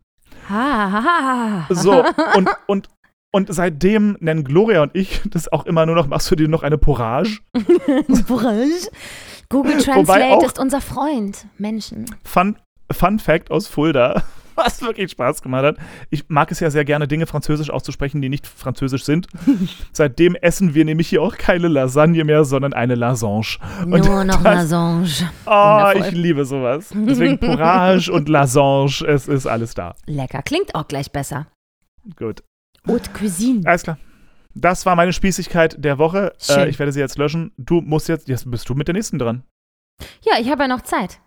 Ha, 0.49 0.91
ha, 0.91 1.03
ha, 1.03 1.65
ha. 1.69 1.73
So, 1.73 2.03
und, 2.35 2.49
und, 2.67 2.89
und 3.31 3.53
seitdem 3.53 4.17
nennen 4.19 4.43
Gloria 4.43 4.81
und 4.83 4.95
ich 4.95 5.21
das 5.29 5.51
auch 5.51 5.65
immer 5.65 5.85
nur 5.85 5.95
noch, 5.95 6.07
machst 6.07 6.29
du 6.31 6.35
dir 6.35 6.47
noch 6.47 6.63
eine 6.63 6.77
Porage? 6.77 7.39
Porridge. 8.27 8.89
Google 9.49 9.77
Translate 9.77 10.25
auch- 10.37 10.43
ist 10.43 10.59
unser 10.59 10.81
Freund. 10.81 11.45
Menschen. 11.57 12.05
Fun, 12.23 12.57
Fun 12.91 13.19
Fact 13.19 13.51
aus 13.51 13.67
Fulda, 13.67 14.23
was 14.55 14.81
wirklich 14.81 15.11
Spaß 15.11 15.41
gemacht 15.41 15.63
hat. 15.63 15.77
Ich 16.09 16.29
mag 16.29 16.51
es 16.51 16.59
ja 16.59 16.69
sehr 16.69 16.85
gerne, 16.85 17.07
Dinge 17.07 17.25
französisch 17.27 17.69
auszusprechen, 17.69 18.21
die 18.21 18.29
nicht 18.29 18.47
französisch 18.47 19.03
sind. 19.03 19.27
Seitdem 19.91 20.35
essen 20.35 20.73
wir 20.73 20.85
nämlich 20.85 21.07
hier 21.09 21.21
auch 21.21 21.37
keine 21.37 21.67
Lasagne 21.67 22.23
mehr, 22.23 22.45
sondern 22.45 22.73
eine 22.73 22.95
Lasange. 22.95 23.57
Und 23.85 24.05
Nur 24.05 24.23
noch 24.23 24.35
das- 24.43 24.43
Lasange. 24.43 25.07
Oh, 25.45 25.49
Wundervoll. 25.51 26.01
ich 26.07 26.11
liebe 26.11 26.45
sowas. 26.45 26.89
Deswegen 26.93 27.37
Porage 27.39 28.11
und 28.11 28.29
Lasange, 28.29 29.05
es 29.07 29.27
ist 29.27 29.45
alles 29.47 29.73
da. 29.73 29.95
Lecker. 30.05 30.41
Klingt 30.41 30.75
auch 30.75 30.87
gleich 30.87 31.11
besser. 31.11 31.47
Gut. 32.15 32.43
Haute 32.87 33.09
Cuisine. 33.11 33.61
Alles 33.65 33.83
klar. 33.83 33.97
Das 34.55 34.85
war 34.85 34.95
meine 34.95 35.13
Spießigkeit 35.13 35.83
der 35.83 35.97
Woche. 35.97 36.33
Äh, 36.49 36.69
ich 36.69 36.77
werde 36.77 36.91
sie 36.91 36.99
jetzt 36.99 37.17
löschen. 37.17 37.51
Du 37.57 37.81
musst 37.81 38.07
jetzt, 38.07 38.27
jetzt 38.27 38.49
bist 38.51 38.69
du 38.69 38.75
mit 38.75 38.87
der 38.87 38.93
nächsten 38.93 39.17
dran. 39.17 39.43
Ja, 40.23 40.33
ich 40.39 40.49
habe 40.51 40.63
ja 40.63 40.67
noch 40.67 40.81
Zeit. 40.81 41.19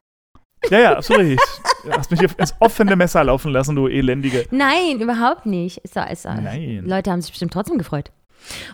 Ja, 0.70 0.78
ja, 0.80 1.02
sorry. 1.02 1.36
Du 1.84 1.92
hast 1.92 2.10
mich 2.10 2.20
ins 2.20 2.54
offene 2.60 2.96
Messer 2.96 3.22
laufen 3.24 3.52
lassen, 3.52 3.76
du 3.76 3.86
elendige. 3.86 4.46
Nein, 4.50 5.00
überhaupt 5.00 5.46
nicht. 5.46 5.78
Ist 5.78 5.94
da, 5.96 6.04
ist 6.04 6.24
da. 6.24 6.34
Nein. 6.34 6.84
Leute 6.84 7.10
haben 7.10 7.20
sich 7.22 7.30
bestimmt 7.30 7.52
trotzdem 7.52 7.78
gefreut. 7.78 8.10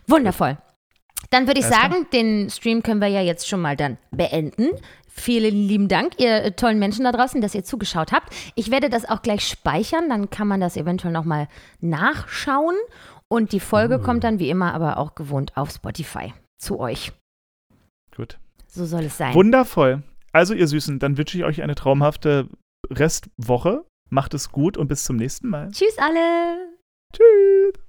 Wundervoll. 0.07 0.57
Dann 1.31 1.47
würde 1.47 1.61
ich 1.61 1.67
Alles 1.67 1.79
klar. 1.79 1.91
sagen, 1.91 2.07
den 2.13 2.51
Stream 2.51 2.83
können 2.83 3.01
wir 3.01 3.09
ja 3.09 3.21
jetzt 3.21 3.49
schon 3.49 3.61
mal 3.61 3.77
dann 3.77 3.99
beenden. 4.11 4.69
Vielen 5.15 5.55
lieben 5.69 5.89
Dank, 5.89 6.15
ihr 6.19 6.43
äh, 6.43 6.53
tollen 6.53 6.79
Menschen 6.79 7.05
da 7.05 7.13
draußen, 7.13 7.41
dass 7.43 7.55
ihr 7.55 7.65
zugeschaut 7.65 8.13
habt. 8.13 8.33
Ich 8.55 8.71
werde 8.71 8.89
das 8.89 9.07
auch 9.09 9.21
gleich 9.21 9.47
speichern, 9.47 10.09
dann 10.09 10.31
kann 10.31 10.49
man 10.49 10.61
das 10.61 10.77
eventuell 10.79 11.13
nochmal 11.13 11.49
nachschauen. 11.81 12.75
Und 13.29 13.53
die 13.53 13.61
Folge 13.61 13.99
Uh. 13.99 14.03
kommt 14.03 14.25
dann 14.25 14.39
wie 14.39 14.51
immer 14.51 14.73
aber 14.75 14.97
auch 14.99 15.15
gewohnt 15.15 15.57
auf 15.57 15.71
Spotify 15.71 16.33
zu 16.59 16.81
euch. 16.81 17.13
Gut. 18.17 18.39
So 18.67 18.87
soll 18.87 19.05
es 19.05 19.19
sein. 19.19 19.35
Wundervoll. 19.35 20.03
Also, 20.33 20.55
ihr 20.55 20.67
Süßen, 20.67 20.99
dann 20.99 21.19
wünsche 21.19 21.37
ich 21.37 21.45
euch 21.45 21.63
eine 21.63 21.75
traumhafte 21.75 22.49
Restwoche. 22.91 23.85
Macht 24.11 24.35
es 24.35 24.51
gut 24.51 24.77
und 24.77 24.89
bis 24.89 25.05
zum 25.05 25.17
nächsten 25.17 25.49
Mal. 25.49 25.71
Tschüss 25.71 25.97
alle. 25.99 26.77
Tschüss. 27.15 27.82